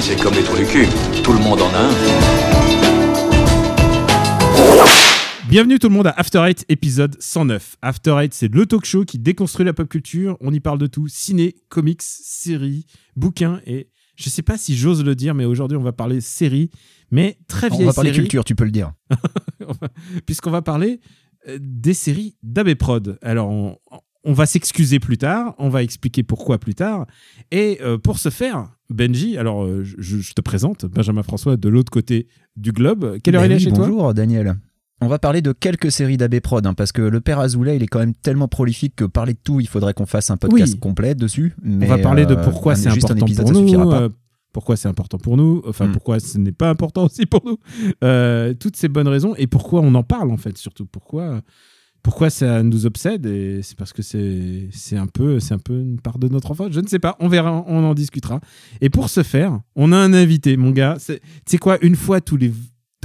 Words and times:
c'est 0.00 0.18
comme 0.20 0.34
les 0.34 0.42
trous 0.42 0.56
du 0.56 0.64
cul. 0.64 0.86
Tout 1.22 1.32
le 1.32 1.38
monde 1.38 1.60
en 1.60 1.68
a 1.68 1.78
un. 1.78 1.90
Bienvenue 5.48 5.78
tout 5.78 5.88
le 5.88 5.94
monde 5.94 6.06
à 6.06 6.10
After 6.10 6.38
Eight, 6.46 6.64
épisode 6.70 7.16
109. 7.20 7.76
After 7.82 8.16
Eight, 8.18 8.32
c'est 8.32 8.54
le 8.54 8.64
talk 8.64 8.86
show 8.86 9.04
qui 9.04 9.18
déconstruit 9.18 9.66
la 9.66 9.74
pop 9.74 9.88
culture. 9.88 10.38
On 10.40 10.52
y 10.52 10.60
parle 10.60 10.78
de 10.78 10.86
tout 10.86 11.08
ciné, 11.08 11.54
comics, 11.68 12.00
séries, 12.00 12.86
bouquins 13.16 13.60
et 13.66 13.90
je 14.16 14.30
sais 14.30 14.42
pas 14.42 14.56
si 14.56 14.76
j'ose 14.76 15.04
le 15.04 15.14
dire, 15.14 15.34
mais 15.34 15.44
aujourd'hui 15.44 15.76
on 15.76 15.82
va 15.82 15.92
parler 15.92 16.20
séries, 16.20 16.70
mais 17.10 17.38
très 17.48 17.68
vieilles 17.68 17.82
On 17.82 17.86
va 17.86 17.92
parler 17.92 18.10
séries, 18.10 18.22
culture, 18.22 18.44
tu 18.44 18.54
peux 18.54 18.64
le 18.64 18.70
dire. 18.70 18.92
puisqu'on 20.26 20.50
va 20.50 20.62
parler 20.62 21.00
euh, 21.48 21.58
des 21.60 21.94
séries 21.94 22.36
d'AB 22.42 22.74
Prod. 22.74 23.18
Alors 23.20 23.50
on, 23.50 23.78
on 24.24 24.32
va 24.32 24.46
s'excuser 24.46 24.98
plus 25.00 25.18
tard, 25.18 25.54
on 25.58 25.68
va 25.68 25.82
expliquer 25.82 26.22
pourquoi 26.22 26.58
plus 26.58 26.74
tard, 26.74 27.06
et 27.50 27.78
euh, 27.82 27.98
pour 27.98 28.18
ce 28.18 28.28
faire, 28.30 28.68
Benji, 28.90 29.36
alors 29.38 29.64
euh, 29.64 29.82
je, 29.84 30.18
je 30.18 30.32
te 30.34 30.40
présente 30.40 30.84
Benjamin 30.86 31.22
François 31.22 31.56
de 31.56 31.68
l'autre 31.68 31.90
côté 31.90 32.26
du 32.56 32.72
globe. 32.72 33.18
Quelle 33.22 33.34
heure 33.36 33.42
Ben 33.42 33.50
il 33.50 33.52
est 33.52 33.56
oui, 33.56 33.62
chez 33.64 33.70
toi? 33.72 33.86
Bonjour 33.86 34.12
Daniel. 34.14 34.56
On 35.00 35.08
va 35.08 35.18
parler 35.18 35.42
de 35.42 35.50
quelques 35.52 35.90
séries 35.90 36.16
d'AB 36.16 36.38
Prod, 36.40 36.64
hein, 36.64 36.74
parce 36.74 36.92
que 36.92 37.02
le 37.02 37.20
père 37.20 37.40
Azoulay, 37.40 37.74
il 37.76 37.82
est 37.82 37.86
quand 37.88 37.98
même 37.98 38.14
tellement 38.14 38.46
prolifique 38.46 38.94
que 38.94 39.04
parler 39.04 39.32
de 39.32 39.38
tout, 39.42 39.58
il 39.58 39.66
faudrait 39.66 39.94
qu'on 39.94 40.06
fasse 40.06 40.30
un 40.30 40.36
podcast 40.36 40.74
Oui. 40.74 40.78
complet 40.78 41.14
dessus. 41.16 41.54
Mais 41.60 41.86
On 41.86 41.88
va 41.88 41.98
parler 41.98 42.24
de 42.24 42.34
euh, 42.34 42.44
pourquoi 42.44 42.72
un- 42.74 42.76
c'est 42.76 42.88
important 42.88 43.26
épisode, 43.26 43.46
pour 43.50 43.60
nous, 43.62 43.88
pas. 43.90 44.02
euh, 44.02 44.08
pourquoi 44.52 44.76
c'est 44.76 44.86
important 44.86 45.18
pour 45.18 45.36
nous, 45.36 45.62
enfin 45.66 45.88
Mm. 45.88 45.92
pourquoi 45.92 46.20
ce 46.20 46.38
n'est 46.38 46.52
pas 46.52 46.68
important 46.70 47.06
aussi 47.06 47.26
pour 47.26 47.42
nous, 47.44 47.56
euh, 48.04 48.54
toutes 48.54 48.76
ces 48.76 48.86
bonnes 48.88 49.08
raisons 49.08 49.34
et 49.36 49.46
pourquoi 49.48 49.80
on 49.80 49.92
en 49.96 50.02
parle 50.04 50.30
en 50.30 50.36
fait 50.36 50.56
surtout 50.58 50.84
pourquoi 50.86 51.40
pourquoi 52.02 52.30
ça 52.30 52.62
nous 52.62 52.84
obsède 52.86 53.26
c'est 53.62 53.76
parce 53.76 53.92
que 53.92 54.02
c'est 54.02 54.96
un 54.96 55.06
peu 55.06 55.38
c'est 55.40 55.54
un 55.54 55.58
peu 55.58 55.74
une 55.80 56.00
part 56.00 56.18
de 56.18 56.28
notre 56.28 56.50
enfance 56.50 56.72
je 56.72 56.80
ne 56.80 56.86
sais 56.88 56.98
pas. 56.98 57.16
On 57.20 57.28
verra 57.28 57.64
on 57.66 57.84
en 57.84 57.94
discutera. 57.94 58.40
Et 58.80 58.90
pour 58.90 59.08
ce 59.08 59.22
faire 59.22 59.60
on 59.76 59.92
a 59.92 59.96
un 59.96 60.12
invité 60.12 60.56
mon 60.56 60.70
gars. 60.70 60.96
C'est 60.98 61.58
quoi? 61.58 61.78
Une 61.84 61.96
fois 61.96 62.20
tous 62.20 62.36
les 62.36 62.52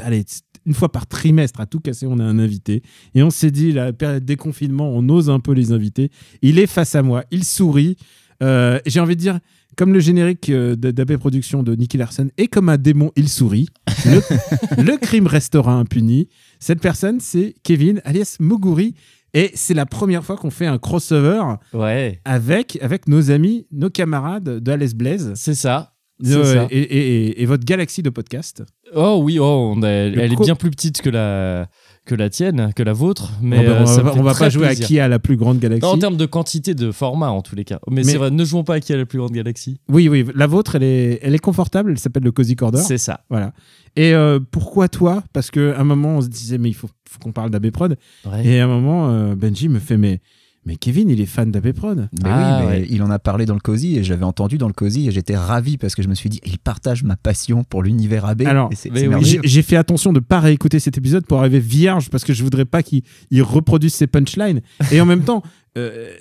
allez 0.01 0.25
une 0.65 0.73
fois 0.73 0.91
par 0.91 1.07
trimestre 1.07 1.61
à 1.61 1.65
tout 1.65 1.79
casser 1.79 2.07
on 2.07 2.19
a 2.19 2.23
un 2.23 2.39
invité. 2.39 2.81
Et 3.15 3.23
on 3.23 3.29
s'est 3.29 3.51
dit 3.51 3.71
la 3.71 3.93
période 3.93 4.25
des 4.25 4.35
confinements 4.35 4.89
on 4.89 5.07
ose 5.09 5.29
un 5.29 5.39
peu 5.39 5.51
les 5.53 5.71
inviter 5.71 6.09
il 6.41 6.57
est 6.59 6.67
face 6.67 6.95
à 6.95 7.03
moi. 7.03 7.23
Il 7.31 7.43
sourit. 7.43 7.97
Euh, 8.43 8.79
j'ai 8.85 8.99
envie 8.99 9.15
de 9.15 9.21
dire, 9.21 9.39
comme 9.77 9.93
le 9.93 9.99
générique 9.99 10.51
euh, 10.51 10.75
de- 10.75 10.91
d'AB 10.91 11.17
Productions 11.17 11.63
de 11.63 11.73
Nicky 11.73 11.97
Larson, 11.97 12.29
et 12.37 12.47
comme 12.47 12.69
un 12.69 12.77
démon, 12.77 13.11
il 13.15 13.29
sourit. 13.29 13.67
Le 14.05 14.95
crime 15.01 15.25
restera 15.25 15.73
impuni. 15.73 16.27
Cette 16.59 16.81
personne, 16.81 17.19
c'est 17.19 17.55
Kevin, 17.63 18.01
alias 18.05 18.37
Moguri. 18.39 18.93
Et 19.33 19.51
c'est 19.55 19.73
la 19.73 19.85
première 19.85 20.23
fois 20.23 20.37
qu'on 20.37 20.49
fait 20.49 20.65
un 20.65 20.77
crossover 20.77 21.41
Ouais, 21.73 22.21
avec, 22.25 22.77
avec 22.81 23.07
nos 23.07 23.29
amis, 23.29 23.67
nos 23.71 23.89
camarades 23.89 24.59
de 24.63 24.71
Alice 24.71 24.95
Blaze 24.95 25.33
c'est 25.35 25.53
ça. 25.53 25.93
Euh, 26.25 26.43
ça. 26.55 26.67
et, 26.71 26.79
et- 26.79 27.25
et- 27.27 27.41
et 27.43 27.45
votre 27.45 27.63
galaxie 27.63 28.01
de 28.01 28.09
podcast. 28.09 28.63
Oh 28.95 29.19
oui, 29.21 29.37
oh, 29.37 29.73
on 29.75 29.83
a- 29.83 29.87
elle, 29.89 30.19
est 30.19 30.39
bien 30.41 30.55
plus 30.55 30.71
petite 30.71 31.01
que 31.03 31.09
la, 31.11 31.67
que 32.07 32.15
la 32.15 32.29
tienne, 32.29 32.71
que 32.75 32.81
la 32.81 32.93
vôtre. 32.93 33.33
Mais 33.41 33.59
ben, 33.59 33.71
euh, 33.71 33.81
on, 33.81 33.85
ça 33.85 34.01
va, 34.01 34.13
on 34.15 34.23
pas 34.23 34.49
jouer 34.49 34.65
plaisir. 34.67 34.85
à 34.85 34.87
qui 34.87 34.99
a 34.99 35.07
la 35.07 35.19
plus 35.19 35.37
grande 35.37 35.59
galaxie. 35.59 35.85
Non, 35.85 35.93
en 35.93 35.97
termes 35.99 36.17
de 36.17 36.25
quantité 36.25 36.73
de 36.73 36.91
format, 36.91 37.29
en 37.29 37.41
tous 37.43 37.55
les 37.55 37.65
cas. 37.65 37.79
Mais, 37.87 37.97
Mais- 37.97 38.03
c'est 38.03 38.17
vrai, 38.17 38.31
ne 38.31 38.45
jouons 38.45 38.63
pas 38.63 38.75
à 38.75 38.79
qui 38.79 38.93
a 38.93 38.97
la 38.97 39.05
plus 39.05 39.19
grande 39.19 39.33
galaxie. 39.33 39.79
Oui, 39.89 40.07
oui, 40.09 40.25
la 40.33 40.47
vôtre, 40.47 40.77
elle 40.77 40.83
est, 40.83 41.19
elle 41.21 41.35
est 41.35 41.39
confortable, 41.39 41.91
elle 41.91 41.99
s'appelle 41.99 42.23
le 42.23 42.31
Cozy 42.31 42.55
Corner. 42.55 42.81
C'est 42.81 42.97
ça. 42.97 43.21
Voilà. 43.29 43.53
Et 43.95 44.13
euh, 44.13 44.39
pourquoi 44.51 44.87
toi? 44.87 45.23
Parce 45.33 45.51
qu'à 45.51 45.77
un 45.77 45.83
moment, 45.83 46.17
on 46.17 46.21
se 46.21 46.27
disait, 46.27 46.57
mais 46.57 46.69
il 46.69 46.75
faut, 46.75 46.89
faut 47.09 47.19
qu'on 47.19 47.31
parle 47.33 47.49
d'AB 47.49 47.69
Prod. 47.71 47.97
Ouais. 48.25 48.47
Et 48.47 48.59
à 48.59 48.63
un 48.63 48.67
moment, 48.67 49.09
euh, 49.09 49.35
Benji 49.35 49.69
me 49.69 49.79
fait, 49.79 49.97
mais, 49.97 50.21
mais 50.67 50.75
Kevin, 50.75 51.09
il 51.09 51.19
est 51.21 51.25
fan 51.25 51.49
d'AB 51.49 51.71
Prod. 51.71 52.09
Mais 52.21 52.29
Ah, 52.29 52.59
oui, 52.61 52.65
mais 52.67 52.71
ouais. 52.81 52.87
il 52.89 53.01
en 53.01 53.09
a 53.09 53.17
parlé 53.17 53.45
dans 53.47 53.55
le 53.55 53.59
Cozy 53.59 53.97
et 53.97 54.03
je 54.03 54.11
l'avais 54.11 54.25
entendu 54.25 54.57
dans 54.59 54.67
le 54.67 54.73
Cozy 54.73 55.07
et 55.07 55.11
j'étais 55.11 55.35
ravi 55.35 55.77
parce 55.77 55.95
que 55.95 56.03
je 56.03 56.07
me 56.09 56.13
suis 56.13 56.29
dit, 56.29 56.39
il 56.45 56.59
partage 56.59 57.03
ma 57.03 57.15
passion 57.15 57.63
pour 57.63 57.81
l'univers 57.81 58.25
AB. 58.25 58.43
Alors, 58.45 58.69
oui. 58.91 59.39
J'ai 59.43 59.61
fait 59.63 59.77
attention 59.77 60.13
de 60.13 60.19
pas 60.19 60.39
réécouter 60.39 60.79
cet 60.79 60.97
épisode 60.97 61.25
pour 61.25 61.39
arriver 61.39 61.59
vierge 61.59 62.09
parce 62.09 62.23
que 62.23 62.33
je 62.33 62.43
voudrais 62.43 62.65
pas 62.65 62.83
qu'il 62.83 63.01
il 63.31 63.41
reproduise 63.41 63.93
ses 63.93 64.05
punchlines. 64.07 64.61
Et 64.91 64.99
en 65.01 65.05
même 65.05 65.23
temps, 65.23 65.41
euh, 65.77 66.11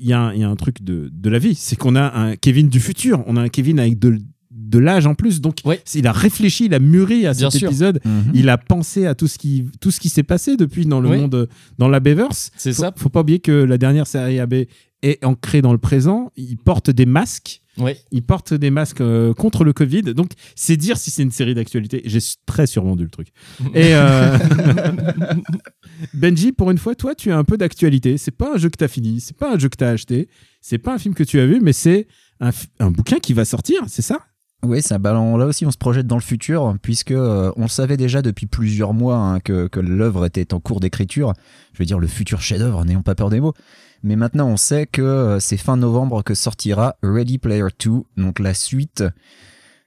il 0.00 0.06
y, 0.06 0.12
a 0.12 0.20
un- 0.20 0.32
il 0.34 0.40
y 0.40 0.44
a 0.44 0.48
un 0.48 0.56
truc 0.56 0.82
de, 0.82 1.10
de 1.12 1.30
la 1.30 1.38
vie, 1.38 1.54
c'est 1.54 1.76
qu'on 1.76 1.96
a 1.96 2.12
un 2.18 2.36
Kevin 2.36 2.68
du 2.68 2.80
futur, 2.80 3.22
on 3.26 3.36
a 3.36 3.40
un 3.42 3.48
Kevin 3.48 3.78
avec 3.78 3.98
de, 3.98 4.18
de 4.68 4.78
l'âge 4.78 5.06
en 5.06 5.14
plus. 5.14 5.40
Donc, 5.40 5.58
Ouais. 5.64 5.80
il 5.94 6.06
a 6.06 6.12
réfléchi, 6.12 6.66
il 6.66 6.74
a 6.74 6.78
mûri 6.78 7.26
à 7.26 7.32
Bien 7.34 7.50
cet 7.50 7.58
sûr. 7.60 7.68
épisode. 7.68 8.00
Mhm. 8.04 8.32
Il 8.34 8.48
a 8.48 8.58
pensé 8.58 9.06
à 9.06 9.14
tout 9.14 9.28
ce 9.28 9.38
qui, 9.38 9.66
tout 9.80 9.90
ce 9.90 10.00
qui 10.00 10.08
s'est 10.08 10.22
passé 10.22 10.56
depuis 10.56 10.86
dans 10.86 11.00
le 11.00 11.08
Oui. 11.10 11.18
monde, 11.18 11.48
dans 11.78 11.88
la 11.88 12.00
Beverse. 12.00 12.50
C'est 12.56 12.72
faut, 12.72 12.82
ça. 12.82 12.92
Faut 12.96 13.08
pas 13.08 13.20
oublier 13.20 13.40
que 13.40 13.52
la 13.52 13.78
dernière 13.78 14.06
série 14.06 14.40
AB 14.40 14.54
est 15.02 15.24
ancrée 15.24 15.60
dans 15.62 15.72
le 15.72 15.78
présent. 15.78 16.30
Il 16.36 16.56
porte 16.56 16.90
des 16.90 17.06
masques. 17.06 17.60
Ouais. 17.76 17.98
Il 18.12 18.22
porte 18.22 18.54
des 18.54 18.70
masques 18.70 19.00
euh, 19.00 19.34
contre 19.34 19.64
le 19.64 19.72
Covid. 19.72 20.02
Donc, 20.14 20.30
c'est 20.54 20.76
dire 20.76 20.96
si 20.96 21.10
c'est 21.10 21.24
une 21.24 21.32
série 21.32 21.54
d'actualité. 21.54 22.02
J'ai 22.04 22.20
très 22.46 22.66
survendu 22.66 23.02
le 23.02 23.10
truc. 23.10 23.28
Et 23.74 23.94
euh, 23.94 24.38
Benji, 26.14 26.52
pour 26.52 26.70
une 26.70 26.78
fois, 26.78 26.94
toi, 26.94 27.14
tu 27.14 27.30
as 27.32 27.36
un 27.38 27.44
peu 27.44 27.56
d'actualité. 27.56 28.16
C'est 28.18 28.30
pas 28.30 28.54
un 28.54 28.58
jeu 28.58 28.68
que 28.70 28.76
tu 28.78 28.84
as 28.84 28.88
fini. 28.88 29.20
C'est 29.20 29.36
pas 29.36 29.52
un 29.54 29.58
jeu 29.58 29.68
que 29.68 29.76
tu 29.76 29.84
as 29.84 29.88
acheté. 29.90 30.28
C'est 30.60 30.78
pas 30.78 30.94
un 30.94 30.98
film 30.98 31.14
que 31.14 31.24
tu 31.24 31.38
as 31.40 31.46
vu, 31.46 31.60
mais 31.60 31.72
c'est 31.72 32.06
un, 32.40 32.50
un 32.80 32.90
bouquin 32.90 33.18
qui 33.18 33.32
va 33.32 33.44
sortir. 33.44 33.82
C'est 33.88 34.02
ça? 34.02 34.20
Oui, 34.64 34.80
ça, 34.80 34.98
bah, 34.98 35.12
là 35.12 35.46
aussi 35.46 35.66
on 35.66 35.70
se 35.70 35.76
projette 35.76 36.06
dans 36.06 36.16
le 36.16 36.22
futur, 36.22 36.76
puisque 36.80 37.10
euh, 37.10 37.52
on 37.56 37.68
savait 37.68 37.96
déjà 37.96 38.22
depuis 38.22 38.46
plusieurs 38.46 38.94
mois 38.94 39.16
hein, 39.16 39.40
que, 39.40 39.68
l'œuvre 39.78 40.24
était 40.24 40.54
en 40.54 40.60
cours 40.60 40.80
d'écriture. 40.80 41.34
Je 41.72 41.78
veux 41.78 41.84
dire 41.84 41.98
le 41.98 42.06
futur 42.06 42.40
chef-d'œuvre, 42.40 42.84
n'ayons 42.84 43.02
pas 43.02 43.14
peur 43.14 43.30
des 43.30 43.40
mots. 43.40 43.54
Mais 44.02 44.16
maintenant 44.16 44.48
on 44.48 44.56
sait 44.56 44.86
que 44.86 45.02
euh, 45.02 45.40
c'est 45.40 45.56
fin 45.56 45.76
novembre 45.76 46.22
que 46.22 46.34
sortira 46.34 46.96
Ready 47.02 47.38
Player 47.38 47.66
2, 47.84 47.90
donc 48.16 48.38
la 48.38 48.54
suite 48.54 49.04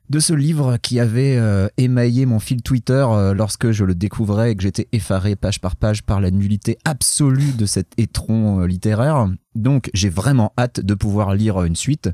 de 0.09 0.19
ce 0.19 0.33
livre 0.33 0.77
qui 0.77 0.99
avait 0.99 1.37
euh, 1.37 1.67
émaillé 1.77 2.25
mon 2.25 2.39
fil 2.39 2.61
Twitter 2.61 3.05
lorsque 3.35 3.71
je 3.71 3.83
le 3.83 3.93
découvrais 3.93 4.51
et 4.51 4.55
que 4.55 4.63
j'étais 4.63 4.87
effaré 4.91 5.35
page 5.35 5.59
par 5.59 5.75
page 5.75 6.03
par 6.03 6.21
la 6.21 6.31
nullité 6.31 6.77
absolue 6.85 7.51
de 7.51 7.65
cet 7.65 7.87
étron 7.97 8.61
littéraire. 8.61 9.27
Donc 9.55 9.89
j'ai 9.93 10.09
vraiment 10.09 10.53
hâte 10.57 10.79
de 10.79 10.93
pouvoir 10.93 11.33
lire 11.35 11.63
une 11.63 11.75
suite. 11.75 12.09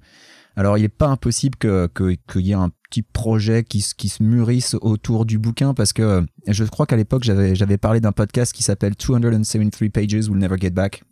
Alors, 0.55 0.77
il 0.77 0.81
n'est 0.81 0.87
pas 0.89 1.07
impossible 1.07 1.55
que- 1.57 1.87
que- 1.93 2.15
qu'il 2.31 2.41
y 2.41 2.51
ait 2.51 2.55
un 2.55 2.69
petit 2.89 3.01
projet 3.01 3.63
qui, 3.63 3.81
se- 3.81 4.21
mûrisse 4.21 4.75
autour 4.81 5.25
du 5.25 5.39
bouquin 5.39 5.73
parce 5.73 5.93
que 5.93 6.01
euh, 6.03 6.21
je 6.47 6.63
crois 6.63 6.85
qu'à 6.85 6.95
l'époque, 6.95 7.23
j'avais 7.23 7.77
parlé 7.77 7.99
d'un 7.99 8.11
podcast 8.11 8.53
qui 8.53 8.61
s'appelle 8.63 8.93
273 8.95 9.89
Pages 9.89 10.29
Will 10.29 10.37
Never 10.37 10.57
Get 10.59 10.69
Back 10.71 11.03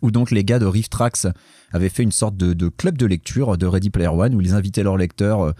où 0.00 0.10
donc 0.10 0.30
les 0.30 0.42
gars 0.42 0.58
de 0.58 0.64
Rift 0.64 0.90
Tracks 0.90 1.26
avaient 1.70 1.90
fait 1.90 2.02
une 2.02 2.12
sorte 2.12 2.34
de, 2.38 2.68
club 2.70 2.96
de 2.96 3.04
lecture 3.04 3.58
de 3.58 3.66
Ready 3.66 3.90
Player 3.90 4.08
One 4.08 4.34
où 4.34 4.40
ils 4.40 4.54
invitaient 4.54 4.82
leurs 4.82 4.96
lecteurs, 4.96 5.42
euh, 5.42 5.52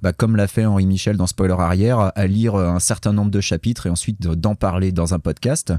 bah, 0.00 0.12
comme 0.12 0.36
l'a 0.36 0.46
fait 0.46 0.64
Henri 0.64 0.86
Michel 0.86 1.16
dans 1.16 1.26
Spoiler 1.26 1.56
Arrière, 1.58 2.12
à 2.14 2.26
lire 2.28 2.54
euh, 2.54 2.68
un 2.68 2.78
certain 2.78 3.12
nombre 3.12 3.32
de 3.32 3.40
chapitres 3.40 3.86
et 3.88 3.90
ensuite 3.90 4.22
de- 4.22 4.36
d'en 4.36 4.54
parler 4.54 4.92
dans 4.92 5.12
un 5.12 5.18
podcast. 5.18 5.72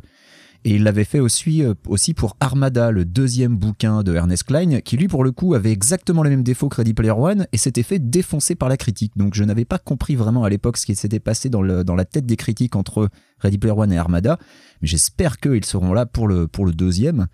Et 0.63 0.75
il 0.75 0.83
l'avait 0.83 1.05
fait 1.05 1.19
aussi, 1.19 1.63
euh, 1.63 1.73
aussi 1.87 2.13
pour 2.13 2.37
Armada, 2.39 2.91
le 2.91 3.03
deuxième 3.03 3.57
bouquin 3.57 4.03
de 4.03 4.13
Ernest 4.13 4.43
Klein, 4.43 4.81
qui 4.81 4.95
lui, 4.95 5.07
pour 5.07 5.23
le 5.23 5.31
coup, 5.31 5.55
avait 5.55 5.71
exactement 5.71 6.21
les 6.21 6.29
mêmes 6.29 6.43
défauts 6.43 6.69
que 6.69 6.75
Ready 6.75 6.93
Player 6.93 7.13
One 7.13 7.47
et 7.51 7.57
s'était 7.57 7.81
fait 7.81 7.97
défoncer 7.97 8.53
par 8.53 8.69
la 8.69 8.77
critique. 8.77 9.13
Donc 9.15 9.33
je 9.33 9.43
n'avais 9.43 9.65
pas 9.65 9.79
compris 9.79 10.15
vraiment 10.15 10.43
à 10.43 10.49
l'époque 10.49 10.77
ce 10.77 10.85
qui 10.85 10.95
s'était 10.95 11.19
passé 11.19 11.49
dans, 11.49 11.63
le, 11.63 11.83
dans 11.83 11.95
la 11.95 12.05
tête 12.05 12.27
des 12.27 12.35
critiques 12.37 12.75
entre 12.75 13.09
Ready 13.39 13.57
Player 13.57 13.73
One 13.75 13.91
et 13.91 13.97
Armada. 13.97 14.37
Mais 14.81 14.87
j'espère 14.87 15.39
qu'ils 15.39 15.65
seront 15.65 15.93
là 15.93 16.05
pour 16.05 16.27
le, 16.27 16.47
pour 16.47 16.65
le 16.65 16.73
deuxième. 16.73 17.25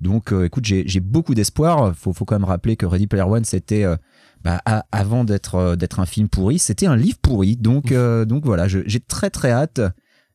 Donc 0.00 0.32
euh, 0.32 0.46
écoute, 0.46 0.64
j'ai 0.64 1.00
beaucoup 1.00 1.34
d'espoir. 1.34 1.94
Faut, 1.94 2.14
faut 2.14 2.24
quand 2.24 2.36
même 2.36 2.48
rappeler 2.48 2.76
que 2.76 2.86
Ready 2.86 3.06
Player 3.06 3.24
One, 3.24 3.44
c'était. 3.44 3.84
euh, 3.84 3.96
bah, 4.42 4.58
avant 4.90 5.24
d'être 5.24 5.56
euh, 5.56 5.76
d'être 5.76 6.00
un 6.00 6.06
film 6.06 6.30
pourri, 6.30 6.58
c'était 6.58 6.86
un 6.86 6.96
livre 6.96 7.18
pourri. 7.20 7.58
Donc, 7.58 7.92
donc 7.92 8.46
voilà, 8.46 8.68
j'ai 8.68 9.00
très 9.00 9.28
très 9.28 9.50
hâte 9.50 9.82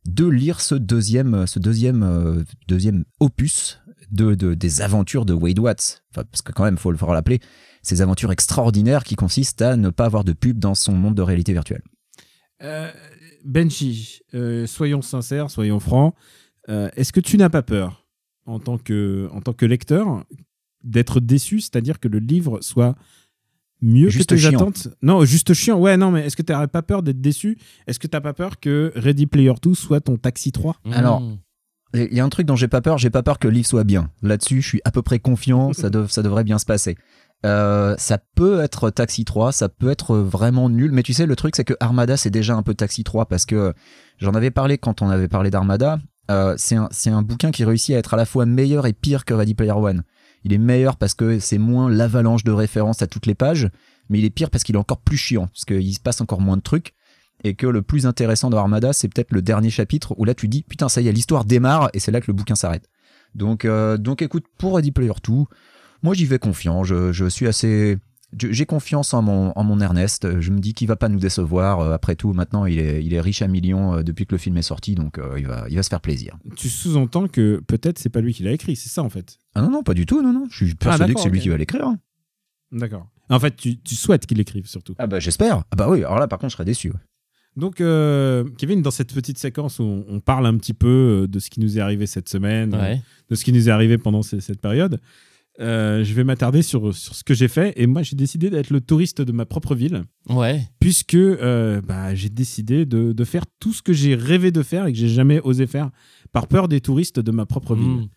de 0.06 0.26
lire 0.26 0.62
ce 0.62 0.76
deuxième, 0.76 1.48
ce 1.48 1.60
deuxième, 1.60 2.04
euh, 2.04 2.44
deuxième 2.68 3.06
opus 3.20 3.80
de, 4.12 4.36
de- 4.36 4.54
des 4.54 4.82
aventures 4.82 5.26
de 5.26 5.34
Wade 5.34 5.60
Watts. 5.60 6.04
Parce 6.14 6.42
que 6.44 6.52
quand 6.52 6.64
même, 6.64 6.76
le 6.76 6.80
faut 6.80 6.92
le 6.92 6.98
rappeler, 6.98 7.40
ces 7.82 8.02
aventures 8.02 8.32
extraordinaires 8.32 9.04
qui 9.04 9.16
consistent 9.16 9.62
à 9.62 9.78
ne 9.78 9.90
pas 9.90 10.06
avoir 10.06 10.24
de 10.24 10.34
pub 10.34 10.60
dans 10.60 10.76
son 10.76 10.94
monde 10.94 11.16
de 11.16 11.22
réalité 11.22 11.54
virtuelle. 11.54 11.82
Euh, 12.64 12.92
Benji, 13.44 14.20
euh, 14.34 14.66
soyons 14.66 15.02
sincères, 15.02 15.50
soyons 15.52 15.80
francs. 15.80 16.16
Euh, 16.70 16.90
Est-ce 16.96 17.12
que 17.14 17.20
tu 17.20 17.38
n'as 17.38 17.50
pas 17.50 17.62
peur, 17.62 18.06
en 18.46 18.60
tant 18.60 18.78
que, 18.78 19.30
en 19.32 19.42
tant 19.42 19.54
que 19.54 19.66
lecteur, 19.66 20.24
d'être 20.84 21.20
déçu, 21.20 21.62
c'est-à-dire 21.62 22.00
que 22.00 22.08
le 22.08 22.20
livre 22.20 22.60
soit 22.62 22.96
mieux 23.82 24.10
Juste 24.10 24.30
que 24.30 24.36
tes 24.36 24.42
chiant. 24.42 24.52
attentes 24.60 24.88
Non, 25.02 25.24
juste 25.26 25.54
chiant. 25.54 25.78
Ouais, 25.80 25.98
non, 25.98 26.12
mais 26.12 26.26
est-ce 26.26 26.36
que 26.36 26.42
tu 26.42 26.52
n'aurais 26.54 26.68
pas 26.68 26.82
peur 26.82 27.04
d'être 27.04 27.22
déçu? 27.22 27.58
Est-ce 27.88 28.00
que 28.00 28.08
tu 28.08 28.16
n'as 28.16 28.22
pas 28.22 28.34
peur 28.34 28.60
que 28.60 28.92
Ready 28.96 29.26
Player 29.28 29.54
2 29.62 29.74
soit 29.74 30.02
ton 30.02 30.18
Taxi 30.18 30.52
3 30.52 30.78
Alors, 30.92 31.22
Mmh. 31.22 31.38
Il 31.94 32.14
y 32.14 32.20
a 32.20 32.26
un 32.26 32.30
truc 32.30 32.46
dont 32.46 32.58
j'ai 32.58 32.68
pas 32.68 32.82
peur, 32.82 32.98
j'ai 32.98 33.10
pas 33.10 33.24
peur 33.24 33.40
que 33.40 33.48
le 33.48 33.54
livre 33.54 33.68
soit 33.68 33.86
bien. 33.86 34.10
Là-dessus, 34.22 34.62
je 34.62 34.68
suis 34.68 34.82
à 34.84 34.92
peu 34.92 35.02
près 35.02 35.18
confiant, 35.20 35.72
ça, 35.72 35.90
dev- 35.90 36.10
ça 36.10 36.24
devrait 36.24 36.44
bien 36.44 36.60
se 36.60 36.66
passer. 36.66 36.98
Euh, 37.46 37.96
ça 37.98 38.18
peut 38.36 38.60
être 38.60 38.90
Taxi 38.90 39.24
3, 39.24 39.54
ça 39.54 39.70
peut 39.70 39.90
être 39.90 40.18
vraiment 40.18 40.70
nul, 40.70 40.92
mais 40.92 41.04
tu 41.04 41.14
sais, 41.14 41.26
le 41.26 41.36
truc 41.38 41.56
c'est 41.56 41.64
que 41.64 41.76
Armada 41.80 42.18
c'est 42.18 42.32
déjà 42.32 42.54
un 42.56 42.64
peu 42.64 42.74
Taxi 42.74 43.06
3 43.06 43.28
parce 43.28 43.46
que 43.46 43.74
j'en 44.18 44.34
avais 44.34 44.52
parlé 44.52 44.78
quand 44.78 45.02
on 45.02 45.10
avait 45.10 45.30
parlé 45.30 45.52
d'Armada. 45.52 46.00
Euh, 46.32 46.56
c'est 46.58 46.76
un, 46.76 46.90
c'est 46.92 47.12
un 47.12 47.22
bouquin 47.22 47.52
qui 47.52 47.64
réussit 47.64 47.96
à 47.96 48.00
être 48.00 48.14
à 48.14 48.18
la 48.18 48.26
fois 48.26 48.46
meilleur 48.46 48.88
et 48.88 48.94
pire 48.94 49.24
que 49.24 49.34
Ready 49.34 49.54
Player 49.54 49.72
One. 49.72 50.04
Il 50.46 50.54
est 50.54 50.60
meilleur 50.60 50.96
parce 50.96 51.16
que 51.16 51.40
c'est 51.40 51.58
moins 51.58 51.90
l'avalanche 51.90 52.44
de 52.44 52.52
références 52.52 53.02
à 53.02 53.08
toutes 53.08 53.26
les 53.26 53.34
pages, 53.34 53.68
mais 54.10 54.20
il 54.20 54.26
est 54.26 54.30
pire 54.30 54.52
parce 54.52 54.64
qu'il 54.64 54.76
est 54.76 54.80
encore 54.80 55.02
plus 55.02 55.18
chiant, 55.18 55.48
parce 55.48 55.66
qu'il 55.66 55.94
se 55.94 56.00
passe 56.00 56.22
encore 56.22 56.40
moins 56.40 56.56
de 56.56 56.62
trucs. 56.62 56.94
Et 57.44 57.56
que 57.56 57.66
le 57.66 57.82
plus 57.82 58.06
intéressant 58.06 58.52
dans 58.52 58.60
Armada, 58.60 58.94
c'est 58.94 59.10
peut-être 59.10 59.32
le 59.32 59.42
dernier 59.42 59.72
chapitre 59.72 60.14
où 60.18 60.24
là 60.24 60.36
tu 60.36 60.48
dis 60.48 60.64
putain, 60.64 60.88
ça 60.88 61.02
y 61.02 61.08
est, 61.08 61.12
l'histoire 61.12 61.46
démarre 61.46 61.90
et 61.94 62.00
c'est 62.00 62.12
là 62.12 62.22
que 62.22 62.28
le 62.28 62.34
bouquin 62.34 62.56
s'arrête. 62.56 62.88
Donc, 63.34 63.66
euh, 63.66 63.98
donc 63.98 64.22
écoute, 64.22 64.46
pour 64.58 64.76
Ready 64.76 64.92
Player 64.92 65.12
2, 65.28 65.34
moi 66.04 66.14
j'y 66.14 66.26
vais 66.26 66.40
confiant. 66.40 66.84
Je, 66.84 67.12
je 67.12 67.26
suis 67.26 67.48
assez. 67.48 67.98
J'ai 68.38 68.66
confiance 68.66 69.14
en 69.14 69.22
mon, 69.22 69.52
en 69.56 69.64
mon 69.64 69.80
Ernest. 69.80 70.40
Je 70.42 70.52
me 70.52 70.60
dis 70.60 70.74
qu'il 70.74 70.88
va 70.88 70.96
pas 70.96 71.08
nous 71.10 71.20
décevoir. 71.20 71.80
Euh, 71.80 71.94
Après 71.94 72.16
tout, 72.16 72.34
maintenant 72.34 72.66
il 72.66 72.80
est, 72.80 73.04
il 73.04 73.14
est 73.14 73.22
riche 73.22 73.42
à 73.42 73.48
millions 73.48 73.96
euh, 73.96 74.04
depuis 74.04 74.26
que 74.26 74.34
le 74.34 74.40
film 74.40 74.58
est 74.58 74.62
sorti, 74.62 74.94
donc 74.96 75.18
euh, 75.18 75.36
il, 75.38 75.48
va, 75.48 75.66
il 75.70 75.76
va 75.76 75.84
se 75.84 75.90
faire 75.90 76.02
plaisir. 76.02 76.38
Tu 76.56 76.70
sous-entends 76.70 77.28
que 77.28 77.62
peut-être 77.68 77.98
c'est 78.00 78.10
pas 78.10 78.22
lui 78.22 78.34
qui 78.34 78.44
l'a 78.44 78.52
écrit, 78.52 78.76
c'est 78.76 78.90
ça 78.90 79.04
en 79.04 79.10
fait? 79.10 79.38
Ah 79.54 79.62
non, 79.62 79.70
non, 79.72 79.84
pas 79.84 79.94
du 79.94 80.06
tout, 80.06 80.22
non, 80.22 80.34
non. 80.34 80.48
Je 80.50 80.66
suis 80.66 80.76
persuadé 80.76 81.14
d'accord, 81.14 81.24
que 81.24 81.30
c'est 81.30 81.34
lui 81.34 81.40
qui 81.40 81.50
va 81.50 81.58
l'écrire. 81.58 81.94
D'accord. 82.72 83.08
En 83.30 83.40
fait, 83.40 83.56
tu, 83.56 83.78
tu 83.82 83.96
souhaites 83.96 84.26
qu'il 84.26 84.40
écrive 84.40 84.68
surtout. 84.68 84.96
Ah 84.98 85.08
bah 85.08 85.20
j'espère. 85.20 85.64
Ah 85.72 85.76
bah 85.76 85.90
oui, 85.90 86.00
alors 86.00 86.20
là 86.20 86.28
par 86.28 86.40
contre 86.40 86.52
je 86.52 86.56
serais 86.56 86.66
déçu. 86.66 86.90
ouais. 86.90 87.00
Donc, 87.56 87.80
euh, 87.80 88.44
Kevin, 88.58 88.82
dans 88.82 88.92
cette 88.92 89.14
petite 89.14 89.38
séquence 89.38 89.80
où 89.80 90.04
on, 90.10 90.20
parle 90.20 90.46
un 90.46 90.58
petit 90.58 90.74
peu 90.74 91.26
de 91.30 91.40
ce 91.40 91.50
qui 91.50 91.62
nous 91.62 91.78
est 91.78 91.82
arrivé 91.82 92.06
cette 92.06 92.28
semaine, 92.28 92.76
Ouais. 92.76 93.02
de 93.30 93.36
ce 93.36 93.46
qui 93.46 93.54
nous 93.54 93.70
est 93.70 93.72
arrivé 93.72 93.98
pendant 93.98 94.24
ce- 94.24 94.42
cette 94.42 94.60
période, 94.60 95.00
euh, 95.60 96.04
je 96.04 96.14
vais 96.14 96.24
m'attarder 96.24 96.62
sur, 96.62 96.94
sur 96.96 97.16
ce 97.16 97.24
que 97.24 97.34
j'ai 97.34 97.48
fait. 97.48 97.74
Et 97.78 97.88
moi, 97.88 98.04
j'ai 98.04 98.16
décidé 98.16 98.50
d'être 98.50 98.70
le 98.70 98.82
touriste 98.82 99.22
de 99.22 99.32
ma 99.32 99.46
propre 99.46 99.76
ville, 99.76 100.04
Ouais. 100.30 100.62
puisque 100.80 101.16
euh, 101.16 101.82
bah, 101.82 102.14
j'ai 102.16 102.30
décidé 102.30 102.86
de, 102.86 103.14
de 103.14 103.24
faire 103.24 103.46
tout 103.60 103.72
ce 103.74 103.82
que 103.82 103.94
j'ai 103.94 104.16
rêvé 104.16 104.52
de 104.52 104.62
faire 104.64 104.86
et 104.88 104.92
que 104.94 104.98
j'ai 104.98 105.08
jamais 105.08 105.40
osé 105.42 105.68
faire 105.68 105.92
par 106.32 106.48
peur 106.48 106.68
des 106.68 106.82
touristes 106.82 107.20
de 107.20 107.32
ma 107.32 107.46
propre 107.46 107.76
ville. 107.76 107.88
Mm. 107.88 108.10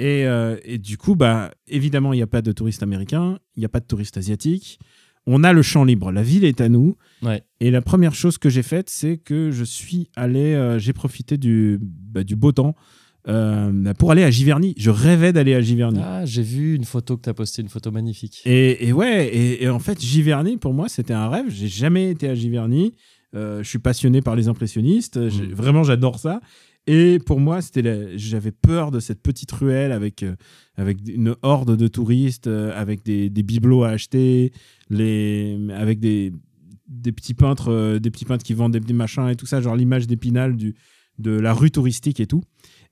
Et, 0.00 0.26
euh, 0.26 0.56
et 0.64 0.78
du 0.78 0.98
coup, 0.98 1.14
bah, 1.14 1.52
évidemment, 1.68 2.12
il 2.12 2.16
n'y 2.16 2.22
a 2.22 2.26
pas 2.26 2.42
de 2.42 2.52
touristes 2.52 2.82
américains, 2.82 3.38
il 3.56 3.60
n'y 3.60 3.64
a 3.66 3.68
pas 3.70 3.80
de 3.80 3.86
touristes 3.86 4.16
asiatiques. 4.16 4.78
On 5.26 5.42
a 5.42 5.54
le 5.54 5.62
champ 5.62 5.84
libre, 5.84 6.12
la 6.12 6.22
ville 6.22 6.44
est 6.44 6.60
à 6.60 6.68
nous. 6.68 6.96
Ouais. 7.22 7.42
Et 7.60 7.70
la 7.70 7.80
première 7.80 8.14
chose 8.14 8.36
que 8.36 8.50
j'ai 8.50 8.62
faite, 8.62 8.90
c'est 8.90 9.16
que 9.16 9.50
je 9.52 9.64
suis 9.64 10.10
allé, 10.16 10.76
j'ai 10.78 10.92
profité 10.92 11.38
du, 11.38 11.78
bah, 11.80 12.24
du 12.24 12.36
beau 12.36 12.52
temps 12.52 12.74
euh, 13.28 13.94
pour 13.94 14.10
aller 14.10 14.22
à 14.24 14.30
Giverny. 14.30 14.74
Je 14.76 14.90
rêvais 14.90 15.32
d'aller 15.32 15.54
à 15.54 15.60
Giverny. 15.60 16.00
Ah, 16.02 16.24
j'ai 16.26 16.42
vu 16.42 16.74
une 16.74 16.84
photo 16.84 17.16
que 17.16 17.22
tu 17.22 17.28
as 17.30 17.34
postée, 17.34 17.62
une 17.62 17.68
photo 17.68 17.90
magnifique. 17.90 18.42
Et, 18.44 18.86
et 18.88 18.92
ouais, 18.92 19.28
et, 19.28 19.64
et 19.64 19.68
en 19.68 19.78
fait, 19.78 20.00
Giverny, 20.00 20.56
pour 20.56 20.74
moi, 20.74 20.88
c'était 20.88 21.14
un 21.14 21.28
rêve. 21.28 21.46
J'ai 21.48 21.68
jamais 21.68 22.10
été 22.10 22.28
à 22.28 22.34
Giverny. 22.34 22.94
Euh, 23.34 23.62
je 23.62 23.68
suis 23.68 23.78
passionné 23.78 24.20
par 24.20 24.36
les 24.36 24.48
impressionnistes. 24.48 25.16
Mm. 25.16 25.52
Vraiment, 25.54 25.82
j'adore 25.84 26.18
ça. 26.18 26.40
Et 26.86 27.18
pour 27.18 27.40
moi, 27.40 27.62
c'était 27.62 27.80
la- 27.82 28.14
j'avais 28.16 28.52
peur 28.52 28.90
de 28.90 29.00
cette 29.00 29.22
petite 29.22 29.50
ruelle 29.52 29.90
avec, 29.90 30.22
euh, 30.22 30.34
avec 30.76 30.98
une 31.08 31.34
horde 31.42 31.76
de 31.76 31.88
touristes, 31.88 32.46
avec 32.46 33.02
des, 33.04 33.30
des 33.30 33.42
bibelots 33.42 33.84
à 33.84 33.88
acheter, 33.88 34.52
les, 34.90 35.58
avec 35.74 35.98
des, 35.98 36.32
des 36.86 37.10
petits 37.12 37.32
peintres, 37.32 37.98
des 37.98 38.10
petits 38.10 38.26
peintres 38.26 38.44
qui 38.44 38.52
vendent 38.52 38.72
des, 38.74 38.80
des 38.80 38.92
machins 38.92 39.26
et 39.30 39.34
tout 39.34 39.46
ça, 39.46 39.62
genre 39.62 39.76
l'image 39.76 40.06
d'Épinal 40.06 40.56
du, 40.56 40.74
de 41.18 41.30
la 41.30 41.54
rue 41.54 41.70
touristique 41.70 42.20
et 42.20 42.26
tout. 42.26 42.42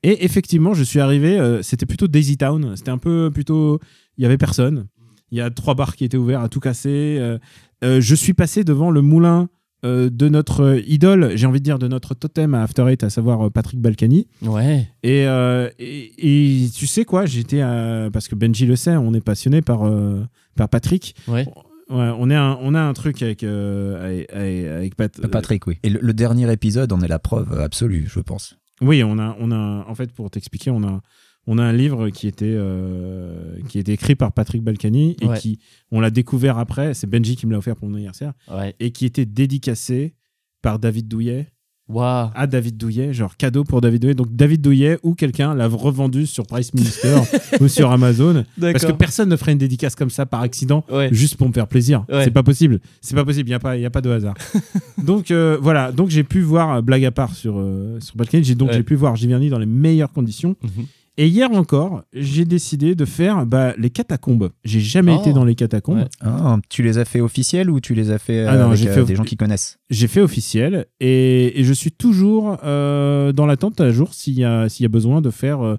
Et 0.03 0.25
effectivement, 0.25 0.75
je 0.75 0.83
suis 0.83 0.99
arrivé, 1.01 1.39
euh, 1.39 1.63
c'était 1.63 1.87
plutôt 1.87 2.09
Daisy 2.09 2.37
Town. 2.37 2.75
C'était 2.77 2.91
un 2.91 2.99
peu 2.99 3.31
plutôt. 3.33 3.79
Il 4.19 4.23
y 4.23 4.27
avait 4.27 4.39
personne. 4.39 4.87
Il 5.31 5.39
y 5.39 5.41
a 5.41 5.49
trois 5.51 5.75
bars 5.75 5.97
qui 5.97 6.05
étaient 6.05 6.17
ouverts 6.17 6.41
à 6.43 6.49
tout 6.49 6.61
casser. 6.61 7.17
Euh, 7.21 7.39
euh, 7.85 8.01
je 8.01 8.15
suis 8.15 8.35
passé 8.35 8.65
devant 8.65 8.91
le 8.91 9.01
moulin 9.01 9.49
euh, 9.85 10.11
de 10.11 10.29
notre 10.29 10.81
idole, 10.87 11.33
j'ai 11.35 11.47
envie 11.47 11.59
de 11.59 11.65
dire 11.65 11.79
de 11.81 11.89
notre 11.89 12.15
totem 12.15 12.55
à 12.55 12.63
After 12.63 12.87
Eight, 12.89 13.03
à 13.03 13.11
savoir 13.11 13.51
Patrick 13.51 13.81
Balkany. 13.81 14.29
Ouais. 14.43 14.87
Et, 15.03 15.27
euh, 15.27 15.69
et, 15.81 16.65
et 16.65 16.69
tu 16.71 16.87
sais 16.87 17.05
quoi, 17.05 17.27
j'étais 17.27 17.63
à- 17.63 18.09
parce 18.13 18.29
que 18.29 18.37
Benji 18.37 18.67
le 18.67 18.77
sait, 18.77 18.95
on 18.97 19.13
est 19.15 19.21
passionné 19.21 19.61
par, 19.63 19.85
euh, 19.85 20.21
par 20.55 20.69
Patrick. 20.69 21.17
Ouais. 21.27 21.47
Ouais, 21.91 22.11
on, 22.17 22.31
est 22.31 22.35
un, 22.37 22.57
on 22.63 22.75
a 22.75 22.81
un 22.81 22.93
truc 22.93 23.23
avec, 23.23 23.43
euh, 23.43 24.05
avec, 24.05 24.33
avec- 24.33 24.67
avec 24.67 24.95
Pat- 24.97 25.27
Patrick, 25.29 25.67
oui. 25.67 25.79
Et 25.83 25.91
le, 25.91 25.99
le 26.01 26.13
dernier 26.15 26.51
épisode 26.53 26.93
en 26.93 27.01
est 27.01 27.09
la 27.09 27.19
preuve 27.19 27.59
absolue, 27.61 28.07
je 28.09 28.21
pense. 28.21 28.57
Oui, 28.83 29.03
on 29.05 29.19
a, 29.19 29.37
on 29.41 29.51
a, 29.53 29.85
en 29.89 29.95
fait, 29.95 30.13
pour 30.13 30.31
t'expliquer, 30.31 30.71
on 30.71 30.83
a, 30.83 31.01
on 31.47 31.59
a 31.59 31.63
un 31.63 31.73
livre 31.73 32.09
qui 32.11 32.27
était, 32.29 32.45
euh, 32.47 33.57
qui 33.69 33.79
était 33.79 33.93
écrit 33.93 34.15
par 34.15 34.33
Patrick 34.33 34.63
Balkany 34.63 35.17
et 35.21 35.27
Ouais. 35.27 35.39
qui, 35.39 35.59
on 35.91 36.01
l'a 36.01 36.11
découvert 36.11 36.59
après. 36.59 36.95
C'est 36.95 37.07
Benji 37.09 37.37
qui 37.37 37.47
me 37.47 37.53
l'a 37.53 37.59
offert 37.59 37.77
pour 37.77 37.89
mon 37.89 37.95
anniversaire 37.95 38.33
Ouais. 38.51 38.75
et 38.81 38.91
qui 38.93 39.07
était 39.07 39.27
dédicacé 39.27 40.15
par 40.63 40.79
David 40.79 41.09
Douillet 41.09 41.52
Waouh. 41.89 42.31
à 42.35 42.47
David 42.47 42.77
Douillet, 42.77 43.13
genre 43.13 43.37
cadeau 43.37 43.65
pour 43.65 43.81
David 43.81 44.01
Douillet. 44.03 44.15
Donc 44.15 44.35
David 44.35 44.61
Douillet 44.63 44.99
ou 45.03 45.15
quelqu'un 45.15 45.55
l'a 45.55 45.67
revendu 45.69 46.27
sur 46.27 46.47
Price 46.47 46.73
Minister 46.75 47.17
ou 47.61 47.69
sur 47.69 47.91
Amazon 47.91 48.45
parce 48.61 48.87
que 48.87 48.93
personne 48.93 49.29
ne 49.29 49.37
ferait 49.37 49.53
une 49.53 49.59
dédicace 49.59 49.95
comme 49.95 50.11
ça 50.11 50.25
par 50.27 50.41
accident 50.43 50.85
Ouais. 50.91 51.09
juste 51.13 51.37
pour 51.37 51.49
me 51.49 51.53
faire 51.53 51.67
plaisir. 51.67 52.05
Ouais. 52.09 52.25
C'est 52.25 52.31
pas 52.31 52.43
possible. 52.43 52.81
C'est 53.01 53.15
pas 53.15 53.25
possible. 53.25 53.49
Il 53.49 53.53
y 53.53 53.55
a 53.55 53.59
pas, 53.59 53.77
il 53.77 53.83
y 53.83 53.87
a 53.87 53.91
pas 53.91 54.01
de 54.01 54.11
hasard. 54.11 54.35
donc 55.05 55.31
euh, 55.31 55.59
voilà. 55.61 55.93
Donc 55.93 56.09
j'ai 56.11 56.25
pu 56.25 56.41
voir 56.41 56.77
euh, 56.77 56.81
blague 56.83 57.05
à 57.05 57.11
part 57.11 57.35
sur 57.35 57.59
euh, 57.59 57.99
sur 58.01 58.17
Balkany. 58.17 58.45
J'ai 58.45 58.55
donc 58.55 58.69
Ouais. 58.71 58.75
j'ai 58.77 58.83
pu 58.85 58.95
voir 58.95 59.17
Giverny 59.17 59.49
dans 59.51 59.59
les 59.59 59.67
meilleures 59.67 60.13
conditions. 60.13 60.57
Mhm. 60.63 60.87
Et 61.19 61.27
hier 61.29 61.51
encore, 61.53 62.05
j'ai 62.15 62.45
décidé 62.47 62.95
de 62.95 63.05
faire 63.05 63.45
bah, 63.45 63.75
les 63.77 63.91
catacombes. 63.91 64.51
J'ai 64.65 64.81
jamais 64.81 65.15
Oh. 65.15 65.21
été 65.21 65.33
dans 65.35 65.45
les 65.45 65.55
catacombes. 65.55 65.99
Ouais. 65.99 66.09
Ah, 66.23 66.59
tu 66.71 66.83
les 66.83 66.97
as 66.97 67.05
fait 67.05 67.21
officiels 67.21 67.69
ou 67.71 67.81
tu 67.81 67.95
les 67.95 68.11
as 68.11 68.19
fait 68.19 68.41
euh, 68.41 68.47
Ah 68.49 68.57
non, 68.57 68.71
avec 68.71 68.87
euh, 68.87 68.95
fait- 68.95 69.05
des 69.05 69.15
gens 69.17 69.25
qui 69.25 69.37
connaissent 69.37 69.79
J'ai 69.91 70.09
fait 70.09 70.23
officiel 70.23 70.87
et, 71.01 71.61
et 71.61 71.65
je 71.65 71.73
suis 71.75 71.93
toujours 71.93 72.57
euh, 72.65 73.33
dans 73.33 73.45
l'attente 73.45 73.81
à 73.83 73.91
jour 73.91 74.15
s'il 74.15 74.35
y 74.39 74.45
a 74.45 74.69
s'il 74.71 74.85
y 74.85 74.87
a 74.87 74.89
besoin 74.89 75.21
de 75.21 75.31
faire 75.31 75.61
euh, 75.63 75.77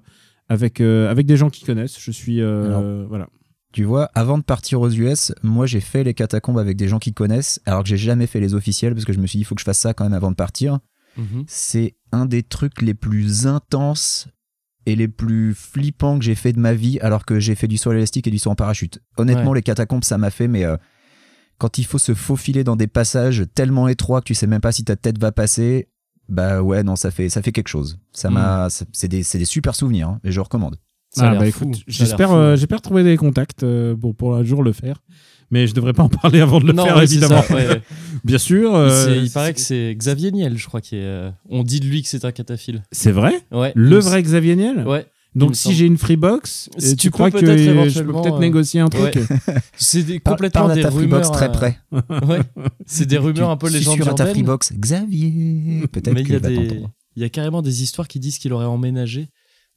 avec 0.48 0.80
euh, 0.80 1.10
avec 1.10 1.26
des 1.26 1.36
gens 1.36 1.50
qui 1.50 1.64
connaissent. 1.64 1.98
Je 1.98 2.12
suis 2.12 2.40
euh, 2.40 3.04
voilà. 3.08 3.26
Tu 3.72 3.82
vois, 3.82 4.08
avant 4.14 4.38
de 4.38 4.44
partir 4.44 4.80
aux 4.82 4.88
US, 4.90 5.32
moi 5.42 5.66
j'ai 5.66 5.80
fait 5.80 6.04
les 6.04 6.14
catacombes 6.14 6.60
avec 6.60 6.76
des 6.76 6.86
gens 6.86 7.00
qui 7.00 7.12
connaissent, 7.12 7.60
alors 7.66 7.82
que 7.82 7.88
j'ai 7.88 7.96
jamais 7.96 8.28
fait 8.28 8.38
les 8.38 8.54
officiels 8.54 8.94
parce 8.94 9.04
que 9.04 9.12
je 9.12 9.18
me 9.18 9.26
suis 9.26 9.38
dit 9.38 9.42
il 9.42 9.44
faut 9.46 9.56
que 9.56 9.60
je 9.60 9.64
fasse 9.64 9.78
ça 9.78 9.94
quand 9.94 10.04
même 10.04 10.12
avant 10.12 10.30
de 10.30 10.36
partir. 10.36 10.78
Mhm. 11.16 11.44
C'est 11.48 11.96
un 12.12 12.26
des 12.26 12.44
trucs 12.44 12.82
les 12.82 12.94
plus 12.94 13.48
intenses 13.48 14.28
et 14.86 14.96
les 14.96 15.08
plus 15.08 15.54
flippants 15.54 16.18
que 16.18 16.24
j'ai 16.24 16.34
fait 16.34 16.52
de 16.52 16.58
ma 16.60 16.74
vie, 16.74 16.98
alors 17.00 17.24
que 17.24 17.40
j'ai 17.40 17.54
fait 17.54 17.68
du 17.68 17.76
saut 17.78 17.90
à 17.90 17.94
l'élastique 17.94 18.26
et 18.26 18.30
du 18.30 18.38
saut 18.38 18.50
en 18.50 18.54
parachute. 18.54 19.00
Honnêtement, 19.16 19.50
Ouais. 19.50 19.56
les 19.58 19.62
catacombes 19.62 20.04
ça 20.04 20.18
m'a 20.18 20.30
fait, 20.30 20.48
mais 20.48 20.64
euh, 20.64 20.76
quand 21.58 21.78
il 21.78 21.84
faut 21.86 21.98
se 21.98 22.14
faufiler 22.14 22.64
dans 22.64 22.76
des 22.76 22.86
passages 22.86 23.44
tellement 23.54 23.88
étroits 23.88 24.20
que 24.20 24.26
tu 24.26 24.34
sais 24.34 24.46
même 24.46 24.60
pas 24.60 24.72
si 24.72 24.84
ta 24.84 24.96
tête 24.96 25.18
va 25.18 25.32
passer, 25.32 25.88
bah 26.28 26.62
ouais 26.62 26.82
non 26.82 26.96
ça 26.96 27.10
fait 27.10 27.28
ça 27.28 27.42
fait 27.42 27.52
quelque 27.52 27.68
chose. 27.68 27.98
Ça 28.12 28.30
Mm. 28.30 28.34
m'a, 28.34 28.70
ça- 28.70 28.84
c'est 28.92 29.08
des 29.08 29.22
c'est 29.22 29.38
des 29.38 29.44
super 29.44 29.74
souvenirs 29.74 30.08
hein, 30.08 30.20
et 30.24 30.32
je 30.32 30.40
recommande. 30.40 30.76
Ah, 31.18 31.36
bah, 31.36 31.44
j'espère 31.86 32.32
euh, 32.32 32.56
j'espère 32.56 32.82
trouver 32.82 33.04
des 33.04 33.16
contacts 33.16 33.62
euh, 33.62 33.94
pour 33.94 34.16
pour 34.16 34.34
un 34.34 34.42
jour 34.42 34.62
le 34.64 34.72
faire. 34.72 35.00
Mais 35.54 35.68
je 35.68 35.74
devrais 35.74 35.92
pas 35.92 36.02
en 36.02 36.08
parler 36.08 36.40
avant 36.40 36.58
de 36.60 36.66
le 36.66 36.72
non, 36.72 36.84
faire 36.84 37.00
évidemment. 37.00 37.42
ça, 37.42 37.54
ouais, 37.54 37.68
ouais. 37.68 37.80
Bien 38.24 38.38
sûr. 38.38 38.70
Il, 38.72 38.74
euh, 38.76 39.20
il 39.22 39.30
paraît 39.30 39.54
que 39.54 39.60
c'est 39.60 39.94
Xavier 39.96 40.32
Niel, 40.32 40.58
je 40.58 40.66
crois, 40.66 40.80
qui 40.80 40.96
est. 40.96 41.04
euh, 41.04 41.30
On 41.48 41.62
dit 41.62 41.78
de 41.78 41.86
lui 41.86 42.02
que 42.02 42.08
c'est 42.08 42.24
un 42.24 42.32
cataphile. 42.32 42.82
c'est 42.90 43.12
vrai? 43.12 43.40
Ouais. 43.52 43.70
Le 43.76 43.98
vrai 43.98 44.20
Xavier 44.20 44.56
Niel? 44.56 44.84
Ouais. 44.84 45.06
Donc 45.36 45.54
si 45.56 45.74
j'ai 45.74 45.86
une 45.86 45.96
Freebox, 45.98 46.70
Si 46.78 46.92
euh, 46.92 46.96
tu 46.96 47.10
crois 47.10 47.30
que 47.30 47.38
je 47.38 47.44
peux 48.02 48.12
peut-être 48.12 48.34
euh, 48.36 48.38
négocier 48.38 48.80
un 48.80 48.88
truc? 48.88 49.18
C'est 49.76 50.20
complètement 50.20 50.60
parle 50.62 50.72
à 50.72 50.74
des 50.76 50.82
ta 50.82 50.90
rumeurs. 50.90 51.24
Freebox 51.24 51.30
très 51.32 51.48
euh, 51.48 51.52
près. 51.52 51.78
Ouais. 52.28 52.40
C'est 52.86 53.06
des 53.06 53.18
rumeurs 53.18 53.50
un 53.50 53.56
peu 53.56 53.68
susurres 53.68 54.08
à 54.08 54.14
ta. 54.14 54.26
Freebox, 54.26 54.72
Xavier. 54.74 55.86
Peut-être 55.88 56.14
Mais 56.14 56.22
que 56.22 56.28
il 56.28 56.32
y, 56.32 56.36
a 56.36 56.38
je 56.38 56.42
vais 56.44 56.56
des... 56.56 56.68
t'entendre. 56.68 56.90
il 57.16 57.22
y 57.22 57.26
a 57.26 57.28
carrément 57.28 57.62
des 57.62 57.82
histoires 57.82 58.08
qui 58.08 58.20
disent 58.20 58.38
qu'il 58.38 58.52
aurait 58.52 58.66
emménagé 58.66 59.28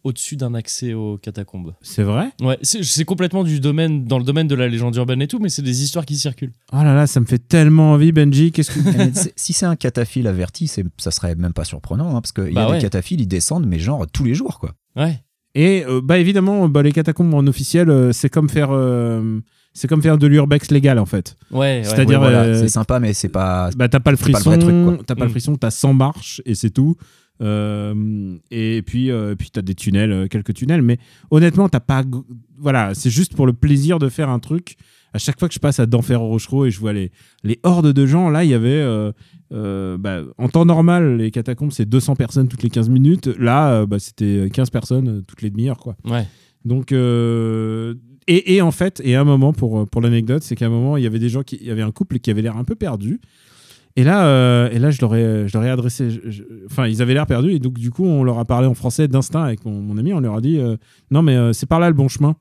au-dessus 0.03 0.37
d'un 0.37 0.53
accès 0.53 0.93
aux 0.93 1.17
catacombes. 1.17 1.73
C'est 1.81 2.03
vrai. 2.03 2.29
Ouais, 2.41 2.57
c'est 2.61 3.03
complètement 3.03 3.43
du 3.43 3.59
domaine, 3.59 4.05
dans 4.05 4.17
le 4.19 4.23
domaine 4.23 4.47
de 4.47 4.55
la 4.55 4.67
légende 4.67 4.95
urbaine 4.95 5.21
et 5.21 5.27
tout, 5.27 5.39
mais 5.39 5.49
c'est 5.49 5.61
des 5.61 5.83
histoires 5.83 6.05
qui 6.05 6.15
circulent. 6.17 6.53
Oh 6.71 6.77
là 6.77 6.93
là, 6.95 7.07
ça 7.07 7.19
me 7.19 7.25
fait 7.25 7.39
tellement 7.39 7.91
envie, 7.93 8.11
Benji. 8.11 8.51
Qu'est-ce 8.51 8.71
que 8.71 8.79
Mais 8.97 9.11
c'est- 9.13 9.33
si 9.35 9.53
c'est 9.53 9.65
un 9.65 9.75
cataphile 9.75 10.27
averti, 10.27 10.67
c'est- 10.67 10.85
ça 10.97 11.11
serait 11.11 11.35
même 11.35 11.53
pas 11.53 11.65
surprenant, 11.65 12.09
hein, 12.15 12.21
parce 12.21 12.31
qu'il 12.31 12.49
y 12.49 12.53
Bah 12.53 12.65
a 12.65 12.69
ouais. 12.69 12.77
des 12.77 12.81
cataphiles, 12.83 13.19
ils 13.21 13.27
descendent, 13.27 13.65
mais 13.67 13.79
genre 13.79 14.05
tous 14.11 14.23
les 14.23 14.33
jours, 14.35 14.59
quoi. 14.59 14.73
Ouais. 14.95 15.19
Et 15.55 15.83
euh, 15.87 16.01
bah 16.03 16.19
évidemment, 16.19 16.69
bah, 16.69 16.83
les 16.83 16.91
catacombes 16.91 17.33
en 17.33 17.45
officiel, 17.47 17.89
euh, 17.89 18.11
c'est 18.13 18.29
comme 18.29 18.47
faire, 18.47 18.69
euh, 18.71 19.39
c'est 19.73 19.87
comme 19.87 20.03
faire 20.03 20.17
de 20.19 20.27
l'urbex 20.27 20.69
légal 20.71 20.99
en 20.99 21.05
fait. 21.07 21.35
Ouais, 21.51 21.57
ouais. 21.79 21.81
C'est-à-dire- 21.83 22.19
Ouais, 22.21 22.29
voilà, 22.29 22.43
euh, 22.43 22.61
c'est 22.61 22.67
sympa, 22.69 22.99
mais 22.99 23.13
c'est 23.13 23.29
pas. 23.29 23.71
Bah 23.75 23.89
t'as 23.89 23.99
pas 23.99 24.11
le 24.11 24.17
C'est 24.17 24.31
pas 24.31 24.37
le 24.39 24.43
frisson, 24.43 24.59
truc, 24.95 25.05
t'as 25.07 25.15
pas 25.15 25.23
le 25.23 25.29
Mm. 25.29 25.31
frisson, 25.31 25.55
t'as 25.55 25.71
100 25.71 25.93
marches 25.93 26.41
et 26.45 26.53
c'est 26.53 26.69
tout. 26.69 26.95
Euh, 27.41 28.35
et 28.51 28.81
puis, 28.81 29.11
euh, 29.11 29.35
puis 29.35 29.49
t'as 29.51 29.61
des 29.61 29.75
tunnels, 29.75 30.11
euh, 30.11 30.27
quelques 30.27 30.53
tunnels, 30.53 30.81
mais 30.81 30.97
honnêtement, 31.31 31.69
t'as 31.69 31.79
pas. 31.79 32.03
Voilà, 32.57 32.93
c'est 32.95 33.09
juste 33.09 33.35
pour 33.35 33.45
le 33.45 33.53
plaisir 33.53 33.99
de 33.99 34.09
faire 34.09 34.29
un 34.29 34.39
truc. 34.39 34.75
À 35.13 35.19
chaque 35.19 35.39
fois 35.39 35.47
que 35.47 35.53
je 35.53 35.59
passe 35.59 35.79
à 35.79 35.85
d'Enfer 35.85 36.21
au 36.21 36.27
Rochereau 36.27 36.65
et 36.65 36.71
je 36.71 36.79
vois 36.79 36.93
les, 36.93 37.11
les 37.43 37.59
hordes 37.63 37.93
de 37.93 38.05
gens, 38.05 38.29
là, 38.29 38.43
il 38.43 38.49
y 38.49 38.53
avait. 38.53 38.69
euh, 38.69 39.11
euh, 39.53 39.97
bah, 39.97 40.23
en 40.37 40.49
temps 40.49 40.65
normal, 40.65 41.15
les 41.17 41.31
catacombes, 41.31 41.71
c'est 41.71 41.85
200 41.85 42.15
personnes 42.15 42.49
toutes 42.49 42.63
les 42.63 42.69
15 42.69 42.89
minutes. 42.89 43.27
Là, 43.39 43.71
euh, 43.71 43.85
bah, 43.85 43.97
c'était 43.99 44.49
15 44.51 44.69
personnes 44.69 45.23
toutes 45.25 45.41
les 45.41 45.49
demi-heures, 45.49 45.77
quoi. 45.77 45.95
Ouais. 46.03 46.27
Donc, 46.65 46.91
et, 46.91 48.55
et 48.55 48.61
en 48.61 48.71
fait, 48.71 49.01
et 49.05 49.15
à 49.15 49.21
un 49.21 49.23
moment, 49.23 49.53
pour, 49.53 49.87
pour 49.87 50.01
l'anecdote, 50.01 50.43
c'est 50.43 50.55
qu'à 50.57 50.65
un 50.65 50.69
moment, 50.69 50.97
il 50.97 51.03
y 51.03 51.07
avait 51.07 51.19
des 51.19 51.29
gens 51.29 51.43
qui, 51.43 51.57
il 51.61 51.67
y 51.67 51.71
avait 51.71 51.81
un 51.81 51.91
couple 51.91 52.19
qui 52.19 52.29
avait 52.29 52.41
l'air 52.41 52.57
un 52.57 52.65
peu 52.65 52.75
perdu. 52.75 53.21
Et 53.97 54.03
là, 54.03 54.27
euh, 54.27 54.69
et 54.71 54.79
là 54.79 54.91
je, 54.91 55.01
leur 55.01 55.13
ai, 55.15 55.47
je 55.47 55.53
leur 55.57 55.63
ai 55.65 55.69
adressé, 55.69 56.09
je- 56.11 56.29
je- 56.29 56.43
enfin, 56.69 56.87
ils 56.87 57.01
avaient 57.01 57.13
l'air 57.15 57.25
perdus, 57.25 57.51
et 57.51 57.59
donc 57.59 57.73
du 57.79 57.89
coup, 57.91 58.05
on 58.05 58.23
leur 58.23 58.37
a 58.39 58.45
parlé 58.45 58.67
en 58.67 58.73
français 58.75 59.07
d'instinct 59.09 59.43
avec 59.43 59.65
mon, 59.65 59.81
mon 59.81 59.97
ami, 59.97 60.13
on 60.13 60.19
leur 60.19 60.35
a 60.35 60.41
dit, 60.41 60.59
euh, 60.59 60.77
non, 61.11 61.21
mais 61.23 61.35
euh, 61.35 61.51
c'est 61.51 61.65
par 61.65 61.79
là 61.79 61.89
le 61.89 61.95
bon 61.95 62.07
chemin. 62.07 62.35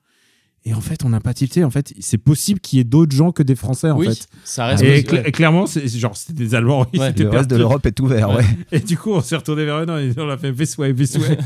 Et 0.68 0.74
en 0.74 0.80
fait, 0.80 1.04
on 1.04 1.08
n'a 1.10 1.20
pas 1.20 1.32
tilté. 1.32 1.62
En 1.62 1.70
fait, 1.70 1.94
c'est 2.00 2.18
possible 2.18 2.58
qu'il 2.58 2.78
y 2.78 2.80
ait 2.80 2.84
d'autres 2.84 3.14
gens 3.14 3.30
que 3.30 3.44
des 3.44 3.54
Français, 3.54 3.88
en 3.88 3.96
oui, 3.98 4.08
fait. 4.08 4.26
ça 4.42 4.66
reste. 4.66 4.82
Et 4.82 4.86
ouais. 4.88 5.00
cla- 5.02 5.30
clairement, 5.30 5.64
c'est 5.66 5.86
genre, 5.86 6.16
c'était 6.16 6.32
des 6.32 6.56
Allemands. 6.56 6.80
Ouais, 6.98 7.12
Le 7.16 7.28
reste 7.28 7.48
de 7.48 7.54
l'Europe 7.56 7.86
est 7.86 8.00
ouvert, 8.00 8.30
ouais. 8.30 8.38
Ouais. 8.38 8.44
Et 8.72 8.80
du 8.80 8.98
coup, 8.98 9.12
on 9.12 9.20
s'est 9.20 9.36
retourné 9.36 9.64
vers 9.64 9.76
eux. 9.76 9.86
Non, 9.86 9.96
et 9.96 10.10
on 10.18 10.28
a 10.28 10.36
fait 10.36 10.52
this 10.52 10.76
way, 10.76 10.92
this 10.92 11.16
way. 11.18 11.38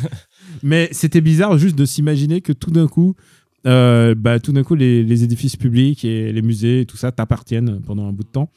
Mais 0.62 0.88
c'était 0.92 1.20
bizarre 1.20 1.58
juste 1.58 1.76
de 1.76 1.84
s'imaginer 1.84 2.40
que 2.40 2.54
tout 2.54 2.70
d'un 2.70 2.88
coup, 2.88 3.14
euh, 3.66 4.14
bah, 4.16 4.40
tout 4.40 4.52
d'un 4.52 4.62
coup, 4.62 4.74
les, 4.74 5.02
les 5.02 5.22
édifices 5.22 5.56
publics 5.56 6.02
et 6.06 6.32
les 6.32 6.42
musées 6.42 6.80
et 6.80 6.86
tout 6.86 6.96
ça 6.96 7.12
t'appartiennent 7.12 7.78
pendant 7.86 8.08
un 8.08 8.12
bout 8.12 8.24
de 8.24 8.28
temps. 8.30 8.50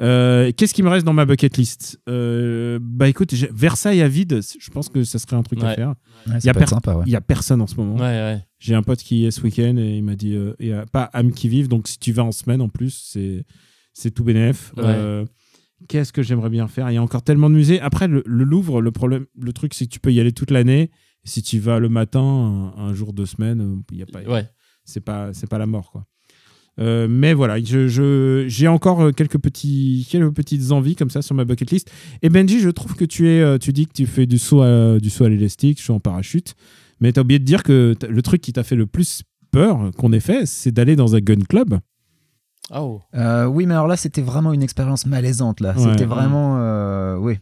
Euh, 0.00 0.50
Qu'est-ce 0.56 0.72
qui 0.74 0.82
me 0.82 0.88
reste 0.88 1.04
dans 1.04 1.12
ma 1.12 1.24
bucket 1.26 1.56
list 1.56 2.00
Euh, 2.08 2.78
Bah 2.80 3.08
écoute, 3.08 3.32
Versailles 3.34 4.00
à 4.02 4.08
vide, 4.08 4.40
je 4.58 4.70
pense 4.70 4.88
que 4.88 5.04
ça 5.04 5.18
serait 5.18 5.36
un 5.36 5.42
truc 5.42 5.62
à 5.62 5.74
faire. 5.74 5.94
Ouais, 6.26 6.38
Y 6.38 6.68
sympa, 6.68 6.94
ouais. 6.94 7.04
Il 7.06 7.12
y 7.12 7.16
a 7.16 7.20
personne 7.20 7.60
en 7.60 7.66
ce 7.66 7.74
moment. 7.76 7.94
Ouais, 7.96 8.00
ouais. 8.02 8.42
J'ai 8.58 8.74
un 8.74 8.82
pote 8.82 9.00
qui 9.00 9.24
est 9.26 9.30
ce 9.30 9.40
week-end 9.42 9.76
et 9.76 9.96
il 9.98 10.02
m'a 10.04 10.16
dit 10.16 10.34
euh, 10.34 10.54
il 10.58 10.68
y 10.68 10.72
a 10.72 10.86
pas 10.86 11.04
âme 11.12 11.32
qui 11.32 11.48
vive, 11.48 11.68
donc 11.68 11.88
si 11.88 11.98
tu 11.98 12.12
vas 12.12 12.24
en 12.24 12.32
semaine 12.32 12.60
en 12.60 12.68
plus, 12.68 13.08
c'est 13.12 13.44
c'est 13.92 14.10
tout. 14.12 14.24
Euh, 14.78 15.24
Qu'est-ce 15.88 16.12
que 16.12 16.22
j'aimerais 16.22 16.50
bien 16.50 16.68
faire? 16.68 16.90
Il 16.90 16.94
y 16.94 16.98
a 16.98 17.02
encore 17.02 17.22
tellement 17.22 17.48
de 17.48 17.54
musées. 17.54 17.80
Après, 17.80 18.06
le, 18.06 18.22
le 18.26 18.44
Louvre, 18.44 18.82
le 18.82 18.90
problème, 18.92 19.24
le 19.38 19.52
truc, 19.52 19.72
c'est 19.74 19.86
que 19.86 19.90
tu 19.90 19.98
peux 19.98 20.12
y 20.12 20.20
aller 20.20 20.32
toute 20.32 20.50
l'année. 20.50 20.90
Si 21.24 21.42
tu 21.42 21.56
y 21.56 21.58
vas 21.58 21.78
le 21.78 21.88
matin, 21.88 22.20
un, 22.20 22.72
un 22.76 22.94
jour, 22.94 23.12
deux 23.14 23.26
semaines, 23.26 23.82
il 23.90 23.98
y 23.98 24.02
a 24.02 24.06
pas, 24.06 24.20
Ouais. 24.22 24.46
c'est 24.84 25.00
pas, 25.00 25.32
c'est 25.34 25.48
pas 25.48 25.58
la 25.58 25.66
mort, 25.66 25.90
quoi. 25.90 26.06
Euh, 26.80 27.06
mais 27.10 27.34
voilà, 27.34 27.58
je, 27.62 27.88
je- 27.88 28.44
j'ai 28.48 28.66
encore 28.68 29.02
euh, 29.02 29.10
quelques, 29.12 29.38
petits, 29.38 30.06
quelques 30.10 30.32
petites 30.34 30.72
envies 30.72 30.96
comme 30.96 31.10
ça 31.10 31.20
sur 31.20 31.34
ma 31.34 31.44
bucket 31.44 31.70
list. 31.70 31.90
Et 32.22 32.28
Benji, 32.30 32.60
je 32.60 32.70
trouve 32.70 32.94
que 32.94 33.04
tu 33.04 33.28
es, 33.28 33.40
euh, 33.42 33.58
tu 33.58 33.72
dis 33.72 33.86
que 33.86 33.92
tu 33.92 34.06
fais 34.06 34.24
du 34.26 34.38
saut 34.38 34.62
à, 34.62 34.98
du 34.98 35.10
saut 35.10 35.24
à 35.24 35.28
l'élastique, 35.28 35.76
du 35.76 35.82
saut 35.82 35.94
en 35.94 36.00
parachute, 36.00 36.54
mais 37.00 37.12
tu 37.12 37.18
as 37.20 37.22
oublié 37.22 37.38
de 37.38 37.44
dire 37.44 37.62
que 37.62 37.94
t'as- 37.98 38.06
le 38.08 38.22
truc 38.22 38.40
qui 38.40 38.52
t'a 38.52 38.62
fait 38.62 38.76
le 38.76 38.86
plus 38.86 39.22
peur 39.50 39.90
qu'on 39.98 40.12
ait 40.12 40.20
fait, 40.20 40.46
c'est 40.46 40.70
d'aller 40.72 40.96
dans 40.96 41.14
un 41.14 41.20
gun 41.20 41.40
club. 41.48 41.78
Oh. 42.74 43.00
Euh, 43.14 43.46
oui, 43.46 43.66
mais 43.66 43.74
alors 43.74 43.88
là, 43.88 43.96
c'était 43.96 44.22
vraiment 44.22 44.52
une 44.52 44.62
expérience 44.62 45.04
malaisante. 45.06 45.60
Là, 45.60 45.74
Ouais. 45.76 45.82
c'était 45.92 46.04
vraiment, 46.06 46.58
euh, 46.60 47.16
oui. 47.16 47.38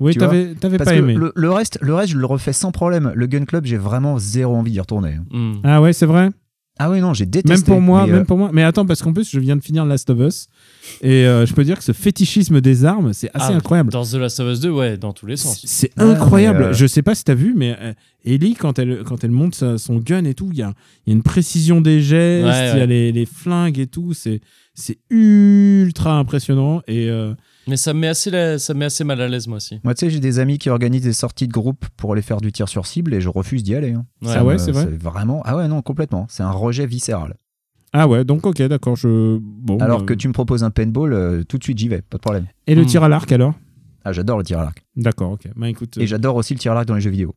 Oui, 0.00 0.14
t'avais, 0.14 0.54
pas 0.54 0.68
que 0.68 0.94
aimé. 0.94 1.14
le, 1.14 1.32
le 1.34 1.50
reste, 1.50 1.78
le 1.80 1.94
reste, 1.94 2.12
je 2.12 2.18
le 2.18 2.26
refais 2.26 2.52
sans 2.52 2.70
problème. 2.70 3.12
Le 3.14 3.26
Gun 3.26 3.44
Club, 3.46 3.64
j'ai 3.64 3.78
vraiment 3.78 4.18
zéro 4.18 4.54
envie 4.54 4.70
d'y 4.72 4.80
retourner. 4.80 5.18
Hmm. 5.30 5.54
Ah 5.64 5.80
ouais, 5.80 5.92
c'est 5.94 6.04
vrai? 6.04 6.30
Ah 6.78 6.90
oui, 6.90 7.00
non, 7.00 7.14
j'ai 7.14 7.24
détesté. 7.24 7.48
Même 7.54 7.62
pour 7.62 7.80
moi, 7.80 8.04
mais, 8.06 8.12
euh, 8.12 8.16
même 8.16 8.26
pour 8.26 8.36
moi. 8.36 8.50
Mais 8.52 8.62
attends, 8.62 8.84
parce 8.84 9.00
qu'en 9.02 9.12
plus, 9.12 9.30
je 9.30 9.40
viens 9.40 9.56
de 9.56 9.62
finir 9.62 9.84
Last 9.86 10.10
of 10.10 10.18
Us 10.20 10.48
et 11.00 11.24
euh, 11.26 11.46
je 11.46 11.54
peux 11.54 11.64
dire 11.64 11.78
que 11.78 11.84
ce 11.84 11.92
fétichisme 11.92 12.60
des 12.60 12.84
armes, 12.84 13.12
c'est 13.14 13.30
assez 13.34 13.52
Ah, 13.52 13.56
incroyable. 13.56 13.90
Dans 13.90 14.04
The 14.04 14.14
Last 14.14 14.40
of 14.40 14.52
Us 14.52 14.60
2, 14.60 14.70
ouais, 14.70 14.96
dans 14.98 15.12
tous 15.14 15.24
les 15.26 15.36
sens. 15.38 15.62
C'est 15.64 15.90
incroyable. 15.98 16.62
euh, 16.64 16.72
Je 16.74 16.86
sais 16.86 17.00
pas 17.02 17.14
si 17.14 17.24
t'as 17.24 17.34
vu, 17.34 17.54
mais 17.56 17.76
euh, 17.80 17.92
Ellie, 18.26 18.54
quand 18.54 18.78
elle, 18.78 19.02
quand 19.04 19.24
elle 19.24 19.30
monte 19.30 19.54
sa- 19.54 19.78
son 19.78 19.96
gun 19.96 20.24
et 20.26 20.34
tout, 20.34 20.50
il 20.52 20.58
y 20.58 20.62
a, 20.62 20.74
il 21.06 21.10
y 21.10 21.12
a 21.12 21.16
une 21.16 21.22
précision 21.22 21.80
des 21.80 22.00
gestes, 22.02 22.44
il 22.44 22.48
Ouais, 22.74 22.78
y 22.78 22.82
a 22.82 22.86
les, 22.86 23.10
les 23.12 23.24
flingues 23.26 23.78
et 23.78 23.86
tout. 23.86 24.12
C'est, 24.12 24.40
c'est 24.74 24.98
ultra 25.10 26.18
impressionnant. 26.18 26.82
Et 26.86 27.08
euh, 27.08 27.32
Mais 27.68 27.76
ça 27.76 27.92
me 27.94 27.98
met 28.00 28.08
assez, 28.08 28.30
la- 28.30 28.58
ça 28.58 28.74
me 28.74 28.80
met 28.80 28.84
assez 28.84 29.02
mal 29.04 29.20
à 29.20 29.28
l'aise, 29.28 29.48
moi 29.48 29.56
aussi. 29.56 29.80
Moi, 29.82 29.94
tu 29.94 30.00
sais, 30.06 30.10
j'ai 30.10 30.20
des 30.20 30.38
amis 30.38 30.58
qui 30.58 30.70
organisent 30.70 31.02
des 31.02 31.12
sorties 31.12 31.48
de 31.48 31.52
groupe 31.52 31.84
pour 31.96 32.12
aller 32.12 32.22
faire 32.22 32.40
du 32.40 32.52
tir 32.52 32.68
sur 32.68 32.86
cible 32.86 33.12
et 33.14 33.20
je 33.20 33.28
refuse 33.28 33.62
d'y 33.64 33.74
aller. 33.74 33.92
hein. 33.92 34.06
Ouais. 34.22 34.34
Ah 34.36 34.44
ouais, 34.44 34.54
me- 34.54 34.58
c'est 34.58 34.70
vrai 34.72 34.86
Vraiment. 34.86 35.42
Ah 35.44 35.56
ouais, 35.56 35.66
non, 35.66 35.82
complètement. 35.82 36.26
C'est 36.30 36.42
un 36.44 36.50
rejet 36.52 36.86
viscéral. 36.86 37.34
ah 37.92 38.06
ouais, 38.06 38.24
donc 38.24 38.46
ok, 38.46 38.62
d'accord. 38.62 38.94
Je... 38.96 39.38
Bon, 39.40 39.78
Alors 39.78 40.00
bah, 40.00 40.06
que 40.06 40.14
tu 40.14 40.28
me 40.28 40.32
proposes 40.32 40.62
un 40.62 40.70
paintball, 40.70 41.12
euh, 41.12 41.42
tout 41.44 41.58
de 41.58 41.64
suite 41.64 41.78
j'y 41.78 41.88
vais, 41.88 42.02
pas 42.02 42.18
de 42.18 42.22
problème. 42.22 42.46
Et 42.68 42.74
le 42.76 42.82
Hmm. 42.82 42.86
tir 42.86 43.02
à 43.02 43.08
l'arc 43.08 43.30
alors? 43.32 43.54
Ah, 44.04 44.12
j'adore 44.12 44.38
le 44.38 44.44
tir 44.44 44.60
à 44.60 44.62
l'arc. 44.62 44.84
D'accord, 44.94 45.32
ok. 45.32 45.48
Bah 45.56 45.68
écoute, 45.68 45.96
Et 45.98 46.06
j'adore 46.06 46.36
aussi 46.36 46.54
le 46.54 46.60
tir 46.60 46.70
à 46.72 46.74
l'arc 46.76 46.86
dans 46.86 46.94
les 46.94 47.00
jeux 47.00 47.10
vidéo. 47.10 47.34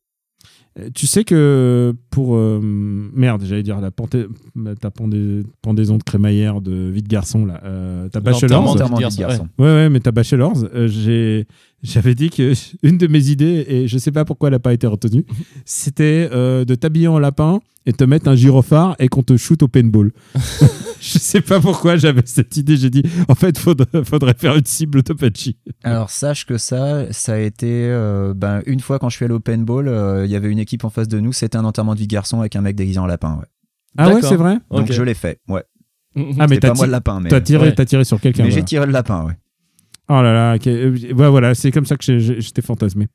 Euh, 0.77 0.89
tu 0.93 1.07
sais 1.07 1.23
que 1.23 1.93
pour. 2.09 2.35
euh, 2.35 2.59
merde, 2.61 3.43
j'allais 3.45 3.63
dire 3.63 3.79
la 3.81 3.91
ta 3.91 4.91
pendé- 4.91 5.43
pendaison 5.61 5.97
de 5.97 6.03
crémaillère 6.03 6.61
de 6.61 6.89
vide 6.89 7.07
garçon, 7.07 7.45
là. 7.45 7.59
Euh, 7.63 8.09
ta 8.09 8.19
L'enterrement 8.19 8.31
bachelor. 8.39 8.63
de- 8.63 8.69
Enterrement 8.69 8.97
de 8.97 9.15
garçon. 9.17 9.47
Ouais, 9.57 9.65
ouais, 9.65 9.89
mais 9.89 9.99
ta 9.99 10.11
bachelor, 10.11 10.53
euh, 10.75 11.43
j'avais 11.81 12.15
dit 12.15 12.29
que 12.29 12.53
une 12.83 12.97
de 12.97 13.07
mes 13.07 13.29
idées, 13.29 13.65
et 13.67 13.88
je 13.88 13.97
sais 13.97 14.11
pas 14.11 14.25
pourquoi 14.25 14.49
elle 14.49 14.53
n'a 14.55 14.59
pas 14.59 14.73
été 14.73 14.85
retenue, 14.88 15.25
c'était 15.65 16.29
euh, 16.31 16.65
de 16.65 16.75
t'habiller 16.75 17.07
en 17.07 17.19
lapin 17.19 17.59
et 17.85 17.93
te 17.93 18.03
mettre 18.03 18.27
un 18.27 18.35
gyrophare 18.35 18.95
et 18.99 19.07
qu'on 19.07 19.23
te 19.23 19.38
shoot 19.38 19.63
au 19.63 19.67
paintball. 19.67 20.11
je 21.01 21.17
sais 21.17 21.41
pas 21.41 21.59
pourquoi 21.61 21.95
j'avais 21.95 22.21
cette 22.25 22.55
idée. 22.57 22.75
J'ai 22.75 22.89
dit, 22.89 23.01
en 23.29 23.35
fait, 23.35 23.57
faudrait, 23.57 24.03
faudrait 24.03 24.35
faire 24.38 24.55
une 24.57 24.65
cible 24.65 25.01
de 25.01 25.13
Pachi. 25.13 25.55
Alors 25.83 26.09
sache 26.09 26.45
que 26.45 26.57
ça, 26.57 27.11
ça 27.13 27.33
a 27.33 27.38
été 27.39 27.67
euh, 27.89 28.33
ben, 28.35 28.61
une 28.65 28.81
fois 28.81 28.99
quand 28.99 29.07
je 29.09 29.15
suis 29.15 29.25
allé 29.25 29.33
au 29.33 29.39
paintball, 29.39 29.88
euh, 29.88 30.25
il 30.25 30.31
y 30.31 30.35
avait 30.35 30.49
une 30.51 30.59
équipe 30.60 30.84
en 30.86 30.89
face 30.89 31.08
de 31.08 31.20
nous, 31.20 31.34
c'était 31.34 31.58
un 31.58 31.66
enterrement 31.66 31.94
de 31.96 32.00
vie 32.00 32.08
de 32.08 32.13
garçon 32.13 32.39
avec 32.39 32.56
un 32.56 32.62
mec 32.62 32.75
déguisé 32.75 33.00
en 33.00 33.06
lapin. 33.06 33.38
Ouais. 33.39 33.46
Ah 33.98 34.10
ouais, 34.13 34.22
c'est 34.22 34.36
vrai 34.36 34.58
Donc 34.72 34.92
je 34.92 35.01
l'ai 35.01 35.13
fait. 35.16 35.39
Ouais. 35.48 35.63
Ah, 36.38 36.48
mais 36.48 36.58
t'as, 36.60 36.70
pas 36.70 36.74
moi 36.75 36.86
ti- 36.86 36.88
le 36.88 36.92
lapin, 36.92 37.20
mais, 37.22 37.30
t'as 37.30 37.42
tiré, 37.42 37.68
Ouais. 37.68 37.75
t'as 37.75 37.86
tiré 37.86 38.04
sur 38.04 38.20
quelqu'un. 38.20 38.44
mais 38.44 38.51
j'ai 38.51 38.63
tiré 38.63 38.86
le 38.86 38.92
lapin. 38.92 39.25
Ouais. 39.25 39.34
Oh 40.10 40.22
là 40.22 40.34
là, 40.34 40.56
ok. 40.56 40.68
Euh, 40.68 40.92
ouais, 41.13 41.30
voilà, 41.30 41.54
c'est 41.56 41.72
comme 41.72 41.86
ça 41.86 41.96
que 41.98 42.18
j'étais 42.20 42.62
fantasmé. 42.63 43.08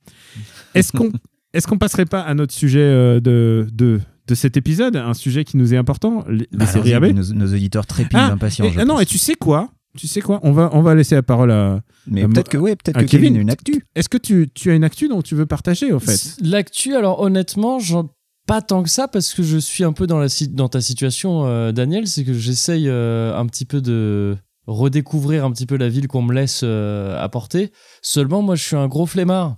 Est-ce 0.74 0.92
qu'on 0.92 1.10
est-ce 1.52 1.66
qu'on 1.66 1.78
passerait 1.78 2.06
pas 2.06 2.20
à 2.20 2.34
notre 2.34 2.52
sujet 2.52 2.80
euh, 2.80 3.20
de, 3.20 3.66
de, 3.72 4.00
de 4.28 4.34
cet 4.34 4.56
épisode, 4.56 4.96
un 4.96 5.14
sujet 5.14 5.44
qui 5.44 5.56
nous 5.56 5.74
est 5.74 5.76
important, 5.76 6.24
les, 6.28 6.38
les 6.38 6.46
Bah, 6.52 6.66
séries 6.66 6.94
AB 6.94 7.06
nos, 7.06 7.32
nos 7.34 7.46
auditeurs 7.46 7.86
trépignent 7.86 8.20
Ah, 8.26 8.30
d'impatience. 8.30 8.68
Et- 8.68 8.72
je 8.74 8.80
ah 8.80 8.84
non, 8.84 8.94
pense. 8.94 9.02
et 9.02 9.06
tu 9.06 9.18
sais 9.18 9.34
quoi? 9.34 9.70
Tu 9.96 10.08
sais 10.08 10.20
quoi 10.20 10.40
on 10.42 10.52
va, 10.52 10.70
on 10.72 10.82
va 10.82 10.94
laisser 10.94 11.14
la 11.14 11.22
parole 11.22 11.50
à. 11.50 11.82
Mais 12.06 12.26
peut-être 12.26 12.48
que 12.48 12.58
oui, 12.58 12.74
peut-être 12.76 12.98
que 12.98 13.04
Kevin 13.04 13.28
Kevin. 13.28 13.36
a 13.36 13.40
une 13.40 13.50
actu. 13.50 13.84
Est-ce 13.94 14.08
que 14.08 14.18
tu, 14.18 14.48
tu 14.52 14.70
as 14.70 14.74
une 14.74 14.84
actu 14.84 15.08
dont 15.08 15.22
tu 15.22 15.34
veux 15.34 15.46
partager, 15.46 15.92
au 15.92 16.00
fait? 16.00 16.36
L'actu, 16.40 16.94
alors 16.94 17.20
honnêtement, 17.20 17.78
j'en 17.78 18.10
pas 18.46 18.60
tant 18.60 18.82
que 18.82 18.90
ça 18.90 19.08
parce 19.08 19.32
que 19.32 19.42
je 19.42 19.58
suis 19.58 19.84
un 19.84 19.92
peu 19.92 20.06
dans, 20.06 20.18
la, 20.18 20.28
dans 20.50 20.68
ta 20.68 20.80
situation, 20.80 21.46
euh, 21.46 21.72
Daniel, 21.72 22.06
c'est 22.06 22.24
que 22.24 22.34
j'essaye 22.34 22.88
euh, 22.88 23.36
un 23.36 23.46
petit 23.46 23.64
peu 23.64 23.80
de 23.80 24.36
redécouvrir 24.66 25.44
un 25.44 25.52
petit 25.52 25.66
peu 25.66 25.76
la 25.76 25.88
ville 25.88 26.08
qu'on 26.08 26.22
me 26.22 26.34
laisse 26.34 26.60
euh, 26.62 27.18
apporter. 27.18 27.72
Seulement, 28.02 28.42
moi, 28.42 28.54
je 28.54 28.64
suis 28.64 28.76
un 28.76 28.88
gros 28.88 29.06
flemmard. 29.06 29.56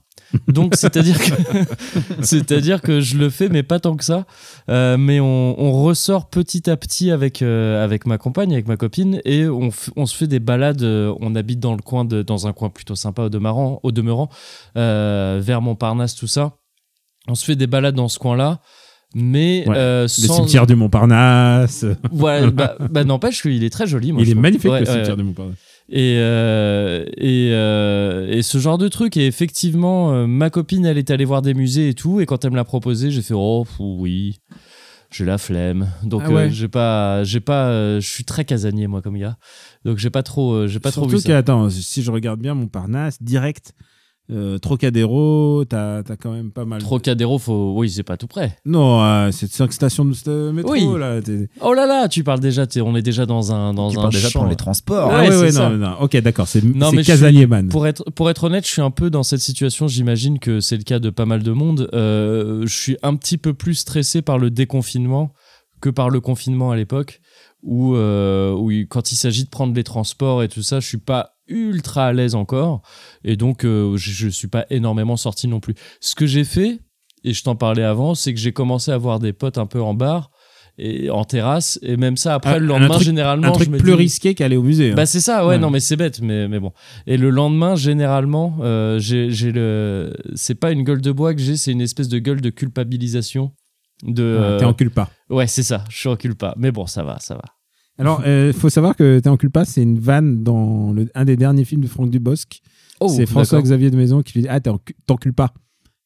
Donc, 0.48 0.74
c'est-à-dire 0.76 1.18
que, 1.18 1.32
c'est-à-dire 2.20 2.80
que 2.82 3.00
je 3.00 3.16
le 3.16 3.30
fais, 3.30 3.48
mais 3.48 3.62
pas 3.62 3.78
tant 3.80 3.96
que 3.96 4.04
ça. 4.04 4.26
Euh, 4.68 4.96
mais 4.96 5.20
on, 5.20 5.60
on 5.60 5.82
ressort 5.84 6.28
petit 6.28 6.68
à 6.68 6.76
petit 6.76 7.10
avec, 7.10 7.42
euh, 7.42 7.82
avec 7.84 8.06
ma 8.06 8.18
compagne, 8.18 8.52
avec 8.52 8.66
ma 8.68 8.76
copine, 8.76 9.20
et 9.24 9.46
on, 9.48 9.70
se 9.70 10.16
fait 10.16 10.26
des 10.26 10.40
balades. 10.40 10.82
euh, 10.82 11.14
on 11.20 11.34
habite 11.34 11.60
dans 11.60 11.74
le 11.74 11.82
coin 11.82 12.04
de, 12.04 12.22
dans 12.22 12.46
un 12.46 12.52
coin 12.52 12.70
plutôt 12.70 12.94
sympa 12.96 13.22
au 13.22 13.28
demeurant, 13.28 13.80
au 13.82 13.92
demeurant 13.92 14.28
euh, 14.76 15.40
vers 15.42 15.62
Montparnasse, 15.62 16.14
tout 16.14 16.26
ça. 16.26 16.56
On 17.28 17.34
se 17.34 17.44
fait 17.44 17.56
des 17.56 17.66
balades 17.66 17.94
dans 17.96 18.08
ce 18.08 18.18
coin-là, 18.18 18.60
mais 19.14 19.64
Ouais, 19.66 19.74
euh, 19.76 20.02
Le 20.02 20.08
cimetière 20.08 20.66
du 20.66 20.74
Montparnasse. 20.76 21.84
Voilà, 22.10 22.50
bah, 22.50 22.76
bah, 22.90 23.04
n'empêche 23.04 23.42
qu'il 23.42 23.64
est 23.64 23.70
très 23.70 23.86
joli. 23.86 24.12
Moi, 24.12 24.22
Il 24.22 24.28
est 24.28 24.32
trouve. 24.32 24.42
magnifique, 24.42 24.70
Ouais, 24.70 24.80
le 24.80 24.86
cimetière 24.86 25.10
ouais. 25.10 25.16
du 25.16 25.22
Montparnasse. 25.24 25.56
Et, 25.88 26.16
euh, 26.18 27.04
et, 27.16 27.50
euh, 27.52 28.26
et 28.28 28.42
ce 28.42 28.58
genre 28.58 28.78
de 28.78 28.88
truc. 28.88 29.16
Et 29.16 29.26
effectivement, 29.26 30.12
euh, 30.12 30.26
ma 30.26 30.50
copine, 30.50 30.84
elle 30.84 30.98
est 30.98 31.10
allée 31.10 31.24
voir 31.24 31.42
des 31.42 31.54
musées 31.54 31.88
et 31.88 31.94
tout. 31.94 32.20
Et 32.20 32.26
quand 32.26 32.44
elle 32.44 32.50
me 32.50 32.56
l'a 32.56 32.64
proposé, 32.64 33.10
j'ai 33.10 33.22
fait 33.22 33.34
Oh, 33.36 33.64
oui, 33.78 34.40
j'ai 35.12 35.24
la 35.24 35.38
flemme. 35.38 35.88
Donc, 36.02 36.22
Ah 36.26 36.30
ouais. 36.32 36.50
j'ai 36.50 36.68
pas, 36.68 37.22
j'ai 37.24 37.40
pas, 37.40 38.00
je 38.00 38.08
suis 38.08 38.24
très 38.24 38.44
casanier, 38.44 38.88
moi, 38.88 39.00
comme 39.00 39.16
gars. 39.16 39.36
Donc, 39.84 39.98
j'ai 39.98 40.10
pas 40.10 40.22
trop, 40.24 40.66
j'ai 40.66 40.80
pas 40.80 40.90
trop 40.90 41.02
Surtout 41.02 41.16
vu 41.18 41.22
ça. 41.22 41.38
attends, 41.38 41.70
si 41.70 42.02
je 42.02 42.10
regarde 42.10 42.40
bien 42.40 42.54
Montparnasse, 42.54 43.22
direct, 43.22 43.72
euh, 44.30 44.58
Trocadéro, 44.58 45.64
t'as 45.68 45.98
as 45.98 46.16
quand 46.20 46.32
même 46.32 46.50
pas 46.50 46.64
mal. 46.64 46.80
Trocadéro, 46.80 47.38
faut... 47.38 47.74
oui, 47.76 47.88
c'est 47.90 48.02
pas 48.02 48.16
tout 48.16 48.26
près. 48.26 48.56
Non, 48.64 49.02
euh, 49.02 49.30
c'est 49.32 49.50
5 49.50 49.72
stations 49.72 50.04
de 50.04 50.12
ce 50.14 50.50
métro, 50.50 50.72
Oui. 50.72 50.86
là. 50.98 51.20
Oh 51.60 51.72
là 51.74 51.86
là, 51.86 52.08
tu 52.08 52.24
parles 52.24 52.40
déjà, 52.40 52.66
t'es- 52.66 52.80
on 52.80 52.96
est 52.96 53.02
déjà 53.02 53.26
dans 53.26 53.52
un, 53.52 53.72
dans 53.74 53.90
Tu 53.90 53.98
un 53.98 54.02
parles 54.02 54.12
déjà 54.14 54.28
champ. 54.28 54.40
prendre 54.40 54.50
les 54.50 54.56
transports. 54.56 55.10
Ah 55.12 55.20
Ouais, 55.22 55.36
ouais, 55.36 55.52
non, 55.52 55.70
non, 55.70 55.76
non. 55.76 55.96
Ok, 56.00 56.16
d'accord, 56.18 56.48
c'est 56.48 56.62
Non, 56.64 56.90
c'est 56.90 56.96
mais 56.96 57.02
je 57.02 57.06
casanier 57.06 57.46
man. 57.46 57.68
Pour 57.68 57.86
être, 57.86 58.04
pour 58.14 58.28
être 58.30 58.44
honnête, 58.44 58.66
je 58.66 58.72
suis 58.72 58.82
un 58.82 58.90
peu 58.90 59.10
dans 59.10 59.22
cette 59.22 59.40
situation, 59.40 59.86
j'imagine 59.88 60.38
que 60.38 60.60
c'est 60.60 60.76
le 60.76 60.82
cas 60.82 60.98
de 60.98 61.10
pas 61.10 61.26
mal 61.26 61.42
de 61.42 61.52
monde. 61.52 61.88
Euh, 61.94 62.62
je 62.66 62.74
suis 62.74 62.96
un 63.02 63.14
petit 63.16 63.38
peu 63.38 63.54
plus 63.54 63.74
stressé 63.74 64.22
par 64.22 64.38
le 64.38 64.50
déconfinement 64.50 65.32
que 65.80 65.90
par 65.90 66.10
le 66.10 66.20
confinement 66.20 66.70
à 66.70 66.76
l'époque, 66.76 67.20
où, 67.66 67.94
euh, 67.96 68.52
où 68.54 68.70
il- 68.70 68.86
quand 68.88 69.12
il 69.12 69.16
s'agit 69.16 69.44
de 69.44 69.50
prendre 69.50 69.74
les 69.74 69.84
transports 69.84 70.42
et 70.42 70.48
tout 70.48 70.62
ça, 70.62 70.80
je 70.80 70.86
suis 70.86 70.98
pas 70.98 71.32
ultra 71.48 72.06
à 72.06 72.12
l'aise 72.12 72.34
encore, 72.34 72.80
et 73.24 73.36
donc 73.36 73.64
euh, 73.64 73.96
je, 73.96 74.10
je 74.12 74.28
suis 74.28 74.48
pas 74.48 74.64
énormément 74.70 75.16
sorti 75.16 75.46
non 75.48 75.60
plus. 75.60 75.74
Ce 76.00 76.14
que 76.14 76.26
j'ai 76.26 76.44
fait, 76.44 76.80
et 77.24 77.32
je 77.34 77.42
t'en 77.42 77.56
parlais 77.56 77.82
avant, 77.84 78.14
c'est 78.14 78.32
que 78.32 78.40
j'ai 78.40 78.52
commencé 78.52 78.90
à 78.92 78.96
voir 78.98 79.18
des 79.18 79.32
potes 79.32 79.58
un 79.58 79.66
peu 79.66 79.80
en 79.82 79.94
bar 79.94 80.30
et 80.78 81.08
en 81.10 81.24
terrasse, 81.24 81.78
et 81.82 81.96
même 81.96 82.16
ça 82.16 82.34
après 82.34 82.50
Un- 82.56 82.58
le 82.58 82.64
un 82.66 82.78
lendemain, 82.78 82.94
truc- 82.94 83.04
généralement, 83.06 83.46
Un 83.48 83.52
truc 83.52 83.66
je 83.66 83.70
me 83.72 83.78
plus 83.78 83.92
dis- 83.92 83.96
risqué 83.96 84.34
qu'aller 84.34 84.56
au 84.56 84.62
musée. 84.62 84.90
hein. 84.92 84.94
bah 84.94 85.06
c'est 85.06 85.20
ça, 85.20 85.42
ouais, 85.44 85.50
Ouais. 85.54 85.58
non 85.58 85.70
mais 85.70 85.80
c'est 85.80 85.96
bête, 85.96 86.20
mais, 86.20 86.48
mais 86.48 86.60
bon. 86.60 86.72
Et 87.06 87.16
le 87.16 87.30
lendemain, 87.30 87.74
généralement, 87.76 88.58
euh, 88.60 88.98
j'ai 88.98 89.30
j'ai 89.30 89.50
le, 89.52 90.14
c'est 90.34 90.54
pas 90.54 90.70
une 90.72 90.82
gueule 90.82 91.00
de 91.00 91.10
bois 91.12 91.34
que 91.34 91.40
j'ai, 91.40 91.56
c'est 91.56 91.72
une 91.72 91.80
espèce 91.80 92.08
de 92.08 92.18
gueule 92.18 92.40
de 92.40 92.50
culpabilisation. 92.50 93.52
De, 94.02 94.22
Ouais, 94.22 94.44
euh, 94.44 94.58
T'es 94.58 94.64
en 94.66 94.74
culpa. 94.74 95.08
ouais, 95.30 95.46
c'est 95.46 95.62
ça. 95.62 95.82
Je 95.88 95.96
suis 95.96 96.08
en 96.10 96.16
culpa, 96.16 96.54
mais 96.58 96.70
bon, 96.70 96.86
ça 96.86 97.02
va, 97.02 97.18
ça 97.18 97.34
va. 97.34 97.44
Alors, 97.98 98.22
il 98.26 98.52
faut 98.52 98.68
savoir 98.68 98.94
que 98.96 99.18
T'es 99.20 99.28
en 99.28 99.36
culpa, 99.36 99.64
c'est 99.64 99.82
une 99.82 99.98
vanne 99.98 100.42
dans 100.42 100.92
le- 100.92 101.08
un 101.14 101.24
des 101.24 101.36
derniers 101.36 101.64
films 101.64 101.80
de 101.82 101.86
Franck 101.88 102.10
Dubosc. 102.10 102.60
Oh, 103.00 103.08
c'est. 103.08 103.26
François-Xavier 103.26 103.90
de 103.90 103.96
Maison 103.96 104.22
qui 104.22 104.34
lui 104.34 104.42
dit 104.42 104.48
Ah, 104.48 104.60
t'es 104.60 104.70
en 104.70 104.78
cu- 104.78 104.94
t'en 105.06 105.16
culpa. 105.16 105.52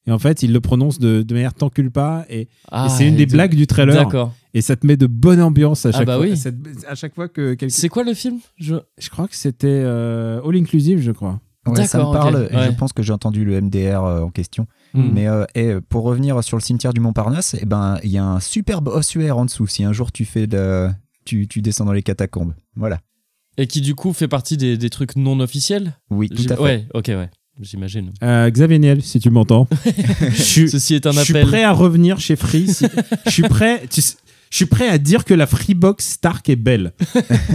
Et 0.07 0.13
en 0.13 0.19
fait, 0.19 0.43
il 0.43 0.53
le 0.53 0.61
prononce 0.61 0.99
de, 0.99 1.23
de 1.23 1.35
manière 1.35 1.53
t'en 1.55 1.69
culpa. 1.69 2.25
Et, 2.31 2.49
Ah, 2.71 2.87
et 2.87 2.89
c'est 2.89 3.07
une 3.07 3.15
et 3.15 3.19
des 3.19 3.27
de- 3.27 3.33
blagues 3.33 3.55
du 3.55 3.67
trailer. 3.67 3.95
D'accord. 3.97 4.35
et 4.55 4.61
ça 4.63 4.75
te 4.75 4.85
met 4.87 4.97
de 4.97 5.07
bonne 5.07 5.41
ambiance 5.41 5.87
à 5.87 5.91
Ah 5.91 5.93
chaque 5.99 6.07
bah 6.07 6.17
fois. 6.17 6.27
oui. 6.27 6.35
À 6.89 6.95
chaque 6.95 7.15
fois 7.15 7.29
que 7.29 7.55
quelqu'un. 7.55 7.69
C'est 7.75 7.89
quoi 7.89 8.03
le 8.03 8.15
film? 8.15 8.39
Je... 8.57 8.77
Je 8.99 9.11
crois 9.11 9.29
que 9.29 9.37
c'était 9.37 9.69
euh, 9.69 10.41
All 10.45 10.57
Inclusive, 10.57 11.01
je 11.01 11.13
crois. 11.13 11.39
Ouais, 11.67 11.87
ça 11.87 11.99
me 11.99 12.11
parle 12.13 12.49
je 12.51 12.71
pense 12.77 12.93
que 12.95 13.03
j'ai 13.03 13.13
entendu 13.13 13.45
le 13.45 13.61
MDR 13.61 14.03
euh, 14.03 14.23
en 14.23 14.31
question. 14.31 14.67
Hmm. 14.95 15.11
Mais 15.13 15.29
euh, 15.29 15.45
et 15.55 15.75
pour 15.89 16.03
revenir 16.05 16.43
sur 16.43 16.57
le 16.57 16.63
cimetière 16.63 16.93
du 16.95 17.01
Montparnasse, 17.01 17.55
eh 17.61 17.67
ben 17.67 17.99
il 18.03 18.11
y 18.11 18.17
a 18.19 18.25
un 18.25 18.41
superbe 18.41 18.89
ossuaire 18.89 19.37
en 19.37 19.45
dessous. 19.45 19.67
Si 19.67 19.85
un 19.85 19.93
jour 19.93 20.11
tu 20.11 20.25
fais 20.25 20.47
de, 20.47 20.89
tu, 21.25 21.47
tu 21.49 21.63
descends 21.63 21.85
dans 21.85 21.93
les 21.93 22.03
catacombes, 22.03 22.55
voilà. 22.77 23.01
Et 23.59 23.67
qui 23.67 23.81
du 23.81 23.95
coup 23.95 24.13
fait 24.13 24.29
partie 24.29 24.57
des, 24.57 24.77
des 24.79 24.91
trucs 24.91 25.17
non 25.17 25.41
officiels 25.41 25.95
Oui, 26.11 26.29
tout 26.29 26.45
à 26.51 26.57
fait. 26.57 26.63
Ouais, 26.63 26.87
ok, 26.95 27.07
ouais. 27.09 27.31
J'imagine. 27.61 28.11
Euh, 28.23 28.49
Xavier 28.51 28.79
Niel, 28.79 29.03
si 29.03 29.19
tu 29.21 29.29
m'entends. 29.31 29.69
je 30.31 30.43
suis, 30.43 30.71
Ceci 30.71 30.95
est 30.95 31.07
un 31.07 31.13
je 31.13 31.21
suis 31.21 31.33
appel. 31.35 31.47
prêt 31.47 31.63
à 31.65 31.73
revenir 31.73 32.19
chez 32.21 32.37
Free. 32.37 32.69
si- 32.69 32.87
je 33.27 33.31
suis 33.31 33.43
prêt. 33.43 33.83
tu 33.91 34.01
sais, 34.01 34.17
je 34.51 34.57
suis 34.57 34.67
prêt 34.67 34.89
à 34.89 34.99
dire 34.99 35.25
que 35.25 35.35
la 35.35 35.47
Freebox 35.47 36.05
Stark 36.07 36.49
est 36.49 36.57
belle. 36.57 36.93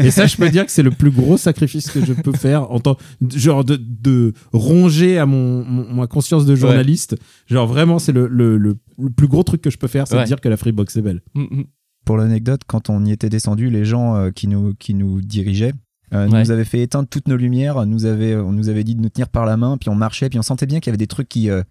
Et 0.02 0.12
ça, 0.12 0.28
je 0.28 0.38
peux 0.38 0.50
dire 0.50 0.66
que 0.66 0.72
c'est 0.72 0.84
le 0.84 0.92
plus 0.92 1.12
gros 1.12 1.38
sacrifice 1.38 1.90
que 1.92 2.06
je 2.06 2.14
peux 2.14 2.32
faire 2.34 2.72
en 2.72 2.80
tant 2.80 2.98
genre 3.36 3.66
de, 3.66 3.76
de 3.78 4.34
ronger 4.54 5.18
à 5.18 5.26
mon, 5.26 5.66
mon- 5.66 5.94
ma 5.94 6.08
conscience 6.08 6.46
de 6.46 6.56
journaliste. 6.56 7.16
Genre 7.48 7.68
vraiment, 7.68 7.98
c'est 8.00 8.12
le, 8.14 8.28
le, 8.28 8.58
le, 8.58 8.78
le 8.98 9.10
plus 9.10 9.28
gros 9.28 9.44
truc 9.44 9.62
que 9.62 9.70
je 9.70 9.78
peux 9.78 9.88
faire, 9.88 10.08
c'est 10.08 10.16
Ouais. 10.16 10.22
de 10.22 10.28
dire 10.28 10.40
que 10.40 10.48
la 10.50 10.56
Freebox 10.58 10.96
est 10.98 11.02
belle. 11.02 11.22
Mm, 11.34 11.42
mm. 11.42 11.64
Pour 12.06 12.18
l'anecdote, 12.18 12.62
quand 12.68 12.90
on 12.90 13.04
y 13.04 13.12
était 13.12 13.30
descendu, 13.30 13.70
les 13.70 13.84
gens 13.86 14.16
euh, 14.16 14.30
qui, 14.32 14.48
nous, 14.48 14.74
qui 14.76 14.94
nous 14.94 15.22
dirigeaient 15.22 15.74
euh, 16.14 16.30
Ouais. 16.30 16.44
nous 16.44 16.52
avaient 16.52 16.64
fait 16.66 16.82
éteindre 16.82 17.08
toutes 17.10 17.28
nos 17.28 17.36
lumières, 17.36 17.84
nous 17.86 18.06
avaient, 18.06 18.36
on 18.36 18.52
nous 18.52 18.70
avait 18.70 18.84
dit 18.84 18.96
de 18.96 19.02
nous 19.02 19.10
tenir 19.10 19.28
par 19.28 19.46
la 19.46 19.58
main, 19.58 19.78
puis 19.78 19.90
on 19.90 19.96
marchait, 19.96 20.30
puis 20.30 20.38
on 20.38 20.44
sentait 20.44 20.68
bien 20.68 20.80
qu'il 20.80 20.88
y 20.88 20.92
avait 20.92 20.98
des 20.98 21.08
trucs 21.08 21.28
qui, 21.28 21.50
euh, 21.50 21.64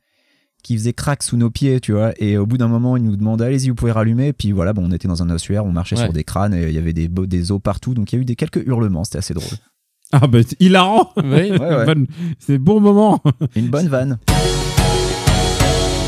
qui 0.64 0.76
faisaient 0.76 0.92
crack 0.92 1.22
sous 1.22 1.36
nos 1.36 1.50
pieds, 1.50 1.78
tu 1.80 1.92
vois. 1.92 2.12
Et 2.18 2.36
au 2.36 2.46
bout 2.46 2.58
d'un 2.58 2.66
moment, 2.68 2.96
ils 2.96 3.04
nous 3.04 3.16
demandaient 3.16 3.44
allez-y, 3.44 3.68
vous 3.68 3.74
pouvez 3.76 3.92
rallumer. 3.92 4.32
Puis 4.32 4.50
voilà, 4.50 4.72
bon, 4.72 4.84
on 4.86 4.90
était 4.92 5.06
dans 5.08 5.22
un 5.22 5.30
ossuaire, 5.30 5.64
on 5.64 5.70
marchait 5.72 5.96
Ouais. 5.96 6.02
sur 6.04 6.12
des 6.12 6.24
crânes, 6.24 6.52
et 6.54 6.66
il 6.68 6.74
y 6.74 6.78
avait 6.78 6.92
des, 6.92 7.52
os 7.52 7.60
partout, 7.62 7.94
donc 7.94 8.12
il 8.12 8.16
y 8.16 8.18
a 8.18 8.22
eu 8.22 8.24
des 8.24 8.34
quelques 8.36 8.66
hurlements, 8.66 9.04
c'était 9.04 9.18
assez 9.18 9.34
drôle. 9.34 9.56
Ah 10.12 10.26
bah, 10.26 10.38
c'est 10.46 10.60
hilarant 10.60 11.10
Oui. 11.16 11.52
Ouais. 11.52 11.58
Bonne- 11.86 12.06
C'est 12.40 12.58
bon 12.58 12.80
moment 12.80 13.22
Une 13.56 13.68
bonne 13.68 13.88
vanne. 13.88 14.18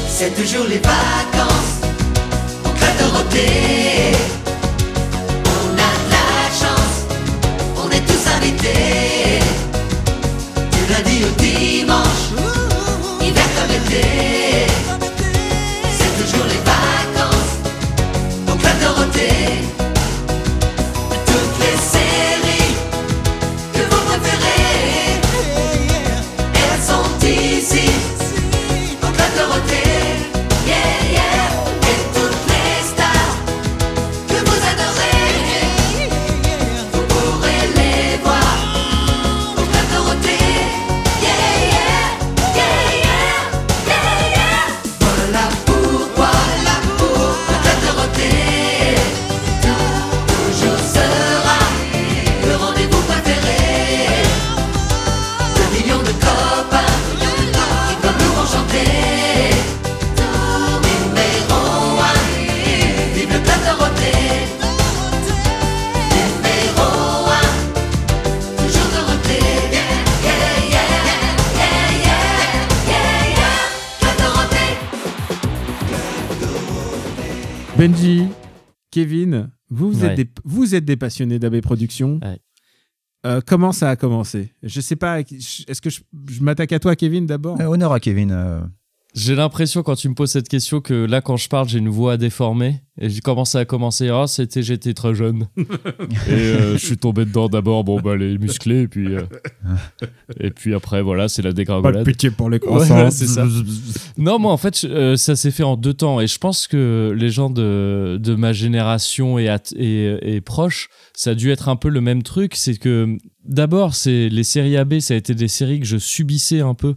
C'est 0.09 0.35
toujours 0.35 0.67
les 0.69 0.79
vacances 0.79 1.81
en 2.65 2.71
Club 2.71 2.97
est 8.47 8.57
tous 8.57 8.67
invités. 8.67 9.41
Du 10.73 10.93
lundi 10.93 11.56
Benji, 77.79 78.25
Kevin, 78.91 79.51
vous, 79.69 79.91
vous, 79.93 80.03
Ouais. 80.03 80.11
êtes, 80.13 80.17
des, 80.17 80.29
vous 80.45 80.75
êtes 80.75 80.85
des 80.85 80.97
passionnés 80.97 81.39
d'AB 81.39 81.61
Productions. 81.61 82.21
Ouais. 82.23 82.39
Euh, 83.27 83.41
comment 83.45 83.73
ça 83.73 83.91
a 83.91 83.97
commencé? 83.97 84.53
Je 84.63 84.81
sais 84.81 84.97
pas, 84.97 85.21
est-ce 85.21 85.81
que 85.81 85.91
je, 85.91 86.01
je 86.31 86.41
m'attaque 86.43 86.73
à 86.73 86.79
toi, 86.79 86.95
Kevin, 86.97 87.27
d'abord? 87.27 87.61
Euh, 87.61 87.65
honneur 87.67 87.93
à 87.93 88.01
Kevin. 88.01 88.31
J'ai 89.17 89.35
l'impression 89.35 89.83
quand 89.83 89.97
tu 89.97 90.11
me 90.11 90.15
poses 90.15 90.31
cette 90.31 90.49
question 90.49 90.83
que 90.83 90.93
là 91.07 91.23
quand 91.23 91.39
je 91.39 91.49
parle 91.49 91.67
j'ai 91.69 91.79
une 91.79 91.89
voix 91.89 92.19
déformée 92.19 92.83
et 93.01 93.09
j'ai 93.09 93.21
commencé 93.23 93.57
à 93.57 93.65
commencer 93.65 94.11
ah 94.11 94.27
c'était 94.27 94.63
j'étais 94.63 94.93
très 94.93 95.15
jeune 95.15 95.49
et 95.57 96.31
euh, 96.31 96.73
je 96.77 96.85
suis 96.87 96.97
tombé 96.99 97.25
dedans 97.25 97.49
d'abord 97.49 97.83
bon 97.83 97.99
bah 98.01 98.15
les 98.17 98.37
musclés 98.37 98.83
et 98.83 98.89
puis 98.89 99.15
euh, 99.15 99.23
et 100.39 100.51
puis 100.51 100.75
après 100.75 101.01
voilà 101.03 101.29
c'est 101.29 101.41
la 101.43 101.49
Pas 101.49 101.53
de 101.53 101.57
dégringolade 101.57 102.05
pitié 102.05 102.31
pour 102.31 102.51
les 102.51 102.57
Ouais, 102.57 102.67
croissants. 102.67 103.11
c'est 103.11 103.27
ça. 103.27 103.47
Non, 104.19 104.39
moi, 104.39 104.51
en 104.53 104.57
fait, 104.57 104.81
je- 104.81 104.87
euh, 104.89 105.17
ça 105.17 105.37
s'est 105.37 105.51
fait 105.51 105.63
en 105.63 105.77
deux 105.77 105.93
temps. 105.95 106.21
Et 106.21 106.27
je 106.27 106.39
pense 106.39 106.67
que 106.67 107.15
les 107.17 107.29
gens 107.31 107.51
de, 107.51 108.19
de 108.21 108.35
ma 108.35 108.53
génération 108.55 109.39
et, 109.39 109.49
at- 109.49 109.73
et, 109.77 110.17
et 110.37 110.41
proches, 110.41 110.89
ça 111.15 111.31
a 111.31 111.35
dû 111.35 111.51
être 111.51 111.69
un 111.69 111.77
peu 111.77 111.89
le 111.91 112.01
même 112.01 112.23
truc. 112.23 112.55
C'est 112.57 112.77
que 112.77 113.19
d'abord, 113.45 113.95
c'est 113.95 114.29
les 114.31 114.43
séries 114.45 114.77
AB, 114.79 115.01
ça 115.01 115.15
a 115.15 115.17
été 115.19 115.35
des 115.35 115.49
séries 115.49 115.81
que 115.81 115.87
je 115.87 115.99
subissais 115.99 116.61
un 116.61 116.75
peu 116.75 116.95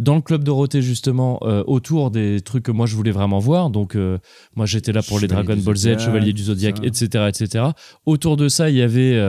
dans 0.00 0.16
le 0.16 0.22
club 0.22 0.42
Dorothée, 0.42 0.80
justement, 0.80 1.38
euh, 1.42 1.62
autour 1.66 2.10
des 2.10 2.40
trucs 2.40 2.64
que 2.64 2.72
moi 2.72 2.86
je 2.86 2.96
voulais 2.96 3.10
vraiment 3.10 3.38
voir. 3.38 3.68
Donc, 3.68 3.94
euh, 3.94 4.18
moi, 4.56 4.64
j'étais 4.64 4.92
là 4.92 5.02
pour 5.02 5.20
les 5.20 5.28
Dragon 5.28 5.56
Ball 5.56 5.76
Z, 5.76 5.98
Chevalier 5.98 6.32
du 6.32 6.44
Zodiac, 6.44 6.82
etc., 6.82 7.28
etc. 7.28 7.66
Autour 8.06 8.36
de 8.36 8.48
ça, 8.48 8.70
il 8.70 8.76
y 8.76 8.82
avait. 8.82 9.20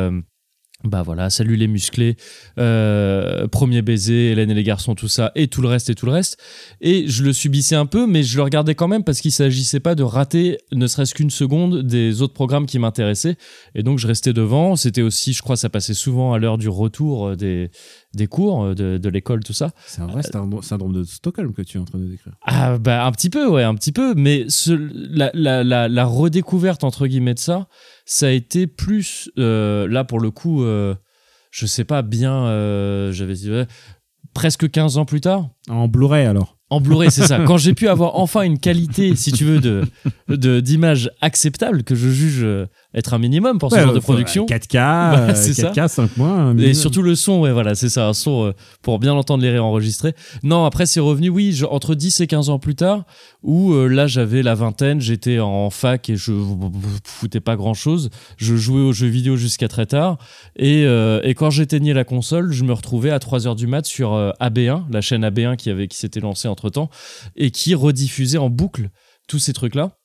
Bah 0.83 1.03
voilà, 1.03 1.29
salut 1.29 1.55
les 1.55 1.67
musclés, 1.67 2.15
euh, 2.57 3.47
premier 3.47 3.81
baiser, 3.81 4.31
Hélène 4.31 4.49
et 4.51 4.53
les 4.53 4.63
garçons, 4.63 4.95
tout 4.95 5.07
ça, 5.07 5.31
et 5.35 5.47
tout 5.47 5.61
le 5.61 5.67
reste, 5.67 5.89
et 5.89 5.95
tout 5.95 6.05
le 6.05 6.11
reste. 6.11 6.37
Et 6.81 7.07
je 7.07 7.23
le 7.23 7.33
subissais 7.33 7.75
un 7.75 7.85
peu, 7.85 8.07
mais 8.07 8.23
je 8.23 8.35
le 8.37 8.43
regardais 8.43 8.75
quand 8.75 8.87
même 8.87 9.03
parce 9.03 9.21
qu'il 9.21 9.31
s'agissait 9.31 9.79
pas 9.79 9.95
de 9.95 10.03
rater 10.03 10.57
ne 10.71 10.87
serait-ce 10.87 11.13
qu'une 11.13 11.29
seconde 11.29 11.83
des 11.83 12.21
autres 12.21 12.33
programmes 12.33 12.65
qui 12.65 12.79
m'intéressaient. 12.79 13.35
Et 13.75 13.83
donc 13.83 13.99
je 13.99 14.07
restais 14.07 14.33
devant. 14.33 14.75
C'était 14.75 15.01
aussi, 15.01 15.33
je 15.33 15.41
crois, 15.41 15.55
ça 15.55 15.69
passait 15.69 15.93
souvent 15.93 16.33
à 16.33 16.39
l'heure 16.39 16.57
du 16.57 16.69
retour 16.69 17.27
euh, 17.29 17.35
des, 17.35 17.69
des 18.13 18.27
cours, 18.27 18.63
euh, 18.63 18.73
de, 18.75 18.97
de 18.97 19.09
l'école, 19.09 19.43
tout 19.43 19.53
ça. 19.53 19.71
C'est 19.85 20.01
un 20.01 20.07
vrai 20.07 20.23
syndrome 20.23 20.61
syndrome 20.61 20.93
de 20.93 21.03
Stockholm 21.03 21.53
que 21.53 21.61
tu 21.61 21.77
es 21.77 21.81
en 21.81 21.85
train 21.85 21.99
de 21.99 22.05
décrire. 22.05 22.33
Ah 22.45 22.77
bah 22.77 23.05
un 23.05 23.11
petit 23.11 23.29
peu, 23.29 23.47
ouais, 23.47 23.63
un 23.63 23.75
petit 23.75 23.91
peu. 23.91 24.13
Mais 24.15 24.45
ce- 24.49 24.71
la, 24.71 25.31
la, 25.33 25.63
la, 25.63 25.87
la 25.87 26.05
redécouverte, 26.05 26.83
entre 26.83 27.07
guillemets, 27.07 27.33
de 27.35 27.39
ça, 27.39 27.67
ça 28.11 28.27
a 28.27 28.31
été 28.31 28.67
plus, 28.67 29.31
euh, 29.37 29.87
là 29.87 30.03
pour 30.03 30.19
le 30.19 30.31
coup, 30.31 30.63
euh, 30.63 30.95
je 31.49 31.65
sais 31.65 31.85
pas 31.85 32.01
bien, 32.01 32.45
euh, 32.47 33.13
j'avais 33.13 33.35
dit, 33.35 33.49
presque 34.33 34.69
15 34.69 34.97
ans 34.97 35.05
plus 35.05 35.21
tard. 35.21 35.49
En 35.69 35.87
Blu-ray 35.87 36.25
alors. 36.25 36.57
En 36.71 36.79
Blu-ray, 36.81 37.11
c'est 37.11 37.27
ça. 37.27 37.39
Quand 37.45 37.57
j'ai 37.57 37.73
pu 37.75 37.87
avoir 37.87 38.15
enfin 38.15 38.41
une 38.41 38.57
qualité, 38.57 39.15
si 39.15 39.31
tu 39.31 39.43
veux, 39.45 39.59
de 39.59 39.83
de- 40.29 40.59
d'image 40.61 41.11
acceptable, 41.21 41.83
que 41.83 41.93
je 41.93 42.09
juge 42.09 42.39
euh, 42.43 42.65
être 42.95 43.13
un 43.13 43.17
minimum 43.19 43.59
pour 43.59 43.69
ce 43.69 43.75
Ouais, 43.75 43.83
genre 43.83 43.93
de 43.93 43.99
production. 43.99 44.45
4K, 44.45 44.75
Ouais, 44.75 45.31
euh, 45.31 45.35
c'est 45.35 45.51
4K, 45.51 45.87
5 45.89 46.17
mois. 46.17 46.53
Et 46.59 46.73
surtout 46.73 47.01
le 47.01 47.15
son, 47.15 47.41
ouais, 47.41 47.51
voilà, 47.51 47.75
c'est 47.75 47.89
ça, 47.89 48.07
un 48.07 48.13
son 48.13 48.45
euh, 48.47 48.51
pour 48.81 48.97
bien 48.99 49.13
l'entendre 49.13 49.43
les 49.43 49.49
réenregistrer. 49.49 50.13
Non, 50.43 50.63
après, 50.65 50.85
c'est 50.85 51.01
revenu, 51.01 51.27
oui, 51.29 51.51
je- 51.51 51.65
entre 51.65 51.93
10 51.93 52.21
et 52.21 52.27
15 52.27 52.49
ans 52.49 52.59
plus 52.59 52.75
tard, 52.75 53.03
où 53.43 53.73
euh, 53.73 53.87
là, 53.87 54.07
j'avais 54.07 54.41
la 54.41 54.55
vingtaine, 54.55 55.01
j'étais 55.01 55.39
en 55.39 55.69
fac 55.69 56.09
et 56.09 56.15
je 56.15 56.31
foutais 57.03 57.41
pas 57.41 57.55
grand 57.57 57.73
chose. 57.73 58.09
Je 58.37 58.55
jouais 58.55 58.81
aux 58.81 58.93
jeux 58.93 59.07
vidéo 59.07 59.35
jusqu'à 59.35 59.67
très 59.67 59.85
tard. 59.85 60.17
Et, 60.55 60.83
euh, 60.85 61.19
et 61.23 61.33
quand 61.33 61.49
j'éteignais 61.49 61.93
la 61.93 62.03
console, 62.05 62.51
je 62.53 62.63
me 62.63 62.71
retrouvais 62.73 63.09
à 63.11 63.19
3 63.19 63.47
heures 63.47 63.55
du 63.55 63.67
mat 63.67 63.85
sur 63.85 64.13
euh, 64.13 64.31
AB1, 64.39 64.83
la 64.91 65.01
chaîne 65.01 65.23
AB1 65.25 65.57
qui, 65.57 65.69
avait, 65.69 65.87
qui 65.87 65.97
s'était 65.97 66.19
lancée 66.21 66.47
entre 66.47 66.60
temps, 66.69 66.89
et 67.35 67.51
qui 67.51 67.75
rediffusait 67.75 68.37
en 68.37 68.49
boucle 68.49 68.89
tous 69.27 69.39
ces 69.39 69.53
trucs-là. 69.53 69.97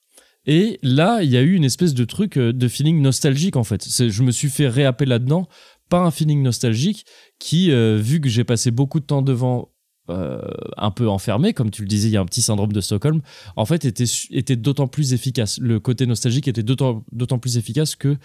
Et 0.46 0.78
là, 0.82 1.22
il 1.22 1.30
y 1.30 1.36
a 1.36 1.42
eu 1.42 1.54
une 1.54 1.64
espèce 1.64 1.92
de 1.92 2.04
truc, 2.04 2.38
euh, 2.38 2.52
de 2.52 2.68
feeling 2.68 3.02
nostalgique 3.02 3.56
en 3.56 3.64
fait. 3.64 3.86
Je 3.88 4.22
me 4.22 4.30
suis 4.30 4.48
fait 4.48 4.68
réapper 4.68 5.04
là-dedans, 5.04 5.48
pas 5.88 5.98
un 5.98 6.10
feeling 6.10 6.42
nostalgique 6.42 7.04
qui, 7.38 7.70
euh, 7.72 7.98
vu 8.00 8.20
que 8.20 8.28
j'ai 8.28 8.44
passé 8.44 8.70
beaucoup 8.70 9.00
de 9.00 9.04
temps 9.04 9.22
devant, 9.22 9.72
euh, 10.08 10.40
un 10.76 10.92
peu 10.92 11.08
enfermé, 11.08 11.52
comme 11.52 11.72
tu 11.72 11.82
le 11.82 11.88
disais, 11.88 12.08
il 12.08 12.12
y 12.12 12.16
a 12.16 12.20
un 12.20 12.26
petit 12.26 12.42
syndrome 12.42 12.72
de 12.72 12.80
Stockholm, 12.80 13.22
en 13.56 13.66
fait, 13.66 13.84
était, 13.84 14.56
d'autant 14.56 14.86
plus 14.86 15.12
efficace. 15.12 15.58
Le 15.58 15.80
côté 15.80 16.06
nostalgique 16.06 16.46
était 16.46 16.62
d'autant 16.62 17.04
plus 17.40 17.56
efficace 17.56 17.96
que 17.96 18.16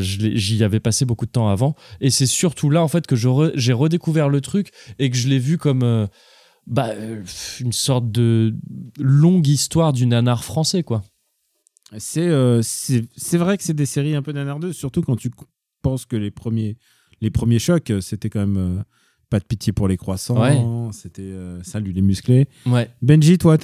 j'y 0.00 0.64
avais 0.64 0.80
passé 0.80 1.04
beaucoup 1.04 1.26
de 1.26 1.30
temps 1.30 1.48
avant. 1.48 1.76
Et 2.00 2.10
c'est 2.10 2.26
surtout 2.26 2.70
là, 2.70 2.82
en 2.82 2.88
fait, 2.88 3.06
que 3.06 3.14
j'ai 3.14 3.72
redécouvert 3.72 4.28
le 4.28 4.40
truc 4.40 4.72
et 4.98 5.10
que 5.10 5.16
je 5.16 5.28
l'ai 5.28 5.38
vu 5.38 5.58
comme. 5.58 6.08
Bah, 6.66 6.90
euh, 6.90 7.22
une 7.60 7.72
sorte 7.72 8.10
de 8.10 8.54
longue 8.98 9.46
histoire 9.46 9.92
du 9.92 10.06
nanar 10.06 10.44
français, 10.44 10.82
quoi. 10.82 11.02
c'est 11.98 12.26
euh, 12.26 12.62
c'est 12.62 13.38
vrai 13.38 13.56
que 13.58 13.64
c'est 13.64 13.74
des 13.74 13.86
séries 13.86 14.14
un 14.14 14.22
peu 14.22 14.32
nanardeuses, 14.32 14.76
surtout 14.76 15.02
quand 15.02 15.16
tu 15.16 15.30
penses 15.82 16.06
que 16.06 16.16
les 16.16 16.30
premiers, 16.30 16.76
les 17.20 17.30
premiers 17.30 17.60
chocs, 17.60 17.90
euh, 17.90 18.00
c'était 18.00 18.30
quand 18.30 18.40
même 18.40 18.56
euh, 18.56 18.82
pas 19.30 19.38
de 19.38 19.44
pitié 19.44 19.72
pour 19.72 19.86
les 19.86 19.96
croissants, 19.96 20.90
c'était 20.92 21.22
euh, 21.22 21.62
salut 21.62 21.92
les 21.92 22.02
musclés. 22.02 22.48
Ouais. 22.66 22.88
Benji, 23.02 23.38
toi, 23.38 23.54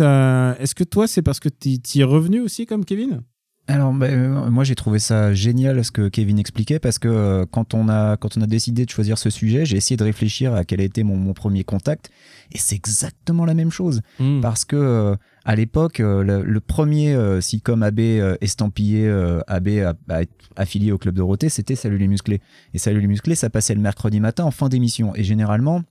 est-ce 0.58 0.74
que 0.74 0.84
toi, 0.84 1.08
c'est 1.08 1.22
parce 1.22 1.40
que 1.40 1.48
tu 1.48 1.70
y 1.70 2.00
es 2.00 2.04
revenu 2.04 2.40
aussi 2.40 2.66
comme 2.66 2.84
Kevin? 2.84 3.22
Alors, 3.70 3.92
bah, 3.92 4.06
euh, 4.06 4.50
moi, 4.50 4.64
j'ai 4.64 4.74
trouvé 4.74 4.98
ça 4.98 5.32
génial 5.32 5.84
ce 5.84 5.90
que 5.90 6.08
Kevin 6.08 6.38
expliquait 6.38 6.78
parce 6.78 6.98
que 6.98 7.08
euh, 7.08 7.44
quand, 7.50 7.72
on 7.74 7.88
a, 7.88 8.16
quand 8.16 8.36
on 8.36 8.42
a 8.42 8.46
décidé 8.46 8.84
de 8.84 8.90
choisir 8.90 9.16
ce 9.18 9.30
sujet, 9.30 9.64
j'ai 9.64 9.76
essayé 9.76 9.96
de 9.96 10.02
réfléchir 10.04 10.54
à 10.54 10.64
quel 10.64 10.80
a 10.80 10.84
été 10.84 11.02
mon, 11.04 11.16
mon 11.16 11.32
premier 11.34 11.62
contact 11.64 12.10
et 12.52 12.58
c'est 12.58 12.74
exactement 12.74 13.44
la 13.44 13.54
même 13.54 13.70
chose. 13.70 14.00
Hmm. 14.18 14.40
Parce 14.40 14.64
que 14.64 14.76
euh, 14.76 15.16
à 15.44 15.54
l'époque, 15.56 16.00
euh, 16.00 16.22
le, 16.24 16.42
le 16.42 16.60
premier 16.60 17.16
sitcom 17.40 17.82
AB 17.82 18.00
estampillé 18.40 19.08
AB 19.46 19.68
à- 19.84 19.94
à 20.08 20.22
être 20.22 20.32
affilié 20.56 20.90
au 20.92 20.98
Club 20.98 21.14
Dorothée, 21.14 21.48
c'était 21.48 21.76
Salut 21.76 21.98
les 21.98 22.08
musclés. 22.08 22.40
Et 22.74 22.78
Salut 22.78 23.00
les 23.00 23.06
musclés, 23.06 23.34
ça 23.34 23.50
passait 23.50 23.74
le 23.74 23.80
mercredi 23.80 24.20
matin 24.20 24.44
en 24.44 24.50
fin 24.50 24.68
d'émission. 24.68 25.14
Et 25.14 25.22
généralement, 25.24 25.82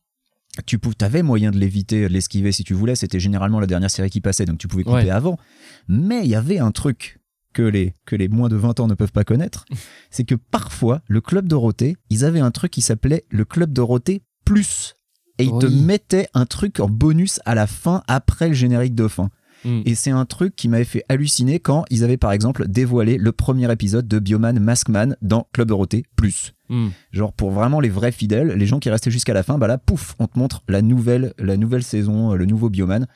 tu 0.66 0.80
avais 1.02 1.24
moyen 1.24 1.52
de 1.52 1.58
l'éviter, 1.58 2.02
de 2.08 2.14
l'esquiver 2.14 2.52
si 2.52 2.64
tu 2.64 2.74
voulais. 2.74 2.96
C'était 2.96 3.20
généralement 3.20 3.60
la 3.60 3.68
dernière 3.68 3.90
série 3.92 4.10
qui 4.10 4.20
passait, 4.22 4.46
donc 4.46 4.58
tu 4.58 4.68
pouvais 4.68 4.84
couper 4.84 4.96
Ouais. 5.06 5.10
avant. 5.10 5.38
Mais 5.88 6.22
il 6.24 6.30
y 6.30 6.36
avait 6.36 6.60
un 6.60 6.72
truc 6.72 7.19
que 7.54 7.62
les, 7.62 7.94
que 8.06 8.16
les 8.16 8.28
moins 8.28 8.50
de 8.50 8.56
20 8.56 8.80
ans 8.80 8.88
ne 8.88 8.94
peuvent 8.94 9.12
pas 9.12 9.24
connaître, 9.24 9.66
c'est 10.10 10.24
que 10.24 10.36
parfois, 10.36 11.02
le 11.08 11.22
Club 11.22 11.48
Dorothée, 11.48 11.98
ils 12.10 12.26
avaient 12.26 12.40
un 12.40 12.52
truc 12.52 12.72
qui 12.72 12.82
s'appelait 12.82 13.26
le 13.30 13.46
Club 13.46 13.74
Dorothée 13.74 14.22
Plus. 14.46 14.96
Et 15.38 15.46
ils 15.46 15.60
te 15.60 15.68
mettaient 15.68 16.28
un 16.34 16.46
truc 16.46 16.82
en 16.82 16.90
bonus 16.90 17.40
à 17.46 17.56
la 17.56 17.66
fin, 17.66 18.04
après 18.08 18.50
le 18.50 18.54
générique 18.54 18.94
de 18.94 19.08
fin. 19.08 19.30
Hmm. 19.64 19.82
Et 19.86 19.96
c'est 19.96 20.12
un 20.12 20.26
truc 20.26 20.56
qui 20.56 20.70
m'avait 20.70 20.84
fait 20.84 21.04
halluciner 21.10 21.60
quand 21.60 21.86
ils 21.90 22.04
avaient 22.04 22.18
par 22.18 22.32
exemple 22.32 22.68
dévoilé 22.68 23.18
le 23.18 23.32
premier 23.32 23.72
épisode 23.72 24.08
de 24.08 24.20
Bioman 24.20 24.60
Maskman 24.60 25.16
dans 25.22 25.48
Club 25.54 25.68
Dorothée 25.68 26.04
Plus. 26.16 26.54
Hmm. 26.70 26.90
Genre 27.12 27.34
pour 27.34 27.52
vraiment 27.52 27.80
les 27.80 27.90
vrais 27.90 28.12
fidèles, 28.12 28.50
les 28.50 28.66
gens 28.66 28.80
qui 28.80 28.90
restaient 28.90 29.12
jusqu'à 29.12 29.34
la 29.34 29.44
fin, 29.44 29.58
bah 29.58 29.68
là, 29.68 29.78
pouf, 29.78 30.16
on 30.20 30.28
te 30.28 30.38
montre 30.38 30.64
la 30.68 30.82
nouvelle, 30.82 31.34
la 31.38 31.58
nouvelle 31.58 31.84
saison, 31.84 32.34
euh, 32.34 32.36
le 32.36 32.46
nouveau 32.46 32.70
Bioman. 32.70 33.08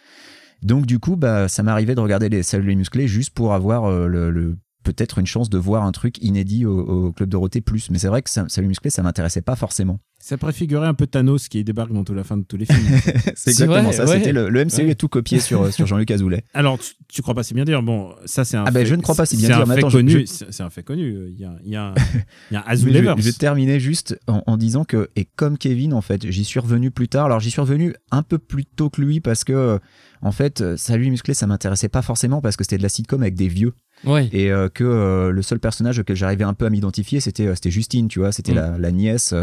Donc 0.64 0.86
du 0.86 1.00
coup, 1.00 1.16
bah, 1.16 1.48
ça 1.48 1.64
m'arrivait 1.64 1.96
de 1.96 2.00
regarder 2.00 2.30
les 2.30 2.44
Salut 2.44 2.68
les 2.68 2.76
musclés 2.76 3.08
juste 3.08 3.34
pour 3.34 3.54
avoir 3.54 3.86
euh, 3.86 4.08
le- 4.08 4.58
peut-être 4.84 5.20
une 5.20 5.26
chance 5.26 5.50
de 5.50 5.58
voir 5.58 5.84
un 5.84 5.92
truc 5.92 6.18
inédit 6.22 6.66
au, 6.66 6.80
au 6.80 7.12
Club 7.12 7.30
Dorothée 7.30 7.62
Plus. 7.62 7.90
Mais 7.90 7.98
c'est 8.00 8.08
vrai 8.08 8.22
que 8.22 8.30
ça, 8.30 8.46
Salut 8.50 8.66
les 8.66 8.70
musclés, 8.70 8.90
ça 8.90 9.02
m'intéressait 9.04 9.42
pas 9.42 9.56
forcément. 9.56 10.00
Ça 10.20 10.38
préfigurait 10.38 10.88
un 10.88 10.94
peu 10.94 11.06
Thanos 11.06 11.50
qui 11.50 11.62
débarque 11.66 11.92
dans 11.92 12.06
toute 12.06 12.16
la 12.16 12.24
fin 12.24 12.38
de 12.38 12.44
tous 12.44 12.56
les 12.56 12.66
films. 12.66 12.80
c'est 13.36 13.50
exactement 13.52 13.84
vrai, 13.84 13.92
ça. 13.94 14.06
ouais. 14.06 14.18
C'était 14.20 14.32
le, 14.32 14.50
le 14.50 14.64
MCU 14.66 14.76
Ouais. 14.84 14.90
est 14.92 14.96
tout 14.96 15.10
copié 15.10 15.40
sur, 15.42 15.74
sur 15.74 15.86
Jean-Luc 15.86 16.10
Azoulay. 16.12 16.44
Alors, 16.54 16.80
tu, 16.80 16.94
tu 17.10 17.22
crois 17.22 17.34
pas 17.34 17.44
si 17.44 17.54
bien 17.54 17.66
dire 17.66 17.84
Bon, 17.84 18.14
ça 18.26 18.46
c'est 18.46 18.56
un. 18.56 18.64
Ah 18.66 18.72
ben, 18.72 18.82
fait- 18.82 18.86
je 18.86 18.96
ne 18.96 19.02
crois 19.02 19.16
pas 19.16 19.26
si 19.26 19.36
bien 19.36 19.48
c'est 19.50 19.54
dire, 19.54 19.64
un 19.64 19.66
mais 19.66 19.74
fait 19.76 19.80
attends, 19.82 19.90
je- 19.90 19.98
connu. 19.98 20.12
je- 20.12 20.26
C'est 20.26 20.52
c'est 20.54 20.64
un 20.64 20.70
fait 20.70 20.84
connu. 20.84 21.28
Il 21.30 21.38
y 21.40 21.44
a, 21.44 21.56
il 21.66 21.72
y 21.72 21.76
a 21.76 21.88
un, 21.88 21.94
il 22.52 22.54
y 22.54 22.56
a 22.56 22.60
un 22.62 22.64
Mais 22.66 22.72
Azuleverse. 22.72 23.18
je, 23.18 23.22
je 23.22 23.28
vais 23.28 23.34
terminer 23.38 23.80
juste 23.82 24.18
en, 24.28 24.42
en 24.48 24.56
disant 24.56 24.86
que, 24.86 25.10
et 25.18 25.26
comme 25.26 25.58
Kevin, 25.58 25.94
en 25.94 26.02
fait, 26.02 26.30
j'y 26.32 26.46
suis 26.46 26.60
revenu 26.62 26.90
plus 26.90 27.10
tard. 27.10 27.26
Alors, 27.26 27.42
j'y 27.42 27.52
suis 27.52 27.60
revenu 27.62 27.94
un 28.12 28.24
peu 28.24 28.38
plus 28.38 28.64
tôt 28.66 28.90
que 28.90 29.02
lui 29.02 29.20
parce 29.20 29.44
que, 29.44 29.52
euh, 29.52 29.78
en 30.22 30.32
fait, 30.32 30.62
euh, 30.62 30.78
Salut 30.78 31.04
les 31.04 31.10
musclés, 31.10 31.34
ça 31.34 31.48
m'intéressait 31.48 31.90
pas 31.90 32.02
forcément 32.02 32.40
parce 32.40 32.56
que 32.56 32.64
c'était 32.64 32.78
de 32.78 32.84
la 32.84 32.90
sitcom 32.90 33.22
avec 33.22 33.36
des 33.36 33.50
vieux. 33.50 33.74
Ouais. 34.06 34.30
Et 34.34 34.52
euh, 34.52 34.70
que 34.70 34.84
euh, 34.84 35.32
le 35.32 35.42
seul 35.42 35.60
personnage 35.60 36.00
auquel 36.00 36.16
j'arrivais 36.16 36.44
un 36.44 36.54
peu 36.54 36.66
à 36.66 36.70
m'identifier, 36.70 37.20
c'était 37.20 37.48
euh, 37.48 37.56
c'était 37.56 37.72
Justine, 37.72 38.08
tu 38.08 38.20
vois. 38.20 38.32
C'était 38.32 38.52
Mm. 38.52 38.56
la, 38.56 38.78
la 38.78 38.92
nièce, 38.92 39.34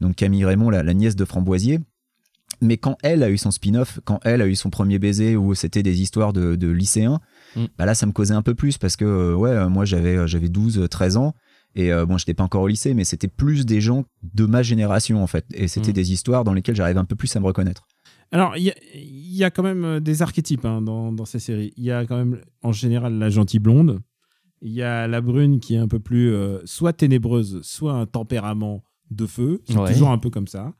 donc 0.00 0.16
Camille 0.16 0.44
Raymond, 0.44 0.70
la, 0.70 0.82
la 0.82 0.94
nièce 0.94 1.16
de 1.16 1.24
Framboisier. 1.24 1.80
Mais 2.62 2.78
quand 2.78 2.96
elle 3.02 3.22
a 3.22 3.28
eu 3.28 3.36
son 3.36 3.50
spin-off, 3.50 4.00
quand 4.04 4.18
elle 4.24 4.40
a 4.40 4.46
eu 4.46 4.54
son 4.56 4.70
premier 4.70 4.98
baiser 4.98 5.36
où 5.36 5.54
c'était 5.54 5.82
des 5.82 6.00
histoires 6.00 6.32
de, 6.32 6.54
de 6.56 6.68
lycéens, 6.68 7.20
Mm. 7.54 7.64
bah 7.78 7.86
là 7.86 7.94
ça 7.94 8.04
me 8.06 8.12
causait 8.12 8.34
un 8.34 8.42
peu 8.42 8.54
plus 8.54 8.76
parce 8.76 8.96
que 8.96 9.32
ouais, 9.34 9.68
moi 9.68 9.84
j'avais 9.86 10.26
j'avais 10.28 10.48
12, 10.50 10.78
euh, 10.78 10.88
13 10.88 11.16
ans 11.16 11.34
et 11.74 11.90
bon, 12.08 12.16
j'étais 12.16 12.32
pas 12.34 12.42
encore 12.44 12.62
au 12.62 12.68
lycée, 12.68 12.94
mais 12.94 13.04
c'était 13.04 13.28
plus 13.28 13.66
des 13.66 13.82
gens 13.82 14.04
de 14.34 14.46
ma 14.46 14.62
génération 14.62 15.22
en 15.22 15.26
fait. 15.26 15.44
Et 15.52 15.68
c'était 15.68 15.90
Mm. 15.90 15.94
des 15.94 16.12
histoires 16.12 16.44
dans 16.44 16.54
lesquelles 16.54 16.74
j'arrivais 16.76 16.98
un 17.00 17.04
peu 17.04 17.16
plus 17.16 17.34
à 17.36 17.40
me 17.40 17.44
reconnaître. 17.46 17.86
Alors, 18.32 18.56
il 18.56 18.64
y, 18.64 18.70
a- 18.70 18.74
il 18.94 19.34
y 19.36 19.44
a 19.44 19.50
quand 19.50 19.62
même 19.62 19.84
euh, 19.84 20.00
des 20.00 20.22
archétypes 20.22 20.64
hein, 20.64 20.82
dans, 20.82 21.12
dans 21.12 21.24
ces 21.24 21.38
séries. 21.38 21.72
Il 21.76 21.84
y 21.84 21.90
a 21.90 22.04
quand 22.06 22.16
même, 22.16 22.40
en 22.62 22.72
général, 22.72 23.14
la 23.18 23.30
gentille 23.30 23.60
blonde. 23.60 24.00
Il 24.62 24.72
y 24.72 24.82
a 24.82 25.06
la 25.06 25.20
brune 25.20 25.60
qui 25.60 25.74
est 25.74 25.78
un 25.78 25.88
peu 25.88 25.98
plus 26.00 26.32
euh, 26.32 26.58
soit 26.64 26.92
ténébreuse, 26.92 27.60
soit 27.62 27.92
un 27.92 28.06
tempérament 28.06 28.82
de 29.10 29.26
feu. 29.26 29.62
C'est 29.68 29.76
Ouais. 29.76 29.92
toujours 29.92 30.10
un 30.10 30.18
peu 30.18 30.30
comme 30.30 30.48
ça. 30.48 30.72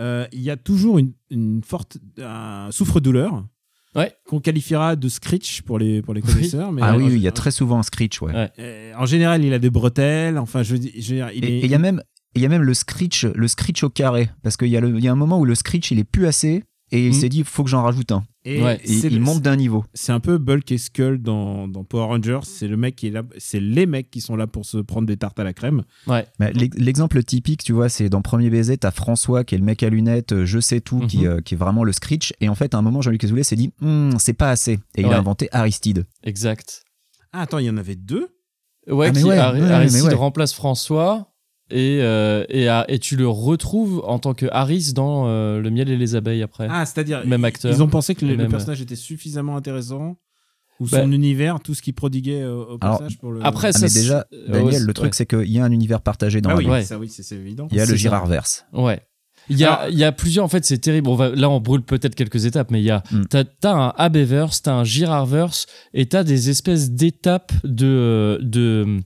Euh, 0.00 0.26
il 0.32 0.40
y 0.40 0.50
a 0.50 0.56
toujours 0.56 0.98
une, 0.98 1.12
une 1.30 1.62
forte 1.62 1.98
un 2.20 2.68
souffre-douleur 2.72 3.46
Ouais. 3.94 4.12
qu'on 4.26 4.40
qualifiera 4.40 4.96
de 4.96 5.08
screech 5.08 5.62
pour 5.62 5.78
les, 5.78 6.02
pour 6.02 6.14
les 6.14 6.20
Oui. 6.22 6.32
connaisseurs. 6.32 6.72
Mais 6.72 6.82
ah 6.82 6.96
oui, 6.96 7.04
oui, 7.04 7.12
il 7.14 7.20
y 7.22 7.28
a 7.28 7.32
très 7.32 7.52
souvent 7.52 7.78
un 7.78 7.84
screech, 7.84 8.20
ouais. 8.22 8.34
Ouais. 8.34 8.50
euh, 8.58 8.92
en 8.98 9.06
général, 9.06 9.44
il 9.44 9.52
a 9.52 9.60
des 9.60 9.70
bretelles. 9.70 10.36
Enfin, 10.36 10.64
je 10.64 10.74
il 10.74 10.86
Et 10.88 11.18
est- 11.20 11.38
et 11.44 11.64
il 11.64 11.70
y 11.70 11.74
a 11.76 11.78
même 11.78 12.02
il 12.36 12.42
y 12.42 12.46
a 12.46 12.48
même 12.48 12.62
le 12.62 12.74
screech, 12.74 13.22
le 13.26 13.46
screech 13.46 13.84
au 13.84 13.90
carré, 13.90 14.28
parce 14.42 14.56
qu'il 14.56 14.66
y, 14.66 14.76
a 14.76 14.80
le- 14.80 14.98
il 14.98 15.04
y 15.04 15.06
a 15.06 15.12
un 15.12 15.14
moment 15.14 15.38
où 15.38 15.44
le 15.44 15.54
screech 15.54 15.92
il 15.92 16.00
est 16.00 16.04
plus 16.04 16.26
assez 16.26 16.64
et 16.94 17.00
il 17.06 17.12
Mhm. 17.12 17.12
s'est 17.20 17.28
dit 17.28 17.38
il 17.38 17.44
faut 17.44 17.64
que 17.64 17.70
j'en 17.70 17.82
rajoute 17.82 18.12
un. 18.12 18.24
et 18.44 18.62
Ouais. 18.62 18.78
Et 18.84 18.88
c'est 18.88 19.08
il 19.08 19.20
monte 19.20 19.40
d'un 19.42 19.56
niveau. 19.56 19.84
c'est 19.94 20.12
un 20.12 20.20
peu 20.20 20.38
Bulk 20.38 20.70
et 20.70 20.78
Skull 20.78 21.20
dans, 21.22 21.66
dans 21.66 21.82
Power 21.82 22.04
Rangers. 22.04 22.40
C'est 22.44 22.68
le 22.68 22.76
mec 22.76 22.94
qui 22.96 23.06
est 23.08 23.10
là, 23.10 23.22
c'est 23.38 23.58
les 23.60 23.86
mecs 23.86 24.10
qui 24.10 24.20
sont 24.20 24.36
là 24.36 24.46
pour 24.46 24.64
se 24.66 24.78
prendre 24.78 25.06
des 25.06 25.16
tartes 25.16 25.38
à 25.40 25.44
la 25.44 25.52
crème. 25.52 25.82
Ouais. 26.06 26.26
Bah, 26.38 26.50
L'exemple 26.52 27.22
typique, 27.24 27.64
tu 27.64 27.72
vois, 27.72 27.88
c'est 27.88 28.08
dans 28.08 28.22
Premier 28.22 28.50
baiser, 28.50 28.76
t'as 28.76 28.90
François 28.90 29.44
qui 29.44 29.54
est 29.54 29.58
le 29.58 29.64
mec 29.64 29.82
à 29.82 29.88
lunettes, 29.90 30.32
euh, 30.32 30.44
je 30.46 30.60
sais 30.60 30.80
tout, 30.80 31.00
qui, 31.06 31.18
Mhm. 31.20 31.26
euh, 31.26 31.40
qui 31.40 31.54
est 31.54 31.56
vraiment 31.56 31.84
le 31.84 31.92
screech. 31.92 32.32
Et 32.40 32.48
en 32.48 32.54
fait, 32.54 32.74
à 32.74 32.78
un 32.78 32.82
moment, 32.82 33.00
Jean-Luc 33.02 33.24
Azoulay 33.24 33.42
s'est 33.44 33.56
dit 33.56 33.72
Hmm, 33.80 34.10
c'est 34.18 34.34
pas 34.34 34.50
assez. 34.50 34.78
Et 34.94 35.00
il 35.02 35.06
a 35.06 35.18
inventé 35.18 35.48
Aristide. 35.52 36.06
Exact. 36.22 36.84
Ah, 37.32 37.40
attends, 37.42 37.58
il 37.58 37.64
y 37.66 37.70
en 37.70 37.76
avait 37.76 37.96
deux? 37.96 38.28
Ouais, 38.86 39.08
Ah, 39.08 39.10
qui 39.18 39.24
ouais, 39.24 39.38
Aristide 39.38 40.02
ouais. 40.08 40.14
remplace 40.14 40.52
François 40.52 41.33
et, 41.74 41.98
euh, 42.02 42.44
et, 42.88 42.98
tu 42.98 43.16
le 43.16 43.28
retrouves 43.28 44.02
en 44.06 44.18
tant 44.18 44.32
que 44.34 44.46
Harris 44.52 44.92
dans 44.94 45.26
euh, 45.26 45.60
Le 45.60 45.70
miel 45.70 45.90
et 45.90 45.96
les 45.96 46.14
abeilles 46.14 46.42
après. 46.42 46.68
Ah, 46.70 46.86
c'est-à-dire. 46.86 47.26
Même 47.26 47.40
ils- 47.42 47.46
acteur. 47.46 47.72
Ils 47.72 47.82
ont 47.82 47.88
pensé 47.88 48.14
que 48.14 48.24
le, 48.24 48.32
le 48.32 48.36
Même- 48.38 48.50
personnage 48.50 48.80
était 48.80 48.96
suffisamment 48.96 49.56
intéressant. 49.56 50.16
Ou 50.80 50.88
Bah- 50.88 51.02
son 51.02 51.12
univers, 51.12 51.60
tout 51.60 51.72
ce 51.74 51.82
qu'il 51.82 51.94
prodiguait 51.94 52.44
au, 52.44 52.62
Alors, 52.62 52.78
personnage 52.80 53.18
pour 53.18 53.30
le. 53.30 53.44
Après, 53.46 53.68
Ah, 53.68 53.72
ça, 53.72 53.86
mais 53.86 53.92
déjà, 53.92 54.26
euh, 54.32 54.48
Daniel, 54.48 54.72
ouais, 54.80 54.86
le 54.86 54.92
truc, 54.92 55.06
ouais. 55.06 55.10
c'est 55.14 55.26
qu'il 55.26 55.50
y 55.50 55.60
a 55.60 55.64
un 55.64 55.70
univers 55.70 56.00
partagé 56.00 56.40
dans 56.40 56.50
ah 56.50 56.52
la 56.54 56.58
oui, 56.58 56.64
vie. 56.64 56.70
Ouais. 56.70 56.82
ça 56.82 56.98
oui, 56.98 57.08
c'est 57.08 57.34
évident. 57.36 57.68
Il 57.70 57.76
y 57.76 57.80
a 57.80 57.86
le. 57.86 57.94
Girardverse. 57.94 58.66
Ouais. 58.72 59.00
Il 59.50 59.58
y, 59.58 59.64
a, 59.64 59.90
il 59.90 59.98
y 59.98 60.04
a 60.04 60.10
plusieurs, 60.10 60.42
en 60.44 60.48
fait, 60.48 60.64
c'est 60.64 60.78
terrible. 60.78 61.06
On 61.10 61.16
va, 61.16 61.28
là, 61.28 61.50
on 61.50 61.60
brûle 61.60 61.82
peut-être 61.82 62.14
quelques 62.14 62.46
étapes, 62.46 62.70
mais 62.70 62.80
il 62.80 62.84
y 62.86 62.90
a, 62.90 63.02
Mm. 63.12 63.24
t'as, 63.28 63.44
t'as 63.44 63.74
un 63.74 63.88
Abeverse, 63.98 64.62
t'as 64.62 64.72
un 64.72 64.84
Girardverse, 64.84 65.66
et 65.92 66.06
t'as 66.06 66.24
des 66.24 66.48
espèces 66.48 66.90
d'étapes 66.92 67.52
de, 67.62 68.38
de, 68.42 69.00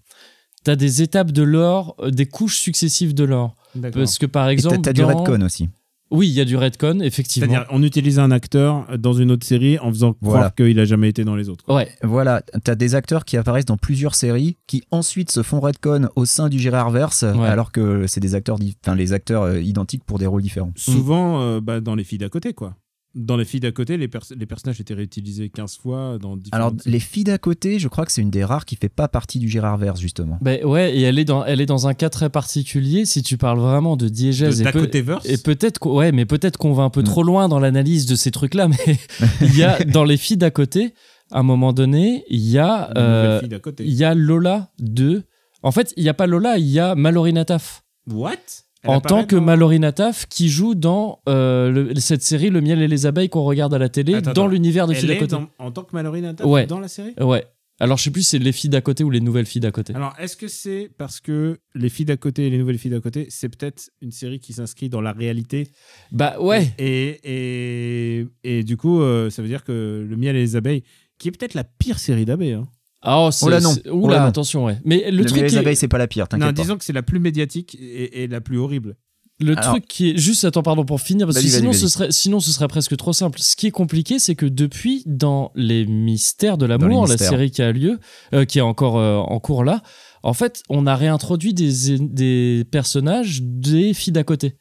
t'as 0.69 0.77
des 0.77 1.01
étapes 1.01 1.33
de 1.33 1.43
l'or, 1.43 1.97
euh, 2.01 2.11
des 2.11 2.27
couches 2.27 2.59
successives 2.59 3.15
de 3.15 3.25
l'or. 3.25 3.55
Parce 3.95 4.19
que 4.19 4.27
par 4.27 4.51
exemple, 4.51 4.77
t'as 4.77 4.83
t'as 4.83 4.93
du 4.93 5.01
dans- 5.01 5.09
Redcon 5.25 5.41
aussi. 5.43 5.71
Oui, 6.11 6.29
il 6.29 6.33
y 6.35 6.41
a 6.41 6.45
du 6.45 6.57
Redcon, 6.57 7.01
effectivement. 7.01 7.49
C'est-à-dire, 7.51 7.67
on 7.71 7.83
utilise 7.83 8.19
un 8.19 8.31
acteur 8.31 8.87
dans 8.99 9.13
une 9.15 9.31
autre 9.31 9.47
série 9.47 9.79
en 9.79 9.89
faisant 9.91 10.15
Voilà. 10.23 10.51
croire 10.51 10.55
qu'il 10.55 10.79
a 10.81 10.85
jamais 10.87 11.09
été 11.09 11.23
dans 11.25 11.37
les 11.37 11.49
autres. 11.51 11.65
quoi. 11.65 11.77
Ouais, 11.77 11.89
Voilà, 12.03 12.43
t'as 12.65 12.75
des 12.75 12.95
acteurs 12.95 13.25
qui 13.27 13.37
apparaissent 13.39 13.67
dans 13.67 13.77
plusieurs 13.79 14.15
séries, 14.15 14.57
qui 14.67 14.83
ensuite 14.91 15.31
se 15.31 15.43
font 15.43 15.61
Redcon 15.61 16.09
au 16.17 16.25
sein 16.27 16.49
du 16.51 16.59
Girardverse, 16.59 17.23
Ouais. 17.35 17.47
alors 17.49 17.73
que 17.73 18.07
c'est 18.07 18.21
des 18.21 18.35
acteurs, 18.35 18.57
enfin 18.85 18.95
les 18.95 19.13
acteurs 19.15 19.43
euh, 19.45 19.61
identiques 19.61 20.05
pour 20.05 20.19
des 20.19 20.27
rôles 20.27 20.43
différents. 20.43 20.73
Souvent, 20.77 21.41
euh, 21.43 21.61
bah, 21.61 21.81
dans 21.81 21.95
les 21.95 22.05
filles 22.05 22.19
d'à 22.19 22.29
côté, 22.31 22.53
quoi. 22.55 22.75
Dans 23.15 23.37
les 23.37 23.45
filles 23.47 23.61
d'à 23.61 23.73
côté, 23.73 23.97
les, 23.97 24.07
pers- 24.07 24.23
les 24.37 24.45
personnages 24.47 24.81
étaient 24.81 24.95
réutilisés 24.95 25.49
15 25.49 25.79
fois 25.79 26.19
dans 26.21 26.39
Alors, 26.53 26.73
les 26.85 27.01
filles 27.01 27.25
d'à 27.25 27.39
côté, 27.39 27.79
je 27.79 27.89
crois 27.89 28.05
que 28.05 28.13
c'est 28.13 28.21
une 28.21 28.31
des 28.31 28.45
rares 28.45 28.65
qui 28.67 28.77
fait 28.77 28.91
pas 28.91 29.09
partie 29.09 29.39
du 29.39 29.49
Girardverse, 29.49 29.99
justement. 29.99 30.39
Ben 30.43 30.63
ouais, 30.65 30.95
et 30.97 31.01
elle 31.03 31.19
est 31.19 31.25
dans, 31.25 31.45
elle 31.45 31.61
est 31.61 31.67
dans 31.67 31.89
un 31.89 31.95
cas 31.95 32.11
très 32.11 32.29
particulier. 32.29 33.07
Si 33.07 33.23
tu 33.23 33.39
parles 33.39 33.59
vraiment 33.59 33.97
de 33.97 34.09
diégèse 34.09 34.59
de 34.59 34.63
et, 34.69 34.73
peu- 34.73 34.81
Dakotaverse. 34.81 35.27
et 35.27 35.39
peut-être, 35.39 35.79
qu'on- 35.79 35.97
ouais, 35.97 36.13
mais 36.13 36.27
peut-être 36.27 36.59
qu'on 36.59 36.75
va 36.75 36.83
un 36.83 36.91
peu 36.91 37.01
Mm. 37.01 37.05
trop 37.05 37.23
loin 37.23 37.49
dans 37.49 37.59
l'analyse 37.59 38.05
de 38.07 38.15
ces 38.15 38.31
trucs-là. 38.31 38.69
Mais 38.87 38.99
il 39.41 39.57
y 39.57 39.63
a 39.65 39.79
dans 39.85 40.05
les 40.05 40.19
filles 40.19 40.37
d'à 40.37 40.51
côté, 40.51 40.93
à 41.33 41.41
un 41.41 41.43
moment 41.43 41.73
donné, 41.73 42.25
il 42.29 42.41
y 42.47 42.59
a, 42.59 42.91
euh, 42.99 43.41
il 43.81 43.95
y 43.95 44.05
a 44.05 44.15
Lola 44.15 44.71
de. 44.79 45.23
En 45.63 45.73
fait, 45.73 45.93
il 45.97 46.05
y 46.05 46.09
a 46.09 46.15
pas 46.15 46.27
Lola, 46.27 46.59
il 46.59 46.67
y 46.69 46.79
a 46.79 46.95
Mallory 46.95 47.33
Nataf. 47.33 47.83
What? 48.07 48.37
Elle 48.85 48.91
En 48.91 49.01
tant 49.01 49.25
que 49.25 49.37
dans- 49.37 49.43
Mallory 49.43 49.81
Nataf 49.81 50.27
qui 50.29 50.49
joue 50.49 50.75
dans 50.75 51.21
euh, 51.29 51.71
le- 51.71 51.95
cette 52.01 52.23
série 52.23 52.49
Le 52.51 52.61
miel 52.61 52.81
et 52.81 52.89
les 52.89 53.07
abeilles 53.07 53.29
qu'on 53.29 53.43
regarde 53.45 53.75
à 53.75 53.79
la 53.79 53.89
télé 53.89 54.15
Attends, 54.15 54.33
dans 54.33 54.47
l'univers 54.47 54.87
des 54.87 54.95
filles 54.95 55.09
d'à 55.09 55.17
côté. 55.17 55.33
dans- 55.33 55.49
en 55.59 55.71
tant 55.73 55.83
que 55.83 55.91
Mallory 55.95 56.23
Nataf 56.23 56.47
Ouais. 56.47 56.67
dans 56.67 56.79
la 56.81 56.89
série? 56.89 57.13
Ouais. 57.21 57.45
Alors 57.81 57.97
je 57.97 58.03
sais 58.05 58.11
plus 58.11 58.23
si 58.23 58.31
c'est 58.31 58.39
les 58.41 58.51
filles 58.51 58.71
d'à 58.71 58.81
côté 58.81 59.05
ou 59.05 59.11
les 59.11 59.21
nouvelles 59.21 59.47
filles 59.47 59.61
d'à 59.61 59.71
côté. 59.71 59.95
Alors, 59.95 60.13
est-ce 60.19 60.37
que 60.37 60.49
c'est 60.49 60.91
parce 60.99 61.21
que 61.21 61.59
les 61.77 61.89
filles 61.89 62.07
d'à 62.07 62.17
côté 62.17 62.47
et 62.49 62.51
les 62.51 62.59
nouvelles 62.59 62.77
filles 62.79 62.91
d'à 62.91 62.99
côté, 63.01 63.27
c'est 63.31 63.49
peut-être 63.49 63.91
une 64.03 64.11
série 64.11 64.41
qui 64.41 64.53
s'inscrit 64.53 64.89
dans 64.89 65.01
la 65.01 65.13
réalité? 65.13 65.69
Bah 66.11 66.41
ouais. 66.41 66.73
Et, 66.79 67.21
et, 67.23 68.27
et 68.43 68.65
du 68.65 68.77
coup, 68.77 69.01
euh, 69.01 69.31
ça 69.31 69.43
veut 69.43 69.49
dire 69.49 69.63
que 69.65 70.05
Le 70.09 70.17
miel 70.17 70.35
et 70.35 70.41
les 70.41 70.57
abeilles, 70.57 70.83
qui 71.19 71.29
est 71.29 71.31
peut-être 71.33 71.55
la 71.55 71.63
pire 71.65 71.99
série 72.01 72.25
d'abeilles. 72.25 72.53
hein. 72.55 72.67
Ah, 73.03 73.21
oh, 73.27 73.31
c'est- 73.31 73.47
Oh 73.47 73.49
là, 73.49 73.61
non. 73.61 73.75
Oh 73.87 73.91
Oula, 74.07 74.17
là, 74.17 74.23
non. 74.23 74.29
attention, 74.29 74.65
ouais. 74.65 74.79
Mais 74.85 75.11
le, 75.11 75.19
Le 75.19 75.25
truc 75.25 75.43
est- 75.43 75.57
abeilles, 75.57 75.77
c'est 75.77 75.87
pas 75.89 75.99
la 75.99 76.09
pire, 76.09 76.25
Non, 76.25 76.39
t'inquiète 76.39 76.57
pas. 76.57 76.63
disons 76.63 76.77
que 76.77 76.85
c'est 76.85 76.93
la 76.93 77.03
plus 77.03 77.21
médiatique 77.21 77.77
et, 77.81 78.25
et 78.25 78.27
la 78.27 78.41
plus 78.41 78.59
horrible. 78.59 78.97
Le 79.41 79.57
Alors- 79.57 79.71
truc 79.75 79.87
qui 79.87 80.11
est 80.11 80.17
juste, 80.19 80.45
attends, 80.45 80.65
pardon, 80.65 80.85
pour 80.85 81.01
finir, 81.01 81.25
parce 81.29 81.39
que 81.41 81.47
sinon, 81.47 81.73
ce 81.73 81.87
serait, 81.87 82.11
sinon 82.11 82.41
ce 82.41 82.51
serait 82.51 82.67
presque 82.67 82.97
trop 82.97 83.13
simple. 83.13 83.39
Ce 83.39 83.55
qui 83.55 83.69
est 83.69 83.71
compliqué, 83.71 84.19
c'est 84.19 84.35
que 84.35 84.47
depuis, 84.47 85.05
dans 85.07 85.53
Les 85.55 85.87
Mystères 85.87 86.59
de 86.59 86.67
l'amour, 86.67 87.07
la 87.07 87.17
série 87.17 87.53
qui 87.53 87.63
a 87.63 87.71
lieu, 87.71 88.01
euh, 88.35 88.45
qui 88.45 88.59
est 88.59 88.63
encore 88.63 88.99
euh, 88.99 89.19
en 89.19 89.39
cours 89.39 89.63
là, 89.63 89.81
en 90.25 90.33
fait, 90.33 90.65
on 90.69 90.89
a 90.89 90.97
réintroduit 90.97 91.55
des, 91.55 91.99
des 92.01 92.65
personnages 92.69 93.41
des 93.43 93.95
filles 93.95 94.13
d'à 94.13 94.25
côté. 94.25 94.57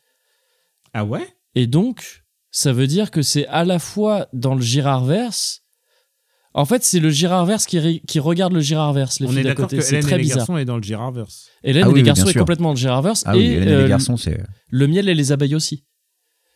Ah 0.93 1.05
ouais? 1.05 1.27
Et 1.55 1.65
donc, 1.65 2.23
ça 2.51 2.71
veut 2.71 2.85
dire 2.85 3.09
que 3.09 3.23
c'est 3.23 3.47
à 3.47 3.65
la 3.65 3.79
fois 3.79 4.27
dans 4.31 4.53
le 4.53 4.61
Girardverse. 4.61 5.63
En 6.57 6.65
fait, 6.65 6.83
c'est 6.83 6.99
le 6.99 7.09
Girardverse 7.09 7.65
qui, 7.67 8.01
qui 8.07 8.19
regarde 8.19 8.51
le 8.51 8.59
Girardverse, 8.61 9.19
les 9.19 9.27
On 9.27 9.29
filles 9.29 9.39
est 9.39 9.43
d'accord 9.43 9.65
côté. 9.67 9.77
que 9.77 9.83
C'est 9.83 9.91
Hélène 9.95 10.03
très 10.03 10.15
et 10.15 10.17
les 10.17 10.23
bizarre. 10.23 10.37
garçons 10.39 10.57
est 10.57 10.65
dans 10.65 10.75
le 10.77 10.81
Girardverse. 10.83 11.47
Hélène 11.63 11.83
Ah 11.83 11.87
et 11.87 11.89
oui, 11.89 11.95
les 11.95 12.01
oui, 12.01 12.05
garçons 12.07 12.27
est 12.27 12.33
complètement 12.33 12.69
dans 12.69 12.73
le 12.73 12.79
Girardverse. 12.79 13.23
Ah 13.27 13.37
oui, 13.37 13.43
et 13.43 13.51
Hélène 13.53 13.67
et 13.69 13.71
euh, 13.73 13.83
les 13.83 13.89
garçons, 13.89 14.17
c'est. 14.17 14.39
le 14.69 14.87
miel 14.87 15.07
et 15.07 15.13
les 15.13 15.31
abeilles 15.31 15.55
aussi. 15.55 15.83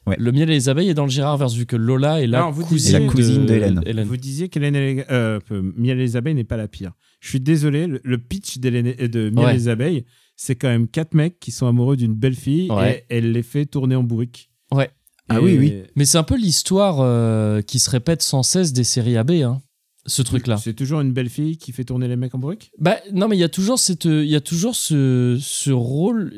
Ouais. 0.07 0.15
Le 0.17 0.31
miel 0.31 0.49
et 0.49 0.53
les 0.53 0.67
abeilles 0.69 0.89
est 0.89 0.95
dans 0.95 1.05
le 1.05 1.11
Girardverse, 1.11 1.53
vu 1.53 1.67
que 1.67 1.75
Lola 1.75 2.21
est 2.21 2.25
la 2.27 2.39
Alors, 2.39 2.51
vous 2.51 2.65
cousine, 2.65 2.77
disiez- 2.77 2.97
Et 2.97 3.05
la 3.05 3.11
cousine 3.11 3.41
de- 3.45 3.81
d'Hélène. 3.83 4.07
Vous 4.07 4.17
disiez 4.17 4.49
qu'Hélène 4.49 4.75
et 4.75 4.95
les, 4.95 5.05
euh, 5.11 5.39
Miel 5.77 5.99
et 5.99 6.01
les 6.03 6.15
abeilles 6.17 6.33
n'est 6.33 6.43
pas 6.43 6.57
la 6.57 6.67
pire. 6.67 6.93
Je 7.19 7.29
suis 7.29 7.39
désolé, 7.39 7.85
le, 7.85 8.01
le 8.03 8.17
pitch 8.17 8.57
d'Hélène 8.57 8.87
et- 8.97 9.07
de 9.07 9.29
Miel 9.29 9.45
Ouais. 9.45 9.51
et 9.51 9.53
les 9.53 9.67
abeilles, 9.67 10.05
c'est 10.35 10.55
quand 10.55 10.69
même 10.69 10.87
quatre 10.87 11.13
mecs 11.13 11.39
qui 11.39 11.51
sont 11.51 11.67
amoureux 11.67 11.95
d'une 11.95 12.15
belle 12.15 12.33
fille 12.33 12.71
Ouais. 12.71 13.05
et 13.11 13.17
elle 13.17 13.31
les 13.33 13.43
fait 13.43 13.67
tourner 13.67 13.95
en 13.95 14.01
bourrique. 14.01 14.49
Ouais. 14.73 14.89
Ah 15.29 15.35
Et- 15.37 15.43
oui, 15.43 15.57
oui. 15.59 15.83
Mais 15.95 16.05
c'est 16.05 16.17
un 16.17 16.23
peu 16.23 16.35
l'histoire 16.35 16.97
euh, 17.01 17.61
qui 17.61 17.77
se 17.77 17.91
répète 17.91 18.23
sans 18.23 18.41
cesse 18.41 18.73
des 18.73 18.83
séries 18.83 19.15
AB, 19.17 19.31
hein, 19.43 19.61
ce 20.07 20.21
truc-là. 20.23 20.57
C'est 20.57 20.73
toujours 20.73 21.01
une 21.01 21.11
belle 21.13 21.29
fille 21.29 21.57
qui 21.57 21.71
fait 21.71 21.83
tourner 21.83 22.07
les 22.07 22.15
mecs 22.15 22.33
en 22.33 22.39
bourrique 22.39 22.71
Bah 22.79 22.95
non 23.13 23.27
mais 23.27 23.37
il 23.37 23.39
y 23.39 23.43
a 23.43 23.49
toujours 23.49 23.77
cette 23.77 24.05
il 24.05 24.25
y 24.25 24.35
a 24.35 24.41
toujours 24.41 24.75
ce, 24.75 25.37
ce 25.39 25.69
rôle 25.71 26.33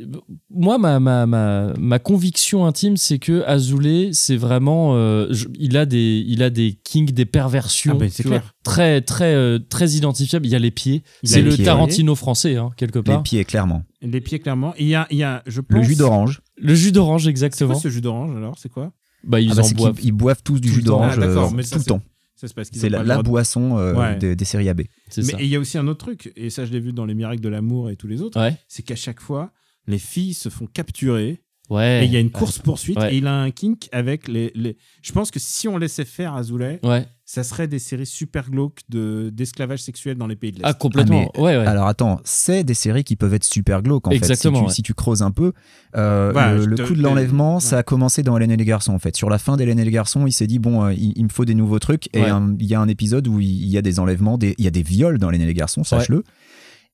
moi 0.50 0.78
ma, 0.78 1.00
ma, 1.00 1.26
ma, 1.26 1.74
ma 1.80 2.00
conviction 2.00 2.66
intime 2.66 2.98
c'est 2.98 3.20
que 3.20 3.42
Azoulay 3.46 4.10
c'est 4.12 4.36
vraiment 4.36 4.96
euh, 4.96 5.28
je- 5.32 5.48
il 5.58 5.78
a 5.78 5.86
des 5.86 6.24
il 6.28 6.44
a 6.44 6.50
des 6.50 6.78
kinks 6.84 7.12
des 7.12 7.26
perversions 7.26 7.94
Ah 7.96 8.00
ben, 8.00 8.10
c'est 8.10 8.24
vois, 8.24 8.40
clair. 8.40 8.54
très 8.64 9.02
très 9.02 9.34
euh, 9.34 9.60
très 9.60 9.92
identifiables 9.92 10.46
il 10.46 10.52
y 10.52 10.56
a 10.56 10.60
les 10.60 10.72
pieds 10.72 11.04
c'est 11.24 11.42
les 11.42 11.50
le 11.50 11.56
pieds, 11.56 11.64
Tarantino 11.66 12.16
français 12.16 12.58
hein, 12.58 12.70
quelque 12.76 13.00
Les 13.00 13.04
part 13.04 13.24
pieds, 13.24 13.46
clairement. 13.46 13.84
Les 14.02 14.20
pieds, 14.20 14.40
clairement. 14.40 14.74
Il 14.78 14.88
y 14.88 14.96
a, 14.96 15.08
il 15.12 15.18
y 15.18 15.24
a 15.24 15.42
je 15.48 15.62
pense, 15.62 15.78
Le 15.78 15.84
jus 15.84 15.96
d'orange. 15.96 16.42
le 16.58 16.76
jus 16.76 16.92
d'orange 16.92 17.22
C'est 17.22 17.26
quoi 17.28 17.30
exactement 17.32 17.76
ce 17.76 17.88
jus 17.88 18.02
d'orange 18.02 18.36
alors? 18.36 18.56
C'est 18.60 18.68
quoi? 18.70 18.92
Bah 19.24 19.40
ils 19.40 19.52
Ah 19.52 19.56
bah, 19.56 19.62
en 19.62 19.64
c'est 19.66 19.76
boivent 19.78 20.00
ils 20.04 20.12
boivent 20.12 20.44
tous 20.44 20.60
du 20.60 20.68
jus 20.70 20.82
d'orange 20.82 21.14
Ah, 21.16 21.22
d'accord, 21.26 21.48
euh, 21.52 21.56
mais 21.56 21.64
ça, 21.64 21.70
tout 21.72 21.78
le 21.78 21.84
c'est- 21.84 21.90
temps. 21.90 22.02
C'est 22.36 22.90
la, 22.90 22.98
pas 22.98 23.04
le 23.04 23.08
la 23.08 23.14
droit 23.16 23.24
de- 23.24 23.30
boisson 23.30 23.78
euh, 23.78 23.94
Ouais. 23.94 24.16
des, 24.18 24.36
des 24.36 24.46
séries 24.46 24.68
AB. 24.70 24.82
Mais 25.18 25.24
il 25.40 25.46
y 25.48 25.56
a 25.56 25.60
aussi 25.60 25.78
un 25.78 25.88
autre 25.88 26.00
truc, 26.06 26.34
et 26.36 26.50
ça 26.50 26.66
je 26.66 26.72
l'ai 26.72 26.80
vu 26.80 26.92
dans 26.94 27.06
Les 27.06 27.14
Miracles 27.14 27.42
de 27.42 27.50
l'amour 27.50 27.90
et 27.90 27.96
tous 27.96 28.08
les 28.08 28.22
autres, 28.22 28.40
ouais 28.40 28.56
c'est 28.68 28.84
qu'à 28.84 28.96
chaque 28.96 29.22
fois, 29.22 29.52
les 29.88 30.00
filles 30.00 30.34
se 30.34 30.50
font 30.50 30.66
capturer 30.66 31.42
ouais 31.70 32.04
et 32.04 32.06
il 32.06 32.12
y 32.12 32.18
a 32.18 32.20
une 32.20 32.32
course-poursuite 32.32 32.98
Ouais. 33.00 33.14
et 33.16 33.18
il 33.18 33.28
a 33.28 33.42
un 33.42 33.52
kink 33.52 33.88
avec 33.94 34.28
les, 34.28 34.52
les... 34.56 34.76
Je 35.02 35.12
pense 35.14 35.32
que 35.32 35.40
si 35.40 35.68
on 35.68 35.78
laissait 35.78 36.06
faire 36.06 36.34
Azoulay, 36.36 36.80
ouais 36.84 37.06
ça 37.34 37.44
serait 37.44 37.68
des 37.68 37.80
séries 37.80 38.06
super 38.06 38.52
glauques 38.52 38.82
de- 38.90 39.32
d'esclavage 39.34 39.82
sexuel 39.82 40.18
dans 40.18 40.28
les 40.28 40.36
pays 40.36 40.52
de 40.52 40.58
l'Est. 40.58 40.66
ah 40.66 40.74
complètement 40.76 41.32
Ah, 41.36 41.42
ouais 41.42 41.58
ouais 41.58 41.66
Alors 41.66 41.88
attends, 41.88 42.20
c'est 42.24 42.64
des 42.64 42.76
séries 42.76 43.04
qui 43.04 43.16
peuvent 43.16 43.34
être 43.34 43.44
super 43.44 43.82
glauques 43.82 44.08
en 44.08 44.12
Exactement, 44.12 44.60
fait. 44.60 44.60
Si 44.60 44.62
tu, 44.62 44.68
ouais. 44.70 44.74
si 44.76 44.82
tu 44.84 44.94
creuses 44.94 45.24
un 45.24 45.32
peu, 45.32 45.54
euh, 45.96 46.32
Ouais, 46.32 46.56
le, 46.58 46.66
le 46.66 46.76
te- 46.76 46.84
coup 46.84 46.94
de 46.94 47.02
l'enlèvement, 47.02 47.56
ouais. 47.56 47.60
ça 47.62 47.80
a 47.80 47.84
commencé 47.84 48.22
dans 48.22 48.38
Hélène 48.38 48.52
et 48.52 48.58
les 48.58 48.66
garçons 48.66 48.94
en 48.94 49.00
fait. 49.00 49.16
Sur 49.16 49.30
la 49.32 49.40
fin 49.40 49.58
d'Hélène 49.58 49.80
et 49.80 49.86
les 49.86 49.90
garçons, 49.92 50.28
il 50.28 50.32
s'est 50.32 50.46
dit 50.46 50.60
bon, 50.60 50.84
euh, 50.86 50.94
il, 50.94 51.14
il 51.16 51.24
me 51.24 51.30
faut 51.30 51.46
des 51.46 51.56
nouveaux 51.56 51.80
trucs. 51.80 52.08
Et 52.16 52.20
il 52.22 52.66
y 52.68 52.76
a 52.76 52.80
un 52.80 52.88
épisode 52.88 53.28
où 53.28 53.40
il 53.40 53.50
il 53.64 53.70
y 53.70 53.78
a 53.78 53.82
des 53.82 54.00
enlèvements, 54.00 54.38
des- 54.38 54.54
il 54.60 54.64
y 54.64 54.68
a 54.68 54.72
des 54.72 54.84
viols 54.84 55.18
dans 55.18 55.30
Hélène 55.30 55.42
et 55.42 55.46
les 55.48 55.54
garçons, 55.56 55.84
sache-le. 55.84 56.24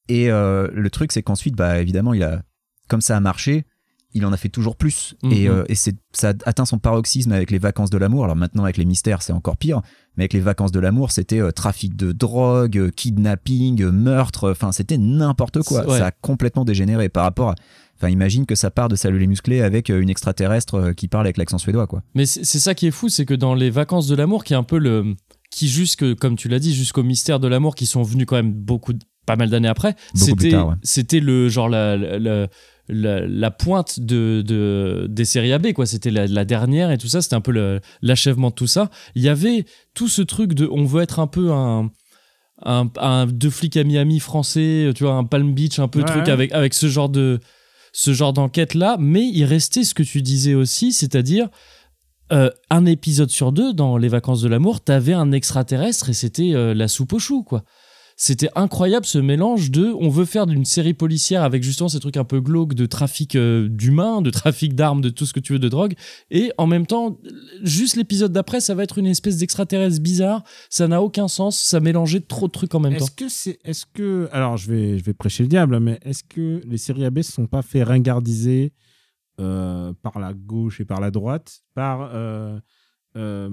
Et 0.08 0.32
euh, 0.32 0.69
le 0.73 0.89
truc, 0.89 1.12
c'est 1.12 1.21
qu'ensuite, 1.23 1.56
bah 1.56 1.80
évidemment, 1.82 2.13
il 2.13 2.23
a, 2.23 2.41
comme 2.88 3.02
ça 3.02 3.17
a 3.17 3.19
marché, 3.19 3.65
il 4.13 4.26
en 4.26 4.34
a 4.34 4.38
fait 4.38 4.50
toujours 4.50 4.76
plus. 4.76 5.15
Mhm. 5.24 5.32
Et, 5.32 5.48
euh, 5.48 5.63
et 5.69 5.76
ça 5.76 5.91
a 6.24 6.34
atteint 6.45 6.65
son 6.65 6.80
paroxysme 6.80 7.32
avec 7.32 7.52
les 7.52 7.60
vacances 7.60 7.89
de 7.89 7.98
l'amour. 7.98 8.24
Alors 8.24 8.36
maintenant, 8.36 8.63
avec 8.63 8.78
les 8.78 8.86
mystères, 8.86 9.22
c'est 9.22 9.34
encore 9.34 9.58
pire. 9.58 9.82
Mais 10.17 10.24
avec 10.24 10.34
les 10.34 10.39
vacances 10.39 10.72
de 10.72 10.80
l'amour, 10.80 11.12
c'était 11.12 11.39
euh, 11.39 11.52
trafic 11.52 11.95
de 11.95 12.12
drogue, 12.12 12.78
euh, 12.78 12.89
kidnapping, 12.89 13.84
meurtre. 13.86 14.52
Enfin, 14.52 14.72
c'était 14.72 14.98
n'importe 14.98 15.62
quoi. 15.63 15.88
Ouais. 15.88 16.00
Ça 16.00 16.08
a 16.08 16.12
complètement 16.12 16.65
dégénéré 16.65 17.10
par 17.10 17.24
rapport 17.24 17.50
à. 17.50 17.56
Enfin, 17.98 18.10
imagine 18.10 18.45
que 18.45 18.56
ça 18.56 18.72
part 18.72 18.88
de 18.88 18.95
Salut 18.95 19.19
les 19.19 19.28
musclés 19.28 19.62
avec 19.62 19.89
une 19.89 20.10
extraterrestre 20.10 20.93
qui 20.93 21.10
parle 21.10 21.26
avec 21.28 21.38
l'accent 21.38 21.58
suédois, 21.58 21.86
quoi. 21.86 22.02
Mais 22.15 22.26
c'est 22.26 22.45
ça 22.45 22.74
qui 22.74 22.88
est 22.88 22.91
fou, 22.91 23.10
c'est 23.10 23.26
que 23.26 23.34
dans 23.34 23.54
les 23.54 23.69
vacances 23.69 24.08
de 24.08 24.15
l'amour, 24.15 24.45
qui 24.45 24.54
est 24.54 24.56
un 24.56 24.63
peu 24.63 24.78
le. 24.78 25.15
qui 25.52 25.67
jusque, 25.67 26.15
comme 26.15 26.38
tu 26.38 26.48
l'as 26.48 26.60
dit, 26.60 26.74
jusqu'au 26.74 27.04
mystère 27.04 27.41
de 27.41 27.50
l'amour, 27.50 27.76
qui 27.76 27.86
sont 27.86 28.02
venus 28.02 28.26
quand 28.26 28.38
même 28.38 28.54
beaucoup, 28.54 28.93
pas 29.26 29.36
mal 29.36 29.50
d'années 29.50 29.67
après, 29.67 29.95
c'était 30.13 30.56
ouais. 30.56 31.19
le 31.19 31.50
genre 31.50 31.67
la, 31.67 31.98
la, 31.98 32.19
la- 32.19 32.48
la- 32.89 33.25
la 33.28 33.52
pointe 33.52 33.99
de, 33.99 34.43
de- 34.45 35.06
des 35.10 35.25
séries 35.25 35.54
AB, 35.54 35.73
quoi. 35.73 35.86
C'était 35.86 36.12
la, 36.12 36.28
la 36.28 36.43
dernière 36.45 36.91
et 36.91 36.97
tout 36.97 37.08
ça, 37.08 37.21
c'était 37.21 37.36
un 37.36 37.41
peu 37.41 37.80
l'achèvement 38.02 38.49
de 38.49 38.56
tout 38.56 38.67
ça. 38.67 38.89
Il 39.15 39.21
y 39.23 39.30
avait 39.30 39.65
tout 39.93 40.08
ce 40.08 40.21
truc 40.21 40.54
de. 40.54 40.67
on 40.71 40.86
veut 40.86 41.02
être 41.02 41.19
un 41.19 41.28
peu 41.28 41.52
un. 41.52 41.89
Un, 42.65 42.89
un 42.97 43.25
deux 43.25 43.49
flics 43.49 43.78
à 43.78 43.86
Miami 43.86 44.19
français, 44.19 44.91
tu 44.93 45.06
vois, 45.06 45.13
un 45.13 45.23
Palm 45.23 45.54
Beach, 45.54 45.80
un 45.80 45.88
peu 45.88 45.99
Ouais, 45.99 46.06
truc 46.06 46.25
ouais. 46.25 46.30
avec, 46.32 46.52
avec 46.52 46.73
ce 46.73 46.88
genre 46.89 47.08
de 47.08 47.39
ce 47.93 48.12
genre 48.12 48.34
d'enquête 48.34 48.73
là, 48.73 48.97
mais 48.99 49.25
il 49.25 49.45
restait 49.45 49.86
ce 49.86 49.93
que 49.93 50.04
tu 50.04 50.21
disais 50.21 50.56
aussi, 50.56 50.91
c'est-à-dire 50.91 51.47
euh, 52.34 52.49
un 52.69 52.86
épisode 52.86 53.30
sur 53.30 53.54
deux 53.54 53.71
dans 53.73 53.95
Les 53.97 54.10
Vacances 54.10 54.41
de 54.41 54.49
l'amour, 54.49 54.82
t'avais 54.82 55.13
un 55.13 55.32
extraterrestre 55.32 56.10
et 56.10 56.13
c'était 56.13 56.52
euh, 56.54 56.73
la 56.73 56.89
soupe 56.89 57.13
aux 57.13 57.19
choux, 57.19 57.43
quoi. 57.43 57.63
C'était 58.21 58.49
incroyable 58.53 59.05
ce 59.05 59.17
mélange 59.17 59.71
de. 59.71 59.93
On 59.97 60.10
veut 60.10 60.25
faire 60.25 60.45
d'une 60.45 60.65
série 60.65 60.93
policière 60.93 61.41
avec 61.41 61.63
justement 61.63 61.88
ces 61.88 62.01
trucs 62.01 62.17
un 62.17 62.25
peu 62.25 62.41
glauques 62.41 62.73
de 62.73 62.86
trafic 62.86 63.38
euh, 63.38 63.69
d'humains, 63.69 64.21
de 64.21 64.29
trafic 64.29 64.75
d'armes, 64.75 64.99
de 64.99 65.08
tout 65.08 65.25
ce 65.25 65.32
que 65.32 65.39
tu 65.39 65.53
veux 65.53 65.60
de 65.60 65.69
drogue. 65.69 65.93
Et 66.29 66.51
en 66.58 66.67
même 66.67 66.86
temps, 66.86 67.17
juste 67.63 67.95
l'épisode 67.95 68.34
d'après, 68.34 68.60
ça 68.60 68.75
va 68.75 68.84
être 68.84 68.97
une 68.97 69.08
espèce 69.08 69.38
d'extraterrestre 69.38 70.01
bizarre. 70.01 70.43
Ça 70.69 70.89
n'a 70.89 71.01
aucun 71.01 71.29
sens. 71.29 71.58
Ça 71.58 71.79
mélangeait 71.79 72.19
trop 72.19 72.47
de 72.47 72.51
trucs 72.51 72.75
en 72.75 72.82
même 72.82 72.97
temps. 72.97 73.05
Est-ce 73.05 73.12
que 73.12 73.29
c'est, 73.29 73.58
est-ce 73.63 73.86
que, 73.86 74.27
alors 74.34 74.58
je 74.58 74.69
vais, 74.69 74.97
je 74.97 75.03
vais 75.05 75.13
prêcher 75.13 75.43
le 75.43 75.49
diable, 75.49 75.79
mais 75.79 75.97
est-ce 76.03 76.25
que 76.25 76.62
les 76.67 76.77
séries 76.77 77.05
AB 77.05 77.21
se 77.21 77.32
sont 77.32 77.47
pas 77.47 77.62
fait 77.62 77.84
ringardiser 77.84 78.73
euh, 79.39 79.93
par 80.01 80.19
la 80.19 80.34
gauche 80.34 80.82
et 80.82 80.86
par 80.86 80.99
la 80.99 81.10
droite, 81.10 81.62
par 81.73 82.12
euh, 82.13 82.60
euh, 83.15 83.49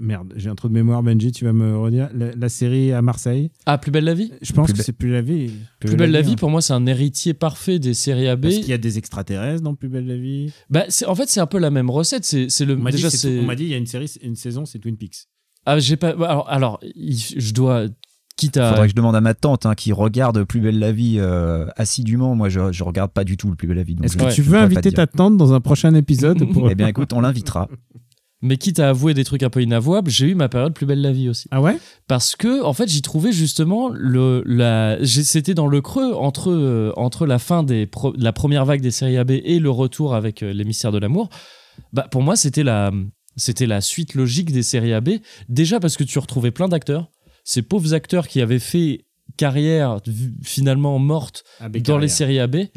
merde, 0.00 0.32
j'ai 0.36 0.48
un 0.50 0.54
trou 0.54 0.68
de 0.68 0.74
mémoire, 0.74 1.02
Benji, 1.02 1.32
tu 1.32 1.44
vas 1.44 1.52
me 1.52 1.76
redire 1.76 2.08
la, 2.14 2.34
la 2.34 2.48
série 2.48 2.92
à 2.92 3.02
Marseille. 3.02 3.50
Ah, 3.66 3.78
Plus 3.78 3.90
belle 3.90 4.04
la 4.04 4.14
vie 4.14 4.32
Je 4.42 4.52
pense 4.52 4.66
Plus 4.66 4.74
que 4.74 4.78
be- 4.80 4.84
c'est 4.84 4.92
plus 4.92 5.10
la 5.10 5.22
vie. 5.22 5.50
Plus 5.80 5.96
belle 5.96 6.10
la 6.10 6.20
vie, 6.22 6.32
hein. 6.32 6.36
pour 6.36 6.50
moi, 6.50 6.60
c'est 6.62 6.72
un 6.72 6.86
héritier 6.86 7.34
parfait 7.34 7.78
des 7.78 7.94
séries 7.94 8.28
AB. 8.28 8.42
Parce 8.42 8.54
qu'il 8.56 8.68
y 8.68 8.72
a 8.72 8.78
des 8.78 8.98
extraterrestres 8.98 9.62
dans 9.62 9.74
Plus 9.74 9.88
belle 9.88 10.06
la 10.06 10.16
vie. 10.16 10.52
Bah, 10.70 10.84
c'est- 10.88 11.06
en 11.06 11.14
fait, 11.14 11.28
c'est 11.28 11.40
un 11.40 11.46
peu 11.46 11.58
la 11.58 11.70
même 11.70 11.90
recette. 11.90 12.24
C'est 12.24 12.48
c'est 12.50 12.64
le 12.64 12.74
On 12.74 12.78
m'a 12.78 12.90
dit, 12.90 12.96
déjà 12.96 13.10
c'est 13.10 13.16
c'est. 13.18 13.36
tout- 13.36 13.42
on 13.42 13.46
m'a 13.46 13.54
dit, 13.56 13.64
il 13.64 13.70
y 13.70 13.74
a 13.74 13.78
une 13.78 13.86
série, 13.86 14.12
une 14.22 14.36
saison, 14.36 14.64
c'est 14.66 14.78
Twin 14.78 14.96
Peaks. 14.96 15.26
Ah, 15.66 15.78
j'ai 15.78 15.96
pas. 15.96 16.10
Alors, 16.10 16.48
alors, 16.48 16.80
il- 16.94 17.16
je 17.18 17.52
dois 17.54 17.86
quitte 18.36 18.56
à. 18.56 18.70
Faudrait 18.70 18.86
que 18.86 18.90
je 18.92 18.94
demande 18.96 19.16
à 19.16 19.20
ma 19.20 19.34
tante 19.34 19.66
hein, 19.66 19.74
qui 19.74 19.92
regarde 19.92 20.44
Plus 20.44 20.60
belle 20.60 20.78
la 20.78 20.92
vie 20.92 21.16
euh, 21.18 21.66
assidûment. 21.76 22.34
Moi, 22.36 22.48
je, 22.48 22.72
je 22.72 22.84
regarde 22.84 23.10
pas 23.10 23.24
du 23.24 23.36
tout 23.36 23.48
le 23.50 23.56
Plus 23.56 23.66
belle 23.68 23.78
la 23.78 23.82
vie. 23.82 23.96
Est-ce 24.02 24.16
que 24.16 24.24
Ouais. 24.24 24.32
tu 24.32 24.42
veux 24.42 24.58
inviter 24.58 24.90
te 24.90 24.96
ta 24.96 25.06
tante 25.06 25.36
dans 25.36 25.52
un 25.54 25.60
prochain 25.60 25.94
épisode 25.94 26.50
pour... 26.52 26.70
Eh 26.70 26.74
bien, 26.74 26.86
écoute, 26.88 27.12
on 27.12 27.20
l'invitera. 27.20 27.68
Mais 28.40 28.56
quitte 28.56 28.78
à 28.78 28.90
avouer 28.90 29.14
des 29.14 29.24
trucs 29.24 29.42
un 29.42 29.50
peu 29.50 29.60
inavouables, 29.62 30.10
j'ai 30.10 30.28
eu 30.28 30.34
ma 30.36 30.48
période 30.48 30.72
plus 30.72 30.86
belle 30.86 31.00
la 31.00 31.10
vie 31.10 31.28
aussi. 31.28 31.48
Ah 31.50 31.60
ouais? 31.60 31.76
Parce 32.06 32.36
que, 32.36 32.62
en 32.62 32.72
fait, 32.72 32.88
j'y 32.88 33.02
trouvais 33.02 33.32
justement 33.32 33.88
le. 33.92 34.42
La... 34.46 34.96
C'était 35.04 35.54
dans 35.54 35.66
le 35.66 35.80
creux 35.80 36.14
entre, 36.14 36.50
euh, 36.52 36.92
entre 36.96 37.26
la 37.26 37.40
fin 37.40 37.64
des 37.64 37.86
pro- 37.86 38.12
de 38.16 38.22
la 38.22 38.32
première 38.32 38.64
vague 38.64 38.80
des 38.80 38.92
séries 38.92 39.16
AB 39.16 39.32
et 39.32 39.58
le 39.58 39.70
retour 39.70 40.14
avec 40.14 40.42
euh, 40.44 40.52
les 40.52 40.64
mystères 40.64 40.92
de 40.92 40.98
l'amour. 40.98 41.28
Bah, 41.92 42.06
pour 42.10 42.22
moi, 42.22 42.36
c'était 42.36 42.62
la. 42.62 42.92
C'était 43.36 43.66
la 43.66 43.80
suite 43.80 44.14
logique 44.14 44.52
des 44.52 44.62
séries 44.64 44.92
AB. 44.92 45.10
Déjà 45.48 45.78
parce 45.80 45.96
que 45.96 46.04
tu 46.04 46.18
retrouvais 46.18 46.50
plein 46.50 46.68
d'acteurs. 46.68 47.08
Ces 47.44 47.62
pauvres 47.62 47.94
acteurs 47.94 48.26
qui 48.28 48.40
avaient 48.40 48.58
fait 48.58 49.04
carrière 49.36 49.98
finalement 50.42 50.98
morte 50.98 51.44
dans 51.80 51.98
les 51.98 52.08
séries 52.08 52.38
AB. 52.40 52.54
Ouais. 52.54 52.68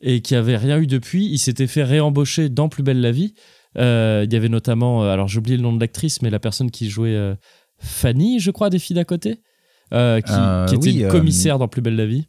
et 0.00 0.20
qui 0.22 0.34
avait 0.34 0.56
rien 0.56 0.78
eu 0.78 0.86
depuis. 0.86 1.26
Il 1.26 1.38
s'était 1.38 1.66
fait 1.66 1.82
réembaucher 1.84 2.48
dans 2.48 2.68
Plus 2.68 2.82
belle 2.82 3.00
la 3.00 3.10
vie. 3.12 3.34
Euh, 3.76 4.24
il 4.26 4.32
y 4.32 4.36
avait 4.36 4.48
notamment, 4.48 5.04
euh, 5.04 5.08
alors 5.08 5.28
j'ai 5.28 5.38
oublié 5.38 5.56
le 5.56 5.62
nom 5.62 5.72
de 5.72 5.80
l'actrice, 5.80 6.22
mais 6.22 6.30
la 6.30 6.38
personne 6.38 6.70
qui 6.70 6.88
jouait 6.88 7.14
euh, 7.14 7.34
Fanny, 7.78 8.38
je 8.40 8.50
crois, 8.50 8.70
des 8.70 8.78
filles 8.78 8.96
d'à 8.96 9.04
côté, 9.04 9.40
qui, 9.90 10.22
qui 10.68 10.74
était 10.74 10.76
oui, 10.76 11.00
une 11.00 11.08
commissaire 11.08 11.58
dans 11.58 11.68
Plus 11.68 11.82
belle 11.82 11.96
la 11.96 12.06
vie. 12.06 12.26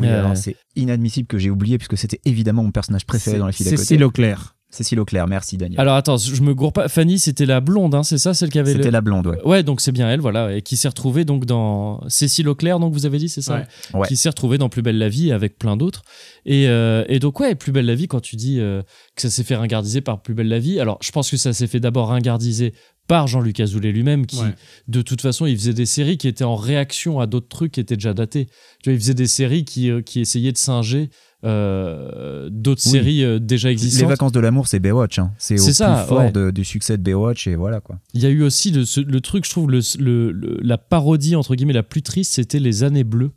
Oui, 0.00 0.08
alors 0.08 0.36
c'est 0.36 0.56
inadmissible 0.74 1.28
que 1.28 1.38
j'ai 1.38 1.50
oublié 1.50 1.78
puisque 1.78 1.96
c'était 1.96 2.20
évidemment 2.24 2.64
mon 2.64 2.72
personnage 2.72 3.06
préféré 3.06 3.36
C'est- 3.36 3.38
dans 3.40 3.46
les 3.46 3.52
filles 3.52 3.66
d'à 3.66 3.70
côté. 3.72 3.82
Cécile 3.84 4.04
Auclair. 4.04 4.56
Cécile 4.74 4.98
Auclair, 5.00 5.26
merci 5.26 5.56
Daniel. 5.56 5.78
Alors 5.80 5.94
attends, 5.94 6.16
je 6.16 6.42
me 6.42 6.54
gourre 6.54 6.72
pas. 6.72 6.88
Fanny, 6.88 7.18
c'était 7.18 7.46
la 7.46 7.60
blonde, 7.60 7.94
hein, 7.94 8.02
c'est 8.02 8.18
ça, 8.18 8.34
celle 8.34 8.50
qui 8.50 8.58
avait 8.58 8.72
C'était 8.72 8.84
le. 8.86 8.90
la 8.90 9.00
blonde, 9.00 9.26
ouais. 9.28 9.40
Ouais, 9.44 9.62
donc 9.62 9.80
c'est 9.80 9.92
bien 9.92 10.10
elle, 10.10 10.20
voilà, 10.20 10.54
et 10.56 10.62
qui 10.62 10.76
s'est 10.76 10.88
retrouvée 10.88 11.24
donc 11.24 11.44
dans 11.46 12.02
Cécile 12.08 12.48
Auclair, 12.48 12.80
donc 12.80 12.92
vous 12.92 13.06
avez 13.06 13.18
dit, 13.18 13.28
c'est 13.28 13.40
ça 13.42 13.54
Ouais. 13.94 14.00
Ouais. 14.00 14.08
Qui 14.08 14.16
s'est 14.16 14.28
retrouvée 14.28 14.58
dans 14.58 14.68
Plus 14.68 14.82
belle 14.82 14.98
la 14.98 15.08
vie 15.08 15.30
avec 15.32 15.58
plein 15.58 15.76
d'autres. 15.76 16.02
Et, 16.44 16.68
euh, 16.68 17.04
et 17.08 17.20
donc, 17.20 17.38
ouais, 17.40 17.54
Plus 17.54 17.72
belle 17.72 17.86
la 17.86 17.94
vie, 17.94 18.08
quand 18.08 18.20
tu 18.20 18.36
dis 18.36 18.58
euh, 18.58 18.82
que 19.14 19.22
ça 19.22 19.30
s'est 19.30 19.44
fait 19.44 19.56
ringardiser 19.56 20.00
par 20.00 20.20
Plus 20.20 20.34
belle 20.34 20.48
la 20.48 20.58
vie, 20.58 20.80
alors 20.80 20.98
je 21.00 21.10
pense 21.12 21.30
que 21.30 21.36
ça 21.36 21.52
s'est 21.52 21.66
fait 21.68 21.80
d'abord 21.80 22.08
ringardiser 22.08 22.74
par 23.06 23.26
Jean-Luc 23.26 23.60
Azoulay 23.60 23.92
lui-même, 23.92 24.24
qui 24.26 24.40
Ouais. 24.40 24.54
de 24.88 25.02
toute 25.02 25.20
façon, 25.20 25.44
il 25.46 25.56
faisait 25.56 25.74
des 25.74 25.84
séries 25.86 26.16
qui 26.16 26.26
étaient 26.26 26.42
en 26.44 26.56
réaction 26.56 27.20
à 27.20 27.26
d'autres 27.26 27.48
trucs 27.48 27.72
qui 27.72 27.80
étaient 27.80 27.96
déjà 27.96 28.14
datés. 28.14 28.46
Tu 28.82 28.88
vois, 28.90 28.94
il 28.94 28.98
faisait 28.98 29.12
des 29.14 29.26
séries 29.26 29.64
qui, 29.66 29.90
euh, 29.90 30.00
qui 30.00 30.20
essayaient 30.20 30.52
de 30.52 30.56
singer 30.56 31.10
euh, 31.44 32.48
d'autres 32.50 32.82
Oui. 32.86 32.90
séries 32.92 33.24
euh, 33.24 33.38
déjà 33.38 33.68
Les 33.68 33.72
existantes. 33.74 34.08
vacances 34.08 34.32
de 34.32 34.40
l'amour, 34.40 34.66
c'est 34.68 34.78
Baywatch. 34.80 35.18
hein. 35.18 35.32
C'est 35.38 35.54
au 35.54 35.62
C'est 35.62 35.72
ça, 35.72 35.96
plus 36.04 36.08
fort 36.08 36.18
ouais. 36.18 36.32
de- 36.32 36.50
du 36.50 36.64
succès 36.64 36.96
de 36.96 37.02
Baywatch 37.02 37.46
et 37.46 37.56
voilà 37.56 37.80
quoi. 37.80 37.98
Il 38.14 38.22
y 38.22 38.26
a 38.26 38.30
eu 38.30 38.42
aussi 38.42 38.70
le, 38.70 38.84
ce- 38.84 39.00
le 39.00 39.20
truc, 39.20 39.44
je 39.44 39.50
trouve, 39.50 39.70
le, 39.70 39.80
le- 39.98 40.32
le- 40.32 40.58
la 40.62 40.78
parodie, 40.78 41.36
entre 41.36 41.54
guillemets, 41.54 41.72
la 41.72 41.82
plus 41.82 42.02
triste, 42.02 42.32
c'était 42.34 42.58
Les 42.58 42.82
Années 42.82 43.04
Bleues, 43.04 43.30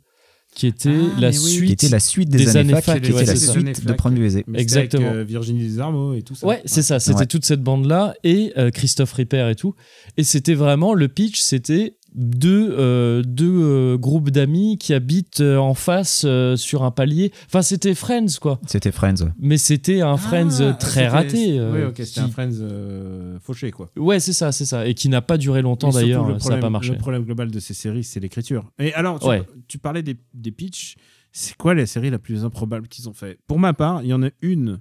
qui 0.54 0.66
était 0.66 0.90
Ah, 0.90 1.20
la 1.20 1.28
oui. 1.28 1.34
suite. 1.34 1.66
Qui 1.66 1.72
était 1.72 1.88
la 1.90 2.00
suite 2.00 2.28
des, 2.30 2.38
des 2.38 2.56
années, 2.56 2.72
années 2.72 2.82
fac, 2.82 3.00
qui 3.02 3.12
ouais, 3.12 3.22
était 3.22 3.32
la 3.32 3.36
c'est 3.36 3.46
ça. 3.46 3.52
suite 3.52 3.84
de 3.86 3.92
Premier 3.92 4.20
baiser. 4.20 4.38
C'était 4.38 4.50
avec, 4.50 4.60
Exactement. 4.62 5.10
euh, 5.12 5.22
Virginie 5.24 5.62
Desarmeaux 5.62 6.14
et 6.14 6.22
tout 6.22 6.34
ça. 6.34 6.46
Ouais, 6.46 6.62
c'est 6.64 6.82
ça, 6.82 6.98
c'était 7.00 7.18
Ouais. 7.20 7.26
toute 7.26 7.44
cette 7.44 7.62
bande-là 7.62 8.14
et 8.24 8.52
euh, 8.56 8.70
Christophe 8.70 9.12
Ripper 9.12 9.48
et 9.50 9.54
tout. 9.54 9.74
Et 10.16 10.24
c'était 10.24 10.54
vraiment, 10.54 10.94
le 10.94 11.08
pitch, 11.08 11.40
c'était 11.40 11.97
deux, 12.18 12.74
euh, 12.76 13.22
deux 13.22 13.48
euh, 13.62 13.96
groupes 13.96 14.30
d'amis 14.30 14.76
qui 14.76 14.92
habitent 14.92 15.40
euh, 15.40 15.56
en 15.56 15.72
face 15.74 16.24
euh, 16.26 16.56
sur 16.56 16.82
un 16.82 16.90
palier. 16.90 17.32
Enfin, 17.46 17.62
c'était 17.62 17.94
Friends, 17.94 18.38
quoi. 18.40 18.60
C'était 18.66 18.90
Friends. 18.92 19.22
ouais. 19.22 19.30
Mais 19.38 19.56
c'était 19.56 20.00
un 20.00 20.16
Friends 20.16 20.58
Ah, 20.58 20.62
euh, 20.62 20.72
très 20.72 21.06
raté. 21.06 21.58
euh, 21.58 21.72
Oui, 21.72 21.82
ok, 21.84 21.94
c'était 21.98 22.10
qui- 22.10 22.20
un 22.20 22.28
Friends 22.28 22.58
euh, 22.60 23.38
fauché, 23.40 23.70
quoi. 23.70 23.88
Ouais, 23.96 24.18
c'est 24.20 24.32
ça, 24.32 24.50
c'est 24.52 24.66
ça. 24.66 24.86
Et 24.86 24.94
qui 24.94 25.08
n'a 25.08 25.22
pas 25.22 25.38
duré 25.38 25.62
longtemps 25.62 25.90
d'ailleurs, 25.90 26.26
le 26.28 26.38
ça 26.40 26.56
pas 26.58 26.70
marché. 26.70 26.90
Le 26.92 26.98
problème 26.98 27.22
global 27.24 27.50
de 27.50 27.60
ces 27.60 27.72
séries, 27.74 28.02
c'est 28.04 28.20
l'écriture. 28.20 28.70
Et 28.80 28.92
alors, 28.94 29.20
tu, 29.20 29.26
Ouais. 29.28 29.42
tu 29.68 29.78
parlais 29.78 30.02
des, 30.02 30.16
des 30.34 30.50
pitchs. 30.50 30.96
C'est 31.30 31.56
quoi 31.56 31.74
la 31.74 31.86
série 31.86 32.10
la 32.10 32.18
plus 32.18 32.44
improbable 32.44 32.88
qu'ils 32.88 33.08
ont 33.08 33.12
fait? 33.12 33.38
Pour 33.46 33.58
ma 33.60 33.74
part, 33.74 34.02
il 34.02 34.08
y 34.08 34.12
en 34.12 34.22
a 34.24 34.30
une. 34.42 34.80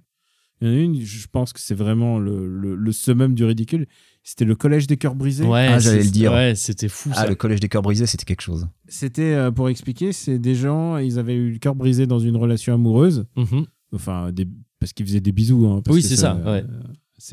Il 0.60 0.68
y 0.68 0.72
en 0.72 0.74
a 0.74 0.78
une, 0.80 1.00
je 1.02 1.28
pense 1.32 1.54
que 1.54 1.60
c'est 1.60 1.76
vraiment 1.76 2.18
le, 2.18 2.48
le, 2.48 2.74
le 2.76 2.92
summum 2.92 3.36
du 3.36 3.46
ridicule. 3.46 3.86
C'était 4.30 4.44
le 4.44 4.56
Collège 4.56 4.88
des 4.88 4.98
Cœurs 4.98 5.16
Brisés. 5.16 5.46
Ouais, 5.46 5.68
Ah, 5.72 5.80
j'allais 5.80 6.04
le 6.04 6.10
dire. 6.10 6.34
Ouais, 6.34 6.54
c'était 6.54 6.90
fou 6.90 7.10
Ah, 7.14 7.22
ça. 7.22 7.28
le 7.28 7.36
collège 7.36 7.62
des 7.62 7.70
cœurs 7.70 7.82
brisés, 7.82 8.06
c'était 8.08 8.26
quelque 8.26 8.42
chose. 8.42 8.68
C'était, 8.90 9.34
euh, 9.34 9.52
pour 9.52 9.70
expliquer, 9.70 10.12
c'est 10.12 10.38
des 10.38 10.54
gens, 10.54 10.98
ils 10.98 11.18
avaient 11.18 11.36
eu 11.36 11.52
le 11.54 11.60
cœur 11.60 11.76
brisé 11.76 12.08
dans 12.08 12.20
une 12.20 12.36
relation 12.36 12.74
amoureuse. 12.74 13.26
Mhm. 13.38 13.66
Enfin, 13.94 14.34
des, 14.34 14.46
parce 14.82 14.92
qu'ils 14.92 15.06
faisaient 15.06 15.22
des 15.22 15.32
bisous. 15.32 15.66
hein, 15.68 15.82
parce 15.82 15.96
Oui, 15.96 16.04
c'est 16.04 16.18
ça, 16.18 16.36
ouais. 16.36 16.62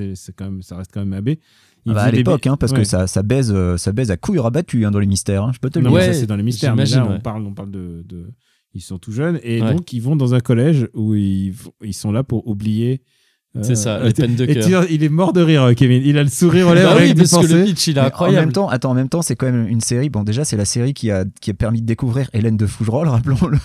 euh, 0.01 0.13
c'est, 0.15 0.15
quand 0.37 0.45
même, 0.45 0.63
ça 0.63 0.77
reste 0.77 0.93
quand 0.95 1.01
même 1.01 1.15
AB. 1.15 1.31
Ils 1.31 1.39
Ah 1.91 1.95
bah, 1.95 2.03
à 2.05 2.11
l'époque, 2.13 2.47
hein, 2.47 2.57
parce 2.57 2.71
Ouais. 2.71 2.79
que 2.79 2.85
ça, 2.85 3.09
ça, 3.09 3.25
baise, 3.25 3.51
euh, 3.53 3.77
ça 3.77 3.91
baise 3.91 4.13
à 4.13 4.17
couilles 4.17 4.39
rabattues 4.39 4.87
hein, 4.87 4.93
dans 4.93 5.01
les 5.01 5.09
mystères, 5.09 5.43
hein, 5.43 5.51
je 5.53 5.59
peux 5.59 5.71
te 5.71 5.81
le 5.81 5.87
Non, 5.87 5.91
dire. 5.91 6.03
ça, 6.03 6.13
c'est 6.15 6.27
dans 6.29 6.37
les 6.37 6.45
mystères. 6.45 6.77
Mais 6.77 6.85
là, 6.85 7.09
on 7.11 7.19
parle, 7.19 7.45
on 7.45 7.55
parle 7.55 7.73
de, 7.73 8.05
de- 8.07 8.31
Ils 8.73 8.81
sont 8.81 8.99
tout 9.01 9.11
jeunes. 9.11 9.41
Et 9.43 9.61
Ouais. 9.61 9.75
donc, 9.75 9.93
ils 9.93 10.01
vont 10.01 10.15
dans 10.15 10.35
un 10.35 10.41
collège 10.41 10.89
où 10.95 11.17
ils 11.17 11.55
sont 11.93 12.13
là 12.13 12.23
pour 12.23 12.47
oublier. 12.47 13.03
Euh, 13.57 13.63
C'est 13.63 13.75
ça, 13.77 13.97
euh, 13.97 14.05
les 14.09 14.13
peines 14.13 14.35
de 14.37 14.45
et 14.45 14.55
cœur. 14.61 14.85
il 14.91 15.03
est 15.05 15.09
mort 15.09 15.33
de 15.33 15.41
rire, 15.43 15.63
euh, 15.63 15.75
Kevin. 15.75 16.03
Il 16.05 16.19
a 16.19 16.23
le 16.23 16.29
sourire 16.29 16.69
aux 16.69 16.75
lèvres. 16.75 16.89
Bah 16.91 16.97
oui, 16.97 17.03
avec 17.05 17.15
des 17.17 17.23
parce 17.29 17.47
que 17.47 17.53
le 17.53 17.65
pitch, 17.65 17.87
il 17.87 17.91
est 17.93 17.95
Mais 17.95 18.01
En 18.01 18.07
incroyable. 18.07 18.47
même 18.47 18.53
temps, 18.53 18.69
attends, 18.69 18.91
en 18.91 18.95
même 18.95 19.09
temps, 19.09 19.23
c'est 19.23 19.37
quand 19.37 19.47
même 19.47 19.67
une 19.69 19.81
série. 19.81 20.11
Bon, 20.11 20.23
déjà, 20.25 20.45
c'est 20.45 20.57
la 20.57 20.65
série 20.65 20.93
qui 20.95 21.11
a, 21.11 21.25
qui 21.41 21.51
a 21.51 21.55
permis 21.55 21.81
de 21.81 21.87
découvrir 21.87 22.29
Hélène 22.33 22.57
de 22.57 22.67
Fougerolles, 22.67 23.09
rappelons-le. 23.11 23.59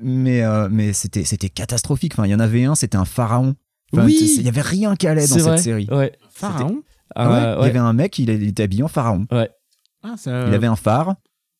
Mais, 0.00 0.42
euh, 0.42 0.68
mais 0.70 0.92
c'était, 0.92 1.24
c'était 1.24 1.48
catastrophique. 1.48 2.12
Enfin, 2.14 2.26
il 2.26 2.30
y 2.30 2.34
en 2.34 2.40
avait 2.40 2.64
un, 2.64 2.74
c'était 2.74 2.96
un 2.98 3.04
pharaon. 3.06 3.54
Enfin, 3.92 4.04
Oui. 4.04 4.18
Il 4.38 4.42
y 4.42 4.48
avait 4.48 4.60
rien 4.60 4.94
qui 4.96 5.06
allait 5.06 5.26
dans 5.26 5.38
cette 5.38 5.58
série. 5.58 5.88
Ouais. 5.90 6.12
Pharaon? 6.30 6.82
Ah, 7.14 7.28
Ouais, 7.30 7.34
ouais, 7.34 7.40
Il 7.40 7.56
y 7.56 7.60
ouais. 7.62 7.68
avait 7.70 7.78
un 7.78 7.92
mec, 7.94 8.18
il, 8.18 8.28
était 8.30 8.64
habillé 8.64 8.82
en 8.82 8.88
pharaon. 8.88 9.26
Ah, 9.30 10.14
ça. 10.16 10.46
Il 10.48 10.54
avait 10.54 10.66
un 10.66 10.76
phare. 10.76 11.14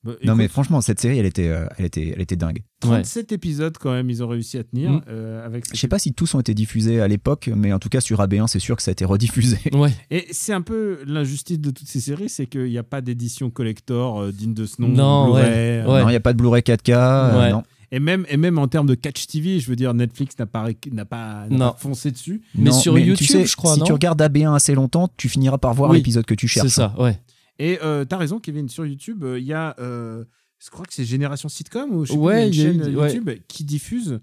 Bah, 0.06 0.12
non, 0.24 0.34
mais 0.36 0.48
franchement, 0.48 0.80
cette 0.80 1.00
série, 1.00 1.18
elle 1.18 1.26
était, 1.26 1.48
euh, 1.48 1.66
elle 1.78 1.84
était, 1.84 2.12
elle 2.14 2.20
était 2.22 2.36
dingue. 2.36 2.62
37 2.80 3.32
épisodes, 3.32 3.76
quand 3.78 3.90
même, 3.92 4.08
ils 4.08 4.22
ont 4.22 4.28
réussi 4.28 4.58
à 4.58 4.64
tenir. 4.64 4.90
Mm. 4.90 5.02
euh, 5.08 5.44
avec 5.46 5.64
Je 5.72 5.78
sais 5.78 5.88
pas 5.88 5.98
si 5.98 6.12
tous 6.14 6.34
ont 6.34 6.40
été 6.40 6.54
diffusés 6.54 7.00
à 7.00 7.08
l'époque, 7.08 7.50
mais 7.54 7.72
en 7.72 7.78
tout 7.78 7.88
cas, 7.88 8.00
sur 8.00 8.20
AB1, 8.20 8.46
c'est 8.46 8.58
sûr 8.58 8.76
que 8.76 8.82
ça 8.82 8.90
a 8.90 8.92
été 8.92 9.04
rediffusé. 9.04 9.58
Ouais. 9.74 9.92
Et 10.10 10.26
c'est 10.30 10.52
un 10.52 10.62
peu 10.62 11.00
l'injustice 11.06 11.58
de 11.60 11.70
toutes 11.70 11.88
ces 11.88 12.00
séries, 12.00 12.28
c'est 12.28 12.46
qu'il 12.46 12.64
n'y 12.70 12.78
a 12.78 12.82
pas 12.82 13.00
d'édition 13.00 13.50
collector 13.50 14.20
euh, 14.20 14.32
digne 14.32 14.54
de 14.54 14.64
ce 14.66 14.80
nom. 14.80 14.88
Non, 14.88 15.24
Blu-ray, 15.26 15.42
ouais, 15.44 15.50
euh, 15.50 15.86
ouais. 15.92 16.00
Non, 16.02 16.08
il 16.08 16.12
n'y 16.12 16.16
a 16.16 16.20
pas 16.20 16.32
de 16.32 16.38
Blu-ray 16.38 16.62
4K. 16.62 16.90
euh, 16.92 17.40
Ouais. 17.40 17.50
non. 17.52 17.62
Et 17.92 18.00
même, 18.00 18.26
et 18.28 18.36
même 18.36 18.58
en 18.58 18.66
termes 18.66 18.86
de 18.88 18.94
catch 18.96 19.26
TV, 19.28 19.60
je 19.60 19.68
veux 19.70 19.76
dire, 19.76 19.94
Netflix 19.94 20.36
n'a 20.40 20.46
pas, 20.46 20.66
n'a 20.90 21.04
pas, 21.04 21.46
n'a 21.48 21.56
Non. 21.56 21.70
pas 21.72 21.76
foncé 21.78 22.10
dessus. 22.10 22.42
Mais 22.56 22.70
Non, 22.70 22.72
sur 22.76 22.94
tu 22.96 23.02
YouTube, 23.02 23.26
sais, 23.28 23.46
je 23.46 23.54
crois, 23.56 23.74
Si 23.74 23.78
non 23.80 23.86
tu 23.86 23.92
regardes 23.92 24.20
AB1 24.20 24.54
assez 24.56 24.74
longtemps, 24.74 25.08
tu 25.16 25.28
finiras 25.28 25.58
par 25.58 25.72
voir 25.72 25.90
Oui. 25.90 25.98
l'épisode 25.98 26.24
que 26.26 26.34
tu 26.34 26.48
cherches. 26.48 26.66
C'est 26.66 26.74
ça, 26.74 26.94
ouais. 26.98 27.16
Et 27.58 27.78
euh, 27.82 28.04
t'as 28.04 28.16
raison, 28.18 28.38
Kevin, 28.40 28.68
sur 28.68 28.84
YouTube, 28.86 29.24
euh, 29.24 29.38
il 29.38 29.46
y 29.46 29.52
a, 29.52 29.74
euh, 29.78 30.24
je 30.58 30.70
crois 30.70 30.84
que 30.86 30.92
c'est 30.94 31.04
Génération 31.04 31.48
Sitcom 31.48 31.90
ou 31.94 32.04
je 32.04 32.12
sais 32.12 32.18
Ouais, 32.18 32.48
plus, 32.50 32.58
une 32.58 32.62
chaîne 32.80 32.92
eu- 32.92 32.96
ouais. 32.96 33.12
YouTube 33.14 33.30
qui 33.48 33.64
diffuse 33.64 34.20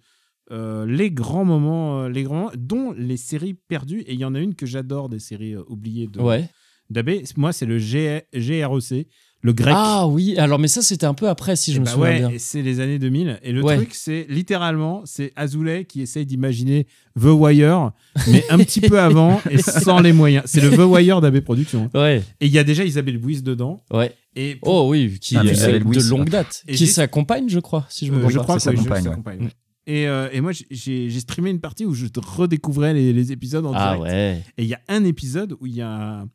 les 0.52 1.10
grands 1.10 1.46
moments, 1.46 2.08
les 2.08 2.22
grands 2.24 2.52
dont 2.56 2.92
les 2.92 3.18
séries 3.18 3.56
perdues. 3.56 4.02
Et 4.02 4.14
il 4.14 4.20
y 4.20 4.26
en 4.26 4.36
a 4.36 4.40
une 4.40 4.54
que 4.54 4.66
j'adore 4.68 5.10
des 5.10 5.18
séries 5.20 5.56
oubliées 5.56 6.06
de 6.08 6.20
Ouais. 6.20 6.48
d'AB. 6.92 7.10
Moi, 7.38 7.54
c'est 7.54 7.66
le 7.66 7.80
G- 7.80 8.22
GREC, 8.34 9.08
le 9.46 9.54
grec. 9.54 9.74
Ah 9.78 10.08
oui, 10.08 10.36
alors 10.38 10.58
mais 10.58 10.68
ça 10.70 10.82
c'était 10.82 11.06
un 11.06 11.14
peu 11.14 11.28
après 11.30 11.56
si 11.56 11.72
je 11.74 11.78
Et 11.78 11.80
me 11.82 11.86
bah 11.86 11.92
souviens 11.92 12.10
ouais, 12.10 12.20
bien. 12.20 12.32
c'est 12.38 12.62
les 12.62 12.80
années 12.80 12.98
2000. 12.98 13.40
Et 13.44 13.52
le 13.52 13.62
Ouais. 13.62 13.76
truc, 13.76 13.94
c'est 13.94 14.26
littéralement, 14.30 15.02
c'est 15.06 15.32
Azoulay 15.36 15.86
qui 15.86 16.02
essaye 16.02 16.26
d'imaginer 16.26 16.88
The 17.20 17.26
Wire, 17.26 17.92
mais 18.28 18.44
un 18.50 18.58
petit 18.58 18.82
peu 18.82 19.00
avant 19.00 19.42
et 19.52 19.58
sans 19.62 20.00
les 20.00 20.14
moyens. 20.14 20.44
C'est 20.48 20.62
le 20.62 20.72
The 20.72 20.80
Wire 20.90 21.20
d'AB 21.22 21.42
Productions. 21.42 21.90
Ouais, 21.94 22.24
Et 22.40 22.46
il 22.48 22.52
y 22.52 22.58
a 22.58 22.64
déjà 22.64 22.84
Isabelle 22.86 23.18
Bouis 23.20 23.42
dedans. 23.42 23.84
ouais. 23.94 24.16
Et 24.36 24.56
pour- 24.56 24.74
Oh 24.86 24.90
oui, 24.90 25.20
qui 25.22 25.38
Ah, 25.38 25.42
euh, 25.42 25.52
Isabelle 25.52 25.84
Louis, 25.84 25.98
de 25.98 26.10
longue 26.10 26.28
date, 26.30 26.64
Et 26.68 26.74
qui 26.74 26.88
s'accompagne, 26.88 27.50
je 27.50 27.60
crois, 27.60 27.86
si 27.90 28.08
je 28.08 28.12
me 28.12 28.18
Euh, 28.18 28.20
trompe 28.22 28.32
je 28.32 28.38
pas. 28.38 28.44
crois 28.44 28.56
que 28.56 28.62
je- 28.62 28.66
s'accompagne, 28.78 29.08
ouais. 29.44 29.50
Et, 29.86 30.08
euh, 30.08 30.30
et 30.32 30.40
moi, 30.42 30.54
j'ai 30.54 31.10
j'ai 31.10 31.20
streamé 31.20 31.50
une 31.52 31.60
partie 31.60 31.86
où 31.86 31.94
je 31.94 32.06
redécouvrais 32.26 32.94
les, 32.96 33.12
les 33.14 33.32
épisodes 33.32 33.66
en 33.66 33.74
Ah 33.76 33.96
direct. 33.96 34.04
ouais. 34.12 34.42
Et 34.58 34.64
il 34.64 34.70
y 34.70 34.74
a 34.74 34.80
un 34.88 35.04
épisode 35.04 35.56
où 35.60 35.68
il 35.68 35.76
y 35.76 35.82
a, 35.82 36.26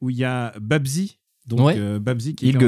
où 0.00 0.10
il 0.10 0.16
y 0.18 0.24
a 0.24 0.52
Babsy, 0.60 1.18
donc 1.48 1.60
Ouais. 1.66 1.74
euh, 1.76 1.98
Babsy 1.98 2.34
qui 2.34 2.46
est 2.46 2.50
Il 2.50 2.58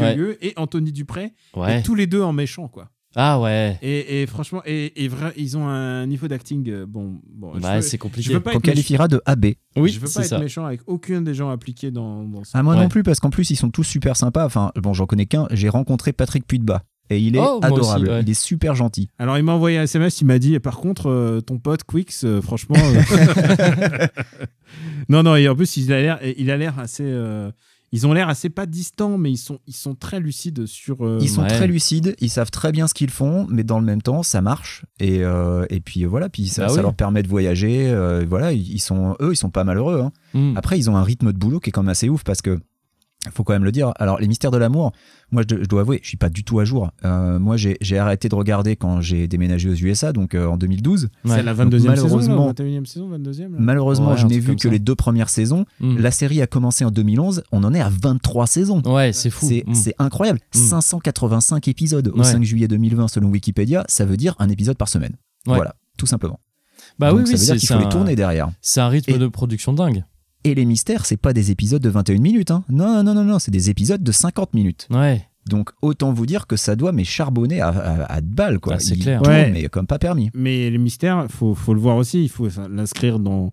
Ouais. 0.00 0.38
Et 0.40 0.52
Anthony 0.56 0.92
Dupré, 0.92 1.32
Ouais. 1.54 1.78
et 1.78 1.82
tous 1.82 1.94
les 1.94 2.06
deux 2.06 2.22
en 2.22 2.32
méchant, 2.32 2.68
quoi. 2.68 2.90
Ah 3.16 3.38
ouais. 3.38 3.78
Et, 3.80 4.22
et 4.22 4.26
franchement, 4.26 4.60
et, 4.66 5.04
et 5.04 5.06
vrai, 5.06 5.32
ils 5.36 5.56
ont 5.56 5.68
un 5.68 6.04
niveau 6.04 6.26
d'acting. 6.26 6.68
euh, 6.68 6.84
bon, 6.84 7.20
bon 7.32 7.52
Bah 7.60 7.80
c'est 7.80 7.96
je 7.96 8.02
compliqué. 8.02 8.32
veux 8.34 8.40
pas 8.40 8.50
Qu'on 8.52 8.58
qualifiera 8.58 9.06
de 9.06 9.22
AB. 9.24 9.46
Oui, 9.76 9.90
je 9.90 10.00
veux 10.00 10.08
pas 10.12 10.22
être 10.22 10.28
ça. 10.30 10.38
méchant 10.40 10.64
avec 10.64 10.80
aucun 10.88 11.22
des 11.22 11.32
gens 11.32 11.48
impliqués 11.50 11.92
dans, 11.92 12.24
dans 12.24 12.42
ça. 12.42 12.58
Ah, 12.58 12.64
moi 12.64 12.74
Ouais. 12.74 12.82
non 12.82 12.88
plus, 12.88 13.04
parce 13.04 13.20
qu'en 13.20 13.30
plus, 13.30 13.50
ils 13.50 13.56
sont 13.56 13.70
tous 13.70 13.84
super 13.84 14.16
sympas. 14.16 14.44
Enfin, 14.44 14.72
bon, 14.82 14.94
j'en 14.94 15.06
connais 15.06 15.26
qu'un. 15.26 15.46
J'ai 15.52 15.68
rencontré 15.68 16.12
Patrick 16.12 16.44
Puitba. 16.44 16.82
Et 17.10 17.20
il 17.20 17.36
est 17.36 17.38
Oh, 17.38 17.60
adorable. 17.62 18.02
aussi, 18.08 18.10
ouais. 18.10 18.22
Il 18.22 18.30
est 18.30 18.34
super 18.34 18.74
gentil. 18.74 19.08
Alors, 19.18 19.36
il 19.38 19.44
m'a 19.44 19.52
envoyé 19.52 19.78
un 19.78 19.82
SMS, 19.82 20.20
il 20.22 20.24
m'a 20.24 20.38
dit, 20.40 20.58
par 20.58 20.78
contre, 20.78 21.08
euh, 21.08 21.40
ton 21.42 21.58
pote 21.58 21.84
Quix, 21.84 22.24
euh, 22.24 22.40
franchement. 22.40 22.76
euh, 22.78 24.06
non, 25.08 25.22
non, 25.22 25.36
et 25.36 25.48
en 25.48 25.54
plus, 25.54 25.76
il 25.76 25.92
a 25.92 26.00
l'air, 26.00 26.18
il 26.36 26.50
a 26.50 26.56
l'air 26.56 26.78
assez. 26.78 27.04
Ils 27.94 28.08
ont 28.08 28.12
l'air 28.12 28.28
assez 28.28 28.50
pas 28.50 28.66
distants, 28.66 29.18
mais 29.18 29.30
ils 29.30 29.36
sont, 29.38 29.60
ils 29.68 29.72
sont 29.74 29.94
très 29.94 30.18
lucides 30.18 30.66
sur. 30.66 31.06
euh, 31.06 31.18
Ils 31.22 31.28
sont 31.30 31.42
Ouais. 31.42 31.48
très 31.48 31.68
lucides, 31.68 32.16
ils 32.20 32.28
savent 32.28 32.50
très 32.50 32.72
bien 32.72 32.88
ce 32.88 32.92
qu'ils 32.94 33.10
font, 33.10 33.46
mais 33.48 33.62
dans 33.62 33.78
le 33.78 33.84
même 33.86 34.02
temps, 34.02 34.24
ça 34.24 34.42
marche. 34.42 34.84
Et, 34.98 35.22
euh, 35.22 35.64
et 35.70 35.78
puis 35.78 36.04
voilà, 36.04 36.28
puis 36.28 36.48
ça, 36.48 36.62
Bah 36.62 36.68
ça 36.70 36.74
oui. 36.74 36.82
leur 36.82 36.94
permet 36.94 37.22
de 37.22 37.28
voyager. 37.28 37.88
euh, 37.88 38.26
voilà, 38.28 38.52
ils 38.52 38.68
ils 38.72 38.80
sont, 38.80 39.16
eux, 39.20 39.32
ils 39.32 39.36
sont 39.36 39.50
pas 39.50 39.62
malheureux. 39.62 40.00
hein. 40.00 40.10
Hmm. 40.34 40.56
Après, 40.56 40.76
ils 40.76 40.90
ont 40.90 40.96
un 40.96 41.04
rythme 41.04 41.32
de 41.32 41.38
boulot 41.38 41.60
qui 41.60 41.70
est 41.70 41.72
quand 41.72 41.82
même 41.84 41.90
assez 41.90 42.08
ouf 42.08 42.24
parce 42.24 42.42
que 42.42 42.58
faut 43.32 43.44
quand 43.44 43.52
même 43.52 43.64
le 43.64 43.72
dire. 43.72 43.92
Alors, 43.96 44.18
les 44.18 44.28
mystères 44.28 44.50
de 44.50 44.56
l'amour, 44.58 44.92
moi, 45.30 45.42
je, 45.48 45.56
je 45.62 45.68
dois 45.68 45.80
avouer, 45.82 46.00
je 46.02 46.08
suis 46.08 46.16
pas 46.16 46.28
du 46.28 46.44
tout 46.44 46.60
à 46.60 46.64
jour. 46.64 46.90
Euh, 47.04 47.38
moi, 47.38 47.56
j'ai 47.56 47.98
arrêté 47.98 48.28
de 48.28 48.34
regarder 48.34 48.76
quand 48.76 49.00
j'ai 49.00 49.26
déménagé 49.28 49.68
aux 49.70 49.74
USA, 49.74 50.12
donc 50.12 50.34
euh, 50.34 50.46
en 50.46 50.56
2012. 50.56 51.08
C'est 51.24 51.42
la 51.42 51.54
22e 51.54 51.70
saison, 51.70 51.88
là, 51.88 51.94
malheureusement- 51.96 52.48
21e 52.52 52.86
saison, 52.86 53.08
22e. 53.10 53.42
là 53.52 53.56
Malheureusement, 53.58 54.10
Ouais, 54.10 54.16
je 54.16 54.26
n'ai 54.26 54.38
vu 54.38 54.54
que 54.56 54.62
ça. 54.62 54.68
les 54.70 54.78
deux 54.78 54.94
premières 54.94 55.28
saisons. 55.30 55.64
Hmm. 55.80 55.96
La 55.98 56.10
série 56.10 56.42
a 56.42 56.46
commencé 56.46 56.84
en 56.84 56.90
2011, 56.90 57.42
on 57.52 57.64
en 57.64 57.72
est 57.74 57.80
à 57.80 57.88
23 57.90 58.46
saisons. 58.46 58.82
Ouais, 58.86 59.12
c'est 59.12 59.30
fou. 59.30 59.46
C'est 59.48 59.64
c'est 59.72 59.94
incroyable. 59.98 60.40
Mm. 60.54 60.58
585 60.58 61.68
épisodes 61.68 62.08
au 62.14 62.18
Ouais. 62.18 62.24
5 62.24 62.42
juillet 62.44 62.68
2020 62.68 63.08
selon 63.08 63.28
Wikipédia, 63.28 63.84
ça 63.88 64.04
veut 64.04 64.16
dire 64.16 64.34
un 64.38 64.48
épisode 64.48 64.76
par 64.76 64.88
semaine. 64.88 65.14
Voilà, 65.46 65.74
tout 65.98 66.06
simplement. 66.06 66.40
Bah 66.98 67.10
Donc 67.10 67.20
oui, 67.20 67.26
ça 67.26 67.32
oui, 67.32 67.38
veut 67.38 67.44
dire 67.46 67.54
c'est 67.54 67.58
qu'il 67.60 67.68
faut 67.68 67.78
les 67.82 67.88
tourner 67.88 68.14
derrière. 68.16 68.50
C'est 68.60 68.80
un 68.80 68.88
rythme 68.88 69.12
Et- 69.12 69.18
de 69.18 69.26
production 69.26 69.72
dingue. 69.72 70.04
Et 70.44 70.54
les 70.54 70.64
mystères, 70.66 71.06
c'est 71.06 71.16
pas 71.16 71.32
des 71.32 71.50
épisodes 71.50 71.82
de 71.82 71.88
21 71.88 72.18
minutes. 72.20 72.50
Hein. 72.50 72.64
Non, 72.68 73.02
non, 73.02 73.14
non, 73.14 73.24
non, 73.24 73.38
c'est 73.38 73.50
des 73.50 73.70
épisodes 73.70 74.02
de 74.02 74.12
50 74.12 74.52
minutes. 74.54 74.86
Ouais. 74.90 75.22
Donc 75.46 75.70
autant 75.82 76.12
vous 76.12 76.24
dire 76.26 76.46
que 76.46 76.56
ça 76.56 76.74
doit 76.76 76.92
mais 76.92 77.04
charbonner 77.04 77.60
à, 77.60 77.68
à, 77.68 78.12
à 78.14 78.20
de 78.22 78.26
balles 78.26 78.60
quoi. 78.60 78.74
Ah, 78.76 78.78
c'est 78.78 78.94
Il 78.94 79.02
clair. 79.02 79.20
tourne, 79.20 79.34
Ouais. 79.34 79.50
mais 79.50 79.68
comme 79.68 79.86
pas 79.86 79.98
permis. 79.98 80.30
Mais 80.34 80.70
les 80.70 80.78
mystères, 80.78 81.26
faut, 81.30 81.54
faut 81.54 81.74
le 81.74 81.80
voir 81.80 81.96
aussi. 81.96 82.22
Il 82.24 82.28
faut 82.30 82.48
l'inscrire 82.70 83.18
dans, 83.18 83.52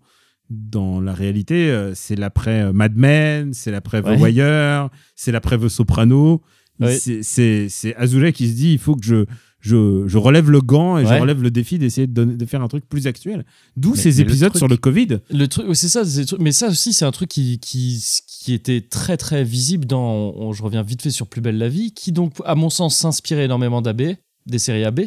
dans 0.50 1.02
la 1.02 1.14
réalité. 1.14 1.70
Euh, 1.70 1.94
C'est 1.96 2.16
l'après 2.16 2.62
euh, 2.64 2.74
Mad 2.74 2.96
Men, 2.96 3.54
c'est 3.54 3.72
l'après 3.72 4.02
Ouais. 4.02 4.18
The 4.18 4.22
Wire, 4.22 4.89
c'est 5.16 5.32
l'après 5.32 5.58
The 5.58 5.68
Soprano. 5.68 6.42
Ouais. 6.80 6.94
C'est- 6.98 7.24
C'est 7.24 7.68
c'est 7.70 7.96
Azoulay 7.96 8.32
qui 8.34 8.48
se 8.50 8.56
dit 8.56 8.72
il 8.74 8.80
faut 8.80 8.96
que 8.96 9.06
je, 9.06 9.26
je, 9.62 10.03
je 10.07 10.18
relève 10.18 10.49
le 10.49 10.59
gant 10.59 10.97
et 10.97 11.05
je 11.05 11.14
relève 11.22 11.41
le 11.41 11.51
défi 11.51 11.78
d'essayer 11.80 12.07
de, 12.07 12.45
faire 12.45 12.62
un 12.62 12.68
truc 12.68 12.84
plus 12.89 13.07
actuel. 13.07 13.45
D'où 13.78 13.95
ces 13.95 14.09
mais 14.09 14.16
le 14.16 14.22
épisodes 14.22 14.49
truc- 14.49 14.57
sur 14.59 14.68
le 14.68 14.78
Covid. 14.78 15.20
Le 15.30 15.47
truc, 15.47 15.68
c'est 15.76 15.88
ça, 15.88 16.01
mais 16.39 16.51
ça 16.51 16.68
aussi, 16.70 16.93
c'est 16.93 17.05
un 17.05 17.12
truc 17.12 17.30
qui, 17.30 17.59
qui, 17.59 18.03
qui 18.28 18.53
était 18.53 18.82
très 18.82 19.18
très 19.18 19.43
visible 19.43 19.86
dans. 19.86 20.34
on- 20.36 20.51
je 20.51 20.64
reviens 20.64 20.82
vite 20.84 21.01
fait 21.03 21.12
sur 21.12 21.28
Plus 21.28 21.41
belle 21.41 21.57
la 21.57 21.70
vie, 21.70 21.93
qui 21.93 22.12
donc, 22.12 22.34
à 22.43 22.55
mon 22.55 22.70
sens, 22.70 22.97
s'inspirait 22.97 23.45
énormément 23.45 23.82
d'AB, 23.82 24.01
des 24.47 24.59
séries 24.59 24.84
AB, 24.84 25.01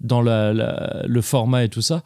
dans 0.00 0.22
la, 0.22 0.52
la- 0.54 1.04
le 1.06 1.20
format 1.20 1.64
et 1.64 1.68
tout 1.68 1.82
ça. 1.82 2.02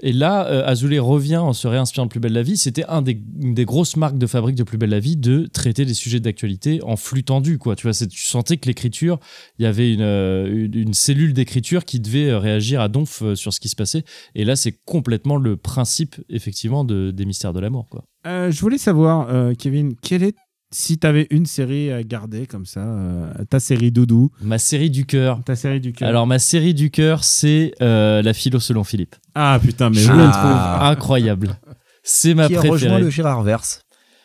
Et 0.00 0.12
là, 0.12 0.46
euh, 0.46 0.64
Azoulay 0.64 1.00
revient 1.00 1.38
en 1.38 1.52
se 1.52 1.66
réinspirant 1.66 2.06
de 2.06 2.10
Plus 2.10 2.20
belle 2.20 2.32
la 2.32 2.42
vie. 2.42 2.56
C'était 2.56 2.84
une 2.88 3.54
des 3.54 3.64
grosses 3.64 3.96
marques 3.96 4.16
de 4.16 4.26
fabrique 4.26 4.54
de 4.54 4.62
Plus 4.62 4.78
belle 4.78 4.90
la 4.90 5.00
vie 5.00 5.16
de 5.16 5.46
traiter 5.52 5.84
des 5.84 5.94
sujets 5.94 6.20
d'actualité 6.20 6.80
en 6.84 6.96
flux 6.96 7.24
tendu. 7.24 7.58
Tu, 7.58 7.82
vois, 7.82 7.92
tu 7.92 8.22
sentais 8.22 8.58
que 8.58 8.66
l'écriture, 8.66 9.18
il 9.58 9.64
y 9.64 9.66
avait 9.66 9.92
une, 9.92 10.02
euh, 10.02 10.92
cellule 10.92 11.32
d'écriture 11.32 11.84
qui 11.84 11.98
devait 11.98 12.30
euh, 12.30 12.38
réagir 12.38 12.80
à 12.80 12.88
donf 12.88 13.22
sur 13.34 13.52
ce 13.52 13.58
qui 13.58 13.68
se 13.68 13.76
passait. 13.76 14.04
Et 14.36 14.44
là, 14.44 14.54
c'est 14.54 14.78
complètement 14.84 15.36
le 15.36 15.56
principe, 15.56 16.16
effectivement, 16.28 16.84
de, 16.84 17.10
des 17.10 17.24
mystères 17.24 17.52
de 17.52 17.60
l'amour. 17.60 17.88
Quoi. 17.90 18.04
Je 18.24 18.60
voulais 18.60 18.78
savoir, 18.78 19.28
Kevin, 19.56 19.94
quelle 19.96 20.22
est, 20.22 20.36
si 20.70 20.98
tu 20.98 21.06
avais 21.06 21.26
une 21.30 21.46
série 21.46 21.90
à 21.90 22.02
garder 22.02 22.46
comme 22.46 22.66
ça, 22.66 22.80
euh, 22.80 23.32
ta 23.48 23.58
série 23.60 23.90
doudou, 23.90 24.30
Ma 24.42 24.58
série 24.58 24.90
du 24.90 25.06
cœur. 25.06 25.40
ta 25.44 25.56
série 25.56 25.80
du 25.80 25.92
cœur. 25.92 26.08
Alors, 26.08 26.26
ma 26.26 26.38
série 26.38 26.74
du 26.74 26.90
cœur, 26.90 27.24
c'est 27.24 27.72
euh, 27.80 28.20
La 28.22 28.32
philo 28.34 28.60
selon 28.60 28.84
Philippe. 28.84 29.16
Ah 29.34 29.58
putain, 29.62 29.90
mais 29.90 29.96
Je 29.98 30.10
Ah. 30.12 30.30
trouve? 30.78 30.86
Incroyable. 30.90 31.58
C'est 32.02 32.34
ma 32.34 32.46
qui 32.46 32.54
préférée. 32.54 32.70
rejoint 32.72 32.98
le 32.98 33.10
Gérard 33.10 33.42
Verse. 33.42 33.82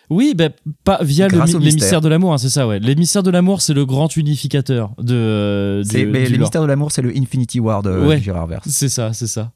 Oui, 0.10 0.34
ben, 0.36 0.52
pas 0.84 1.00
via 1.02 1.28
mystères 1.60 2.02
de 2.02 2.10
l'amour, 2.10 2.34
hein, 2.34 2.38
c'est 2.38 2.50
ça, 2.50 2.68
ouais. 2.68 2.80
Mystères 2.80 3.24
de 3.24 3.32
l'amour, 3.32 3.62
c'est 3.62 3.74
le 3.74 3.86
grand 3.86 4.16
unificateur 4.16 4.94
de. 5.00 5.82
lore. 5.94 6.40
mystères 6.40 6.62
de 6.62 6.68
l'amour, 6.68 6.92
c'est 6.92 7.02
le 7.02 7.18
Infinity 7.18 7.60
War 7.60 7.82
de 7.84 8.06
Ouais. 8.06 8.22
Gérard 8.22 8.48
Verse. 8.48 8.68
C'est 8.70 8.90
ça, 8.90 9.14
c'est 9.14 9.28
ça. 9.28 9.54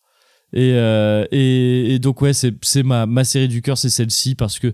Et, 0.53 0.71
euh, 0.75 1.25
et, 1.31 1.95
et 1.95 1.99
donc, 1.99 2.21
ouais, 2.21 2.31
c'est 2.31 2.53
c'est 2.61 2.81
ma, 2.83 3.05
ma 3.05 3.25
série 3.25 3.49
du 3.49 3.61
cœur, 3.61 3.77
c'est 3.77 3.89
celle-ci, 3.89 4.33
parce 4.35 4.57
que, 4.59 4.73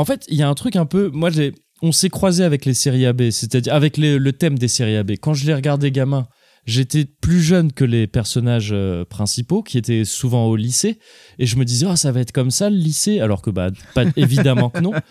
en 0.00 0.04
fait, 0.04 0.24
il 0.28 0.36
y 0.36 0.42
a 0.42 0.48
un 0.48 0.54
truc 0.54 0.76
un 0.76 0.86
peu. 0.86 1.10
Moi, 1.12 1.30
j'ai. 1.30 1.54
On 1.82 1.92
s'est 1.92 2.10
croisé 2.10 2.44
avec 2.44 2.66
les 2.66 2.74
séries 2.74 3.06
AB, 3.06 3.30
c'est-à-dire 3.30 3.72
avec 3.74 3.96
le 3.96 4.30
thème 4.32 4.58
des 4.58 4.68
séries 4.68 4.96
AB. 4.96 5.12
Quand 5.12 5.32
je 5.32 5.46
les 5.46 5.54
regardais 5.54 5.90
gamin, 5.90 6.28
j'étais 6.66 7.04
plus 7.04 7.40
jeune 7.40 7.72
que 7.72 7.84
les 7.84 8.06
personnages 8.06 8.70
euh, 8.72 9.04
principaux, 9.04 9.62
qui 9.62 9.78
étaient 9.78 10.04
souvent 10.04 10.46
au 10.46 10.56
lycée, 10.56 10.98
et 11.38 11.46
je 11.46 11.56
me 11.56 11.64
disais, 11.64 11.86
oh, 11.88 11.96
ça 11.96 12.12
va 12.12 12.20
être 12.20 12.32
comme 12.32 12.50
ça 12.50 12.70
le 12.70 12.76
lycée, 12.76 13.20
alors 13.20 13.42
que, 13.42 13.50
bah, 13.50 13.68
pas, 13.94 14.04
évidemment 14.16 14.70
que 14.70 14.80
non. 14.80 14.92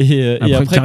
Et, 0.00 0.22
euh, 0.22 0.36
Après, 0.36 0.48
et 0.50 0.54
après, 0.54 0.68
je- 0.68 0.76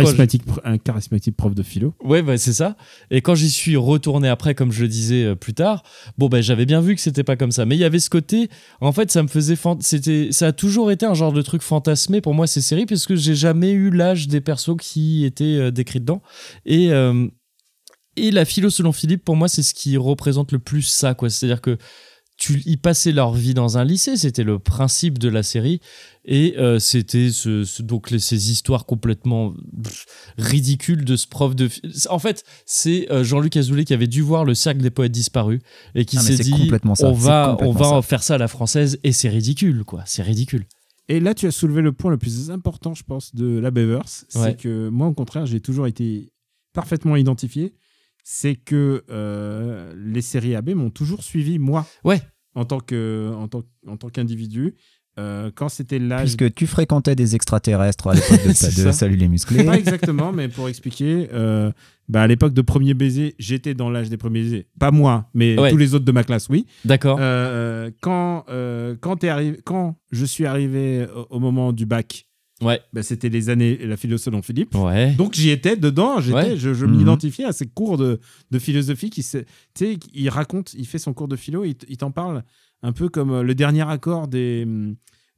un 0.64 0.78
charismatique 0.80 1.38
prof 1.38 1.54
de 1.54 1.62
philo. 1.62 1.94
Ouais, 2.04 2.24
bah, 2.24 2.36
c'est 2.40 2.52
ça. 2.52 2.76
Et 3.12 3.22
quand 3.22 3.36
j'y 3.36 3.52
suis 3.52 3.76
retourné 3.78 4.28
après, 4.28 4.56
comme 4.56 4.72
je 4.72 4.82
le 4.82 4.88
disais 4.88 5.24
euh, 5.24 5.36
plus 5.36 5.54
tard, 5.54 5.84
bon, 6.18 6.30
ben 6.30 6.42
j'avais 6.42 6.66
bien 6.66 6.82
vu 6.82 6.96
que 6.96 7.02
c'était 7.02 7.24
pas 7.24 7.36
comme 7.36 7.52
ça. 7.52 7.66
Mais 7.68 7.76
il 7.76 7.80
y 7.80 7.84
avait 7.84 8.00
ce 8.00 8.10
côté, 8.10 8.50
en 8.82 8.92
fait, 8.92 9.12
ça 9.12 9.22
me 9.22 9.28
faisait. 9.28 9.56
C'était, 9.82 10.30
ça 10.32 10.48
a 10.48 10.52
toujours 10.52 10.90
été 10.90 11.06
un 11.06 11.14
genre 11.14 11.32
de 11.32 11.44
truc 11.44 11.62
fantasmé 11.62 12.22
pour 12.22 12.34
moi, 12.34 12.48
ces 12.48 12.62
séries, 12.62 12.88
puisque 12.88 13.14
j'ai 13.14 13.36
jamais 13.36 13.72
eu 13.72 13.92
l'âge 13.92 14.28
des 14.28 14.42
persos 14.42 14.76
qui 14.82 15.26
étaient 15.26 15.44
euh, 15.58 15.70
décrits 15.72 16.00
dedans. 16.00 16.24
Et. 16.66 16.92
euh, 16.92 17.28
et 18.16 18.30
la 18.30 18.46
philo 18.46 18.70
selon 18.70 18.92
Philippe, 18.92 19.26
pour 19.26 19.36
moi, 19.36 19.48
c'est 19.48 19.64
ce 19.64 19.74
qui 19.74 19.98
représente 19.98 20.52
le 20.52 20.60
plus 20.60 20.84
ça, 20.84 21.16
quoi. 21.16 21.32
C'est-à-dire 21.32 21.62
que 21.62 21.78
tu, 22.44 22.62
ils 22.66 22.78
passaient 22.78 23.12
leur 23.14 23.34
vie 23.34 23.54
dans 23.54 23.78
un 23.78 23.86
lycée, 23.86 24.18
c'était 24.18 24.44
le 24.44 24.60
principe 24.60 25.18
de 25.18 25.30
la 25.30 25.44
série, 25.44 25.80
et 26.26 26.56
euh, 26.58 26.78
c'était 26.80 27.30
ce, 27.32 27.64
ce- 27.64 27.82
donc 27.82 28.12
les- 28.12 28.20
ces 28.20 28.52
histoires 28.52 28.86
complètement 28.86 29.54
pff, 29.84 30.06
ridicules 30.38 31.06
de 31.06 31.16
ce 31.16 31.28
prof 31.28 31.56
de. 31.56 31.70
En 32.10 32.20
fait, 32.20 32.44
c'est 32.66 33.10
euh, 33.12 33.24
Jean-Luc 33.24 33.56
Azoulay 33.56 33.86
qui 33.86 33.94
avait 33.94 34.08
dû 34.08 34.22
voir 34.22 34.44
le 34.46 34.54
cercle 34.56 34.82
des 34.82 34.90
poètes 34.92 35.12
disparus 35.12 35.62
et 35.96 36.06
qui 36.06 36.18
Ah, 36.18 36.22
s'est 36.22 36.36
dit 36.38 36.52
complètement 36.52 36.96
ça, 36.96 37.08
on 37.08 37.14
va, 37.14 37.58
on 37.62 37.72
va 37.72 37.86
ça. 37.90 38.02
faire 38.02 38.24
ça 38.24 38.36
à 38.36 38.38
la 38.38 38.48
française 38.50 39.00
et 39.04 39.12
c'est 39.14 39.30
ridicule, 39.30 39.84
quoi. 39.86 40.04
C'est 40.06 40.24
ridicule. 40.24 40.66
Et 41.10 41.20
là, 41.20 41.34
tu 41.34 41.46
as 41.48 41.52
soulevé 41.52 41.82
le 41.82 41.92
point 41.92 42.12
le 42.12 42.18
plus 42.18 42.52
important, 42.52 42.94
je 42.94 43.04
pense, 43.04 43.34
de 43.36 43.60
la 43.60 43.72
Bevers. 43.72 44.04
C'est 44.30 44.40
Ouais. 44.40 44.56
que 44.56 44.90
moi, 44.90 45.08
au 45.08 45.14
contraire, 45.14 45.46
j'ai 45.46 45.60
toujours 45.62 45.88
été 45.88 46.32
parfaitement 46.74 47.16
identifié. 47.16 47.74
C'est 48.26 48.56
que 48.56 49.04
euh, 49.10 49.94
les 49.98 50.22
séries 50.22 50.56
AB 50.56 50.70
m'ont 50.76 50.90
toujours 50.90 51.22
suivi, 51.24 51.60
moi. 51.60 51.86
Ouais. 52.06 52.22
En 52.56 52.66
tant 52.66 52.80
que- 52.80 53.32
en 53.36 53.48
tant, 53.48 53.64
en 53.88 53.98
tant 53.98 54.10
qu'individu. 54.10 54.76
Euh, 55.20 55.52
quand 55.54 55.70
c'était 55.70 56.00
l'âge. 56.00 56.22
Puisque 56.36 56.56
tu 56.56 56.66
fréquentais 56.66 57.16
des 57.16 57.36
extraterrestres 57.36 58.08
à 58.08 58.16
l'époque 58.16 58.42
de, 58.44 58.48
de 58.50 58.54
ça. 58.54 58.92
Salut 58.92 59.16
les 59.16 59.28
musclés. 59.28 59.64
Pas 59.66 59.78
exactement, 59.78 60.32
mais 60.32 60.48
pour 60.48 60.68
expliquer, 60.70 61.30
euh, 61.34 61.72
bah, 62.10 62.24
à 62.24 62.28
l'époque 62.28 62.54
de 62.54 62.62
premier 62.64 62.96
baiser, 62.96 63.36
j'étais 63.38 63.76
dans 63.76 63.92
l'âge 63.92 64.10
des 64.10 64.18
premiers 64.18 64.42
baisers. 64.42 64.66
Pas 64.80 64.90
moi, 64.90 65.30
mais 65.36 65.60
Ouais. 65.60 65.70
tous 65.70 65.78
les 65.78 65.94
autres 65.94 66.06
de 66.06 66.12
ma 66.12 66.24
classe, 66.24 66.50
oui. 66.50 66.66
D'accord. 66.84 67.18
Euh, 67.22 67.92
quand, 68.02 68.46
euh, 68.50 68.96
quand, 69.00 69.18
t'es 69.18 69.30
arrivé, 69.30 69.60
quand 69.64 69.98
je 70.12 70.26
suis 70.26 70.48
arrivé 70.48 71.06
au, 71.30 71.36
au 71.36 71.40
moment 71.40 71.74
du 71.74 71.86
bac, 71.86 72.26
Ouais. 72.64 72.82
bah, 72.94 73.04
c'était 73.04 73.30
les 73.30 73.50
années 73.50 73.78
la 73.86 73.98
philo 73.98 74.18
selon 74.18 74.42
Philippe. 74.42 74.74
Ouais. 74.76 75.12
Donc 75.14 75.34
j'y 75.34 75.50
étais 75.50 75.76
dedans, 75.76 76.20
j'étais, 76.20 76.36
Ouais. 76.52 76.58
je, 76.58 76.74
je 76.74 76.86
Mhm. 76.86 76.96
m'identifiais 76.98 77.46
à 77.46 77.52
ces 77.52 77.68
cours 77.68 77.98
de, 77.98 78.20
de 78.52 78.60
philosophie 78.60 79.10
qui, 79.10 79.24
se- 79.24 79.38
tu 79.40 79.46
sais, 79.76 79.98
il 80.14 80.30
raconte, 80.30 80.74
il 80.74 80.88
fait 80.88 81.00
son 81.00 81.14
cours 81.14 81.28
de 81.28 81.36
philo, 81.36 81.64
il, 81.66 81.76
il 81.88 81.98
t'en 81.98 82.12
parle 82.12 82.44
un 82.82 82.92
peu 82.92 83.10
comme 83.10 83.32
euh, 83.32 83.44
le 83.44 83.56
dernier 83.56 83.88
accord 83.90 84.28
des 84.28 84.66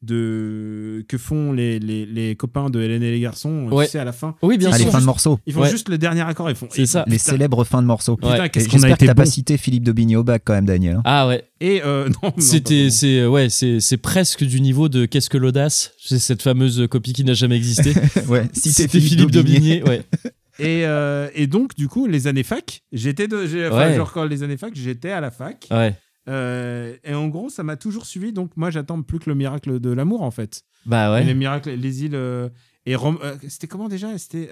de 0.05 1.03
que 1.07 1.17
font 1.17 1.51
les, 1.51 1.79
les, 1.79 2.05
les 2.05 2.35
copains 2.35 2.69
de 2.69 2.81
Hélène 2.81 3.03
et 3.03 3.11
les 3.11 3.19
garçons, 3.19 3.67
Ouais. 3.71 3.85
tu 3.85 3.91
sais, 3.91 3.99
à 3.99 4.03
la 4.05 4.11
fin. 4.13 4.35
Oui, 4.41 4.57
bien 4.57 4.69
Ils 4.69 4.73
Ah, 4.73 4.77
sont 4.77 4.77
les 4.77 4.83
sûr. 4.85 4.91
fins 4.93 5.01
de 5.01 5.05
morceaux. 5.05 5.39
Ils 5.45 5.53
font 5.53 5.61
Ouais. 5.61 5.69
juste 5.69 5.89
le 5.89 5.97
dernier 5.97 6.21
accord, 6.21 6.49
ils 6.49 6.55
font. 6.55 6.67
C'est 6.71 6.85
ça. 6.85 7.03
Les 7.07 7.17
putain, 7.17 7.31
célèbres 7.31 7.63
fins 7.63 7.81
de 7.81 7.87
morceaux. 7.87 8.17
Ouais. 8.23 8.31
Putain, 8.31 8.43
Et 8.45 8.49
qu'est-ce 8.49 8.65
qu'on 8.69 8.77
a 8.77 8.79
J'espère 8.79 8.89
que 8.97 9.03
été 9.03 9.05
t'as 9.07 9.13
bon. 9.13 9.21
pas 9.23 9.25
cité 9.29 9.57
Philippe 9.57 9.83
d'Aubigny 9.83 10.15
au 10.15 10.23
bac 10.23 10.43
quand 10.45 10.53
même, 10.53 10.65
Daniel. 10.65 10.95
hein. 10.97 11.01
Ah 11.05 11.27
ouais. 11.27 11.43
Et 11.61 11.81
euh, 11.83 12.07
non, 12.23 12.29
non, 12.29 12.33
C'était, 12.37 12.89
c'est, 12.89 13.25
ouais, 13.25 13.49
c'est, 13.49 13.79
c'est 13.79 13.97
presque 13.97 14.43
du 14.43 14.61
niveau 14.61 14.89
de 14.89 15.05
Qu'est-ce 15.05 15.29
que 15.29 15.37
l'audace? 15.37 15.91
C'est 16.03 16.19
cette 16.19 16.41
fameuse 16.41 16.87
copie 16.89 17.13
qui 17.13 17.23
n'a 17.23 17.33
jamais 17.33 17.55
existé. 17.57 17.93
ouais, 18.29 18.43
C'était 18.53 18.99
Philippe 18.99 19.31
Daubigné. 19.31 19.83
Ouais. 19.83 20.01
Et, 20.57 20.85
euh, 20.85 21.27
et 21.35 21.47
donc, 21.47 21.75
du 21.75 21.89
coup, 21.89 22.07
les 22.07 22.27
années 22.27 22.43
fac, 22.43 22.81
j'étais 22.93 23.27
de, 23.27 23.35
enfin, 23.69 23.89
Ouais. 23.89 23.95
genre 23.97 24.13
quand 24.13 24.23
les 24.23 24.41
années 24.41 24.55
fac, 24.55 24.71
j'étais 24.73 25.11
à 25.11 25.19
la 25.19 25.29
fac. 25.29 25.67
ouais. 25.69 25.93
Euh, 26.27 26.95
et 27.03 27.13
en 27.13 27.27
gros, 27.27 27.49
ça 27.49 27.63
m'a 27.63 27.75
toujours 27.77 28.05
suivi. 28.05 28.33
Donc, 28.33 28.51
moi, 28.57 28.69
j'attends 28.71 29.01
plus 29.01 29.19
que 29.19 29.29
le 29.29 29.35
miracle 29.35 29.79
de 29.79 29.89
l'amour, 29.91 30.21
en 30.23 30.31
fait. 30.31 30.63
Bah 30.85 31.19
Et 31.19 31.23
les 31.23 31.27
ouais. 31.29 31.33
miracles, 31.35 31.71
les 31.71 32.03
îles. 32.03 32.15
euh, 32.15 32.49
et 32.85 32.95
Rome- 32.95 33.19
euh, 33.23 33.35
c'était 33.47 33.67
comment 33.67 33.87
déjà? 33.89 34.17
C'était. 34.17 34.49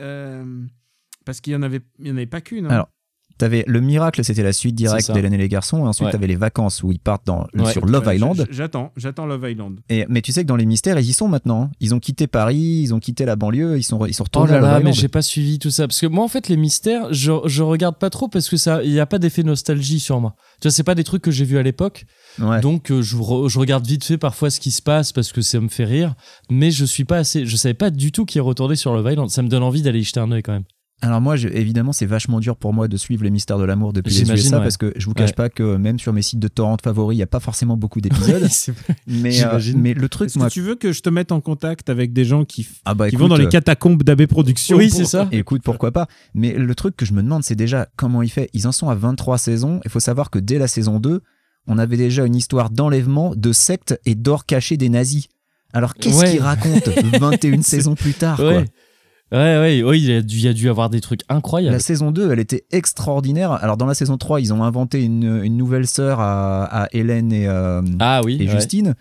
parce 1.26 1.42
qu'il 1.42 1.54
y 1.54 1.56
en 1.56 1.62
avait, 1.62 1.82
il 2.00 2.08
y 2.08 2.12
en 2.12 2.16
avait 2.18 2.26
pas 2.26 2.42
qu'une. 2.42 2.66
hein. 2.66 2.70
Alors, 2.72 2.90
T'avais 3.44 3.64
le 3.68 3.82
miracle, 3.82 4.24
c'était 4.24 4.42
la 4.44 4.54
suite 4.54 4.74
directe 4.76 5.12
d'Hélène 5.12 5.34
et 5.34 5.38
les 5.38 5.50
garçons. 5.50 5.80
Et 5.80 5.88
ensuite, 5.88 6.06
Ouais. 6.06 6.12
t'avais 6.14 6.28
les 6.28 6.36
vacances 6.38 6.82
où 6.82 6.92
ils 6.94 7.00
partent 7.00 7.28
dans, 7.28 7.46
Ouais. 7.54 7.72
sur 7.72 7.86
Love 7.86 8.08
Ouais, 8.08 8.16
Island. 8.16 8.48
J'attends, 8.50 8.92
j'attends 8.96 9.26
Love 9.26 9.50
Island. 9.50 9.80
Et, 9.90 10.06
mais 10.08 10.22
tu 10.22 10.32
sais 10.32 10.44
que 10.44 10.48
dans 10.48 10.56
les 10.56 10.66
mystères, 10.66 10.98
ils 10.98 11.10
y 11.10 11.14
sont 11.14 11.28
maintenant. 11.28 11.70
Ils 11.82 11.94
ont 11.94 12.00
quitté 12.00 12.28
Paris, 12.28 12.80
ils 12.84 12.94
ont 12.94 13.00
quitté 13.00 13.26
la 13.26 13.36
banlieue, 13.36 13.78
ils 13.78 13.84
sont, 13.84 14.06
ils 14.06 14.14
sont 14.14 14.24
Oh 14.24 14.40
retournés 14.40 14.52
là 14.52 14.58
à 14.58 14.62
Love 14.62 14.72
là, 14.72 14.80
mais 14.80 14.94
j'ai 14.94 15.10
pas 15.10 15.22
suivi 15.22 15.60
tout 15.60 15.72
ça. 15.72 15.88
Parce 15.88 16.00
que 16.00 16.08
moi, 16.08 16.24
en 16.24 16.28
fait, 16.30 16.48
les 16.48 16.56
mystères, 16.56 17.14
je, 17.14 17.34
je 17.46 17.64
regarde 17.64 17.98
pas 17.98 18.10
trop 18.10 18.30
parce 18.30 18.48
que 18.48 18.56
ça, 18.56 18.82
il 18.84 18.92
y 18.92 19.00
a 19.02 19.06
pas 19.06 19.20
d'effet 19.20 19.44
nostalgie 19.44 20.00
sur 20.00 20.22
moi. 20.22 20.36
Tu 20.62 20.68
vois, 20.70 20.72
c'est 20.72 20.84
pas 20.84 20.96
des 20.96 21.04
trucs 21.04 21.22
que 21.22 21.32
j'ai 21.32 21.44
vus 21.46 21.58
à 21.58 21.64
l'époque. 21.64 22.06
Ouais. 22.40 22.62
Donc, 22.62 22.92
euh, 22.92 23.02
je, 23.02 23.18
re- 23.18 23.50
je 23.50 23.60
regarde 23.60 23.86
vite 23.86 24.06
fait 24.06 24.18
parfois 24.18 24.50
ce 24.50 24.60
qui 24.62 24.72
se 24.72 24.82
passe 24.82 25.12
parce 25.12 25.32
que 25.34 25.42
ça 25.42 25.60
me 25.60 25.68
fait 25.68 25.86
rire. 25.86 26.16
Mais 26.50 26.72
je 26.72 26.86
suis 26.86 27.04
pas 27.04 27.18
assez, 27.18 27.46
je 27.46 27.56
savais 27.58 27.74
pas 27.74 27.90
du 27.90 28.12
tout 28.14 28.26
qui 28.26 28.38
est 28.38 28.42
retourné 28.42 28.76
sur 28.78 28.94
Love 28.94 29.12
Island. 29.12 29.30
Ça 29.30 29.42
me 29.42 29.50
donne 29.50 29.64
envie 29.64 29.82
d'aller 29.82 30.00
y 30.00 30.04
jeter 30.04 30.22
un 30.22 30.32
œil 30.32 30.44
quand 30.44 30.54
même. 30.54 30.64
Alors 31.04 31.20
moi, 31.20 31.36
je- 31.36 31.50
évidemment, 31.50 31.92
c'est 31.92 32.06
vachement 32.06 32.40
dur 32.40 32.56
pour 32.56 32.74
moi 32.74 32.88
de 32.88 32.96
suivre 32.96 33.24
les 33.26 33.30
mystères 33.30 33.58
de 33.60 33.66
l'amour 33.66 33.92
depuis 33.92 34.10
les 34.12 34.20
J'imagine, 34.20 34.46
USA 34.48 34.58
ouais. 34.58 34.64
parce 34.64 34.78
que 34.78 34.94
je 34.96 35.06
vous 35.06 35.14
cache 35.14 35.32
Ouais. 35.32 35.36
pas 35.36 35.50
que 35.50 35.76
même 35.76 36.00
sur 36.00 36.14
mes 36.14 36.22
sites 36.22 36.40
de 36.40 36.48
torrent 36.48 36.78
favoris, 36.82 37.16
il 37.16 37.20
n'y 37.20 37.24
a 37.24 37.28
pas 37.28 37.42
forcément 37.42 37.76
beaucoup 37.76 38.00
d'épisodes. 38.00 38.48
mais, 39.08 39.30
euh, 39.30 39.32
J'imagine. 39.60 39.82
mais 39.82 39.94
le 39.94 40.08
truc, 40.08 40.34
moi, 40.38 40.48
que 40.48 40.54
tu 40.54 40.62
veux 40.62 40.76
que 40.76 40.94
je 40.94 41.02
te 41.02 41.10
mette 41.10 41.34
en 41.34 41.42
contact 41.42 41.90
avec 41.90 42.14
des 42.14 42.24
gens 42.24 42.46
qui, 42.46 42.66
ah 42.86 42.94
bah 42.94 43.10
qui 43.10 43.16
écoute, 43.16 43.24
vont 43.24 43.28
dans 43.28 43.36
les 43.36 43.46
euh, 43.48 43.50
catacombes 43.50 44.02
d'AB 44.02 44.28
Productions 44.28 44.78
Oui, 44.78 44.88
pour- 44.88 44.98
c'est 44.98 45.06
ça. 45.06 45.28
Écoute, 45.34 45.62
pourquoi 45.64 45.92
pas. 45.92 46.08
Mais 46.34 46.54
le 46.54 46.74
truc 46.74 46.96
que 46.96 47.06
je 47.06 47.12
me 47.12 47.22
demande, 47.22 47.44
c'est 47.44 47.56
déjà 47.56 47.90
comment 47.98 48.22
il 48.22 48.30
fait. 48.30 48.50
Ils 48.54 48.66
en 48.68 48.72
sont 48.72 48.88
à 48.90 48.96
23 48.96 49.38
saisons. 49.38 49.82
Il 49.84 49.92
faut 49.92 50.00
savoir 50.00 50.30
que 50.30 50.40
dès 50.40 50.58
la 50.58 50.68
saison 50.68 51.00
2, 51.02 51.20
on 51.68 51.78
avait 51.78 51.98
déjà 51.98 52.26
une 52.26 52.36
histoire 52.36 52.70
d'enlèvement, 52.70 53.34
de 53.36 53.52
secte 53.52 54.00
et 54.06 54.16
d'or 54.16 54.46
caché 54.46 54.78
des 54.78 54.88
nazis. 54.90 55.28
Alors 55.76 55.96
qu'est-ce 55.96 56.20
Ouais. 56.20 56.32
qu'il 56.32 56.42
raconte 56.42 56.88
21 57.20 57.62
saisons 57.64 57.96
plus 57.96 58.14
tard 58.14 58.38
quoi? 58.38 58.64
Ouais. 59.34 59.58
Ouais, 59.58 59.84
ouais, 59.84 60.00
il 60.00 60.06
y, 60.06 60.14
a 60.14 60.22
dû, 60.22 60.36
il 60.38 60.44
y 60.44 60.48
a 60.48 60.54
dû 60.54 60.70
avoir 60.70 60.90
des 60.90 61.02
trucs 61.02 61.22
incroyables. 61.28 61.74
La 61.74 61.80
saison 61.80 62.12
2, 62.12 62.32
elle 62.32 62.40
était 62.40 62.66
extraordinaire. 62.72 63.52
Alors 63.52 63.78
dans 63.78 63.86
la 63.88 63.96
saison 63.96 64.18
3, 64.18 64.40
ils 64.42 64.54
ont 64.54 64.64
inventé 64.64 65.04
une, 65.04 65.42
une 65.44 65.58
nouvelle 65.58 65.88
sœur 65.88 66.20
à, 66.20 66.84
à 66.84 66.88
Hélène 66.92 67.32
et, 67.34 67.48
euh, 67.48 67.82
Ah 68.00 68.22
oui. 68.24 68.38
et 68.40 68.46
ouais. 68.46 68.52
Justine. 68.52 68.96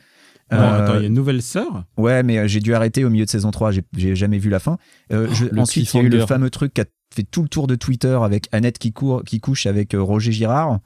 Non, 0.51 0.59
Euh, 0.59 0.85
attends, 0.85 0.95
il 0.97 1.01
y 1.01 1.05
a 1.05 1.07
une 1.09 1.15
nouvelle 1.15 1.41
sœur? 1.43 1.85
Ouais, 1.97 2.23
mais 2.23 2.39
euh, 2.39 2.47
j'ai 2.47 2.61
dû 2.61 2.75
arrêter 2.75 3.05
au 3.05 3.11
milieu 3.11 3.25
de 3.25 3.31
saison 3.31 3.51
3, 3.51 3.71
j'ai- 3.73 4.15
jamais 4.17 4.39
vu 4.39 4.51
la 4.51 4.59
fin. 4.59 4.79
Euh, 5.13 5.27
je- 5.33 5.47
le 5.47 5.61
ensuite, 5.61 5.93
il 5.93 5.97
y 5.97 6.01
a 6.01 6.03
eu 6.03 6.09
le 6.09 6.27
fameux 6.27 6.51
truc 6.51 6.75
qui 6.75 6.81
a 6.83 6.85
fait 7.15 7.23
tout 7.23 7.43
le 7.43 7.49
tour 7.49 7.67
de 7.67 7.75
Twitter 7.75 8.19
avec 8.23 8.49
Annette 8.53 8.79
qui, 8.79 8.93
court, 8.93 9.23
qui 9.25 9.39
couche 9.41 9.67
avec 9.67 9.95
Roger 9.99 10.33
Girard. 10.33 10.81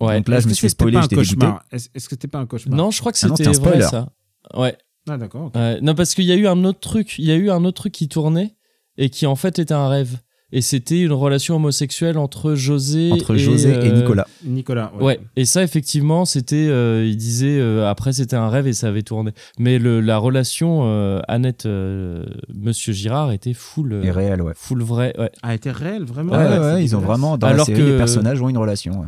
Ouais. 0.00 0.16
Donc 0.16 0.28
là, 0.28 0.40
je 0.40 0.48
me 0.48 0.52
suis 0.54 0.66
un 0.66 0.68
j'étais 0.70 1.16
dégoûté. 1.16 1.46
Est-ce 1.72 1.88
que 1.88 1.98
c'était 2.10 2.28
pas 2.28 2.38
un 2.38 2.46
cauchemar? 2.46 2.76
Non, 2.76 2.90
je 2.90 2.98
crois 3.00 3.12
que 3.12 3.18
Ah 3.22 3.28
non, 3.28 3.36
c'était 3.36 3.52
c'était 3.52 3.66
un 3.66 3.70
vrai 3.70 3.80
spoiler. 3.82 4.06
ça. 4.52 4.58
Ouais. 4.60 4.76
Ah 5.08 5.16
d'accord. 5.18 5.50
Non, 5.82 5.94
parce 5.94 6.14
qu'il 6.14 6.24
y 6.24 6.32
a 6.32 6.36
eu 6.36 6.46
un 6.46 6.64
autre 6.64 6.80
truc. 6.80 7.16
Il 7.18 7.24
y 7.24 7.30
a 7.32 7.36
eu 7.36 7.50
un 7.50 7.64
autre 7.64 7.80
truc 7.82 7.92
qui 7.92 8.08
tournait 8.08 8.54
et 8.98 9.10
qui 9.10 9.26
en 9.26 9.36
fait 9.36 9.58
était 9.58 9.74
un 9.74 9.88
rêve. 9.88 10.18
Et 10.54 10.60
c'était 10.60 11.00
une 11.00 11.12
relation 11.12 11.56
homosexuelle 11.56 12.18
entre 12.18 12.54
José 12.54 13.10
Entre 13.10 13.36
et, 13.36 13.38
José 13.38 13.70
et 13.70 13.74
euh, 13.90 14.00
Nicolas. 14.02 14.26
Nicolas. 14.44 14.92
Ouais. 15.00 15.18
Et 15.34 15.46
ça, 15.46 15.62
effectivement, 15.62 16.26
c'était. 16.26 16.66
euh, 16.68 17.06
il 17.08 17.16
disait 17.16 17.58
euh, 17.58 17.88
après 17.88 18.12
c'était 18.12 18.36
un 18.36 18.50
rêve 18.50 18.66
et 18.66 18.74
ça 18.74 18.88
avait 18.88 19.00
tourné. 19.02 19.30
Mais 19.58 19.78
le, 19.78 20.02
la 20.02 20.18
relation 20.18 20.82
euh, 20.84 21.20
Annette 21.26 21.64
euh, 21.64 22.26
Monsieur 22.54 22.92
Girard 22.92 23.32
était 23.32 23.54
full. 23.54 23.94
euh, 23.94 24.02
Et 24.02 24.10
réel, 24.10 24.42
ouais. 24.42 24.52
full 24.54 24.82
vrai. 24.82 25.14
Ouais. 25.18 25.32
A 25.42 25.54
été 25.54 25.70
réel 25.70 26.04
vraiment. 26.04 26.32
Ouais, 26.34 26.58
ouais, 26.58 26.84
ils 26.84 26.94
ont 26.94 27.00
vraiment, 27.00 27.38
dans 27.38 27.46
Alors 27.46 27.60
la 27.60 27.64
série, 27.74 27.78
que- 27.80 27.90
les 27.92 27.96
personnages 27.96 28.42
ont 28.42 28.50
une 28.50 28.58
relation. 28.58 28.92
ouais. 29.00 29.06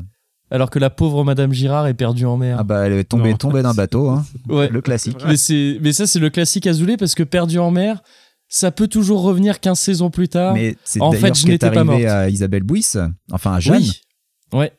alors 0.51 0.71
que 0.71 0.79
la 0.79 0.89
pauvre 0.89 1.25
Madame 1.25 1.53
Girard 1.53 1.87
est 1.89 1.93
perdue 1.95 2.25
en 2.25 2.39
mer. 2.39 2.57
Ah 2.59 2.65
bah 2.65 2.87
elle 2.87 2.95
est 2.95 3.05
tombée, 3.05 3.35
tombée 3.35 3.61
d'un 3.61 3.75
bateau, 3.75 4.09
hein. 4.09 4.25
ouais. 4.49 4.71
le 4.71 4.81
classique. 4.81 5.19
Mais, 5.27 5.37
c'est, 5.37 5.77
mais 5.83 5.93
ça, 5.93 6.07
c'est 6.07 6.21
le 6.21 6.31
classique 6.31 6.67
Azoulay 6.67 6.97
parce 6.97 7.15
que 7.15 7.23
perdu 7.23 7.59
en 7.59 7.71
mer, 7.71 8.03
ça 8.57 8.71
peut 8.71 8.87
toujours 8.87 9.23
revenir 9.23 9.59
15 9.59 9.77
saisons 9.79 10.11
plus 10.11 10.29
tard. 10.29 10.55
Mais 10.55 10.77
c'est 10.85 11.01
En 11.01 11.11
d'ailleurs 11.11 11.29
fait, 11.29 11.35
ce 11.35 11.41
je 11.41 11.45
qui 11.45 11.51
est 11.51 11.55
n'étais 11.55 11.71
pas 11.73 11.81
arrivé 11.81 12.05
morte. 12.05 12.05
à 12.15 12.29
Isabelle 12.31 12.63
Bouis, 12.63 12.87
enfin 13.33 13.55
à 13.55 13.59
Jeanne. 13.61 13.79
Oui. 13.83 14.01
Ouais. 14.53 14.73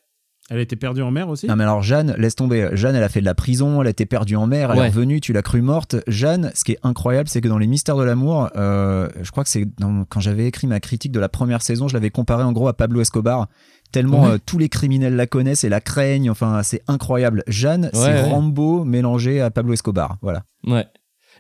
Elle 0.50 0.60
était 0.60 0.76
perdue 0.76 1.02
en 1.02 1.10
mer 1.10 1.28
aussi? 1.28 1.48
Non 1.48 1.56
mais 1.56 1.64
alors 1.64 1.82
Jeanne, 1.82 2.14
laisse 2.20 2.36
tomber. 2.36 2.70
Jeanne, 2.74 2.96
elle 2.96 3.04
a 3.04 3.10
fait 3.10 3.20
de 3.20 3.26
la 3.26 3.34
prison, 3.34 3.82
elle 3.82 3.88
a 3.88 3.90
été 3.90 4.06
perdue 4.06 4.36
en 4.36 4.46
mer, 4.48 4.72
elle 4.72 4.78
Ouais. 4.80 4.86
est 4.86 4.90
revenue, 4.90 5.20
tu 5.20 5.34
l'as 5.34 5.42
cru 5.42 5.62
morte. 5.64 5.96
Jeanne, 6.08 6.52
ce 6.54 6.64
qui 6.64 6.74
est 6.74 6.80
incroyable, 6.84 7.28
c'est 7.28 7.42
que 7.42 7.48
dans 7.48 7.58
les 7.58 7.66
Mystères 7.68 7.98
de 7.98 8.04
l'amour, 8.04 8.50
euh, 8.56 9.10
je 9.22 9.32
crois 9.32 9.44
que 9.44 9.50
c'est 9.50 9.66
quand 10.08 10.20
j'avais 10.20 10.46
écrit 10.46 10.68
ma 10.68 10.80
critique 10.80 11.12
de 11.12 11.20
la 11.20 11.30
première 11.30 11.64
saison, 11.64 11.88
je 11.88 11.96
l'avais 11.96 12.12
comparé 12.12 12.44
en 12.44 12.52
gros 12.52 12.68
à 12.68 12.74
Pablo 12.78 13.02
Escobar. 13.02 13.48
Tellement 13.92 14.24
Ouais. 14.26 14.32
euh, 14.34 14.38
tous 14.46 14.58
les 14.60 14.70
criminels 14.70 15.16
la 15.16 15.26
connaissent 15.28 15.64
et 15.64 15.70
la 15.70 15.82
craignent. 15.82 16.30
Enfin, 16.30 16.62
c'est 16.64 16.82
incroyable. 16.88 17.44
Jeanne, 17.48 17.90
c'est 17.94 18.00
ouais. 18.06 18.22
Rambo 18.30 18.86
mélangé 18.86 19.42
à 19.42 19.50
Pablo 19.52 19.74
Escobar. 19.74 20.18
Voilà. 20.22 20.44
Ouais. 20.68 20.86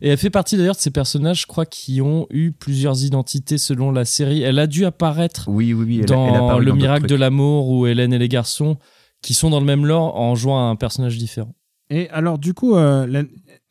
Et 0.01 0.09
elle 0.09 0.17
fait 0.17 0.29
partie 0.29 0.57
d'ailleurs 0.57 0.75
de 0.75 0.79
ces 0.81 0.91
personnages, 0.91 1.41
je 1.41 1.47
crois, 1.47 1.65
qui 1.65 2.01
ont 2.01 2.27
eu 2.29 2.51
plusieurs 2.51 3.03
identités 3.03 3.57
selon 3.57 3.91
la 3.91 4.03
série. 4.05 4.41
Elle 4.41 4.59
a 4.59 4.67
dû 4.67 4.85
apparaître 4.85 5.45
Oui, 5.47 5.73
oui, 5.73 5.85
oui. 5.87 5.97
elle 5.99 6.11
a- 6.11 6.15
dans 6.15 6.57
elle 6.57 6.63
Le 6.65 6.71
dans 6.71 6.75
miracle 6.77 7.07
de 7.07 7.15
l'amour 7.15 7.69
ou 7.69 7.87
Hélène 7.87 8.13
et 8.13 8.17
les 8.19 8.27
garçons, 8.29 8.77
qui 9.21 9.33
sont 9.33 9.49
dans 9.49 9.59
le 9.59 9.65
même 9.65 9.85
lore 9.85 10.15
en 10.17 10.35
jouant 10.35 10.69
un 10.69 10.75
personnage 10.75 11.17
différent. 11.17 11.53
Et 11.89 12.09
alors, 12.09 12.39
du 12.39 12.53
coup, 12.53 12.75
euh, 12.75 13.23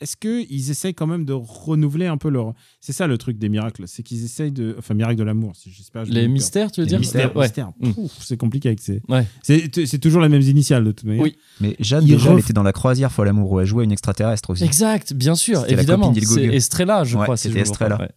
est-ce 0.04 0.16
qu'ils 0.16 0.70
essayent 0.70 0.94
quand 0.94 1.06
même 1.06 1.24
de 1.24 1.32
renouveler 1.32 2.06
un 2.06 2.16
peu 2.16 2.28
leur. 2.28 2.54
C'est 2.80 2.92
ça 2.92 3.06
le 3.06 3.18
truc 3.18 3.38
des 3.38 3.48
miracles, 3.48 3.84
c'est 3.86 4.02
qu'ils 4.02 4.24
essayent 4.24 4.52
de. 4.52 4.76
Enfin, 4.78 4.94
miracle 4.94 5.16
de 5.16 5.24
l'amour, 5.24 5.52
si 5.56 5.70
j'espère. 5.70 6.04
je 6.04 6.12
Les 6.12 6.28
mystères, 6.28 6.70
tu 6.70 6.80
veux 6.80 6.84
Les 6.84 6.90
dire 6.90 6.98
Mystère, 7.00 7.34
Ouais. 7.36 7.44
mystère. 7.46 7.72
Mm. 7.80 7.90
C'est 8.20 8.36
compliqué 8.36 8.68
avec 8.68 8.80
ces. 8.80 9.02
Ouais. 9.08 9.26
C'est 9.42 9.86
c'est 9.86 9.98
toujours 9.98 10.22
les 10.22 10.28
mêmes 10.28 10.42
initiales 10.42 10.84
de 10.84 10.92
toute 10.92 11.04
manière. 11.06 11.22
Oui. 11.22 11.36
Mais 11.60 11.74
Jeanne, 11.80 12.04
Il 12.04 12.10
déjà, 12.12 12.30
elle 12.30 12.36
ref- 12.36 12.40
était 12.40 12.52
dans 12.52 12.62
la 12.62 12.72
croisière 12.72 13.10
folle 13.10 13.28
amour 13.28 13.50
où 13.50 13.60
elle 13.60 13.66
jouait 13.66 13.84
une 13.84 13.92
extraterrestre 13.92 14.50
aussi. 14.50 14.62
Exact, 14.64 15.12
bien 15.14 15.34
sûr, 15.34 15.64
évidemment. 15.68 16.14
C'est. 16.14 16.44
Estrella, 16.44 17.04
je 17.04 17.16
Ouais, 17.16 17.22
crois. 17.24 17.36
c'était 17.36 17.60
Estrella. 17.60 18.08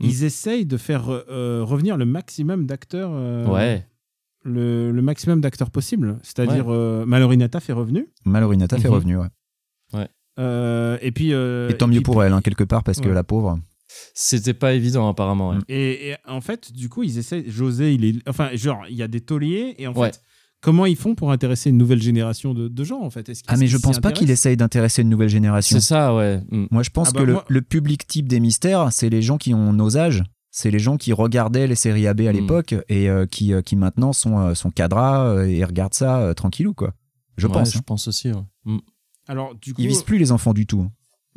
Ils 0.00 0.24
essayent 0.24 0.64
de 0.66 0.76
faire 0.76 1.04
euh, 1.10 1.62
revenir 1.62 1.96
le 1.96 2.04
maximum 2.06 2.66
d'acteurs. 2.66 3.10
euh, 3.12 3.46
Ouais. 3.46 3.86
Le, 4.42 4.90
le 4.90 5.02
maximum 5.02 5.42
d'acteurs 5.42 5.70
possible. 5.70 6.18
C'est-à-dire, 6.22 6.64
euh, 6.68 7.04
Mallory 7.04 7.36
Nataf 7.36 7.68
est 7.68 7.74
revenu. 7.74 8.06
Mallory 8.24 8.56
Nataf 8.56 8.82
est 8.82 8.88
Mhm. 8.88 8.94
revenue, 8.94 9.16
ouais. 9.18 9.26
Euh, 10.38 10.98
et 11.02 11.12
puis. 11.12 11.32
euh, 11.32 11.68
Et 11.70 11.76
tant 11.76 11.86
et 11.86 11.90
mieux 11.90 11.96
puis- 11.96 12.04
pour 12.04 12.22
elle, 12.22 12.32
hein, 12.32 12.40
quelque 12.40 12.64
part, 12.64 12.82
parce 12.84 13.00
que 13.00 13.08
la 13.08 13.24
pauvre. 13.24 13.58
C'était 14.14 14.54
pas 14.54 14.72
évident, 14.74 15.08
apparemment. 15.08 15.50
ouais. 15.50 15.56
Mm. 15.56 15.64
Et, 15.68 16.08
et 16.10 16.16
en 16.28 16.40
fait, 16.40 16.72
du 16.72 16.88
coup, 16.88 17.02
ils 17.02 17.18
essaient. 17.18 17.44
José, 17.48 17.92
il 17.94 18.04
est. 18.04 18.28
Enfin, 18.28 18.50
genre, 18.54 18.82
il 18.88 18.96
y 18.96 19.02
a 19.02 19.08
des 19.08 19.20
tauliers. 19.20 19.74
Et 19.78 19.86
en 19.88 19.92
Ouais. 19.92 20.12
fait, 20.12 20.20
comment 20.60 20.86
ils 20.86 20.96
font 20.96 21.14
pour 21.16 21.32
intéresser 21.32 21.70
une 21.70 21.76
nouvelle 21.78 22.00
génération 22.00 22.54
de, 22.54 22.68
de 22.68 22.84
gens, 22.84 23.00
en 23.02 23.10
fait? 23.10 23.30
Ah, 23.48 23.56
mais 23.56 23.66
je 23.66 23.76
pense 23.78 23.98
pas 23.98 24.12
qu'il 24.12 24.30
essaye 24.30 24.56
d'intéresser 24.56 25.02
une 25.02 25.08
nouvelle 25.08 25.28
génération. 25.28 25.76
C'est 25.80 25.84
ça, 25.86 26.14
ouais. 26.14 26.40
Mm. 26.50 26.66
Moi, 26.70 26.82
je 26.84 26.90
pense 26.90 27.08
Ah 27.08 27.12
bah 27.14 27.20
que 27.20 27.24
le, 27.24 27.32
moi- 27.34 27.44
le 27.48 27.62
public 27.62 28.06
type 28.06 28.28
des 28.28 28.38
mystères, 28.40 28.88
c'est 28.92 29.08
les 29.10 29.22
gens 29.22 29.38
qui 29.38 29.54
ont 29.54 29.72
nos 29.72 29.96
âges. 29.96 30.22
C'est 30.52 30.70
les 30.70 30.78
gens 30.80 30.96
qui 30.96 31.12
regardaient 31.12 31.66
les 31.68 31.76
séries 31.76 32.06
AB 32.06 32.20
à 32.22 32.32
Mm. 32.32 32.36
l'époque 32.36 32.74
et 32.88 33.08
euh, 33.10 33.26
qui, 33.26 33.52
euh, 33.52 33.62
qui 33.62 33.74
maintenant 33.76 34.12
sont, 34.12 34.38
euh, 34.38 34.54
sont 34.54 34.70
cadras 34.70 35.44
et 35.44 35.64
regardent 35.64 35.94
ça 35.94 36.20
euh, 36.20 36.34
tranquillou, 36.34 36.74
quoi. 36.74 36.92
Je 37.36 37.46
Ouais, 37.48 37.52
pense. 37.52 37.72
Je 37.72 37.78
hein. 37.78 37.82
pense 37.84 38.06
aussi. 38.08 38.28
ouais. 38.30 38.42
Mm. 38.66 38.78
Alors, 39.30 39.54
du 39.54 39.72
coup. 39.74 39.80
Ils 39.80 39.88
visent 39.88 40.02
plus 40.02 40.18
les 40.18 40.32
enfants 40.32 40.52
du 40.52 40.66
tout. 40.66 40.80
hein. 40.86 40.90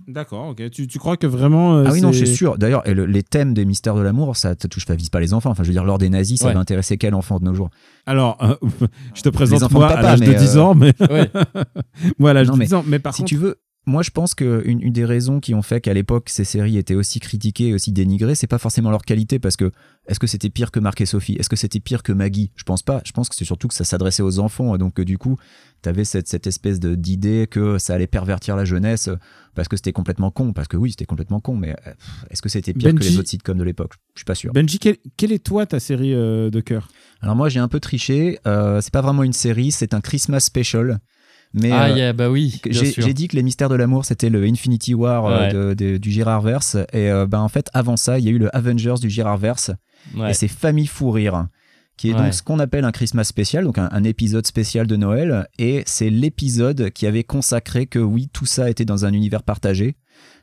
D'accord, 0.08 0.48
ok. 0.50 0.72
Tu, 0.72 0.88
tu 0.88 0.98
crois 0.98 1.18
que 1.18 1.28
vraiment. 1.28 1.76
euh, 1.78 1.84
ah 1.88 1.91
oui, 1.94 2.02
non, 2.02 2.12
c'est- 2.12 2.26
sûr. 2.26 2.58
D'ailleurs, 2.58 2.82
le- 2.88 3.06
les 3.06 3.22
thèmes 3.22 3.54
des 3.54 3.64
mystères 3.64 3.94
de 3.96 4.02
l'amour, 4.02 4.36
ça 4.36 4.50
ne 4.50 4.56
touche 4.68 4.86
pas, 4.88 4.96
vise 4.96 5.10
pas 5.10 5.20
les 5.20 5.36
enfants. 5.36 5.52
Enfin, 5.52 5.62
je 5.64 5.68
veux 5.68 5.74
dire, 5.74 5.84
lors 5.86 6.00
des 6.00 6.10
nazis, 6.10 6.39
ça 6.39 6.48
Ouais. 6.48 6.54
va 6.56 6.60
intéresser 6.60 6.98
quel 6.98 7.14
enfant 7.14 7.39
de 7.39 7.46
nos 7.46 7.54
jours? 7.54 7.70
Alors, 8.08 8.44
euh, 8.44 8.56
je 9.14 9.22
te 9.22 9.30
présente 9.30 9.62
enfants 9.62 9.78
moi 9.80 9.88
de 9.89 9.94
à 9.94 9.96
papa, 9.98 10.08
l'âge 10.10 10.20
de 10.22 10.26
mais, 10.26 10.36
10 10.36 10.58
euh, 10.58 10.62
ans, 10.62 10.74
mais. 10.74 10.94
Ouais. 11.12 11.30
moi, 12.18 12.32
à 12.32 12.34
l'âge 12.34 12.48
de 12.48 12.54
mais 12.58 12.66
10 12.66 12.74
ans. 12.74 12.84
Mais 12.88 12.98
par 13.00 13.14
si 13.14 13.22
contre. 13.22 13.30
tu 13.30 13.38
veux, 13.38 13.62
moi 13.86 14.02
je 14.02 14.10
pense 14.12 14.34
qu'une 14.34 14.82
une 14.82 14.94
des 14.94 15.06
raisons 15.06 15.39
qui 15.41 15.54
ont 15.54 15.62
fait 15.62 15.80
qu'à 15.82 15.94
l'époque 15.94 16.30
ces 16.30 16.46
séries 16.46 16.78
étaient 16.78 16.96
aussi 16.96 17.20
critiquées 17.20 17.68
et 17.68 17.74
aussi 17.74 17.91
dénigrées, 17.91 18.34
c'est 18.34 18.48
pas 18.48 18.58
forcément 18.58 18.89
leur 18.89 19.02
qualité 19.04 19.39
parce 19.39 19.58
que 19.58 19.72
est-ce 20.08 20.20
que 20.20 20.28
c'était 20.28 20.50
pire 20.50 20.72
que 20.72 20.80
Marc 20.80 21.02
et 21.02 21.06
Sophie? 21.06 21.34
Est-ce 21.38 21.50
que 21.50 21.56
c'était 21.58 21.82
pire 21.82 22.02
que 22.02 22.14
Maggie? 22.14 22.52
Je 22.56 22.64
pense 22.64 22.82
pas. 22.82 23.02
Je 23.06 23.12
pense 23.12 23.28
que 23.30 23.36
c'est 23.36 23.46
surtout 23.46 23.68
que 23.68 23.74
ça 23.76 23.84
s'adressait 23.84 24.24
aux 24.24 24.39
enfants 24.39 24.78
donc 24.78 25.00
euh, 25.00 25.06
du 25.06 25.18
coup, 25.18 25.38
tu 25.84 25.90
avais 25.90 26.04
cette, 26.06 26.28
cette 26.28 26.48
espèce 26.48 26.80
de- 26.80 26.96
d'idée 26.96 27.48
que 27.50 27.78
ça 27.78 27.94
allait 27.94 28.08
pervertir 28.08 28.56
la 28.56 28.66
jeunesse 28.66 29.10
parce 29.54 29.68
que 29.68 29.76
c'était 29.76 29.92
complètement 29.92 30.32
con. 30.32 30.54
Parce 30.54 30.68
que 30.68 30.78
oui, 30.78 30.92
c'était 30.92 31.06
complètement 31.06 31.40
con, 31.40 31.56
mais 31.56 31.76
euh, 31.88 31.92
est-ce 32.32 32.42
que 32.42 32.50
c'était 32.50 32.74
pire 32.74 32.96
que 32.96 33.04
les 33.04 33.18
autres 33.20 33.30
sitcoms 33.30 33.58
de 33.58 33.64
l'époque? 33.64 33.94
Je 34.16 34.20
suis 34.22 34.26
pas 34.26 34.36
sûr. 34.36 34.52
Benji, 34.54 34.80
quelle, 34.80 34.98
quelle 35.18 35.32
est 35.32 35.44
toi 35.44 35.66
ta 35.66 35.80
série 35.80 36.14
euh, 36.14 36.50
de 36.50 36.60
cœur? 36.62 36.88
Alors 37.22 37.36
moi 37.36 37.50
j'ai 37.50 37.60
un 37.60 37.68
peu 37.68 37.80
triché. 37.80 38.40
euh, 38.48 38.82
c'est 38.82 38.92
pas 38.94 39.02
vraiment 39.02 39.24
une 39.24 39.34
série, 39.34 39.72
c'est 39.72 39.94
un 39.94 40.02
Christmas 40.02 40.40
special. 40.40 41.00
Mais 41.56 41.70
Ah, 41.72 41.90
euh, 41.92 41.96
yeah, 41.96 42.14
bah 42.14 42.32
oui. 42.32 42.60
J'ai 42.72 43.14
dit 43.14 43.28
que 43.28 43.36
les 43.36 43.44
mystères 43.44 43.70
de 43.70 43.76
l'amour 43.76 44.06
c'était 44.06 44.32
le 44.32 44.44
Infinity 44.44 44.96
War 44.96 45.26
euh, 45.28 45.40
Ouais. 45.40 45.54
de- 45.54 45.74
de- 45.76 45.98
du 45.98 46.10
Girardverse 46.12 46.78
et 46.94 47.12
euh, 47.12 47.28
ben 47.28 47.42
en 47.42 47.48
fait 47.48 47.70
avant 47.76 47.96
ça 47.96 48.18
il 48.18 48.26
y 48.26 48.28
a 48.30 48.32
eu 48.32 48.40
le 48.40 48.56
Avengers 48.56 48.96
du 49.00 49.10
Girardverse 49.10 49.70
Ouais. 50.16 50.32
et 50.32 50.34
c'est 50.34 50.48
Famille 50.48 50.88
Fou 50.88 51.12
Rire 51.12 51.46
qui 51.98 52.10
est 52.10 52.14
Ouais. 52.14 52.22
donc 52.24 52.34
ce 52.34 52.41
qu'on 52.44 52.60
appelle 52.60 52.86
un 52.86 52.91
Christmas 52.91 53.24
spécial 53.26 53.64
donc 53.64 53.78
un, 53.78 53.89
un 53.91 54.04
épisode 54.04 54.46
spécial 54.48 54.88
de 54.88 54.96
Noël 54.96 55.48
et 55.60 55.84
c'est 55.86 56.10
l'épisode 56.10 56.89
qui 56.91 57.06
avait 57.08 57.24
consacré 57.24 57.86
que 57.86 58.00
oui 58.00 58.30
tout 58.34 58.46
ça 58.46 58.70
était 58.70 58.86
dans 58.86 59.06
un 59.06 59.14
univers 59.14 59.44
partagé 59.44 59.96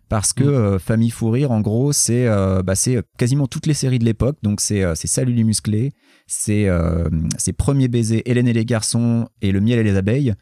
parce 0.09 0.33
que 0.33 0.45
Mm. 0.45 0.49
euh, 0.49 0.79
Famille 0.79 1.13
en 1.49 1.61
gros 1.61 1.93
c'est 1.93 2.27
euh, 2.27 2.63
bah, 2.63 2.75
c'est 2.75 3.03
quasiment 3.19 3.47
toutes 3.47 3.67
les 3.67 3.75
séries 3.75 3.99
de 3.99 4.05
l'époque 4.05 4.39
donc 4.43 4.61
c'est 4.61 4.83
euh, 4.83 4.95
Salut 4.95 5.33
les 5.35 5.45
musclés 5.45 5.93
c'est 6.27 6.69
euh, 6.69 7.09
c'est 7.39 7.53
Premier 7.53 7.89
baiser 7.89 8.29
Hélène 8.31 8.49
et 8.49 8.53
les 8.53 8.65
garçons 8.65 9.29
et 9.43 9.51
Le 9.53 9.61
miel 9.61 9.79
et 9.79 9.83
les 9.85 9.97
abeilles 9.97 10.35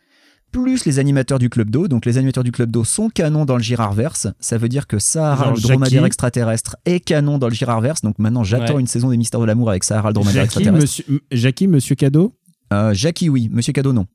plus 0.52 0.84
les 0.84 0.98
animateurs 0.98 1.38
du 1.38 1.48
Club 1.50 1.70
d'eau. 1.70 1.88
Donc 1.88 2.04
les 2.06 2.18
animateurs 2.18 2.44
du 2.44 2.52
Club 2.52 2.70
d'eau 2.70 2.84
sont 2.84 3.08
canons 3.08 3.44
dans 3.44 3.56
le 3.56 3.62
Girardverse. 3.62 4.28
Ça 4.40 4.58
veut 4.58 4.68
dire 4.68 4.86
que 4.86 4.98
Sahara, 4.98 5.44
Genre 5.46 5.54
le 5.54 5.60
dromadaire 5.60 5.90
Jackie. 6.00 6.06
extraterrestre, 6.06 6.76
est 6.84 7.00
canon 7.00 7.38
dans 7.38 7.48
le 7.48 7.54
Girardverse. 7.54 8.00
Donc 8.02 8.18
maintenant, 8.18 8.44
j'attends 8.44 8.74
Ouais. 8.74 8.80
une 8.80 8.86
saison 8.86 9.10
des 9.10 9.16
Mystères 9.16 9.40
de 9.40 9.46
l'amour 9.46 9.70
avec 9.70 9.84
Sahara, 9.84 10.08
le 10.08 10.14
dromadaire 10.14 10.44
Jackie 10.44 10.58
extraterrestre. 10.58 10.80
monsieur, 10.82 11.20
Jackie, 11.32 11.66
Monsieur 11.68 11.94
Cadeau 11.94 12.34
Euh, 12.72 12.92
Jackie, 12.92 13.28
oui. 13.30 13.48
Monsieur 13.50 13.72
Cadeau, 13.72 13.92
non. 13.94 14.06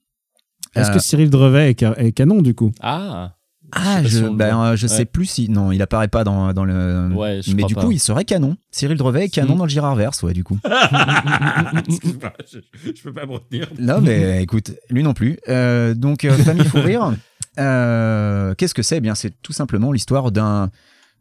Est-ce 0.75 0.89
Euh, 0.91 0.93
que 0.93 0.99
Cyril 0.99 1.29
Drevet 1.29 1.71
est, 1.71 1.79
ca- 1.79 1.95
est 1.97 2.11
canon 2.11 2.41
du 2.41 2.53
coup? 2.55 2.71
Ah. 2.81 3.33
Ah, 3.75 4.03
Je 4.03 4.25
ben, 4.27 4.59
euh, 4.61 4.75
je 4.75 4.87
sais 4.87 5.05
plus 5.05 5.25
si. 5.25 5.49
Non, 5.49 5.71
il 5.71 5.81
apparaît 5.81 6.07
pas 6.07 6.23
dans, 6.23 6.53
dans 6.53 6.65
le. 6.65 7.09
Ouais, 7.13 7.41
je 7.43 7.53
Mais 7.55 7.63
du 7.63 7.75
pas. 7.75 7.81
coup, 7.81 7.91
il 7.91 7.99
serait 7.99 8.25
canon. 8.25 8.55
Cyril 8.71 8.97
Drevet 8.97 9.25
est 9.25 9.29
canon 9.29 9.55
dans 9.55 9.65
le 9.65 9.69
Girardverse, 9.69 10.21
ouais, 10.23 10.33
du 10.33 10.43
coup. 10.43 10.57
Excuse-moi, 11.87 12.33
je, 12.51 12.59
je 12.95 13.01
peux 13.03 13.13
pas 13.13 13.25
me 13.25 13.33
retenir. 13.33 13.67
Non, 13.79 14.01
mais 14.01 14.43
écoute, 14.43 14.71
lui 14.89 15.03
non 15.03 15.13
plus. 15.13 15.37
Euh, 15.49 15.93
donc, 15.93 16.25
euh, 16.25 16.31
Famille 16.37 16.65
Fou 16.65 16.79
Rire, 16.81 17.13
euh, 17.59 18.53
qu'est-ce 18.55 18.73
que 18.73 18.83
c'est? 18.83 18.97
Eh 18.97 19.01
bien, 19.01 19.15
c'est 19.15 19.33
tout 19.41 19.53
simplement 19.53 19.91
l'histoire 19.91 20.31
d'un. 20.31 20.69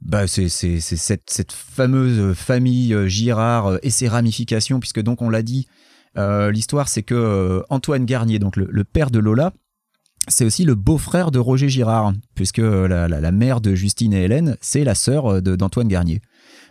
Bah, 0.04 0.26
c'est 0.26 0.48
c'est- 0.48 0.80
c'est 0.80 0.96
cette, 0.96 1.30
cette 1.30 1.52
fameuse 1.52 2.34
famille 2.36 2.96
Girard 3.08 3.78
et 3.82 3.90
ses 3.90 4.08
ramifications, 4.08 4.80
puisque 4.80 5.00
donc 5.00 5.22
on 5.22 5.30
l'a 5.30 5.42
dit, 5.42 5.68
euh, 6.18 6.50
l'histoire 6.50 6.88
c'est 6.88 7.04
que 7.04 7.62
Antoine 7.70 8.04
Garnier, 8.04 8.40
donc 8.40 8.56
le, 8.56 8.66
le 8.68 8.82
père 8.84 9.12
de 9.12 9.20
Lola, 9.20 9.52
c'est 10.28 10.44
aussi 10.44 10.64
le 10.64 10.74
beau-frère 10.74 11.30
de 11.30 11.38
Roger 11.38 11.68
Girard, 11.68 12.12
puisque 12.34 12.58
euh, 12.60 12.86
la, 12.88 13.08
la- 13.08 13.20
la 13.20 13.32
mère 13.32 13.60
de 13.60 13.74
Justine 13.74 14.12
et 14.14 14.22
Hélène, 14.22 14.56
c'est 14.60 14.84
la 14.84 14.94
sœur 14.94 15.26
euh, 15.26 15.40
d'Antoine 15.40 15.88
Garnier. 15.88 16.20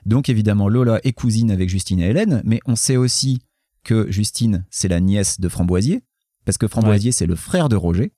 Donc 0.06 0.30
évidemment, 0.30 0.70
Lola 0.70 1.00
est 1.04 1.12
cousine 1.14 1.52
avec 1.52 1.70
Justine 1.70 2.00
et 2.00 2.08
Hélène, 2.10 2.42
mais 2.46 2.60
on 2.66 2.76
sait 2.76 2.98
aussi 2.98 3.42
que 3.84 4.10
Justine, 4.12 4.66
c'est 4.70 4.88
la 4.88 5.00
nièce 5.00 5.40
de 5.40 5.50
Framboisier, 5.50 6.02
parce 6.46 6.58
que 6.58 6.68
Framboisier, 6.68 7.12
c'est 7.12 7.26
le 7.28 7.36
frère 7.36 7.68
de 7.70 7.76
Roger. 7.76 8.14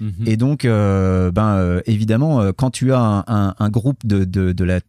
Mhm. 0.00 0.12
Et 0.26 0.36
donc, 0.36 0.64
euh, 0.64 1.30
ben, 1.30 1.54
euh, 1.56 1.80
évidemment, 1.86 2.52
quand 2.52 2.70
tu 2.70 2.92
as 2.92 2.98
un, 3.00 3.24
un- 3.26 3.54
un 3.58 3.68
groupe 3.70 4.04
de, 4.06 4.24
de, 4.24 4.52
de 4.52 4.64
la, 4.64 4.80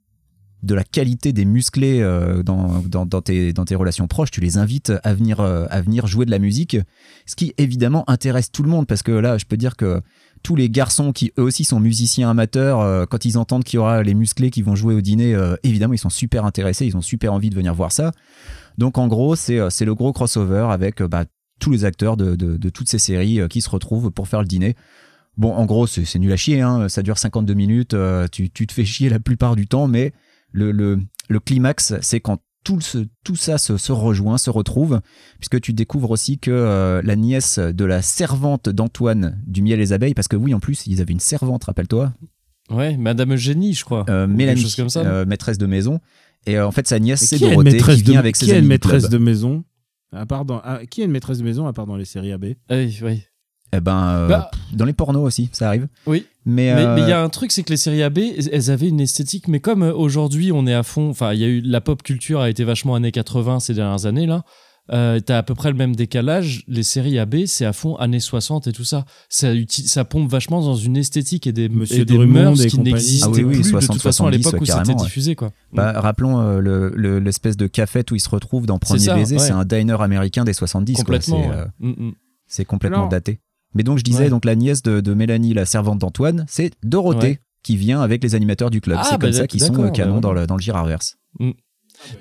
de 0.63 0.73
la 0.73 0.83
qualité 0.85 1.33
des 1.33 1.43
musclés 1.43 2.01
euh, 2.01 2.41
dans, 2.41 2.81
dans, 3.05 3.21
tes, 3.21 3.51
dans 3.51 3.65
tes 3.65 3.75
relations 3.75 4.07
proches, 4.07 4.31
tu 4.31 4.39
les 4.39 4.57
invites 4.57 4.93
à 5.03 5.13
venir, 5.13 5.41
euh, 5.41 5.65
à 5.69 5.81
venir 5.81 6.07
jouer 6.07 6.25
de 6.25 6.31
la 6.31 6.39
musique, 6.39 6.77
ce 7.25 7.35
qui 7.35 7.53
évidemment 7.57 8.09
intéresse 8.09 8.49
tout 8.49 8.63
le 8.63 8.69
monde, 8.69 8.87
parce 8.87 9.03
que 9.03 9.11
là, 9.11 9.37
je 9.37 9.43
peux 9.45 9.57
dire 9.57 9.75
que 9.75 10.01
tous 10.41 10.55
les 10.55 10.69
garçons 10.69 11.11
qui 11.11 11.33
eux 11.37 11.43
aussi 11.43 11.65
sont 11.65 11.81
musiciens 11.81 12.29
amateurs, 12.29 12.79
euh, 12.79 13.05
quand 13.05 13.25
ils 13.25 13.37
entendent 13.37 13.65
qu'il 13.65 13.77
y 13.77 13.79
aura 13.79 14.03
les 14.03 14.13
musclés 14.13 14.51
qui 14.51 14.61
vont 14.61 14.75
jouer 14.75 14.95
au 14.95 15.01
dîner, 15.01 15.37
évidemment, 15.63 15.93
ils 15.93 15.99
sont 15.99 16.09
super 16.09 16.45
intéressés, 16.45 16.85
ils 16.85 16.95
ont 16.95 17.01
super 17.01 17.33
envie 17.33 17.49
de 17.49 17.55
venir 17.55 17.73
voir 17.73 17.91
ça. 17.91 18.11
Donc 18.77 18.97
en 18.97 19.07
gros, 19.07 19.35
c'est 19.35 19.57
le 19.57 19.95
gros 19.95 20.13
crossover 20.13 20.67
avec 20.69 21.03
bah, 21.03 21.25
tous 21.59 21.71
les 21.71 21.83
acteurs 21.85 22.15
de, 22.17 22.35
de- 22.35 22.69
toutes 22.69 22.89
ces 22.89 22.99
séries 22.99 23.41
qui 23.49 23.61
se 23.61 23.69
retrouvent 23.69 24.11
pour 24.11 24.27
faire 24.27 24.39
le 24.41 24.47
dîner. 24.47 24.75
Bon, 25.37 25.53
en 25.53 25.65
gros, 25.65 25.87
c'est 25.87 26.19
nul 26.19 26.31
à 26.31 26.37
chier, 26.37 26.61
hein. 26.61 26.87
ça 26.89 27.01
dure 27.03 27.17
52 27.17 27.53
minutes, 27.53 27.95
tu, 28.31 28.49
tu 28.49 28.67
te 28.67 28.73
fais 28.73 28.85
chier 28.85 29.09
la 29.09 29.19
plupart 29.19 29.55
du 29.55 29.67
temps, 29.67 29.87
mais 29.87 30.13
le, 30.53 30.71
le, 30.71 30.99
le 31.29 31.39
climax, 31.39 31.95
c'est 32.01 32.19
quand 32.21 32.39
tout, 32.63 32.79
ce, 32.79 32.99
tout 33.25 33.35
ça 33.35 33.57
se, 33.57 33.75
se 33.75 33.91
rejoint, 33.91 34.37
se 34.37 34.49
retrouve, 34.49 35.01
puisque 35.39 35.59
tu 35.59 35.73
découvres 35.73 36.11
aussi 36.11 36.39
que 36.39 36.49
euh, 36.51 37.01
la 37.03 37.15
nièce 37.17 37.59
de 37.59 37.83
la 37.83 38.01
servante 38.01 38.69
d'Antoine 38.69 39.37
du 39.45 39.61
miel 39.61 39.79
et 39.79 39.83
les 39.83 39.91
abeilles, 39.93 40.13
parce 40.13 40.29
que 40.29 40.37
oui, 40.37 40.53
en 40.53 40.61
plus, 40.61 40.87
ils 40.87 41.01
avaient 41.01 41.11
une 41.11 41.19
servante, 41.19 41.65
rappelle-toi, 41.65 42.13
Ouais, 42.69 42.95
Madame 42.95 43.33
Eugénie, 43.33 43.73
je 43.73 43.83
crois. 43.83 44.05
euh, 44.09 44.25
Mélanie, 44.25 44.61
chose 44.61 44.75
comme 44.77 44.87
ça. 44.87 45.01
euh, 45.01 45.25
maîtresse 45.25 45.57
de 45.57 45.65
maison, 45.65 45.99
et 46.45 46.57
euh, 46.57 46.65
en 46.65 46.71
fait, 46.71 46.87
sa 46.87 46.97
nièce, 46.99 47.19
c'est 47.25 47.35
qui 47.37 47.43
est 47.43 47.47
une 47.47 47.53
Dorothée, 47.55 47.71
maîtresse 47.73 47.97
qui 47.97 48.03
vient 48.03 48.13
de, 48.13 48.19
avec 48.19 48.35
qui 48.35 48.45
ses 48.45 48.51
est 48.51 48.53
une 48.53 48.57
amis 48.59 48.63
du 48.67 48.69
maîtresse 48.69 49.09
de 49.09 49.17
maison? 49.17 49.63
À 50.15 50.25
part 50.25 50.45
dans, 50.45 50.61
ah, 50.63 50.79
Qui 50.89 51.01
est 51.01 51.05
une 51.05 51.11
maîtresse 51.11 51.39
de 51.39 51.43
maison 51.43 51.67
à 51.67 51.73
part 51.73 51.87
dans 51.87 51.95
les 51.97 52.05
séries 52.05 52.31
AB 52.31 52.45
Ah 52.69 52.75
oui, 52.75 52.97
oui. 53.03 53.23
Eh 53.75 53.79
ben, 53.81 54.07
euh, 54.07 54.27
Bah- 54.27 54.51
dans 54.71 54.85
les 54.85 54.93
pornos 54.93 55.25
aussi, 55.25 55.49
ça 55.51 55.67
arrive. 55.67 55.87
Oui. 56.05 56.25
Mais, 56.45 56.71
euh, 56.71 56.95
il 56.99 57.07
y 57.07 57.11
a 57.11 57.21
un 57.21 57.29
truc, 57.29 57.51
c'est 57.51 57.63
que 57.63 57.69
les 57.71 57.77
séries 57.77 58.03
AB, 58.03 58.19
elles 58.51 58.69
avaient 58.71 58.89
une 58.89 58.99
esthétique, 58.99 59.47
mais 59.47 59.59
comme 59.59 59.83
euh, 59.83 59.93
aujourd'hui 59.93 60.51
on 60.51 60.67
est 60.67 60.73
à 60.73 60.83
fond, 60.83 61.09
enfin 61.09 61.33
il 61.33 61.39
y 61.39 61.43
a 61.43 61.47
eu 61.47 61.61
la 61.61 61.79
pop 61.81 62.03
culture 62.03 62.41
a 62.41 62.49
été 62.49 62.63
vachement 62.63 62.95
années 62.95 63.11
80 63.11 63.59
ces 63.61 63.73
dernières 63.73 64.05
années 64.05 64.25
là. 64.25 64.43
Euh, 64.91 65.21
T'as 65.21 65.37
à 65.37 65.43
peu 65.43 65.55
près 65.55 65.71
le 65.71 65.77
même 65.77 65.95
décalage. 65.95 66.65
Les 66.67 66.83
séries 66.83 67.17
AB, 67.17 67.45
c'est 67.45 67.63
à 67.63 67.71
fond 67.71 67.95
années 67.95 68.19
60 68.19 68.67
et 68.67 68.73
tout 68.73 68.83
ça. 68.83 69.05
Ça, 69.29 69.53
pompe 70.03 70.29
vachement 70.29 70.59
dans 70.61 70.75
une 70.75 70.97
esthétique 70.97 71.47
et 71.47 71.53
des, 71.53 71.69
Monsieur 71.69 72.01
et 72.01 72.05
des 72.05 72.15
Drummond 72.15 72.33
mœurs 72.33 72.61
et 72.65 72.67
qui 72.67 72.79
n'existaient 72.81 73.25
Ah 73.25 73.29
oui, 73.31 73.43
oui, 73.45 73.53
plus 73.53 73.63
de 73.63 73.69
60, 73.69 73.93
toute 73.93 74.01
façon 74.01 74.25
à 74.25 74.31
70, 74.33 74.37
l'époque 74.37 74.61
où 74.61 74.65
c'était 74.65 74.89
ouais. 74.89 74.95
diffusé 75.05 75.35
quoi. 75.35 75.51
bah, 75.71 75.93
rappelons 76.01 76.41
euh, 76.41 76.59
le- 76.59 76.91
le- 76.97 77.19
l'espèce 77.19 77.55
de 77.55 77.67
café 77.67 78.03
où 78.11 78.15
ils 78.15 78.19
se 78.19 78.27
retrouvent 78.29 78.65
dans 78.65 78.77
Premier 78.77 78.99
ça, 78.99 79.15
baiser, 79.15 79.37
ouais. 79.37 79.41
c'est 79.41 79.53
un 79.53 79.63
diner 79.63 80.01
américain 80.01 80.43
des 80.43 80.51
70. 80.51 80.95
quoi. 80.95 81.03
Complètement. 81.05 81.43
C'est, 81.43 81.49
ouais. 81.49 81.55
euh, 81.55 81.65
Mm, 81.79 82.07
mm. 82.59 82.65
complètement 82.65 82.97
Alors- 82.97 83.09
daté. 83.09 83.39
Mais 83.75 83.83
donc 83.83 83.97
je 83.97 84.03
disais, 84.03 84.25
Ouais. 84.25 84.29
donc 84.29 84.45
la 84.45 84.55
nièce 84.55 84.81
de, 84.83 85.01
de 85.01 85.13
Mélanie, 85.13 85.53
la 85.53 85.65
servante 85.65 85.99
d'Antoine, 85.99 86.45
c'est 86.47 86.71
Dorothée. 86.83 87.27
Ouais. 87.27 87.39
qui 87.63 87.77
vient 87.77 88.01
avec 88.01 88.21
les 88.23 88.35
animateurs 88.35 88.69
du 88.69 88.81
club. 88.81 88.97
Ah, 88.99 89.03
c'est 89.05 89.11
bah, 89.17 89.19
comme 89.27 89.31
ça 89.33 89.47
qu'ils 89.47 89.61
sont 89.63 89.81
euh, 89.83 89.89
canons 89.89 90.19
dans, 90.19 90.33
le, 90.33 90.45
dans 90.47 90.55
le 90.55 90.61
Girardverse. 90.61 91.15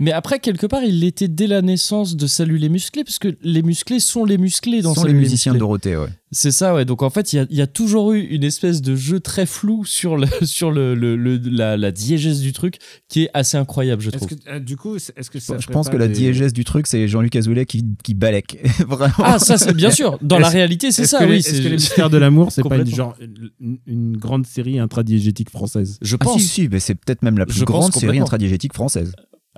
Mais 0.01 0.13
après, 0.13 0.39
quelque 0.39 0.67
part, 0.67 0.83
il 0.85 1.01
l'était 1.01 1.29
dès 1.29 1.47
la 1.47 1.63
naissance 1.63 2.17
de 2.17 2.27
Salut 2.27 2.59
les 2.59 2.69
musclés, 2.69 3.05
parce 3.05 3.19
que 3.19 3.37
les 3.43 3.63
musclés 3.63 4.01
sont 4.01 4.25
les 4.25 4.39
musclés 4.39 4.83
dans 4.83 4.95
Ce 4.95 5.01
sont 5.01 5.07
les 5.07 5.13
musiciens 5.13 5.53
musclés. 5.53 5.59
Dorothée, 5.61 5.97
ouais. 5.97 6.09
C'est 6.35 6.51
ça, 6.51 6.75
ouais. 6.75 6.87
Donc 6.87 7.03
en 7.03 7.11
fait, 7.11 7.33
il 7.35 7.37
y 7.37 7.39
a, 7.41 7.47
il 7.51 7.57
y 7.57 7.61
a 7.61 7.67
toujours 7.67 8.13
eu 8.13 8.21
une 8.21 8.43
espèce 8.43 8.81
de 8.81 8.97
jeu 8.97 9.21
très 9.21 9.45
flou 9.45 9.85
sur, 9.85 10.17
le, 10.17 10.27
sur 10.45 10.71
le, 10.71 10.95
le- 10.95 11.15
le- 11.17 11.37
la, 11.45 11.77
la 11.77 11.91
diégèse 11.93 12.41
du 12.41 12.53
truc 12.55 12.79
qui 13.09 13.25
est 13.25 13.31
assez 13.35 13.59
incroyable, 13.59 14.01
je 14.01 14.11
trouve. 14.11 14.29
que, 14.29 14.35
euh, 14.49 14.59
du 14.59 14.77
coup, 14.79 14.97
est-ce 14.97 15.31
que 15.31 15.39
ça 15.39 15.57
je 15.59 15.67
pense 15.67 15.91
que 15.91 15.97
la 15.97 16.09
diégèse 16.09 16.53
du 16.55 16.65
truc, 16.65 16.87
c'est 16.87 17.07
Jean-Luc 17.07 17.37
Azoulay 17.37 17.67
qui, 17.67 17.85
qui 18.03 18.15
balèque. 18.15 18.59
Vraiment. 18.89 19.13
Ah, 19.19 19.39
ça, 19.39 19.59
c'est 19.59 19.75
bien 19.75 19.91
sûr. 19.91 20.19
Dans 20.23 20.39
la 20.39 20.49
réalité, 20.49 20.91
c'est 20.91 21.05
ça, 21.07 21.21
les- 21.27 21.33
oui. 21.33 21.37
Est-ce 21.39 21.61
que 21.61 21.69
les 21.69 21.71
mystères 21.77 22.09
de 22.11 22.17
l'amour, 22.17 22.51
c'est 22.51 22.63
pas 22.63 22.79
une, 22.79 22.87
genre, 22.87 23.15
une, 23.61 23.79
une 23.87 24.17
grande 24.17 24.47
série 24.47 24.79
intradiégétique 24.79 25.51
française? 25.51 25.99
Je 26.01 26.17
Ah, 26.19 26.25
pense. 26.25 26.41
si, 26.41 26.49
si, 26.49 26.69
mais 26.71 26.81
c'est 26.81 26.95
peut-être 26.95 27.23
même 27.23 27.37
la 27.37 27.45
plus 27.45 27.59
Je 27.59 27.65
grande 27.67 27.93
série 27.93 28.21
intradiégétique 28.21 28.73
française. 28.73 29.13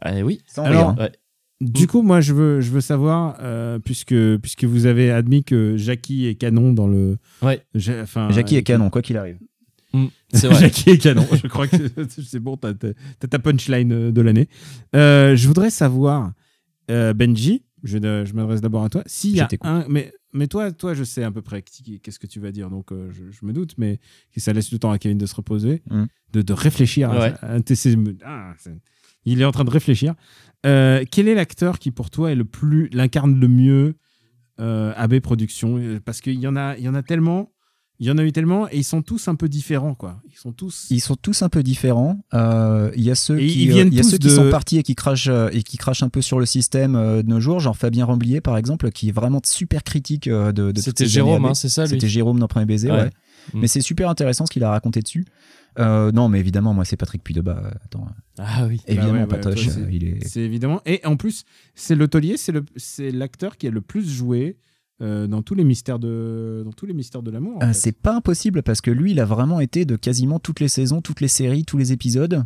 Ah, 0.05 0.13
oui. 0.23 0.41
Sans 0.47 0.63
Alors, 0.65 0.91
rire, 0.91 0.97
hein. 1.01 1.03
Ouais. 1.05 1.13
Du 1.61 1.87
coup, 1.87 2.03
moi, 2.03 2.21
je 2.21 2.35
veux, 2.35 2.61
je 2.61 2.71
veux 2.71 2.81
savoir, 2.81 3.37
euh, 3.41 3.79
puisque, 3.79 4.15
puisque 4.39 4.65
vous 4.65 4.87
avez 4.87 5.11
admis 5.11 5.45
que 5.45 5.77
Jackie 5.77 6.27
est 6.27 6.35
canon 6.35 6.73
dans 6.73 6.87
le. 6.89 7.17
Ouais. 7.43 7.63
Ja- 7.75 8.03
enfin, 8.03 8.29
Jackie 8.31 8.57
est 8.57 8.59
euh, 8.59 8.63
canon, 8.63 8.91
quoi 8.91 9.03
qu'il 9.03 9.17
arrive. 9.17 9.39
Mm, 9.95 10.07
c'est 10.33 10.47
vrai. 10.49 10.61
Jackie 10.61 10.91
est 10.91 10.99
canon. 10.99 11.27
Je 11.33 11.47
crois 11.47 11.67
que 11.69 11.77
c'est 12.09 12.41
bon, 12.41 12.57
t'as 12.57 12.75
t'as- 12.75 12.93
t'as 13.19 13.29
ta 13.29 13.39
punchline 13.39 13.93
euh, 13.93 14.13
de 14.13 14.21
l'année. 14.21 14.49
Euh, 14.95 15.37
je 15.37 15.47
voudrais 15.49 15.71
savoir, 15.71 16.33
euh, 16.91 17.15
Benji, 17.15 17.63
je, 17.83 17.99
je 17.99 18.33
m'adresse 18.35 18.61
d'abord 18.61 18.85
à 18.85 18.89
toi. 18.91 19.03
S'il 19.07 19.35
y 19.37 19.41
a 19.41 19.49
un, 19.63 19.87
mais, 19.89 20.13
mais 20.33 20.49
toi, 20.49 20.73
toi, 20.73 20.93
je 20.93 21.05
sais 21.05 21.23
à 21.23 21.31
peu 21.31 21.41
près 21.41 21.63
qu'est-ce 21.63 22.19
que 22.19 22.27
tu 22.27 22.41
vas 22.41 22.51
dire, 22.51 22.69
donc 22.69 22.91
euh, 22.93 23.11
je, 23.13 23.31
je 23.31 23.47
me 23.47 23.53
doute, 23.53 23.75
mais 23.79 24.01
que 24.35 24.41
ça 24.41 24.53
laisse 24.53 24.69
du 24.69 24.79
temps 24.81 24.91
à 24.91 24.99
Kevin 24.99 25.17
de 25.19 25.27
se 25.27 25.35
reposer, 25.37 25.83
Mm. 25.89 26.05
de, 26.33 26.43
de 26.43 26.53
réfléchir. 26.53 27.11
à- 27.13 27.19
Ouais. 27.21 27.33
à 27.41 27.59
ces- 27.75 27.97
ah, 28.25 28.53
c'est- 28.59 28.75
il 29.25 29.41
est 29.41 29.45
en 29.45 29.53
train 29.53 29.65
de 29.65 29.71
réfléchir. 29.71 30.15
Euh, 30.67 31.05
quel 31.11 31.29
est 31.29 31.35
l'acteur 31.35 31.79
qui, 31.79 31.91
pour 31.91 32.11
toi, 32.11 32.33
est 32.33 32.35
le 32.37 32.45
plus, 32.45 32.89
l'incarne 32.93 33.39
le 33.39 33.49
mieux 33.49 33.97
euh, 34.61 34.93
AB 34.97 35.21
Productions? 35.21 35.77
Euh, 35.79 36.01
Parce 36.05 36.21
qu'il 36.21 36.39
y 36.41 36.47
en 36.47 36.57
a, 36.57 36.77
il 36.77 36.85
y 36.85 36.89
en 36.89 36.95
a 36.95 37.03
tellement. 37.03 37.51
Il 38.01 38.09
y 38.09 38.11
en 38.11 38.19
a 38.19 38.25
eu 38.25 38.33
tellement 38.33 38.67
et 38.69 38.79
ils 38.79 38.85
sont 38.85 39.03
tous 39.03 39.29
un 39.29 39.37
peu 39.37 39.49
différents, 39.49 39.95
quoi. 39.95 40.21
Ils 40.29 40.37
sont 40.37 40.53
tous. 40.53 40.89
Ils 40.91 41.01
sont 41.01 41.15
tous 41.15 41.43
un 41.43 41.49
peu 41.49 41.63
différents. 41.63 42.19
Euh, 42.35 42.91
Il 42.97 43.05
y 43.05 43.11
a 43.11 43.15
ceux 43.15 43.39
Et 43.39 43.47
qui, 43.47 43.63
ils 43.67 43.71
euh, 43.71 43.75
viennent 43.75 43.89
il 43.93 43.95
y 43.95 44.01
a 44.01 44.03
tous 44.03 44.11
ceux 44.11 44.19
qui 44.19 44.31
sont 44.31 44.51
partis 44.51 44.79
et 44.79 44.83
qui 44.83 44.97
crachent 44.97 45.31
et 45.53 45.63
qui 45.63 45.77
crachent 45.77 46.03
un 46.03 46.09
peu 46.09 46.21
sur 46.21 46.41
le 46.41 46.45
système 46.45 46.97
euh, 46.97 47.23
de 47.23 47.29
nos 47.29 47.39
jours, 47.39 47.61
genre 47.61 47.77
Fabien 47.77 48.05
Ramblier 48.05 48.41
par 48.41 48.57
exemple, 48.59 48.91
qui 48.91 49.11
est 49.11 49.13
vraiment 49.13 49.41
super 49.45 49.85
critique 49.85 50.27
euh, 50.27 50.51
de. 50.51 50.73
C'était 50.81 51.07
Jérôme, 51.07 51.45
hein, 51.45 51.55
c'est 51.55 51.69
ça, 51.69 51.85
lui? 51.85 51.91
C'était 51.91 52.09
Jérôme 52.09 52.41
dans 52.41 52.49
Premier 52.49 52.67
Baiser, 52.67 52.91
Ouais. 52.91 52.97
ouais. 52.97 53.11
Mm. 53.53 53.61
Mais 53.61 53.69
c'est 53.69 53.81
super 53.81 54.09
intéressant 54.11 54.45
ce 54.45 54.51
qu'il 54.51 54.65
a 54.65 54.71
raconté 54.71 55.01
dessus. 55.01 55.25
Euh, 55.79 56.13
non, 56.13 56.29
mais 56.29 56.39
évidemment, 56.41 56.73
moi 56.75 56.85
c'est 56.85 56.97
Patrick 56.97 57.23
Puydeba. 57.25 57.53
euh, 57.65 57.71
Attends, 57.85 58.07
Ah 58.39 58.67
oui. 58.69 58.81
évidemment, 58.87 59.13
ouais, 59.13 59.21
ouais, 59.21 59.27
Patoche, 59.27 59.69
euh, 59.69 59.89
il 59.91 60.05
est. 60.05 60.25
C'est 60.27 60.41
évidemment. 60.41 60.81
Et 60.87 61.01
en 61.05 61.17
plus, 61.17 61.45
c'est 61.75 61.95
l'hôtelier, 61.97 62.37
c'est 62.77 63.11
l'acteur 63.11 63.57
qui 63.57 63.67
a 63.67 63.71
le 63.71 63.81
plus 63.81 64.09
joué 64.09 64.57
euh, 65.03 65.27
dans 65.27 65.43
tous 65.43 65.55
les 65.57 65.65
mystères 65.65 65.99
de, 65.99 66.63
dans 66.65 66.73
tous 66.73 66.87
les 66.87 66.95
mystères 66.95 67.23
de 67.23 67.31
l'amour. 67.33 67.59
Euh, 67.63 67.71
c'est 67.73 67.91
pas 67.99 68.15
impossible 68.15 68.63
parce 68.63 68.81
que 68.81 68.91
lui, 68.93 69.11
il 69.11 69.19
a 69.21 69.25
vraiment 69.25 69.59
été 69.59 69.85
de 69.85 69.97
quasiment 69.97 70.39
toutes 70.39 70.61
les 70.61 70.69
saisons, 70.69 71.01
toutes 71.01 71.21
les 71.21 71.29
séries, 71.29 71.65
tous 71.65 71.77
les 71.79 71.93
épisodes. 71.93 72.45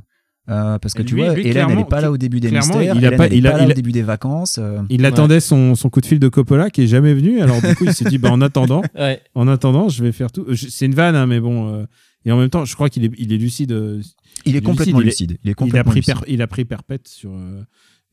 Euh, 0.50 0.78
parce 0.78 0.94
que 0.94 1.02
Et 1.02 1.04
tu 1.04 1.14
lui- 1.14 1.24
vois, 1.24 1.34
lui, 1.34 1.46
Hélène, 1.46 1.66
elle 1.68 1.76
n'est 1.76 1.84
pas 1.84 2.00
là 2.00 2.10
au 2.10 2.16
début 2.16 2.40
des 2.40 2.50
mystères, 2.50 2.82
il 2.82 2.88
a 2.88 2.94
Hélène, 2.94 3.16
pas- 3.18 3.26
il 3.26 3.46
a- 3.46 3.50
pas 3.50 3.58
là 3.58 3.64
il 3.64 3.68
a- 3.68 3.72
au 3.72 3.76
début 3.76 3.92
des 3.92 4.00
vacances. 4.02 4.56
euh, 4.58 4.80
Il 4.88 5.04
attendait 5.04 5.40
son, 5.40 5.74
son 5.74 5.90
coup 5.90 6.00
de 6.00 6.06
fil 6.06 6.18
de 6.18 6.28
Coppola 6.28 6.70
qui 6.70 6.80
est 6.84 6.86
jamais 6.86 7.12
venu. 7.12 7.42
Alors 7.42 7.60
du 7.60 7.74
coup, 7.76 7.84
il 7.84 7.92
s'est 7.92 8.06
dit, 8.06 8.16
bah, 8.16 8.32
en 8.32 8.40
attendant, 8.40 8.80
Ouais. 8.98 9.20
en 9.34 9.46
attendant, 9.46 9.90
je 9.90 10.02
vais 10.02 10.10
faire 10.12 10.32
tout. 10.32 10.46
Je- 10.48 10.68
C'est 10.68 10.86
une 10.86 10.94
vanne, 10.94 11.16
hein, 11.16 11.26
mais 11.26 11.38
bon. 11.38 11.86
Et 12.28 12.32
en 12.32 12.36
même 12.38 12.50
temps, 12.50 12.64
je 12.66 12.74
crois 12.74 12.90
qu'il 12.90 13.04
est, 13.06 13.10
il 13.16 13.32
est 13.32 13.38
lucide. 13.38 13.72
euh, 13.72 14.02
Il 14.44 14.50
est 14.54 14.60
Lucide, 14.60 14.64
complètement 14.64 15.00
il 15.00 15.02
est- 15.02 15.06
lucide. 15.06 15.30
Il 15.32 15.34
est 15.34 15.38
il 15.44 15.50
a 15.50 15.54
complètement 15.54 15.90
pris, 15.92 16.00
lucide. 16.00 16.14
per- 16.14 16.24
il 16.32 16.42
a 16.42 16.46
pris 16.46 16.64
perpète 16.66 17.08
sur, 17.08 17.32
euh, 17.32 17.62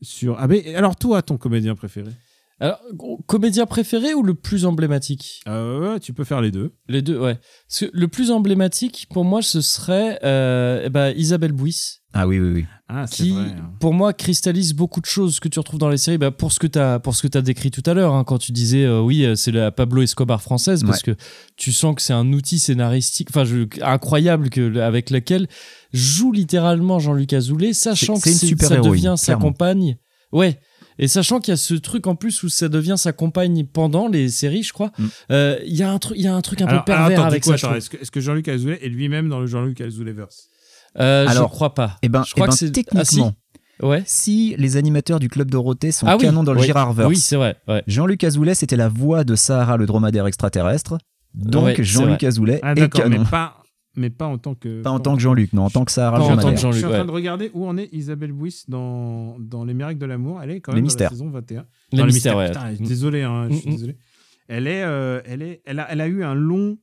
sur. 0.02 0.36
Ah, 0.38 0.48
mais 0.48 0.74
alors 0.74 0.96
toi, 0.96 1.20
ton 1.22 1.36
comédien 1.36 1.74
préféré? 1.74 2.10
Alors, 2.58 2.80
comédien 3.26 3.66
préféré 3.66 4.14
ou 4.14 4.22
le 4.22 4.32
plus 4.34 4.64
emblématique? 4.64 5.42
Euh, 5.46 5.92
ouais, 5.94 6.00
Tu 6.00 6.14
peux 6.14 6.24
faire 6.24 6.40
les 6.40 6.50
deux. 6.50 6.72
Les 6.88 7.02
deux, 7.02 7.18
ouais. 7.18 7.38
Parce 7.68 7.80
que 7.80 7.90
le 7.92 8.08
plus 8.08 8.30
emblématique, 8.30 9.06
pour 9.12 9.24
moi, 9.26 9.42
ce 9.42 9.60
serait 9.60 10.18
euh, 10.24 10.82
eh 10.84 10.88
ben, 10.88 11.12
Isabelle 11.16 11.52
Bouis, 11.52 11.98
Ah 12.14 12.26
oui, 12.26 12.38
oui, 12.40 12.52
oui. 12.54 12.66
Ah, 12.88 13.04
qui, 13.10 13.30
vrai. 13.32 13.42
hein. 13.42 13.72
pour 13.80 13.92
moi, 13.92 14.12
cristallise 14.14 14.72
beaucoup 14.72 15.00
de 15.00 15.06
choses 15.06 15.38
que 15.40 15.48
tu 15.48 15.58
retrouves 15.58 15.80
dans 15.80 15.90
les 15.90 15.98
séries. 15.98 16.16
Bah, 16.18 16.30
pour 16.30 16.50
ce 16.52 16.58
que 16.60 16.66
tu 16.66 16.78
as, 16.78 17.42
décrit 17.42 17.70
tout 17.70 17.82
à 17.84 17.92
l'heure, 17.92 18.14
hein, 18.14 18.24
quand 18.24 18.38
tu 18.38 18.52
disais, 18.52 18.84
euh, 18.84 19.00
oui, 19.02 19.26
c'est 19.36 19.52
la 19.52 19.70
Pablo 19.70 20.00
Escobar 20.00 20.40
française, 20.40 20.82
parce 20.82 21.02
que 21.02 21.14
tu 21.56 21.72
sens 21.72 21.94
que 21.94 22.00
c'est 22.00 22.12
un 22.14 22.32
outil 22.32 22.58
scénaristique 22.58 23.28
enfin, 23.30 23.44
je- 23.44 23.66
incroyable 23.82 24.48
que, 24.48 24.78
avec 24.78 25.10
lequel 25.10 25.46
joue 25.92 26.32
littéralement 26.32 27.00
Jean-Luc 27.00 27.34
Azoulay, 27.34 27.74
sachant 27.74 28.14
que 28.14 28.20
c'est 28.30 28.30
une 28.30 28.48
super 28.48 28.68
ça 28.68 28.74
héroïne, 28.76 28.92
devient 28.92 29.14
sa 29.18 29.34
compagne. 29.34 29.98
Ouais. 30.32 30.58
Et 30.98 31.08
sachant 31.08 31.40
qu'il 31.40 31.52
y 31.52 31.54
a 31.54 31.56
ce 31.58 31.74
truc 31.74 32.06
en 32.06 32.14
plus 32.14 32.42
où 32.42 32.48
ça 32.48 32.68
devient 32.68 32.94
sa 32.96 33.12
compagne 33.12 33.64
pendant 33.66 34.08
les 34.08 34.28
séries, 34.30 34.62
je 34.62 34.72
crois, 34.72 34.92
Mm. 34.98 35.04
euh, 35.32 35.58
il 35.66 35.76
y, 35.76 35.82
a 35.82 35.90
un 35.90 35.98
truc- 35.98 36.16
il 36.18 36.24
y 36.24 36.28
a 36.28 36.34
un 36.34 36.40
truc 36.40 36.62
un 36.62 36.66
Alors, 36.66 36.84
peu 36.84 36.92
alors, 36.92 37.04
pervers 37.08 37.18
attends, 37.20 37.28
avec 37.28 37.42
coup, 37.44 37.56
ça. 37.56 37.76
Est-ce 37.76 38.10
que, 38.10 38.20
Jean-Luc 38.20 38.48
Azoulay 38.48 38.78
est 38.82 38.88
lui-même 38.88 39.28
dans 39.28 39.40
le 39.40 39.46
Jean-Luc 39.46 39.80
Azoulay-verse 39.80 40.48
Euh, 40.98 41.26
Alors, 41.28 41.48
je 41.50 41.54
crois 41.54 41.74
pas. 41.74 41.96
Eh 42.02 42.08
ben, 42.08 42.22
je 42.26 42.32
crois 42.32 42.46
eh 42.46 42.48
ben, 42.48 42.52
que 42.52 42.58
c'est 42.58 42.70
techniquement, 42.72 43.34
Ah, 43.34 43.36
si 43.80 43.86
ouais. 43.86 44.02
si 44.06 44.54
les 44.56 44.76
animateurs 44.78 45.18
du 45.20 45.28
Club 45.28 45.50
Dorothée 45.50 45.92
sont 45.92 46.06
Ah 46.06 46.16
oui, 46.16 46.22
canons 46.24 46.42
dans 46.42 46.54
le 46.54 46.60
oui. 46.60 46.66
Girardverse, 46.66 47.08
Oui, 47.10 47.16
c'est 47.18 47.36
vrai. 47.36 47.56
Ouais. 47.68 47.82
Jean-Luc 47.86 48.24
Azoulay, 48.24 48.54
c'était 48.54 48.76
la 48.76 48.88
voix 48.88 49.22
de 49.24 49.34
Sahara, 49.34 49.76
le 49.76 49.84
dromadaire 49.84 50.26
extraterrestre. 50.26 50.96
Donc 51.34 51.64
Ouais, 51.66 51.74
c'est 51.76 51.84
Jean-Luc 51.84 52.24
Azoulay 52.24 52.60
Ah, 52.62 52.72
est 52.72 52.80
mais 52.80 52.88
canon. 52.88 53.24
pas, 53.26 53.55
mais 53.96 54.10
pas 54.10 54.26
en 54.26 54.38
tant 54.38 54.54
que. 54.54 54.82
Pas 54.82 54.90
en 54.90 55.00
tant 55.00 55.16
que 55.16 55.22
Jean-Luc, 55.22 55.52
non, 55.52 55.62
en 55.64 55.70
tant 55.70 55.84
que 55.84 55.90
en 56.00 56.36
tant. 56.36 56.56
Jean-Luc, 56.56 56.58
Je 56.74 56.78
suis 56.78 56.84
en 56.86 56.88
train 56.90 57.00
ouais. 57.00 57.06
de 57.06 57.10
regarder 57.10 57.50
où 57.54 57.66
en 57.66 57.76
est 57.76 57.88
Isabelle 57.92 58.32
Bouis 58.32 58.64
dans, 58.68 59.36
dans 59.38 59.64
Les 59.64 59.74
Miracles 59.74 59.98
de 59.98 60.06
l'amour. 60.06 60.40
Elle 60.42 60.50
est 60.52 60.60
quand 60.60 60.72
Les 60.72 60.82
même 60.82 60.90
dans 60.90 60.98
la 61.04 61.08
saison 61.10 61.30
21. 61.30 61.66
Les 61.92 62.04
mystères, 62.04 62.36
ouais. 62.36 62.48
Putain. 62.48 62.72
Désolé, 62.80 63.22
hein, 63.22 63.48
je 63.50 63.56
suis 63.56 63.68
Mm, 63.68 63.72
mm. 63.72 63.76
désolé. 63.76 63.96
Elle, 64.48 64.66
est, 64.68 64.82
euh, 64.84 65.20
elle, 65.24 65.42
est, 65.42 65.62
elle, 65.64 65.80
a, 65.80 65.90
elle 65.90 66.00
a 66.00 66.06
eu 66.06 66.22
un 66.22 66.34
long, 66.34 66.78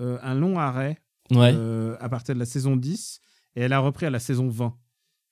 euh, 0.00 0.18
un 0.22 0.34
long 0.34 0.58
arrêt 0.58 0.98
Ouais. 1.32 1.52
euh, 1.54 1.96
à 2.00 2.08
partir 2.08 2.34
de 2.34 2.40
la 2.40 2.46
saison 2.46 2.76
10 2.76 3.20
et 3.56 3.60
elle 3.62 3.72
a 3.72 3.78
repris 3.78 4.06
à 4.06 4.10
la 4.10 4.18
saison 4.18 4.48
20. 4.48 4.74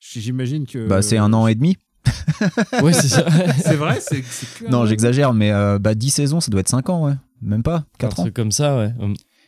J- 0.00 0.20
J'imagine 0.20 0.66
que. 0.66 0.86
Bah, 0.88 1.02
c'est 1.02 1.18
un 1.18 1.32
an 1.32 1.46
et 1.46 1.54
demi. 1.54 1.76
ouais, 2.82 2.92
c'est 2.92 3.08
ça. 3.08 3.24
C'est 3.58 3.74
vrai 3.76 3.98
c'est, 4.00 4.22
Non, 4.70 4.86
j'exagère, 4.86 5.34
mais 5.34 5.50
euh, 5.52 5.78
bah, 5.78 5.94
10 5.94 6.10
saisons, 6.10 6.40
ça 6.40 6.50
doit 6.50 6.60
être 6.60 6.68
5 6.68 6.88
ans, 6.88 7.04
ouais. 7.06 7.14
Même 7.42 7.62
pas, 7.62 7.76
un 7.76 7.84
4 7.98 8.20
ans. 8.20 8.22
truc 8.24 8.34
comme 8.34 8.50
ça, 8.52 8.76
ouais. 8.78 8.92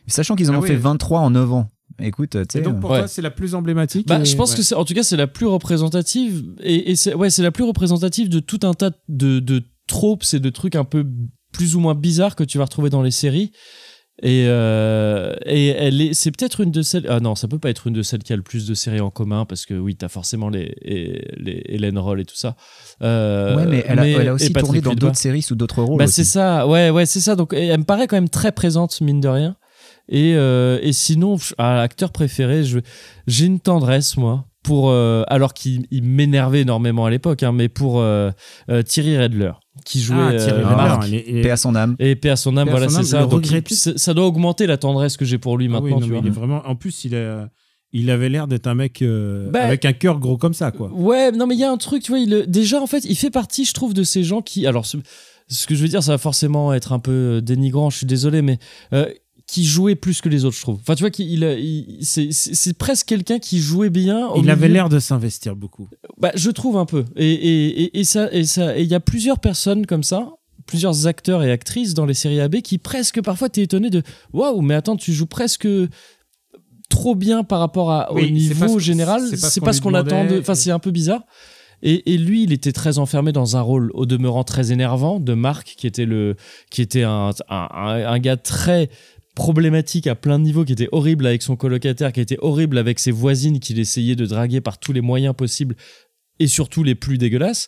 Sachant 0.07 0.35
qu'ils 0.35 0.49
en 0.51 0.55
Ah 0.55 0.57
ont 0.57 0.61
oui. 0.61 0.67
fait 0.67 0.75
23 0.75 1.19
en 1.21 1.29
9 1.31 1.53
ans. 1.53 1.69
Écoute, 1.99 2.31
tu 2.31 2.37
Et 2.39 2.45
sais. 2.49 2.61
donc 2.61 2.79
pour 2.79 2.91
Ouais. 2.91 2.99
toi, 2.99 3.07
c'est 3.07 3.21
la 3.21 3.31
plus 3.31 3.55
emblématique. 3.55 4.07
Bah, 4.07 4.19
et- 4.21 4.25
je 4.25 4.35
pense 4.35 4.51
ouais. 4.51 4.57
que 4.57 4.63
c'est, 4.63 4.75
en 4.75 4.85
tout 4.85 4.93
cas, 4.93 5.03
c'est 5.03 5.17
la 5.17 5.27
plus 5.27 5.45
représentative 5.47 6.43
et, 6.61 6.91
et 6.91 6.95
c'est, 6.95 7.13
ouais, 7.13 7.29
c'est 7.29 7.43
la 7.43 7.51
plus 7.51 7.63
représentative 7.63 8.29
de 8.29 8.39
tout 8.39 8.59
un 8.63 8.73
tas 8.73 8.91
de, 9.09 9.39
de 9.39 9.63
tropes 9.87 10.23
et 10.33 10.39
de 10.39 10.49
trucs 10.49 10.75
un 10.75 10.85
peu 10.85 11.05
plus 11.51 11.75
ou 11.75 11.79
moins 11.79 11.95
bizarres 11.95 12.35
que 12.35 12.43
tu 12.43 12.57
vas 12.57 12.63
retrouver 12.65 12.89
dans 12.89 13.01
les 13.01 13.11
séries. 13.11 13.51
Et, 14.23 14.45
euh, 14.47 15.33
et 15.47 15.67
elle 15.69 15.99
est, 15.99 16.13
c'est 16.13 16.29
peut-être 16.29 16.61
une 16.61 16.69
de 16.69 16.83
celles. 16.83 17.07
Ah 17.09 17.19
non, 17.19 17.33
ça 17.33 17.47
peut 17.47 17.57
pas 17.57 17.71
être 17.71 17.87
une 17.87 17.93
de 17.93 18.03
celles 18.03 18.21
qui 18.21 18.31
a 18.33 18.35
le 18.35 18.43
plus 18.43 18.67
de 18.67 18.73
séries 18.75 18.99
en 18.99 19.09
commun 19.09 19.45
parce 19.45 19.65
que 19.65 19.73
oui, 19.73 19.95
t'as 19.95 20.09
forcément 20.09 20.49
les, 20.49 20.75
et- 20.83 21.27
les 21.37 21.63
Hélène 21.65 21.97
Roll 21.97 22.21
et 22.21 22.25
tout 22.25 22.35
ça. 22.35 22.55
Euh, 23.01 23.55
ouais, 23.55 23.65
mais 23.65 23.83
elle 23.87 23.97
a, 23.99 24.07
elle 24.07 24.27
a 24.27 24.33
aussi 24.35 24.53
tourné 24.53 24.79
dans 24.79 24.93
d'autres 24.93 25.15
séries 25.17 25.41
sous 25.41 25.55
d'autres 25.55 25.81
rôles. 25.81 25.97
Bah 25.97 26.05
c'est 26.07 26.23
ça, 26.23 26.67
ouais, 26.67 26.91
ouais, 26.91 27.07
c'est 27.07 27.19
ça. 27.19 27.35
Donc 27.35 27.53
elle 27.53 27.79
me 27.79 27.83
paraît 27.83 28.05
quand 28.07 28.15
même 28.17 28.29
très 28.29 28.51
présente, 28.51 29.01
mine 29.01 29.21
de 29.21 29.27
rien. 29.27 29.55
Et, 30.09 30.33
euh, 30.35 30.79
et 30.81 30.93
sinon, 30.93 31.37
pff, 31.37 31.53
ah, 31.57 31.81
acteur 31.81 32.11
préféré, 32.11 32.63
je, 32.63 32.79
j'ai 33.27 33.45
une 33.45 33.59
tendresse, 33.59 34.17
moi, 34.17 34.45
pour. 34.63 34.89
euh, 34.89 35.23
alors 35.27 35.53
qu'il 35.53 35.85
il 35.91 36.03
m'énervait 36.03 36.61
énormément 36.61 37.05
à 37.05 37.09
l'époque, 37.09 37.43
hein, 37.43 37.51
mais 37.51 37.69
pour 37.69 37.99
euh, 38.01 38.31
euh, 38.69 38.81
Thierry 38.83 39.17
Redler, 39.17 39.51
qui 39.85 40.01
jouait 40.01 40.17
Ah, 40.19 40.33
Thierry 40.33 40.61
euh, 40.61 40.67
Redler, 40.67 40.75
Marc. 40.75 41.07
il 41.07 41.15
est- 41.15 41.41
Paix 41.41 41.51
à 41.51 41.57
son 41.57 41.75
âme. 41.75 41.95
Et 41.99 42.15
paix 42.15 42.29
à 42.31 42.35
son 42.35 42.57
âme, 42.57 42.65
Paix 42.65 42.71
à 42.71 42.73
voilà, 42.77 42.89
son 42.89 42.97
c'est 43.03 43.09
ça. 43.09 43.25
Donc, 43.25 43.45
il- 43.49 43.97
ça 43.99 44.13
doit 44.13 44.25
augmenter 44.25 44.67
la 44.67 44.77
tendresse 44.77 45.15
que 45.17 45.25
j'ai 45.25 45.37
pour 45.37 45.57
lui 45.57 45.67
Ah 45.71 45.79
oui, 45.81 45.91
maintenant, 45.91 45.99
non, 46.01 46.05
tu 46.05 46.11
vois. 46.11 46.21
il 46.23 46.27
est 46.27 46.31
vraiment. 46.31 46.61
En 46.65 46.75
plus, 46.75 47.05
il 47.05 47.13
est, 47.13 47.29
il 47.93 48.09
avait 48.11 48.29
l'air 48.29 48.47
d'être 48.47 48.67
un 48.67 48.75
mec 48.75 49.01
euh, 49.01 49.49
Bah, 49.51 49.61
avec 49.63 49.85
un 49.85 49.93
cœur 49.93 50.19
gros 50.19 50.37
comme 50.37 50.53
ça, 50.53 50.71
quoi. 50.71 50.89
Ouais, 50.93 51.31
non, 51.31 51.47
mais 51.47 51.55
il 51.55 51.59
y 51.59 51.63
a 51.63 51.71
un 51.71 51.77
truc, 51.77 52.03
tu 52.03 52.11
vois, 52.11 52.19
il, 52.19 52.45
déjà, 52.47 52.81
en 52.81 52.87
fait, 52.87 53.05
il 53.05 53.15
fait 53.15 53.31
partie, 53.31 53.63
je 53.65 53.73
trouve, 53.73 53.93
de 53.93 54.03
ces 54.03 54.23
gens 54.23 54.41
qui. 54.41 54.67
Alors, 54.67 54.85
ce, 54.85 54.97
ce 55.47 55.65
que 55.67 55.75
je 55.75 55.81
veux 55.81 55.87
dire, 55.89 56.03
ça 56.03 56.11
va 56.13 56.17
forcément 56.17 56.73
être 56.73 56.91
un 56.93 56.99
peu 56.99 57.41
dénigrant, 57.41 57.89
je 57.89 57.97
suis 57.97 58.05
désolé, 58.07 58.41
mais. 58.41 58.59
euh, 58.93 59.07
qui 59.51 59.65
jouait 59.65 59.95
plus 59.95 60.21
que 60.21 60.29
les 60.29 60.45
autres, 60.45 60.55
je 60.55 60.61
trouve. 60.61 60.79
Enfin, 60.79 60.95
tu 60.95 61.03
vois, 61.03 61.09
qu'il, 61.09 61.27
il, 61.29 61.43
il- 61.99 62.33
c'est, 62.33 62.73
presque 62.77 63.05
quelqu'un 63.07 63.37
qui 63.37 63.59
jouait 63.59 63.89
bien. 63.89 64.29
Il 64.37 64.49
avait 64.49 64.69
l'air 64.69 64.87
de 64.87 64.97
s'investir 64.99 65.57
beaucoup. 65.57 65.89
Bah, 66.19 66.31
je 66.35 66.49
trouve 66.51 66.77
un 66.77 66.85
peu. 66.85 67.03
Et, 67.17 67.31
et, 67.33 67.99
et, 67.99 68.03
ça, 68.05 68.31
et 68.31 68.45
ça, 68.45 68.77
et 68.77 68.83
il 68.83 68.87
y 68.87 68.95
a 68.95 69.01
plusieurs 69.01 69.39
personnes 69.39 69.85
comme 69.85 70.03
ça, 70.03 70.29
plusieurs 70.67 71.05
acteurs 71.05 71.43
et 71.43 71.51
actrices 71.51 71.93
dans 71.93 72.05
les 72.05 72.13
séries 72.13 72.39
AB 72.39 72.61
qui 72.61 72.77
presque 72.77 73.21
parfois 73.21 73.49
t'es 73.49 73.63
étonné 73.63 73.89
de 73.89 74.03
waouh, 74.31 74.61
mais 74.61 74.73
attends, 74.75 74.95
tu 74.95 75.11
joues 75.11 75.25
presque 75.25 75.67
trop 76.89 77.15
bien 77.15 77.43
par 77.43 77.59
rapport 77.59 77.91
à, 77.91 78.13
Oui, 78.13 78.25
au 78.25 78.29
niveau 78.29 78.79
général. 78.79 79.21
c'est 79.35 79.61
pas 79.61 79.73
ce 79.73 79.81
qu'on 79.81 79.93
attend. 79.93 80.25
De... 80.25 80.39
Enfin, 80.39 80.55
c'est 80.55 80.71
un 80.71 80.79
peu 80.79 80.91
bizarre. 80.91 81.23
Et, 81.83 82.13
et 82.13 82.17
lui, 82.19 82.43
il 82.43 82.53
était 82.53 82.73
très 82.73 82.99
enfermé 82.99 83.31
dans 83.31 83.57
un 83.57 83.61
rôle 83.61 83.89
au 83.95 84.05
demeurant 84.05 84.43
très 84.43 84.71
énervant 84.71 85.19
de 85.19 85.33
Marc, 85.33 85.73
qui 85.77 85.87
était 85.87 86.05
le, 86.05 86.35
qui 86.69 86.83
était 86.83 87.01
un- 87.01 87.31
un 87.49 88.19
gars 88.19 88.37
très 88.37 88.89
problématique 89.35 90.07
à 90.07 90.15
plein 90.15 90.39
de 90.39 90.43
niveaux, 90.43 90.65
qui 90.65 90.73
était 90.73 90.89
horrible 90.91 91.25
avec 91.25 91.41
son 91.41 91.55
colocataire, 91.55 92.11
qui 92.11 92.19
était 92.21 92.37
horrible 92.39 92.77
avec 92.77 92.99
ses 92.99 93.11
voisines 93.11 93.59
qu'il 93.59 93.79
essayait 93.79 94.15
de 94.15 94.25
draguer 94.25 94.61
par 94.61 94.77
tous 94.79 94.93
les 94.93 95.01
moyens 95.01 95.35
possibles 95.35 95.75
et 96.39 96.47
surtout 96.47 96.83
les 96.83 96.95
plus 96.95 97.17
dégueulasses. 97.17 97.67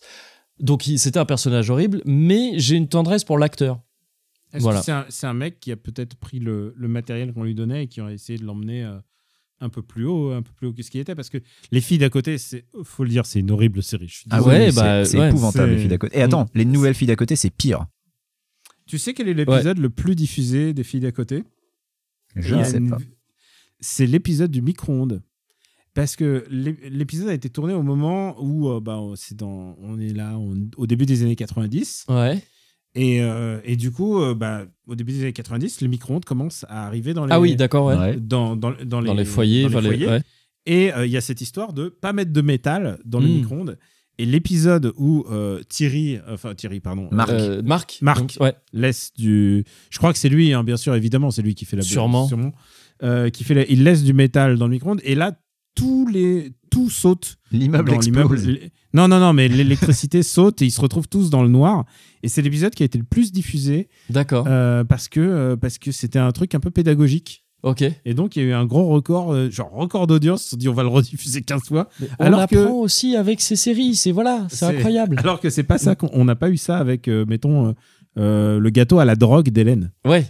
Donc 0.59 0.83
c'était 0.97 1.19
un 1.19 1.25
personnage 1.25 1.69
horrible, 1.69 2.01
mais 2.05 2.53
j'ai 2.57 2.75
une 2.75 2.87
tendresse 2.87 3.23
pour 3.23 3.37
l'acteur. 3.37 3.79
Est-ce 4.53 4.61
Voilà. 4.63 4.79
que 4.79 4.85
c'est 4.85 4.91
un, 4.91 5.05
c'est 5.09 5.25
un 5.27 5.33
mec 5.33 5.59
qui 5.59 5.71
a 5.71 5.75
peut-être 5.75 6.15
pris 6.15 6.39
le, 6.39 6.73
le 6.77 6.87
matériel 6.87 7.33
qu'on 7.33 7.43
lui 7.43 7.55
donnait 7.55 7.85
et 7.85 7.87
qui 7.87 8.01
a 8.01 8.11
essayé 8.11 8.37
de 8.37 8.43
l'emmener 8.45 8.83
euh, 8.83 8.97
un 9.61 9.69
peu 9.69 9.81
plus 9.81 10.05
haut, 10.05 10.31
un 10.31 10.43
peu 10.43 10.51
plus 10.55 10.67
haut 10.67 10.73
que 10.73 10.83
ce 10.83 10.91
qu'il 10.91 10.99
était? 11.01 11.15
Parce 11.15 11.29
que 11.31 11.39
Les 11.71 11.81
filles 11.81 11.97
d'à 11.97 12.09
côté, 12.09 12.37
c'est, 12.37 12.65
faut 12.83 13.03
le 13.03 13.09
dire, 13.09 13.25
c'est 13.25 13.39
une 13.39 13.49
horrible 13.49 13.81
série. 13.81 14.07
Je 14.09 14.15
suis 14.17 14.25
Ah 14.29 14.43
ouais, 14.43 14.69
c'est- 14.69 14.75
bah, 14.79 15.05
c'est 15.05 15.17
ouais, 15.17 15.29
épouvantable 15.29 15.69
c'est- 15.69 15.73
les 15.73 15.79
filles 15.79 15.89
d'à 15.89 15.97
côté. 15.97 16.17
Et 16.19 16.21
attends, 16.21 16.45
les 16.53 16.65
nouvelles 16.65 16.93
filles 16.93 17.07
d'à 17.07 17.15
côté, 17.15 17.35
c'est 17.35 17.49
pire. 17.49 17.85
Tu 18.85 18.97
sais 18.97 19.13
quel 19.13 19.27
est 19.29 19.33
l'épisode 19.33 19.77
le 19.79 19.89
plus 19.89 20.15
diffusé 20.15 20.73
des 20.73 20.83
filles 20.83 20.99
d'à 21.01 21.11
côté? 21.11 21.43
Je 22.35 22.55
ne 22.55 22.59
a 22.61 22.63
sais 22.65 22.77
une- 22.77 22.89
pas. 22.89 22.97
C'est 23.79 24.05
l'épisode 24.05 24.51
du 24.51 24.61
micro-ondes. 24.61 25.21
Parce 25.93 26.15
que 26.15 26.43
l'é- 26.49 26.77
l'épisode 26.89 27.27
a 27.29 27.33
été 27.33 27.49
tourné 27.49 27.73
au 27.73 27.83
moment 27.83 28.35
où 28.41 28.69
euh, 28.69 28.79
bah, 28.79 28.99
c'est 29.15 29.37
dans, 29.37 29.75
on 29.79 29.99
est 29.99 30.13
là 30.13 30.37
on- 30.39 30.69
au 30.77 30.87
début 30.87 31.05
des 31.05 31.21
années 31.21 31.35
90. 31.35 32.05
Ouais. 32.09 32.41
Et, 32.95 33.21
euh, 33.21 33.59
et 33.63 33.75
du 33.75 33.91
coup, 33.91 34.19
euh, 34.19 34.33
bah, 34.33 34.65
au 34.87 34.95
début 34.95 35.11
des 35.13 35.21
années 35.21 35.33
90, 35.33 35.81
le 35.81 35.87
micro-ondes 35.87 36.25
commence 36.25 36.65
à 36.69 36.85
arriver 36.87 37.13
dans 37.13 37.25
les, 37.25 37.31
Ah 37.33 37.39
oui, 37.39 37.55
d'accord, 37.55 37.85
ouais. 37.85 37.95
Ouais. 37.97 38.17
dans, 38.19 38.55
dans, 38.55 38.71
dans 38.85 39.01
les, 39.01 39.07
Dans 39.07 39.13
les 39.13 39.25
foyers, 39.25 39.63
dans 39.63 39.69
les 39.69 39.75
enfin, 39.75 39.81
les- 39.81 39.87
foyers. 39.89 40.07
ouais. 40.07 40.21
Et 40.65 40.93
euh, 40.93 41.05
il 41.05 41.11
y 41.11 41.17
a 41.17 41.21
cette 41.21 41.41
histoire 41.41 41.73
de 41.73 41.89
pas 41.89 42.13
mettre 42.13 42.31
de 42.31 42.41
métal 42.41 42.99
dans 43.05 43.19
le 43.19 43.27
Mm. 43.27 43.31
micro-ondes. 43.33 43.77
Et 44.19 44.25
l'épisode 44.25 44.93
où 44.95 45.25
euh, 45.31 45.61
Thierry, 45.69 46.19
enfin 46.29 46.53
Thierry, 46.53 46.79
pardon, 46.79 47.07
Marc. 47.11 47.31
Euh, 47.31 47.61
Marc. 47.63 47.97
Marc. 48.01 48.19
donc, 48.19 48.35
ouais. 48.39 48.53
laisse 48.71 49.11
du. 49.17 49.65
Je 49.89 49.97
crois 49.97 50.13
que 50.13 50.19
c'est 50.19 50.29
lui, 50.29 50.53
hein, 50.53 50.63
bien 50.63 50.77
sûr, 50.77 50.93
évidemment, 50.93 51.31
c'est 51.31 51.41
lui 51.41 51.55
qui 51.55 51.65
fait 51.65 51.75
la. 51.77 51.81
Sûrement. 51.81 52.29
Euh, 53.01 53.29
qui 53.29 53.43
fait 53.43 53.55
la- 53.55 53.65
Il 53.67 53.83
laisse 53.83 54.03
du 54.03 54.13
métal 54.13 54.57
dans 54.57 54.67
le 54.67 54.71
micro-ondes 54.73 55.01
et 55.03 55.15
là, 55.15 55.35
tous 55.75 56.07
les... 56.07 56.51
tout 56.69 56.89
saute 56.91 57.37
L'immeuble 57.51 57.91
explose. 57.93 58.47
Non, 58.93 59.07
non, 59.07 59.19
non, 59.19 59.33
mais 59.33 59.47
l'électricité 59.47 60.21
saute 60.23 60.61
et 60.61 60.65
ils 60.65 60.71
se 60.71 60.79
retrouvent 60.79 61.07
tous 61.07 61.31
dans 61.31 61.41
le 61.41 61.49
noir. 61.49 61.85
Et 62.21 62.27
c'est 62.27 62.43
l'épisode 62.43 62.75
qui 62.75 62.83
a 62.83 62.85
été 62.85 62.99
le 62.99 63.03
plus 63.03 63.31
diffusé 63.31 63.89
D'accord. 64.11 64.45
euh, 64.47 64.83
parce 64.83 65.07
que 65.09 65.19
euh, 65.19 65.55
parce 65.55 65.79
que 65.79 65.91
c'était 65.91 66.19
un 66.19 66.31
truc 66.31 66.53
un 66.53 66.59
peu 66.59 66.69
pédagogique. 66.69 67.42
Ok. 67.63 67.83
Et 68.05 68.13
donc, 68.13 68.35
il 68.35 68.43
y 68.43 68.45
a 68.45 68.49
eu 68.49 68.53
un 68.53 68.65
gros 68.65 68.87
record, 68.89 69.33
euh, 69.33 69.49
genre 69.49 69.71
record 69.71 70.05
d'audience. 70.07 70.41
Ils 70.41 70.45
se 70.45 70.49
sont 70.51 70.57
dit, 70.57 70.69
on 70.69 70.73
va 70.73 70.83
le 70.83 70.89
rediffuser 70.89 71.41
15 71.41 71.63
fois. 71.63 71.89
On 72.19 72.25
Alors 72.25 72.47
que- 72.47 72.55
apprend 72.57 72.75
aussi 72.75 73.15
avec 73.15 73.41
ces 73.41 73.55
séries. 73.55 73.95
C'est 73.95 74.11
voilà, 74.11 74.45
c'est 74.49 74.65
incroyable. 74.65 75.17
Alors 75.19 75.39
que 75.39 75.49
c'est 75.49 75.63
pas 75.63 75.77
ça 75.77 75.95
qu'on 75.95 76.09
on 76.13 76.25
n'a 76.25 76.35
pas 76.35 76.49
eu 76.49 76.57
ça 76.57 76.77
avec, 76.77 77.07
euh, 77.07 77.25
mettons, 77.27 77.73
euh, 78.19 78.59
le 78.59 78.69
gâteau 78.69 78.99
à 78.99 79.05
la 79.05 79.15
drogue 79.15 79.49
d'Hélène. 79.49 79.91
Ouais. 80.05 80.25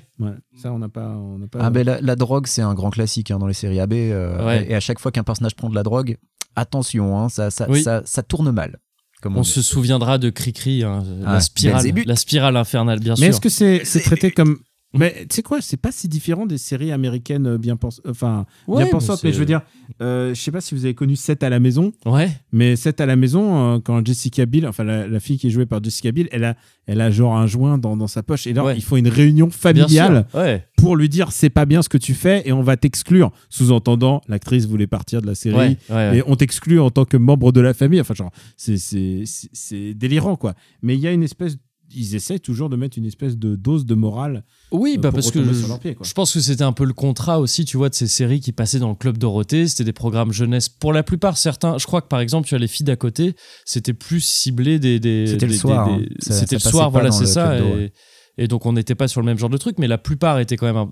Ça, 0.56 0.72
on 0.72 0.80
n'a 0.80 0.88
pas, 0.88 1.10
on. 1.10 1.40
Ah 1.60 1.70
ben 1.70 1.86
la, 1.86 2.00
la 2.00 2.16
drogue, 2.16 2.48
c'est 2.48 2.62
un 2.62 2.74
grand 2.74 2.92
classique 2.92 3.30
hein, 3.32 3.40
dans 3.40 3.48
les 3.48 3.54
séries 3.54 3.80
AB. 3.82 3.92
euh, 3.94 4.46
Ouais. 4.46 4.66
Et 4.70 4.76
à 4.76 4.80
chaque 4.80 5.00
fois 5.00 5.12
qu'un 5.12 5.24
personnage 5.24 5.56
prend 5.56 5.70
de 5.70 5.76
la 5.76 5.84
drogue, 5.84 6.18
attention, 6.56 7.20
hein, 7.20 7.30
ça, 7.30 7.52
ça, 7.52 7.66
Oui. 7.70 7.82
ça, 7.84 8.02
ça 8.06 8.24
tourne 8.24 8.52
mal. 8.52 8.80
Comme 9.22 9.36
on, 9.38 9.40
On 9.40 9.44
se 9.44 9.62
souviendra 9.62 10.18
de 10.18 10.30
Cricri, 10.30 10.84
hein, 10.84 11.04
Ah, 11.26 11.34
la 11.34 11.40
spirale, 11.42 11.86
la 12.06 12.16
spirale 12.16 12.58
infernale, 12.58 13.00
bien 13.00 13.14
Mais 13.14 13.18
sûr. 13.18 13.28
est-ce 13.30 13.42
que 13.42 13.50
c'est 13.50 13.82
c'est 13.86 14.02
traité 14.02 14.32
comme. 14.32 14.60
Mais 14.96 15.26
tu 15.30 15.36
sais 15.38 15.42
quoi, 15.42 15.60
c'est 15.62 15.78
pas 15.78 15.92
si 15.92 16.08
différent 16.08 16.46
des 16.46 16.58
séries 16.58 16.92
américaines 16.92 17.48
euh, 17.48 17.58
bien, 17.58 17.76
pens- 17.78 18.02
enfin, 18.08 18.46
Ouais, 18.68 18.84
bien 18.84 18.92
pensantes. 18.92 19.24
Mais 19.24 19.32
je 19.34 19.40
veux 19.40 19.46
dire, 19.46 19.62
euh, 20.02 20.34
je 20.36 20.40
sais 20.40 20.52
pas 20.52 20.62
si 20.62 20.76
vous 20.76 20.86
avez 20.86 20.94
connu 20.94 21.16
7 21.16 21.42
à 21.44 21.50
la 21.50 21.60
maison, 21.60 21.94
Ouais. 22.06 22.30
mais 22.52 22.76
7 22.76 23.02
à 23.02 23.06
la 23.06 23.16
maison, 23.16 23.76
euh, 23.76 23.80
quand 23.80 24.06
Jessica 24.06 24.46
Biel, 24.46 24.68
enfin 24.68 24.84
la, 24.84 25.08
la 25.08 25.20
fille 25.20 25.38
qui 25.40 25.48
est 25.48 25.50
jouée 25.50 25.66
par 25.66 25.84
Jessica 25.84 26.12
Biel, 26.12 26.28
elle 26.32 26.44
a, 26.44 26.56
elle 26.86 27.02
a 27.02 27.10
genre 27.10 27.36
un 27.36 27.48
joint 27.48 27.78
dans, 27.78 27.98
dans 27.98 28.08
sa 28.08 28.22
poche. 28.24 28.46
Et 28.46 28.54
là, 28.54 28.64
Ouais. 28.66 28.76
ils 28.78 28.84
font 28.84 28.96
une 28.98 29.08
réunion 29.08 29.50
familiale. 29.50 30.28
Ouais. 30.34 30.66
pour 30.78 30.96
lui 30.98 31.08
dire 31.10 31.32
c'est 31.32 31.50
pas 31.50 31.66
bien 31.66 31.82
ce 31.82 31.88
que 31.90 31.98
tu 31.98 32.14
fais 32.14 32.44
et 32.46 32.52
on 32.52 32.62
va 32.62 32.76
t'exclure. 32.78 33.32
Sous-entendant, 33.50 34.22
l'actrice 34.28 34.66
voulait 34.68 34.86
partir 34.88 35.22
de 35.22 35.28
la 35.28 35.36
série. 35.36 35.78
Et 35.90 36.22
on 36.28 36.36
t'exclut 36.36 36.80
en 36.80 36.90
tant 36.92 37.06
que 37.06 37.18
membre 37.18 37.52
de 37.52 37.62
la 37.62 37.74
famille. 37.74 38.02
Enfin, 38.02 38.14
genre, 38.14 38.32
c'est 38.58 39.94
délirant, 39.94 40.36
quoi. 40.36 40.54
Mais 40.82 40.96
il 40.96 41.00
y 41.00 41.08
a 41.08 41.12
une 41.12 41.24
espèce. 41.24 41.58
Ils 41.96 42.16
essaient 42.16 42.40
toujours 42.40 42.70
de 42.70 42.76
mettre 42.76 42.98
une 42.98 43.06
espèce 43.06 43.38
de 43.38 43.56
dose 43.56 43.86
de 43.86 43.96
morale 43.96 44.44
Oui, 44.72 44.96
euh, 44.98 45.02
bah 45.02 45.12
parce 45.12 45.32
que 45.32 45.44
je, 45.44 45.54
sur 45.54 45.68
leurs 45.68 45.80
pieds, 45.80 45.96
quoi. 45.96 46.06
je 46.06 46.14
pense 46.14 46.34
que 46.34 46.40
c'était 46.40 46.64
un 46.64 46.74
peu 46.74 46.86
le 46.86 46.94
contrat 46.94 47.40
aussi, 47.40 47.66
tu 47.66 47.78
vois, 47.78 47.90
de 47.90 47.96
ces 47.96 48.08
séries 48.08 48.40
qui 48.40 48.52
passaient 48.52 48.80
dans 48.80 48.90
le 48.90 48.96
club 48.96 49.18
Dorothée. 49.18 49.68
C'était 49.68 49.84
des 49.84 49.94
programmes 49.94 50.32
jeunesse 50.32 50.70
pour 50.70 50.94
la 50.94 51.04
plupart. 51.04 51.38
Certains, 51.38 51.78
je 51.78 51.86
crois 51.86 52.02
que 52.02 52.08
par 52.08 52.20
exemple, 52.20 52.48
tu 52.48 52.56
as 52.56 52.60
les 52.60 52.68
filles 52.68 52.86
d'à 52.86 52.96
côté, 52.96 53.36
c'était 53.66 53.94
plus 53.94 54.22
ciblé 54.24 54.80
des. 54.80 55.00
des 55.00 55.28
C'était 55.28 55.48
le 55.48 55.54
soir, 55.54 55.88
hein. 55.88 56.02
C'était 56.20 56.60
ça 56.60 56.70
le 56.70 56.72
soir, 56.72 56.92
voilà, 56.92 57.12
c'est 57.12 57.26
ça. 57.26 57.56
Club 57.56 57.62
Do, 57.62 57.68
Et, 57.68 57.82
ouais. 57.82 57.94
Et 58.38 58.48
donc 58.48 58.66
on 58.66 58.74
n'était 58.74 58.96
pas 58.96 59.08
sur 59.08 59.22
le 59.22 59.26
même 59.26 59.38
genre 59.38 59.50
de 59.50 59.58
truc, 59.58 59.78
mais 59.78 59.88
la 59.88 59.98
plupart 59.98 60.40
étaient 60.40 60.58
quand 60.58 60.66
même, 60.66 60.78
un- 60.78 60.92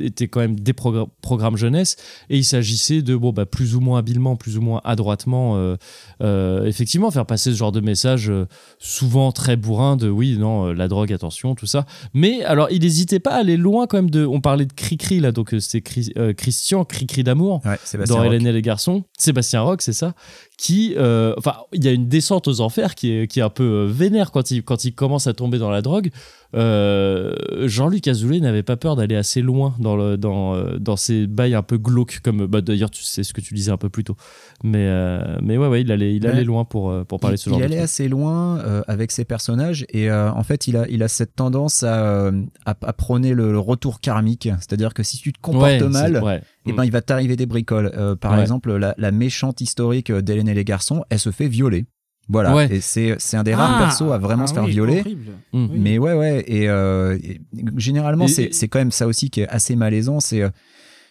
étaient 0.00 0.28
quand 0.28 0.40
même 0.40 0.58
des 0.58 0.72
progr- 0.72 1.08
programmes 1.20 1.56
jeunesse. 1.56 1.96
Et 2.30 2.36
il 2.38 2.44
s'agissait 2.44 3.02
de, 3.02 3.16
bon, 3.16 3.32
bah, 3.32 3.46
plus 3.46 3.74
ou 3.74 3.80
moins 3.80 3.98
habilement, 3.98 4.36
plus 4.36 4.56
ou 4.56 4.60
moins 4.60 4.80
adroitement, 4.84 5.56
euh, 5.56 5.76
euh, 6.22 6.64
effectivement, 6.66 7.10
faire 7.10 7.26
passer 7.26 7.50
ce 7.52 7.56
genre 7.56 7.72
de 7.72 7.80
message 7.80 8.30
euh, 8.30 8.46
souvent 8.78 9.32
très 9.32 9.56
bourrin 9.56 9.96
de 9.96 10.08
oui, 10.08 10.36
non, 10.38 10.72
la 10.72 10.88
drogue, 10.88 11.12
attention, 11.12 11.54
tout 11.54 11.66
ça. 11.66 11.86
Mais 12.14 12.42
alors, 12.44 12.68
il 12.70 12.82
n'hésitait 12.82 13.20
pas 13.20 13.32
à 13.32 13.38
aller 13.38 13.56
loin 13.56 13.86
quand 13.86 13.98
même 13.98 14.10
de. 14.10 14.24
On 14.24 14.40
parlait 14.40 14.66
de 14.66 14.72
Cricri 14.72 15.20
là, 15.20 15.32
donc 15.32 15.54
c'est 15.60 15.80
Cri- 15.80 16.12
euh, 16.16 16.32
Christian, 16.32 16.84
Cricri 16.84 17.24
d'amour. 17.24 17.60
Ouais, 17.64 17.78
Dans. 18.06 18.22
Hélène 18.24 18.46
et 18.46 18.52
les 18.52 18.62
garçons, 18.62 19.04
Sébastien 19.18 19.60
Roch, 19.62 19.78
c'est 19.80 19.92
ça, 19.92 20.14
qui, 20.58 20.94
euh, 20.96 21.34
enfin, 21.36 21.52
il 21.74 21.84
y 21.84 21.88
a 21.88 21.92
une 21.92 22.08
descente 22.08 22.48
aux 22.48 22.62
enfers 22.62 22.94
qui 22.94 23.12
est, 23.12 23.26
qui 23.26 23.40
est 23.40 23.42
un 23.42 23.50
peu 23.50 23.62
euh, 23.62 23.86
vénère 23.86 24.30
quand 24.30 24.50
il, 24.50 24.62
quand 24.62 24.86
il 24.86 24.94
commence 24.94 25.26
à 25.26 25.34
tomber 25.34 25.58
dans 25.58 25.68
la 25.70 25.82
drogue. 25.82 26.10
Euh, 26.54 27.34
Jean-Luc 27.66 28.08
Azoulay 28.08 28.40
n'avait 28.40 28.62
pas 28.62 28.76
peur 28.76 28.96
d'aller 28.96 29.16
assez 29.16 29.42
loin 29.42 29.74
dans, 29.78 29.96
le, 29.96 30.16
dans, 30.16 30.56
dans 30.78 30.96
ces 30.96 31.26
bails 31.26 31.54
un 31.54 31.62
peu 31.62 31.76
glauques, 31.76 32.20
comme 32.22 32.46
bah, 32.46 32.60
d'ailleurs, 32.62 32.90
tu 32.90 33.02
sais 33.02 33.22
ce 33.22 33.32
que 33.34 33.40
tu 33.40 33.52
disais 33.52 33.70
un 33.70 33.76
peu 33.76 33.88
plus 33.90 34.04
tôt. 34.04 34.16
Mais, 34.64 34.86
euh, 34.86 35.36
mais 35.42 35.58
ouais, 35.58 35.66
ouais, 35.68 35.82
il 35.82 35.92
allait, 35.92 36.14
il 36.14 36.24
Ouais. 36.24 36.30
allait 36.32 36.44
loin 36.44 36.64
pour, 36.64 36.92
pour 37.06 37.20
parler 37.20 37.36
de 37.36 37.40
ce 37.40 37.48
il, 37.48 37.50
genre 37.50 37.58
il 37.58 37.60
de 37.60 37.64
allait 37.66 37.76
trucs. 37.76 37.84
assez 37.84 38.08
loin 38.08 38.58
avec 38.88 39.12
ses 39.12 39.24
personnages 39.24 39.84
et 39.92 40.10
en 40.10 40.42
fait 40.42 40.66
il 40.66 40.76
a, 40.76 40.88
il 40.88 41.02
a 41.02 41.08
cette 41.08 41.34
tendance 41.36 41.82
à, 41.82 42.28
à, 42.64 42.74
à 42.82 42.92
prôner 42.94 43.32
le, 43.34 43.52
le 43.52 43.58
retour 43.58 44.00
karmique 44.00 44.48
c'est-à-dire 44.58 44.94
que 44.94 45.02
si 45.02 45.18
tu 45.18 45.32
te 45.32 45.38
comportes 45.40 45.64
Ouais, 45.66 45.88
mal 45.88 46.42
ouais. 46.66 46.72
eh 46.72 46.76
ben, 46.76 46.84
il 46.84 46.92
va 46.92 47.00
t'arriver 47.02 47.36
des 47.36 47.46
bricoles 47.46 47.90
Euh, 47.96 48.16
par 48.16 48.32
Ouais. 48.32 48.40
exemple 48.42 48.74
la, 48.76 48.94
la 48.98 49.10
méchante 49.12 49.60
historique 49.60 50.12
d'Hélène 50.12 50.48
et 50.48 50.54
les 50.54 50.64
garçons 50.64 51.04
elle 51.10 51.18
se 51.18 51.30
fait 51.30 51.48
violer 51.48 51.86
voilà 52.28 52.54
Ouais. 52.54 52.68
et 52.74 52.80
c'est 52.80 53.14
c'est 53.18 53.36
un 53.36 53.44
des 53.44 53.54
rares 53.54 53.78
persos 53.78 54.12
à 54.12 54.18
vraiment 54.18 54.44
ah 54.44 54.46
se 54.48 54.54
faire 54.54 54.64
oui, 54.64 54.70
violer 54.72 55.00
horrible. 55.00 55.32
Mm. 55.52 55.66
Oui. 55.70 55.78
mais 55.78 55.98
ouais 55.98 56.14
ouais 56.14 56.44
et, 56.48 56.68
euh, 56.68 57.16
et 57.22 57.40
généralement 57.76 58.24
Et- 58.26 58.28
c'est 58.28 58.48
c'est 58.52 58.68
quand 58.68 58.78
même 58.80 58.90
ça 58.92 59.06
aussi 59.06 59.30
qui 59.30 59.40
est 59.42 59.48
assez 59.48 59.76
malaisant 59.76 60.18
c'est 60.20 60.42
euh, 60.42 60.50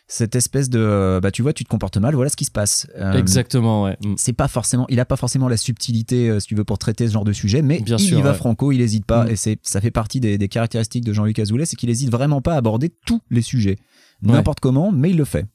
cette 0.07 0.35
espèce 0.35 0.69
de 0.69 1.19
bah 1.23 1.31
tu 1.31 1.41
vois 1.41 1.51
tu 1.53 1.63
te 1.63 1.69
comportes 1.69 1.97
mal 1.97 2.13
voilà 2.13 2.29
ce 2.29 2.35
qui 2.35 2.45
se 2.45 2.51
passe 2.51 2.85
Euh, 2.97 3.13
Exactement, 3.13 3.83
ouais. 3.85 3.97
Mm. 4.05 4.13
c'est 4.17 4.33
pas 4.33 4.47
forcément 4.47 4.85
il 4.89 4.99
a 4.99 5.05
pas 5.05 5.15
forcément 5.15 5.47
la 5.47 5.57
subtilité 5.57 6.29
euh, 6.29 6.39
si 6.39 6.47
tu 6.47 6.55
veux 6.55 6.63
pour 6.63 6.77
traiter 6.77 7.07
ce 7.07 7.13
genre 7.13 7.23
de 7.25 7.33
sujet 7.33 7.61
mais 7.63 7.79
Bien 7.79 7.97
il 7.97 8.03
sûr, 8.07 8.19
y 8.19 8.21
va 8.21 8.31
ouais. 8.31 8.35
franco 8.37 8.71
il 8.71 8.81
hésite 8.81 9.05
pas 9.05 9.23
Mm. 9.25 9.29
et 9.31 9.35
c'est 9.35 9.57
ça 9.63 9.81
fait 9.81 9.89
partie 9.91 10.19
des, 10.19 10.37
des 10.37 10.47
caractéristiques 10.47 11.05
de 11.05 11.13
Jean-Luc 11.13 11.39
Azoulay 11.39 11.65
c'est 11.65 11.75
qu'il 11.77 11.89
hésite 11.89 12.11
vraiment 12.11 12.41
pas 12.41 12.53
à 12.53 12.57
aborder 12.57 12.89
tous 13.07 13.21
les 13.31 13.41
sujets 13.41 13.77
Ouais. 14.23 14.31
n'importe 14.33 14.59
comment 14.59 14.91
mais 14.91 15.09
il 15.11 15.17
le 15.17 15.25
fait 15.25 15.45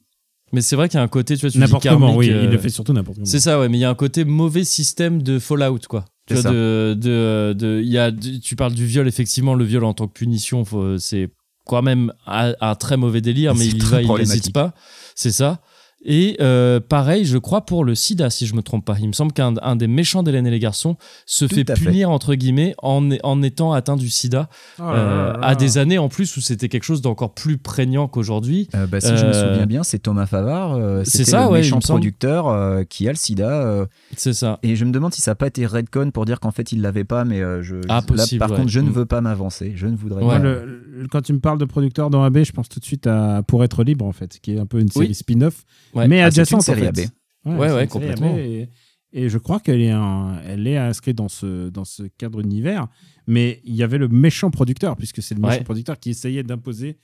Mais 0.53 0.61
c'est 0.61 0.75
vrai 0.75 0.87
qu'il 0.89 0.97
y 0.97 1.01
a 1.01 1.03
un 1.03 1.07
côté, 1.07 1.35
tu 1.35 1.41
vois, 1.41 1.49
tu 1.49 1.57
dis 1.57 1.59
N'importe 1.59 1.87
comment, 1.87 2.15
oui. 2.15 2.29
euh, 2.29 2.43
Il 2.43 2.49
le 2.49 2.57
fait 2.57 2.69
surtout 2.69 2.93
n'importe 2.93 3.17
comment. 3.17 3.25
C'est 3.25 3.39
ça, 3.39 3.59
ouais, 3.59 3.69
mais 3.69 3.77
il 3.77 3.81
y 3.81 3.85
a 3.85 3.89
un 3.89 3.95
côté 3.95 4.23
mauvais 4.25 4.63
système 4.63 5.21
de 5.23 5.39
Fallout, 5.39 5.79
quoi. 5.89 6.05
Tu, 6.27 6.35
C'est 6.35 6.41
vois, 6.41 6.51
ça. 6.51 6.55
de, 6.55 7.53
de, 7.57 7.81
y 7.83 7.97
a, 7.97 8.11
tu 8.11 8.55
parles 8.55 8.73
du 8.73 8.85
viol, 8.85 9.07
effectivement, 9.07 9.53
le 9.55 9.63
viol 9.65 9.83
en 9.83 9.93
tant 9.93 10.07
que 10.07 10.13
punition, 10.13 10.63
c'est 10.99 11.29
quand 11.65 11.81
même 11.81 12.13
un, 12.27 12.53
un 12.61 12.75
très 12.75 12.97
mauvais 12.97 13.21
délire, 13.21 13.55
mais 13.55 13.65
il 13.67 13.77
y 13.77 13.79
va, 13.79 14.01
il 14.01 14.11
n'hésite 14.13 14.53
pas. 14.53 14.73
C'est 15.15 15.31
ça. 15.31 15.61
Et 16.03 16.37
euh, 16.41 16.79
pareil, 16.79 17.25
je 17.25 17.37
crois 17.37 17.61
pour 17.65 17.83
le 17.85 17.93
sida, 17.93 18.31
si 18.31 18.47
je 18.47 18.55
me 18.55 18.63
trompe 18.63 18.83
pas. 18.85 18.95
Il 18.99 19.07
me 19.07 19.13
semble 19.13 19.33
qu'un 19.33 19.53
un 19.61 19.75
des 19.75 19.85
méchants 19.87 20.23
d'Hélène 20.23 20.47
et 20.47 20.51
les 20.51 20.57
garçons 20.59 20.97
se 21.27 21.45
Tout 21.45 21.53
fait 21.55 21.63
punir, 21.63 22.09
entre 22.09 22.33
guillemets, 22.33 22.73
en, 22.81 23.07
en 23.23 23.41
étant 23.43 23.71
atteint 23.73 23.97
du 23.97 24.09
sida. 24.09 24.49
Oh 24.79 24.83
là 24.83 24.89
euh, 24.93 25.33
là 25.33 25.37
là. 25.39 25.45
à 25.47 25.55
des 25.55 25.77
années 25.77 25.99
en 25.99 26.09
plus 26.09 26.35
où 26.37 26.41
c'était 26.41 26.69
quelque 26.69 26.85
chose 26.85 27.01
d'encore 27.01 27.35
plus 27.35 27.59
prégnant 27.59 28.07
qu'aujourd'hui. 28.07 28.67
Euh, 28.73 28.87
bah, 28.87 28.99
si 28.99 29.15
je 29.15 29.25
me 29.27 29.31
souviens 29.33 29.67
bien, 29.67 29.83
c'est 29.83 29.99
Thomas 29.99 30.25
Favard, 30.25 30.73
euh, 30.73 31.03
c'est 31.05 31.23
ça, 31.23 31.45
le 31.45 31.51
ouais, 31.51 31.59
méchant 31.59 31.77
producteur 31.79 32.47
euh, 32.47 32.83
qui 32.83 33.07
a 33.07 33.11
le 33.11 33.17
sida. 33.17 33.49
euh, 33.61 33.85
C'est 34.17 34.33
ça. 34.33 34.57
et 34.63 34.75
je 34.75 34.85
me 34.85 34.91
demande 34.91 35.13
si 35.13 35.21
ça 35.21 35.31
n'a 35.31 35.35
pas 35.35 35.47
été 35.47 35.67
redcon 35.67 36.09
pour 36.11 36.25
dire 36.25 36.39
qu'en 36.39 36.51
fait 36.51 36.71
il 36.71 36.81
l'avait 36.81 37.03
pas, 37.03 37.25
mais 37.25 37.41
euh, 37.41 37.61
je, 37.61 37.75
Ah, 37.89 37.95
là, 37.97 38.01
possible, 38.01 38.39
par 38.39 38.49
ouais. 38.49 38.57
contre 38.57 38.69
je 38.69 38.79
ne 38.79 38.89
Mm. 38.89 38.93
veux 38.93 39.05
pas 39.05 39.21
m'avancer, 39.21 39.73
je 39.75 39.85
ne 39.85 39.95
voudrais 39.95 40.23
Ouais. 40.23 40.29
Pas. 40.37 40.39
le- 40.39 40.81
le- 40.91 41.07
quand 41.07 41.21
tu 41.21 41.33
me 41.33 41.39
parles 41.39 41.59
de 41.59 41.65
producteur 41.65 42.09
dans 42.09 42.23
AB, 42.23 42.43
je 42.43 42.51
pense 42.51 42.69
tout 42.69 42.79
de 42.79 42.85
suite 42.85 43.05
à 43.05 43.43
Pour 43.47 43.63
être 43.63 43.83
libre, 43.83 44.05
en 44.05 44.11
fait, 44.11 44.39
qui 44.41 44.53
est 44.55 44.59
un 44.59 44.65
peu 44.65 44.79
une 44.79 44.89
série 44.89 45.07
Oui. 45.07 45.13
spin-off, 45.15 45.63
Ouais. 45.93 46.07
mais 46.07 46.21
Ah, 46.21 46.31
c'est 46.31 46.41
adjacente. 46.41 46.59
une 46.59 46.65
série 46.75 46.81
en 46.87 46.93
fait. 46.93 47.03
AB. 47.45 47.59
Ouais, 47.59 47.67
c'est 47.69 47.75
ouais, 47.75 47.87
complètement. 47.87 48.37
Et, 48.37 48.69
et 49.13 49.29
je 49.29 49.37
crois 49.37 49.59
qu'elle 49.59 49.81
est, 49.81 49.91
un- 49.91 50.39
elle 50.45 50.67
est 50.67 50.77
inscrite 50.77 51.17
dans 51.17 51.27
ce, 51.29 51.69
dans 51.69 51.85
ce 51.85 52.03
cadre 52.17 52.41
d'univers, 52.41 52.87
mais 53.27 53.61
il 53.65 53.75
y 53.75 53.83
avait 53.83 53.97
le 53.97 54.07
méchant 54.07 54.51
producteur, 54.51 54.95
puisque 54.95 55.21
c'est 55.21 55.35
le 55.35 55.41
méchant 55.41 55.63
producteur 55.63 55.99
qui 55.99 56.11
essayait 56.11 56.43
d'imposer 56.43 56.97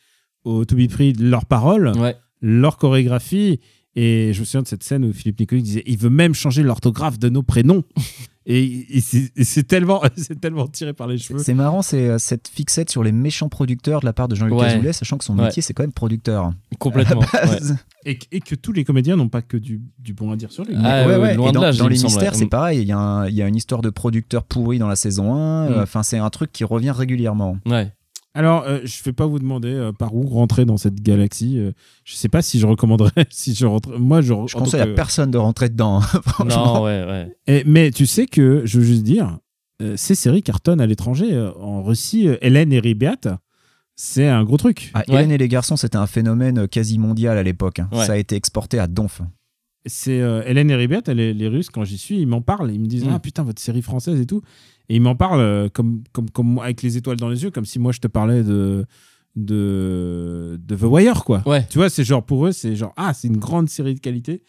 au 0.43 0.63
To 0.65 0.75
Be 0.75 0.89
Free 0.89 1.13
leurs 1.13 1.45
paroles, 1.45 1.91
leur 2.41 2.77
chorégraphie. 2.77 3.59
Et 3.99 4.31
je 4.31 4.39
me 4.41 4.45
souviens 4.45 4.61
de 4.61 4.67
cette 4.67 4.83
scène 4.83 5.03
où 5.05 5.11
Philippe 5.11 5.39
Nicoli 5.39 5.63
disait 5.63 5.81
il 5.87 5.97
veut 5.97 6.11
même 6.11 6.35
changer 6.35 6.61
l'orthographe 6.61 7.17
de 7.17 7.29
nos 7.29 7.41
prénoms. 7.41 7.83
et 8.45 8.85
et 8.95 9.01
c'est 9.43 9.63
tellement, 9.67 10.03
c'est 10.15 10.39
tellement 10.39 10.67
tiré 10.67 10.93
par 10.93 11.07
les 11.07 11.17
cheveux. 11.17 11.39
C'est 11.39 11.55
marrant, 11.55 11.81
c'est 11.81 12.07
euh, 12.07 12.17
cette 12.19 12.47
fixette 12.47 12.91
sur 12.91 13.03
les 13.03 13.11
méchants 13.11 13.49
producteurs 13.49 14.01
de 14.01 14.05
la 14.05 14.13
part 14.13 14.27
de 14.27 14.35
Jean-Luc 14.35 14.53
Ouais. 14.55 14.65
Azoulay, 14.67 14.93
sachant 14.93 15.17
que 15.17 15.23
son 15.23 15.35
Ouais. 15.37 15.45
métier 15.45 15.63
c'est 15.63 15.73
quand 15.73 15.81
même 15.81 15.91
producteur. 15.93 16.51
Complètement. 16.77 17.21
Ouais. 17.33 17.57
Et, 18.05 18.19
et 18.31 18.39
que 18.39 18.53
tous 18.55 18.71
les 18.71 18.83
comédiens 18.83 19.15
n'ont 19.17 19.27
pas 19.29 19.41
que 19.41 19.57
du, 19.57 19.81
du 19.99 20.13
bon 20.13 20.31
à 20.31 20.35
dire 20.37 20.51
sur 20.51 20.63
lui. 20.63 20.75
Ah, 20.77 21.05
ouais, 21.07 21.35
loin 21.35 21.47
Et 21.47 21.51
de 21.51 21.55
dans, 21.55 21.61
là, 21.61 21.73
dans 21.73 21.87
les 21.87 22.01
mystères, 22.01 22.35
c'est 22.35 22.45
pareil. 22.45 22.79
Il 22.81 22.87
y, 22.87 22.91
a 22.93 22.97
un- 22.97 23.27
il 23.27 23.33
y 23.35 23.41
a 23.41 23.47
une 23.47 23.55
histoire 23.55 23.81
de 23.81 23.89
producteur 23.89 24.43
pourri 24.45 24.77
dans 24.79 24.87
la 24.87 24.95
saison 24.95 25.33
1. 25.33 25.69
Mm. 25.71 25.79
Enfin, 25.81 26.03
c'est 26.03 26.17
un 26.17 26.29
truc 26.29 26.51
qui 26.53 26.63
revient 26.63 26.91
régulièrement. 26.91 27.57
Ouais. 27.65 27.91
Alors, 28.37 28.63
euh, 28.67 28.79
je 28.83 29.03
vais 29.03 29.13
pas 29.13 29.25
vous 29.25 29.39
demander 29.39 29.73
euh, 29.73 29.91
par 29.91 30.13
où 30.15 30.21
rentrer 30.27 30.63
dans 30.65 30.77
cette 30.77 31.01
galaxie. 31.01 31.57
euh, 31.57 31.71
je 32.05 32.15
sais 32.15 32.29
pas 32.29 32.41
si 32.41 32.59
je 32.59 32.67
recommanderais. 32.67 33.11
si 33.29 33.55
je 33.55 33.65
rentre... 33.65 33.97
Moi, 33.97 34.21
je, 34.21 34.27
Je 34.47 34.55
conseille 34.55 34.81
à 34.81 34.87
personne 34.87 35.31
de 35.31 35.37
rentrer 35.37 35.69
dedans. 35.69 35.99
franchement. 36.25 36.75
Non, 36.75 36.83
ouais, 36.83 37.03
ouais. 37.05 37.35
Et- 37.47 37.63
mais 37.65 37.89
tu 37.91 38.05
sais 38.05 38.27
que, 38.27 38.61
je 38.65 38.79
veux 38.79 38.85
juste 38.85 39.03
dire, 39.03 39.39
euh, 39.81 39.95
ces 39.97 40.13
séries 40.15 40.43
cartonnent 40.43 40.81
à 40.81 40.85
l'étranger. 40.85 41.33
euh, 41.33 41.51
en 41.59 41.81
Russie, 41.83 42.27
euh, 42.27 42.37
Hélène 42.41 42.71
et 42.73 42.79
Ribeat, 42.79 43.27
c'est 43.95 44.27
un 44.27 44.43
gros 44.43 44.57
truc. 44.57 44.91
Ah, 44.93 44.99
Ouais. 45.07 45.15
Hélène 45.15 45.31
et 45.31 45.37
les 45.39 45.47
garçons, 45.47 45.75
c'était 45.75 45.97
un 45.97 46.05
phénomène 46.07 46.67
quasi 46.67 46.99
mondial 46.99 47.37
à 47.37 47.43
l'époque. 47.43 47.79
hein. 47.79 47.89
Ouais. 47.91 48.05
Ça 48.05 48.13
a 48.13 48.17
été 48.17 48.35
exporté 48.35 48.77
à 48.77 48.85
donf. 48.87 49.21
C'est 49.87 50.21
euh, 50.21 50.43
Hélène 50.45 50.69
et 50.69 50.75
Ribeat, 50.75 51.07
les, 51.09 51.33
les 51.33 51.47
Russes, 51.47 51.69
quand 51.69 51.83
j'y 51.83 51.97
suis, 51.97 52.19
ils 52.19 52.27
m'en 52.27 52.41
parlent. 52.41 52.71
Ils 52.71 52.79
me 52.79 52.87
disent 52.87 53.05
Mm. 53.05 53.11
Ah 53.13 53.19
putain, 53.19 53.43
votre 53.43 53.61
série 53.61 53.81
française 53.81 54.19
et 54.19 54.25
tout. 54.25 54.41
Et 54.89 54.95
ils 54.95 55.01
m'en 55.01 55.15
parlent 55.15 55.39
euh, 55.41 55.69
comme, 55.69 56.03
comme, 56.13 56.29
comme 56.29 56.59
avec 56.59 56.81
les 56.81 56.97
étoiles 56.97 57.17
dans 57.17 57.29
les 57.29 57.43
yeux, 57.43 57.51
comme 57.51 57.65
si 57.65 57.79
moi 57.79 57.91
je 57.91 57.99
te 57.99 58.07
parlais 58.07 58.43
de, 58.43 58.85
de, 59.35 60.59
de 60.65 60.75
The 60.75 60.83
Wire, 60.83 61.23
quoi. 61.23 61.43
Ouais. 61.45 61.65
Tu 61.69 61.77
vois, 61.77 61.89
c'est 61.89 62.03
genre 62.03 62.25
pour 62.25 62.47
eux, 62.47 62.51
c'est 62.51 62.75
genre 62.75 62.93
ah, 62.97 63.13
c'est 63.13 63.27
une 63.27 63.37
grande 63.37 63.69
série 63.69 63.95
de 63.95 63.99
qualité. 63.99 64.43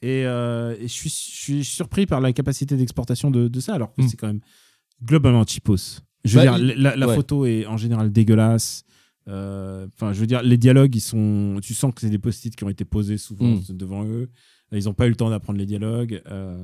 Et, 0.00 0.24
euh, 0.26 0.76
et 0.78 0.82
je, 0.86 0.92
suis, 0.92 1.10
je 1.10 1.36
suis 1.42 1.64
surpris 1.64 2.06
par 2.06 2.20
la 2.20 2.32
capacité 2.32 2.76
d'exportation 2.76 3.30
de, 3.30 3.48
de 3.48 3.60
ça, 3.60 3.74
alors 3.74 3.92
que 3.94 4.02
Mm. 4.02 4.08
c'est 4.08 4.16
quand 4.16 4.28
même 4.28 4.40
globalement 5.04 5.44
cheapos. 5.46 6.00
Je 6.24 6.38
veux 6.38 6.44
Bah, 6.44 6.58
dire, 6.58 6.74
il- 6.76 6.82
la, 6.82 6.96
la 6.96 7.06
ouais. 7.08 7.14
photo 7.14 7.46
est 7.46 7.66
en 7.66 7.76
général 7.76 8.12
dégueulasse. 8.12 8.84
Enfin, 9.26 10.12
je 10.14 10.20
veux 10.20 10.26
dire, 10.26 10.42
les 10.42 10.56
dialogues, 10.56 10.94
ils 10.96 11.00
sont. 11.00 11.58
Tu 11.62 11.74
sens 11.74 11.92
que 11.94 12.00
c'est 12.00 12.08
des 12.08 12.18
post-it 12.18 12.54
qui 12.56 12.64
ont 12.64 12.70
été 12.70 12.84
posés 12.86 13.18
souvent 13.18 13.44
Mm. 13.56 13.60
devant 13.76 14.04
eux. 14.06 14.30
Ils 14.70 14.84
n'ont 14.84 14.92
pas 14.92 15.06
eu 15.06 15.10
le 15.10 15.16
temps 15.16 15.30
d'apprendre 15.30 15.58
les 15.58 15.64
dialogues. 15.64 16.20
euh, 16.30 16.62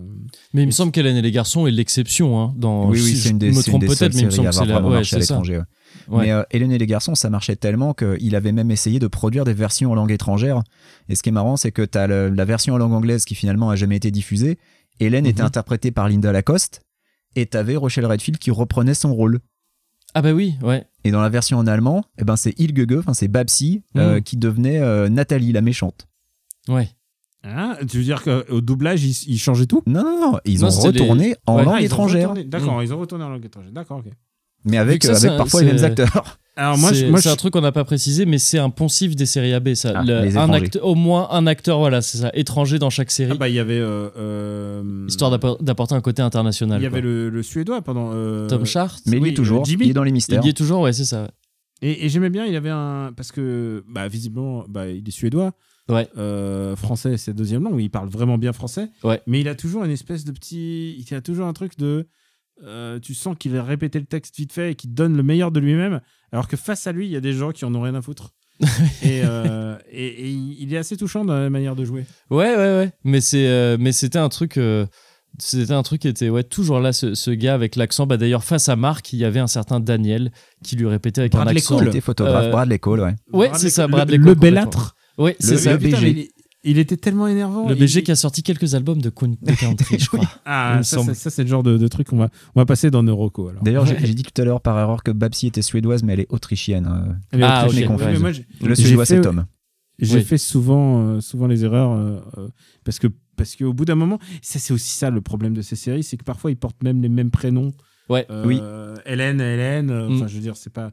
Mais 0.52 0.62
il 0.62 0.66
me 0.66 0.72
semble 0.72 0.92
qu'Hélène 0.92 1.16
et 1.16 1.22
les 1.22 1.30
garçons 1.30 1.66
est 1.66 1.70
l'exception. 1.70 2.38
Hein, 2.38 2.54
dans, 2.56 2.88
oui, 2.90 2.98
oui, 3.00 3.08
si 3.10 3.16
c'est 3.16 3.28
je 3.28 3.32
une 3.32 3.38
des, 3.38 3.48
me 3.48 3.52
c'est 3.54 3.60
une 3.60 3.70
trompe 3.72 3.80
des 3.80 3.86
peut-être, 3.86 4.14
mais 4.14 4.20
il 4.20 4.24
me 4.26 4.30
séries 4.30 4.36
semble 4.36 4.48
à 4.48 4.50
que 4.50 4.56
c'est 4.56 4.66
la. 4.66 4.82
Ouais, 4.86 5.20
l'étranger. 5.20 5.56
ouais. 5.58 5.64
Ouais. 6.08 6.24
Mais 6.26 6.32
euh, 6.32 6.42
Hélène 6.50 6.72
et 6.72 6.76
les 6.78 6.86
garçons, 6.86 7.14
ça 7.14 7.30
marchait 7.30 7.56
tellement 7.56 7.94
qu'il 7.94 8.36
avait 8.36 8.52
même 8.52 8.70
essayé 8.70 8.98
de 8.98 9.06
produire 9.06 9.44
des 9.44 9.54
versions 9.54 9.90
en 9.90 9.94
langue 9.94 10.10
étrangère. 10.12 10.62
Et 11.08 11.14
ce 11.14 11.22
qui 11.22 11.30
est 11.30 11.32
marrant, 11.32 11.56
c'est 11.56 11.72
que 11.72 11.80
tu 11.82 11.96
as 11.96 12.06
la 12.06 12.44
version 12.44 12.74
en 12.74 12.78
langue 12.78 12.92
anglaise 12.92 13.24
qui 13.24 13.34
finalement 13.34 13.70
a 13.70 13.76
jamais 13.76 13.96
été 13.96 14.10
diffusée. 14.10 14.58
Hélène 15.00 15.24
était 15.24 15.40
Mhm. 15.42 15.46
interprétée 15.46 15.90
par 15.90 16.08
Linda 16.08 16.30
Lacoste. 16.30 16.82
Et 17.36 17.46
t'avais 17.46 17.74
Rochelle 17.76 18.06
Redfield 18.06 18.38
qui 18.38 18.50
reprenait 18.50 18.94
son 18.94 19.14
rôle. 19.14 19.40
Ah 20.14 20.22
bah 20.22 20.32
oui, 20.32 20.54
ouais. 20.62 20.84
Et 21.04 21.10
dans 21.10 21.20
la 21.22 21.28
version 21.30 21.58
en 21.58 21.66
allemand, 21.66 22.04
eh 22.18 22.24
ben 22.24 22.36
c'est 22.36 22.54
Ilgege, 22.60 22.98
enfin 22.98 23.14
c'est 23.14 23.26
Babsi, 23.28 23.82
euh, 23.96 24.16
Mhm. 24.16 24.22
qui 24.22 24.36
devenait 24.36 24.78
euh, 24.80 25.08
Nathalie, 25.08 25.50
la 25.52 25.60
méchante. 25.62 26.06
Ouais. 26.68 26.88
Hein, 27.44 27.76
tu 27.88 27.98
veux 27.98 28.02
dire 28.04 28.22
qu'au 28.22 28.60
doublage, 28.60 29.04
ils, 29.04 29.32
ils 29.34 29.38
changeaient 29.38 29.66
tout? 29.66 29.82
Non, 29.86 30.02
non, 30.02 30.20
non, 30.32 30.38
ils 30.44 30.60
Non, 30.60 30.68
ont 30.68 30.80
retourné 30.80 31.36
en 31.46 31.56
Ouais. 31.56 31.64
langue 31.64 31.74
Ah, 31.78 31.82
étrangère, 31.82 32.34
D'accord, 32.46 32.82
ils 32.82 32.92
ont 32.92 32.98
retourné 32.98 33.24
en 33.24 33.28
langue 33.30 33.44
étrangère. 33.44 33.70
D'accord, 33.72 33.98
ok. 33.98 34.12
mais 34.64 34.78
avec, 34.78 35.04
ça, 35.04 35.12
euh, 35.12 35.16
avec 35.16 35.36
parfois 35.36 35.62
les 35.62 35.72
mêmes 35.72 35.84
acteurs. 35.84 36.38
Alors 36.56 36.78
moi, 36.78 36.90
c'est 36.94 37.10
je- 37.10 37.28
un 37.28 37.34
truc 37.36 37.52
qu'on 37.52 37.60
n'a 37.62 37.72
pas 37.72 37.82
précisé, 37.84 38.26
mais 38.26 38.38
c'est 38.38 38.60
un 38.60 38.70
poncif 38.70 39.16
des 39.16 39.26
séries 39.26 39.52
AB. 39.52 39.74
Ça. 39.74 39.92
Ah, 39.96 40.04
Le- 40.04 40.38
un 40.38 40.50
acte- 40.52 40.78
au 40.80 40.94
moins 40.94 41.26
un 41.32 41.48
acteur, 41.48 41.78
voilà, 41.80 42.00
c'est 42.00 42.18
ça, 42.18 42.30
étranger 42.32 42.78
dans 42.78 42.90
chaque 42.90 43.10
série, 43.10 43.32
Ah 43.34 43.36
bah, 43.36 43.48
il 43.48 43.56
y 43.56 43.58
avait. 43.58 43.78
euh, 43.80 44.08
euh, 44.16 45.04
histoire 45.08 45.30
d'appor- 45.32 45.60
d'apporter 45.62 45.94
un 45.96 46.00
côté 46.00 46.22
international. 46.22 46.80
Il 46.80 46.84
y 46.84 46.86
avait 46.86 47.00
le, 47.00 47.28
le 47.28 47.42
suédois 47.42 47.82
pendant. 47.82 48.10
euh, 48.14 48.46
Tom 48.48 48.64
Chart. 48.64 48.96
Mais 49.06 49.16
il 49.16 49.22
oui, 49.22 49.28
est 49.30 49.34
toujours, 49.34 49.62
euh, 49.62 49.64
Jimmy. 49.64 49.86
il 49.86 49.90
est 49.90 49.94
dans 49.94 50.04
les 50.04 50.10
Il 50.10 50.14
mystères. 50.14 50.44
y 50.44 50.48
est 50.48 50.52
toujours, 50.56 50.82
ouais, 50.82 50.92
c'est 50.92 51.04
ça. 51.04 51.28
Et, 51.82 52.06
et 52.06 52.08
j'aimais 52.08 52.30
bien, 52.30 52.46
il 52.46 52.52
y 52.52 52.56
avait 52.56 52.70
un. 52.70 53.10
Parce 53.16 53.32
que, 53.32 53.84
bah, 53.88 54.06
visiblement, 54.08 54.64
bah, 54.68 54.88
il 54.88 55.06
est 55.06 55.10
suédois. 55.10 55.52
Ouais. 55.88 56.08
Euh, 56.16 56.76
français, 56.76 57.16
c'est 57.16 57.34
deuxième 57.34 57.62
langue. 57.64 57.80
Il 57.80 57.90
parle 57.90 58.08
vraiment 58.08 58.38
bien 58.38 58.52
français. 58.52 58.88
Ouais. 59.02 59.20
Mais 59.26 59.40
il 59.40 59.48
a 59.48 59.54
toujours 59.54 59.84
une 59.84 59.90
espèce 59.90 60.24
de 60.24 60.32
petit. 60.32 60.96
Il 60.98 61.14
a 61.14 61.20
toujours 61.20 61.46
un 61.46 61.52
truc 61.52 61.76
de. 61.78 62.08
euh, 62.64 62.98
tu 63.00 63.14
sens 63.14 63.36
qu'il 63.38 63.52
va 63.52 63.62
répéter 63.62 63.98
le 63.98 64.06
texte 64.06 64.36
vite 64.36 64.52
fait 64.52 64.72
et 64.72 64.74
qu'il 64.74 64.94
donne 64.94 65.16
le 65.16 65.22
meilleur 65.22 65.50
de 65.50 65.60
lui-même. 65.60 66.00
Alors 66.32 66.48
que 66.48 66.56
face 66.56 66.86
à 66.86 66.92
lui, 66.92 67.06
il 67.06 67.12
y 67.12 67.16
a 67.16 67.20
des 67.20 67.32
gens 67.32 67.52
qui 67.52 67.64
en 67.64 67.74
ont 67.74 67.80
rien 67.82 67.94
à 67.94 68.02
foutre. 68.02 68.30
et, 69.02 69.22
euh, 69.24 69.76
et, 69.90 70.06
et 70.06 70.30
il 70.30 70.72
est 70.72 70.76
assez 70.76 70.96
touchant 70.96 71.24
dans 71.24 71.34
la 71.34 71.50
manière 71.50 71.74
de 71.76 71.84
jouer. 71.84 72.06
Ouais, 72.30 72.50
ouais, 72.50 72.56
ouais. 72.56 72.92
Mais 73.02 73.20
c'est, 73.20 73.46
euh, 73.48 73.76
mais 73.78 73.90
c'était 73.92 74.18
un 74.20 74.28
truc. 74.28 74.56
euh, 74.58 74.86
c'était 75.40 75.72
un 75.72 75.82
truc 75.82 76.02
qui 76.02 76.08
était 76.08 76.28
ouais, 76.28 76.44
toujours 76.44 76.78
là, 76.78 76.92
ce, 76.92 77.14
ce 77.14 77.32
gars 77.32 77.54
avec 77.54 77.74
l'accent. 77.74 78.06
Bah, 78.06 78.16
D'ailleurs, 78.16 78.44
face 78.44 78.68
à 78.68 78.76
Marc, 78.76 79.12
il 79.12 79.18
y 79.18 79.24
avait 79.24 79.40
un 79.40 79.48
certain 79.48 79.80
Daniel 79.80 80.30
qui 80.62 80.76
lui 80.76 80.86
répétait 80.86 81.22
avec 81.22 81.32
Bradley 81.32 81.54
un 81.54 81.56
accent. 81.56 81.76
Cole. 81.78 81.86
C'était 81.86 82.00
photographe, 82.00 82.44
Euh, 82.44 82.50
Bradley 82.52 82.78
Cole, 82.78 83.00
ouais. 83.00 83.14
Ouais, 83.32 83.50
c'est 83.54 83.70
ça, 83.70 83.88
Bradley 83.88 84.16
le, 84.18 84.22
Cole, 84.24 84.34
le 84.34 84.38
bellâtre. 84.40 84.94
Ouais, 85.18 85.36
c'est 85.38 85.52
Le- 85.52 85.58
ça. 85.58 85.72
le 85.74 85.78
Putain, 85.78 85.96
BG. 86.00 86.02
mais 86.14 86.20
il, 86.20 86.28
il 86.72 86.78
était 86.78 86.96
tellement 86.96 87.26
énervant. 87.28 87.68
Le 87.68 87.74
Il- 87.74 87.78
BG 87.80 88.02
qui 88.02 88.10
a 88.10 88.16
sorti 88.16 88.42
quelques 88.42 88.74
albums 88.74 89.00
de, 89.00 89.10
coun- 89.10 89.36
de 89.42 89.52
country, 89.52 89.98
je 90.00 90.06
crois. 90.08 90.20
il 90.24 90.28
Ah, 90.44 90.76
me 90.78 90.82
ça, 90.82 90.96
semble. 90.96 91.14
ça, 91.14 91.20
ça, 91.24 91.30
c'est 91.30 91.42
le 91.42 91.48
genre 91.48 91.62
de, 91.62 91.76
de 91.76 91.88
truc 91.88 92.08
qu'on 92.08 92.16
va, 92.16 92.28
on 92.54 92.60
va 92.60 92.66
passer 92.66 92.90
dans 92.90 93.02
Neuroco. 93.02 93.48
Alors. 93.48 93.62
D'ailleurs, 93.62 93.86
j'ai 93.86 93.94
Ouais. 93.94 94.00
j'ai 94.06 94.14
dit 94.14 94.22
tout 94.22 94.40
à 94.40 94.44
l'heure 94.44 94.60
par 94.60 94.78
erreur 94.78 95.02
que 95.02 95.10
Babsi 95.10 95.46
était 95.46 95.62
suédoise, 95.62 96.02
mais 96.02 96.14
elle 96.14 96.20
est 96.20 96.32
autrichienne. 96.32 96.86
euh. 96.86 97.12
Elle 97.32 97.40
est 97.40 97.44
Ah, 97.44 97.64
autrichienne. 97.66 97.92
ok, 97.92 98.00
Ouais, 98.00 98.12
mais 98.12 98.18
moi, 98.18 98.32
j'ai- 98.32 98.46
Le 98.62 98.74
J'ai 98.74 98.82
suédois, 98.86 99.04
fait- 99.06 99.16
c'est 99.16 99.20
Tom. 99.22 99.44
J'ai 100.00 100.16
Oui. 100.16 100.24
fait 100.24 100.38
souvent, 100.38 101.06
euh, 101.06 101.20
souvent 101.20 101.46
les 101.46 101.64
erreurs 101.64 101.92
euh, 101.92 102.18
euh, 102.38 102.48
parce 102.84 102.98
que 102.98 103.06
parce 103.36 103.54
qu'au 103.56 103.72
bout 103.72 103.84
d'un 103.84 103.94
moment, 103.96 104.18
ça 104.42 104.58
c'est 104.58 104.72
aussi 104.74 104.90
ça 104.90 105.10
le 105.10 105.20
problème 105.20 105.54
de 105.54 105.62
ces 105.62 105.76
séries, 105.76 106.02
c'est 106.02 106.16
que 106.16 106.24
parfois 106.24 106.50
ils 106.50 106.56
portent 106.56 106.82
même 106.82 107.00
les 107.02 107.08
mêmes 107.08 107.30
prénoms. 107.30 107.72
Ouais. 108.08 108.26
Euh, 108.30 108.44
Oui. 108.44 108.60
Hélène, 109.06 109.40
Hélène. 109.40 109.90
euh, 109.90 110.08
Mm. 110.08 110.14
Enfin, 110.16 110.26
je 110.28 110.34
veux 110.34 110.40
dire, 110.40 110.56
c'est 110.56 110.72
pas. 110.72 110.90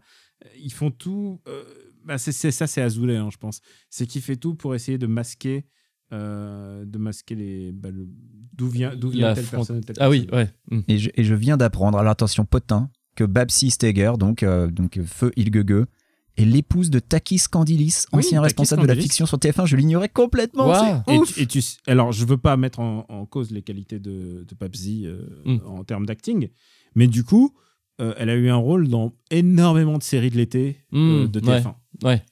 Ils 0.63 0.72
font 0.74 0.91
tout. 0.91 1.39
euh, 1.47 1.63
bah, 2.06 2.18
c'est 2.18 2.32
ça, 2.52 2.68
c'est 2.68 2.82
Azoulay, 2.82 3.18
hein, 3.18 3.30
je 3.32 3.38
pense. 3.38 3.62
C'est 3.89 4.06
qu'il 4.08 4.22
fait 4.22 4.36
tout 4.38 4.56
pour 4.56 4.76
essayer 4.76 4.97
de 4.97 5.08
masquer, 5.08 5.66
euh, 6.14 6.84
de 6.86 6.97
masquer 6.97 7.36
les. 7.36 7.72
bah, 7.72 7.89
le- 7.91 8.08
d'où 8.54 8.68
vient, 8.68 8.95
d'où 8.95 9.10
vient 9.10 9.34
telle 9.34 9.45
front- 9.45 9.58
personne. 9.58 9.84
telle 9.84 9.95
Ah 9.99 10.10
oui, 10.10 10.26
personne. 10.26 10.49
ouais. 10.72 10.78
Mm. 10.78 10.82
Et 10.88 10.97
je, 10.97 11.10
et 11.16 11.24
je 11.24 11.36
viens 11.36 11.58
d'apprendre, 11.58 11.97
alors 11.97 12.12
attention, 12.12 12.45
potin, 12.45 12.89
que 13.16 13.24
Babsi 13.24 13.72
Steger, 13.72 14.14
donc, 14.20 14.43
euh, 14.43 14.68
donc 14.68 14.97
euh, 14.97 15.04
Feu 15.06 15.32
Ilgege, 15.38 15.86
est 16.38 16.45
l'épouse 16.45 16.89
de 16.89 16.99
Takis 16.99 17.41
Candilis, 17.52 18.06
Oui, 18.14 18.20
ancien 18.20 18.39
Takis 18.41 18.43
responsable 18.43 18.84
de 18.84 18.88
la 18.88 18.95
fiction 18.95 19.26
sur 19.26 19.38
TF1. 19.38 19.66
Je 19.66 19.76
l'ignorais 19.76 20.08
complètement. 20.10 20.74
Et 21.08 21.18
ouf. 21.18 21.34
tu, 21.34 21.41
et 21.41 21.45
tu- 21.45 21.62
alors, 21.88 22.12
je 22.14 22.26
veux 22.26 22.38
pas 22.38 22.56
mettre 22.58 22.80
en, 22.80 23.06
en 23.10 23.26
cause 23.26 23.52
les 23.52 23.62
qualités 23.62 23.99
de, 23.99 24.45
de 24.47 24.56
Papsi 24.56 25.04
euh, 25.06 25.26
Mm. 25.45 25.58
en 25.66 25.84
termes 25.84 26.06
d'acting, 26.06 26.49
mais 26.95 27.08
du 27.08 27.24
coup, 27.26 27.54
euh, 27.99 28.14
elle 28.18 28.30
a 28.30 28.36
eu 28.36 28.49
un 28.49 28.56
rôle 28.56 28.88
dans 28.88 29.14
énormément 29.30 29.97
de 29.97 30.04
séries 30.04 30.30
de 30.30 30.38
l'été 30.38 30.78
euh, 30.93 31.26
Mm, 31.26 31.28
de 31.32 31.39
ouais. 31.41 31.60
TF1. 31.60 31.66
Ouais. 31.68 31.74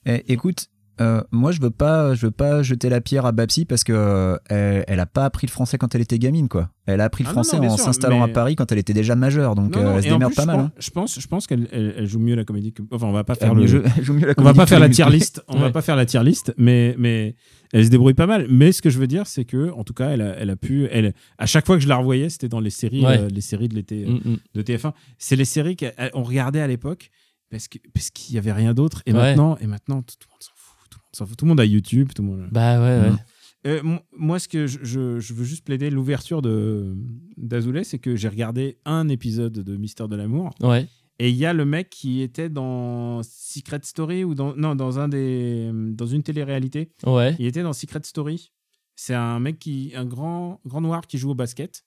Eh, 0.06 0.32
écoute, 0.32 0.66
euh, 1.00 1.22
moi 1.30 1.50
je 1.50 1.62
veux 1.62 1.70
pas, 1.70 2.14
je 2.14 2.26
veux 2.26 2.30
pas 2.30 2.62
jeter 2.62 2.90
la 2.90 3.00
pierre 3.00 3.24
à 3.24 3.32
Babsi 3.32 3.64
parce 3.64 3.84
que 3.84 3.92
euh, 3.94 4.36
elle, 4.50 4.84
elle 4.86 5.00
a 5.00 5.06
pas 5.06 5.24
appris 5.24 5.46
le 5.46 5.50
français 5.50 5.78
quand 5.78 5.94
elle 5.94 6.02
était 6.02 6.18
gamine, 6.18 6.46
quoi. 6.48 6.68
Elle 6.84 7.00
a 7.00 7.04
appris 7.04 7.24
le 7.24 7.30
Ah 7.30 7.32
français 7.32 7.58
non, 7.58 7.68
en 7.68 7.76
s'installant 7.78 8.18
mais- 8.18 8.30
à 8.30 8.34
Paris 8.34 8.54
quand 8.54 8.70
elle 8.70 8.76
était 8.78 8.92
déjà 8.92 9.14
majeure, 9.16 9.54
donc 9.54 9.74
Non, 9.74 9.80
euh, 9.82 9.96
elle 9.96 10.02
se 10.02 10.08
démerde 10.08 10.32
plus, 10.32 10.36
pas 10.36 10.42
je 10.42 10.46
mal. 10.48 10.56
pense- 10.56 10.66
hein. 10.66 10.72
Je 10.78 10.90
pense, 10.90 11.20
je 11.20 11.26
pense 11.26 11.46
qu'elle 11.46 11.68
elle- 11.72 11.94
elle 11.98 12.06
joue 12.06 12.18
mieux 12.18 12.34
la 12.34 12.44
comédie 12.44 12.74
que. 12.74 12.82
Enfin, 12.90 13.06
on 13.06 13.12
va 13.12 13.24
pas 13.24 13.34
faire 13.34 13.52
Elle 13.52 13.58
le. 13.58 13.66
joue 14.02 14.12
mieux 14.12 14.26
la 14.26 14.34
On 14.36 14.42
va 14.42 14.52
pas 14.52 14.66
faire 14.66 14.80
la 14.80 14.90
tier 14.90 15.08
list. 15.08 15.42
On 15.48 15.58
va 15.58 15.70
pas 15.70 15.80
faire 15.80 15.96
la 15.96 16.04
tier 16.04 16.22
list, 16.22 16.52
mais 16.58 16.94
mais 16.98 17.34
elle 17.72 17.86
se 17.86 17.90
débrouille 17.90 18.12
pas 18.14 18.26
mal. 18.26 18.46
Mais 18.50 18.72
ce 18.72 18.82
que 18.82 18.90
je 18.90 18.98
veux 18.98 19.06
dire, 19.06 19.26
c'est 19.26 19.46
que 19.46 19.70
en 19.70 19.84
tout 19.84 19.94
cas, 19.94 20.10
elle 20.10 20.20
a, 20.20 20.36
elle 20.38 20.50
a 20.50 20.56
pu. 20.56 20.86
Elle, 20.90 21.14
à 21.38 21.46
chaque 21.46 21.64
fois 21.64 21.76
que 21.76 21.82
je 21.82 21.88
la 21.88 21.96
revoyais, 21.96 22.28
c'était 22.28 22.48
dans 22.48 22.60
les 22.60 22.68
séries, 22.70 23.06
Ouais. 23.06 23.18
euh, 23.20 23.28
les 23.32 23.40
séries 23.40 23.68
de 23.68 23.74
l'été 23.74 24.04
Mm, 24.04 24.16
mm. 24.32 24.36
de 24.56 24.62
TF1. 24.62 24.92
C'est 25.16 25.36
les 25.36 25.46
séries 25.46 25.76
qu'on 25.78 26.22
regardait 26.22 26.60
à 26.60 26.66
l'époque 26.66 27.10
parce 27.50 27.68
que 27.68 27.78
parce 27.92 28.10
qu'il 28.10 28.34
y 28.34 28.38
avait 28.38 28.52
rien 28.52 28.74
d'autre. 28.74 29.02
Et 29.06 29.12
Ouais. 29.12 29.18
maintenant, 29.18 29.56
et 29.58 29.66
maintenant, 29.66 30.02
tout, 30.02 30.14
tout 30.18 30.28
le 30.28 30.32
monde 30.32 30.42
s'en 30.42 30.52
fout. 30.54 30.76
Tout 30.90 30.98
le 30.98 31.02
monde 31.04 31.16
s'en 31.16 31.26
fout. 31.26 31.36
Tout 31.36 31.44
le 31.44 31.48
monde 31.50 31.60
a 31.60 31.64
YouTube. 31.66 32.10
Tout 32.14 32.22
le 32.22 32.28
monde. 32.28 32.48
Bah 32.50 32.80
ouais, 32.80 33.00
ouais. 33.02 33.10
Mm. 33.10 33.18
Euh, 33.66 33.82
mo- 33.82 33.98
moi, 34.16 34.38
ce 34.38 34.48
que 34.48 34.66
je, 34.66 34.78
je- 34.82 35.20
je 35.20 35.34
veux 35.34 35.44
juste 35.44 35.64
plaider 35.66 35.90
l'ouverture 35.90 36.40
de 36.40 36.96
d'Azoulay, 37.36 37.84
c'est 37.84 37.98
que 37.98 38.16
j'ai 38.16 38.28
regardé 38.28 38.78
un 38.86 39.08
épisode 39.08 39.52
de 39.52 39.76
Mystère 39.76 40.08
de 40.08 40.16
l'amour 40.16 40.54
Ouais. 40.62 40.86
et 41.18 41.28
il 41.28 41.36
y 41.36 41.44
a 41.44 41.52
le 41.52 41.66
mec 41.66 41.90
qui 41.90 42.22
était 42.22 42.48
dans 42.48 43.22
Secret 43.22 43.80
Story 43.82 44.24
ou 44.24 44.34
dans 44.34 44.56
non 44.56 44.74
dans 44.74 44.98
un 44.98 45.08
des 45.08 45.70
dans 45.74 46.06
une 46.06 46.22
télé-réalité. 46.22 46.92
Ouais. 47.04 47.36
Il 47.38 47.44
était 47.46 47.62
dans 47.62 47.74
Secret 47.74 48.00
Story. 48.04 48.50
C'est 48.96 49.14
un 49.14 49.40
mec 49.40 49.58
qui 49.58 49.92
un 49.94 50.06
grand 50.06 50.60
grand 50.64 50.80
noir 50.80 51.06
qui 51.06 51.18
joue 51.18 51.30
au 51.30 51.34
basket 51.34 51.84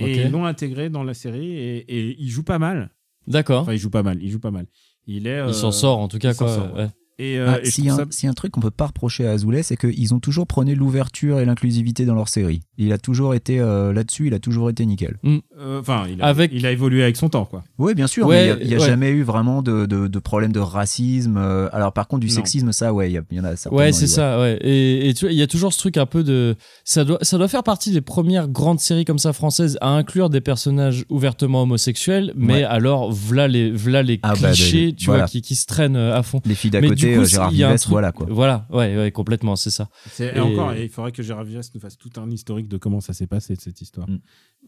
et 0.00 0.04
Ok. 0.04 0.24
ils 0.26 0.30
l'ont 0.32 0.44
intégré 0.44 0.90
dans 0.90 1.04
la 1.04 1.14
série 1.14 1.52
et, 1.52 1.76
et 1.78 2.16
il 2.20 2.28
joue 2.30 2.42
pas 2.42 2.58
mal. 2.58 2.90
D'accord. 3.28 3.62
Enfin, 3.62 3.72
il 3.74 3.78
joue 3.78 3.90
pas 3.90 4.02
mal. 4.02 4.20
Il 4.22 4.30
joue 4.30 4.40
pas 4.40 4.50
mal. 4.52 4.66
Il 5.06 5.26
est. 5.26 5.36
Il 5.36 5.40
euh, 5.40 5.52
s'en 5.52 5.72
sort 5.72 5.98
en 5.98 6.08
tout 6.08 6.18
cas 6.18 6.32
s'en 6.32 6.46
quoi. 6.46 6.54
sort, 6.54 6.74
ouais. 6.74 6.88
Et, 7.18 7.38
euh, 7.38 7.46
Ah, 7.54 7.58
et 7.62 7.70
ça- 7.70 8.28
un- 8.28 8.32
truc 8.34 8.52
qu'on 8.52 8.60
peut 8.60 8.70
pas 8.70 8.86
reprocher 8.88 9.26
à 9.26 9.30
Azoulay, 9.32 9.62
c'est 9.62 9.76
qu'ils 9.78 10.12
ont 10.12 10.20
toujours 10.20 10.46
prôné 10.46 10.74
l'ouverture 10.74 11.40
et 11.40 11.46
l'inclusivité 11.46 12.04
dans 12.04 12.14
leur 12.14 12.28
série. 12.28 12.60
Il 12.76 12.92
a 12.92 12.98
toujours 12.98 13.34
été 13.34 13.58
euh, 13.58 13.92
là-dessus, 13.94 14.26
il 14.26 14.34
a 14.34 14.38
toujours 14.38 14.68
été 14.68 14.84
nickel. 14.84 15.16
euh, 15.24 15.80
Enfin, 15.80 16.04
il, 16.10 16.20
a- 16.20 16.26
Avec- 16.26 16.50
il 16.52 16.66
a 16.66 16.72
évolué 16.72 17.02
avec 17.02 17.16
son 17.16 17.30
temps, 17.30 17.46
quoi. 17.46 17.64
Oui, 17.78 17.94
bien 17.94 18.06
sûr, 18.06 18.26
Ouais, 18.26 18.54
mais 18.56 18.62
il 18.62 18.68
n'y 18.68 18.74
a, 18.74 18.78
ouais. 18.78 18.86
jamais 18.86 19.08
eu 19.10 19.22
vraiment 19.22 19.62
de, 19.62 19.86
de, 19.86 20.08
de 20.08 20.18
problème 20.18 20.52
de 20.52 20.60
racisme. 20.60 21.36
euh, 21.38 21.68
Alors, 21.72 21.92
par 21.94 22.06
contre, 22.06 22.20
du 22.20 22.26
Non. 22.26 22.32
sexisme, 22.34 22.72
ça, 22.72 22.92
ouais, 22.92 23.10
il 23.10 23.14
y, 23.34 23.40
en 23.40 23.44
a 23.44 23.56
certainement. 23.56 23.78
Ouais, 23.84 23.92
c'est 23.92 24.06
ça, 24.06 24.38
ouais. 24.40 24.58
Et, 24.60 25.08
et 25.08 25.14
tu 25.14 25.24
vois, 25.24 25.32
il 25.32 25.38
y 25.38 25.42
a 25.42 25.46
toujours 25.46 25.72
ce 25.72 25.78
truc 25.78 25.96
un 25.96 26.06
peu 26.06 26.22
de. 26.22 26.54
Ça 26.84 27.04
doit, 27.04 27.18
ça 27.22 27.38
doit 27.38 27.48
faire 27.48 27.62
partie 27.62 27.92
des 27.92 28.02
premières 28.02 28.48
grandes 28.48 28.80
séries 28.80 29.06
comme 29.06 29.18
ça 29.18 29.32
françaises 29.32 29.78
à 29.80 29.88
inclure 29.88 30.28
des 30.28 30.42
personnages 30.42 31.06
ouvertement 31.08 31.62
homosexuels, 31.62 32.32
mais 32.36 32.54
Ouais. 32.56 32.64
alors, 32.64 33.10
voilà 33.10 33.48
les, 33.48 33.70
v'là 33.70 34.02
les 34.02 34.20
Ah 34.22 34.34
bah, 34.40 34.48
clichés, 34.52 34.86
les- 34.86 34.94
tu 34.94 35.06
voilà. 35.06 35.22
vois, 35.22 35.28
qui, 35.28 35.40
qui 35.40 35.54
se 35.56 35.64
traînent 35.64 35.96
euh, 35.96 36.14
à 36.14 36.22
fond. 36.22 36.42
Les 36.44 36.54
filles 36.54 36.70
d'à 36.70 36.80
Mais 36.82 36.88
côté, 37.06 37.12
du 37.14 37.16
coup, 37.18 37.22
euh, 37.22 37.26
Gérard 37.28 37.50
Vives, 37.50 37.78
truc- 37.78 37.90
voilà 37.90 38.12
quoi. 38.12 38.26
Voilà, 38.30 38.66
ouais, 38.70 38.96
ouais, 38.96 39.12
complètement, 39.12 39.56
c'est 39.56 39.70
ça. 39.70 39.88
C'est- 40.10 40.32
Et- 40.34 40.36
Et 40.36 40.40
encore, 40.40 40.74
il 40.74 40.88
faudrait 40.88 41.12
que 41.12 41.22
Gérard 41.22 41.44
Vives 41.44 41.60
nous 41.74 41.80
fasse 41.80 41.96
tout 41.96 42.10
un 42.16 42.30
historique 42.30 42.68
de 42.68 42.76
comment 42.76 43.00
ça 43.00 43.12
s'est 43.12 43.26
passé, 43.26 43.54
cette 43.58 43.80
histoire. 43.80 44.08
Mm. 44.08 44.18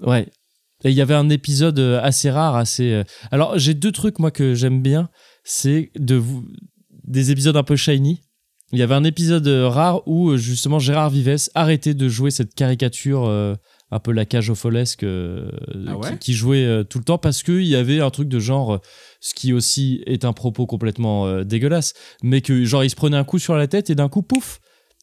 Ouais. 0.07 0.29
Et 0.85 0.91
il 0.91 0.95
y 0.95 1.01
avait 1.01 1.15
un 1.15 1.29
épisode 1.29 1.79
euh, 1.81 2.01
assez 2.03 2.31
rare, 2.31 2.55
assez. 2.55 2.93
euh, 2.93 3.05
Alors, 3.33 3.59
j'ai 3.59 3.75
deux 3.75 3.91
trucs, 3.93 4.19
moi, 4.21 4.31
que 4.31 4.55
j'aime 4.55 4.81
bien. 4.83 5.09
C'est 5.43 5.91
de 5.99 6.15
vous... 6.15 6.47
des 7.05 7.31
épisodes 7.31 7.57
un 7.57 7.65
peu 7.65 7.75
shiny. 7.77 8.21
Il 8.73 8.79
y 8.79 8.83
avait 8.83 8.95
un 8.95 9.03
épisode 9.05 9.49
rare 9.49 10.07
où, 10.07 10.37
justement, 10.37 10.79
Gérard 10.79 11.09
Vives 11.11 11.49
arrêtait 11.55 11.95
de 11.95 12.09
jouer 12.09 12.31
cette 12.31 12.55
caricature 12.55 13.25
euh, 13.27 13.55
un 13.91 13.99
peu 14.01 14.13
la 14.13 14.25
cage 14.27 14.51
au 14.51 14.55
folesque 14.55 15.03
euh, 15.03 15.51
Ah 15.87 15.97
ouais 15.97 16.11
qui, 16.13 16.19
qui 16.19 16.35
jouait 16.35 16.65
euh, 16.65 16.85
tout 16.85 16.99
le 16.99 17.05
temps 17.05 17.17
parce 17.19 17.43
qu'il 17.43 17.65
y 17.65 17.75
avait 17.77 18.01
un 18.01 18.11
truc 18.11 18.29
de 18.29 18.39
genre, 18.39 18.75
euh, 18.75 18.79
ce 19.21 19.33
qui 19.35 19.53
aussi 19.53 20.03
est 20.07 20.25
un 20.27 20.33
propos 20.35 20.67
complètement 20.67 21.27
euh, 21.27 21.45
dégueulasse, 21.45 21.95
mais 22.23 22.41
que, 22.43 22.65
genre, 22.65 22.85
il 22.85 22.91
se 22.91 22.97
prenait 22.97 23.17
un 23.17 23.25
coup 23.25 23.39
sur 23.39 23.57
la 23.57 23.67
tête 23.67 23.89
et 23.91 23.95
d'un 23.95 24.09
coup, 24.09 24.21
pouf, 24.23 24.61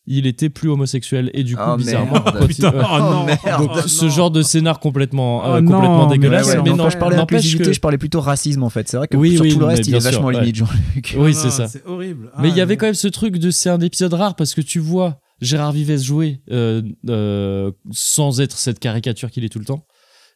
il 0.08 0.28
était 0.28 0.50
plus 0.50 0.70
homosexuel. 0.70 1.32
Et 1.34 1.42
du 1.44 1.56
coup, 1.56 1.64
Oh, 1.66 1.78
bizarrement. 1.78 2.12
merde. 2.24 2.38
Oh 2.42 2.46
putain, 2.46 2.70
Ouais. 2.72 2.84
oh 2.94 3.00
non, 3.00 3.24
merde. 3.26 3.40
Donc, 3.58 3.72
ce 3.88 4.08
genre 4.08 4.30
de 4.30 4.44
scénar 4.44 4.80
complètement, 4.80 5.42
Oh 5.44 5.56
euh, 5.56 5.62
non, 5.62 6.08
mais 6.08 6.18
dégueulasse. 6.20 6.46
ouais, 6.46 6.62
mais 6.64 6.74
non, 6.74 6.92
je 6.92 6.98
parlais 7.00 7.18
que- 7.26 7.74
je 7.74 7.80
parlais 7.80 7.98
plutôt 7.98 8.22
racisme 8.22 8.62
en 8.62 8.70
fait. 8.70 8.88
C'est 8.88 8.98
vrai 8.98 9.08
que 9.08 9.18
Oui, 9.18 9.32
sur 9.34 9.42
oui, 9.42 9.54
tout 9.54 9.60
le 9.60 9.66
reste, 9.66 9.88
il 9.88 9.96
est 9.96 10.00
sûr, 10.00 10.12
vachement 10.12 10.28
ouais. 10.28 10.40
limite, 10.42 10.58
Jean-Luc. 10.58 11.16
Oui, 11.18 11.34
c'est 11.34 11.50
ça. 11.50 11.68
C'est 11.68 11.84
horrible. 11.88 12.30
Mais 12.40 12.50
il 12.50 12.56
y 12.56 12.60
Ah, 12.60 12.64
avait 12.64 12.78
quand 12.78 12.86
même 12.86 12.94
ce 12.94 13.08
truc 13.08 13.40
de 13.40 13.50
c'est 13.50 13.70
un 13.72 13.82
épisode 13.82 14.14
rare 14.14 14.36
parce 14.36 14.54
que 14.54 14.62
tu 14.62 14.78
vois 14.78 15.18
Gérard 15.42 15.72
Vives 15.74 15.98
jouer 15.98 16.42
euh, 16.52 16.82
euh, 17.10 17.72
sans 17.92 18.40
être 18.42 18.58
cette 18.58 18.80
caricature 18.80 19.30
qu'il 19.32 19.44
est 19.44 19.50
tout 19.50 19.60
le 19.60 19.66
temps. 19.66 19.86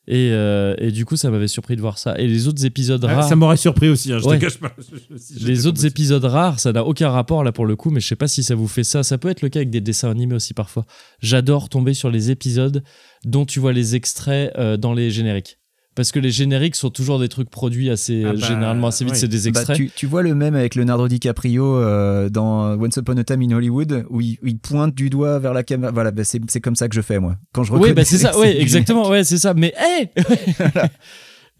Et, 0.08 0.32
euh, 0.32 0.74
et 0.80 0.92
du 0.92 1.06
coup, 1.06 1.18
ça 1.18 1.30
m'avait 1.30 1.48
surpris 1.48 1.76
de 1.76 1.82
voir 1.82 2.00
ça. 2.00 2.18
Et 2.18 2.26
les 2.28 2.48
autres 2.48 2.66
épisodes 2.66 3.04
Ah, 3.08 3.14
rares, 3.16 3.30
Ça 3.30 3.36
m'aurait 3.36 3.58
surpris 3.58 3.90
aussi, 3.90 4.12
hein, 4.12 4.18
je 4.18 4.26
Ouais. 4.26 4.40
te 4.40 4.46
cache 4.46 4.58
pas. 4.58 4.74
Les 5.40 5.68
autres 5.68 5.86
épisodes 5.86 6.24
rares, 6.26 6.60
ça 6.60 6.72
n'a 6.72 6.84
aucun 6.84 7.10
rapport 7.10 7.44
là 7.44 7.52
pour 7.52 7.68
le 7.68 7.76
coup, 7.76 7.92
mais 7.92 8.00
je 8.00 8.08
sais 8.08 8.16
pas 8.16 8.28
si 8.28 8.42
ça 8.42 8.56
vous 8.56 8.68
fait 8.68 8.84
ça. 8.84 9.04
Ça 9.04 9.20
peut 9.20 9.30
être 9.30 9.44
le 9.44 9.50
cas 9.50 9.60
avec 9.60 9.70
des 9.70 9.82
dessins 9.82 10.10
animés 10.10 10.34
aussi 10.36 10.56
parfois. 10.56 10.86
J'adore 11.22 11.70
tomber 11.70 11.94
sur 11.94 12.10
les 12.10 12.32
épisodes 12.32 12.82
dont 13.24 13.46
tu 13.46 13.60
vois 13.60 13.72
les 13.74 13.96
extraits 13.96 14.52
euh, 14.58 14.78
dans 14.78 14.94
les 14.94 15.12
génériques. 15.12 15.59
Parce 16.00 16.14
que 16.14 16.20
les 16.20 16.32
génériques 16.32 16.78
sont 16.78 16.90
toujours 16.92 17.20
des 17.20 17.28
trucs 17.28 17.50
produits 17.50 17.90
assez 17.90 18.24
Ah 18.24 18.30
euh, 18.30 18.34
bah, 18.40 18.48
généralement 18.48 18.88
assez 18.88 19.04
vite, 19.04 19.16
c'est 19.18 19.28
des 19.28 19.52
Bah, 19.52 19.60
extraits. 19.60 19.76
tu, 19.76 19.92
tu 19.94 20.06
vois 20.06 20.24
le 20.24 20.34
même 20.34 20.56
avec 20.56 20.76
Leonardo 20.76 21.10
DiCaprio 21.10 21.76
euh, 21.76 22.30
dans 22.30 22.80
Once 22.82 22.96
Upon 22.96 23.18
a 23.18 23.24
Time 23.26 23.42
in 23.42 23.52
Hollywood 23.52 24.06
où 24.10 24.22
il, 24.22 24.38
où 24.42 24.48
il 24.48 24.60
pointe 24.60 24.96
du 24.96 25.10
doigt 25.10 25.40
vers 25.40 25.54
la 25.54 25.64
caméra. 25.64 25.92
Voilà, 25.92 26.12
bah, 26.12 26.24
c'est 26.24 26.40
c'est 26.50 26.62
comme 26.62 26.78
ça 26.78 26.88
que 26.88 26.96
je 26.96 27.02
fais 27.02 27.20
moi. 27.20 27.36
Quand 27.52 27.66
je 27.66 27.74
Oui, 27.74 27.92
bah 27.92 28.06
c'est 28.06 28.18
ça, 28.26 28.40
ouais, 28.40 28.62
exactement, 28.62 29.10
ouais, 29.10 29.26
c'est 29.26 29.38
ça. 29.40 29.54
Mais 29.54 29.74
hey 29.78 30.08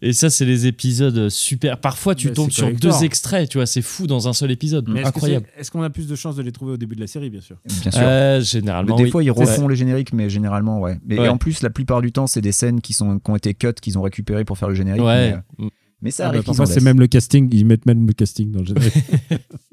Et 0.02 0.12
ça, 0.14 0.30
c'est 0.30 0.46
les 0.46 0.66
épisodes 0.66 1.28
super. 1.28 1.78
Parfois, 1.78 2.14
tu 2.14 2.28
Bah, 2.28 2.34
tombes 2.34 2.50
sur 2.50 2.72
deux 2.72 3.04
extraits, 3.04 3.48
tu 3.50 3.58
vois, 3.58 3.66
c'est 3.66 3.82
fou 3.82 4.06
dans 4.06 4.28
un 4.28 4.32
seul 4.32 4.50
épisode. 4.50 4.88
Mais 4.88 5.00
est-ce 5.00 5.08
Incroyable. 5.08 5.46
Est-ce 5.58 5.70
qu'on 5.70 5.82
a 5.82 5.90
plus 5.90 6.06
de 6.08 6.14
chances 6.16 6.36
de 6.36 6.42
les 6.42 6.52
trouver 6.52 6.72
au 6.72 6.76
début 6.78 6.94
de 6.96 7.00
la 7.02 7.06
série, 7.06 7.28
bien 7.28 7.42
sûr 7.42 7.56
Bien 7.82 7.90
sûr. 7.90 8.00
Euh, 8.02 8.40
généralement, 8.40 8.96
des 8.96 9.04
oui. 9.04 9.10
fois, 9.10 9.22
ils 9.22 9.30
refont 9.30 9.68
les 9.68 9.76
génériques, 9.76 10.12
mais 10.14 10.30
généralement, 10.30 10.80
ouais. 10.80 10.98
Mais 11.06 11.18
Ouais. 11.18 11.26
et 11.26 11.28
en 11.28 11.36
plus, 11.36 11.62
la 11.62 11.68
plupart 11.70 12.00
du 12.00 12.12
temps, 12.12 12.26
c'est 12.26 12.40
des 12.40 12.52
scènes 12.52 12.80
qui, 12.80 12.92
sont, 12.94 13.18
qui 13.18 13.30
ont 13.30 13.36
été 13.36 13.52
cut, 13.52 13.74
qu'ils 13.74 13.98
ont 13.98 14.02
récupérées 14.02 14.44
pour 14.46 14.56
faire 14.56 14.68
le 14.70 14.74
générique. 14.74 15.02
Ouais. 15.02 15.34
Mais, 15.58 15.66
euh, 15.66 15.68
mais 16.00 16.10
ça 16.10 16.22
Ah 16.22 16.26
bah, 16.26 16.28
arrive 16.30 16.40
qu'ils 16.44 16.46
Parfois, 16.56 16.66
c'est 16.66 16.82
même 16.82 16.98
le 16.98 17.06
casting. 17.06 17.48
Ils 17.52 17.66
mettent 17.66 17.84
même 17.84 18.06
le 18.06 18.12
casting 18.14 18.50
dans 18.52 18.60
le 18.60 18.66
générique. 18.66 18.94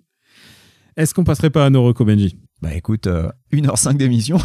Est-ce 0.97 1.13
qu'on 1.13 1.23
passerait 1.23 1.51
pas 1.51 1.63
à 1.65 1.69
nos 1.69 1.83
recos, 1.83 2.05
Benji? 2.07 2.37
Bah 2.59 2.73
écoute, 2.73 3.05
euh, 3.05 3.29
1h05 3.53 3.97
d'émission, 3.97 4.37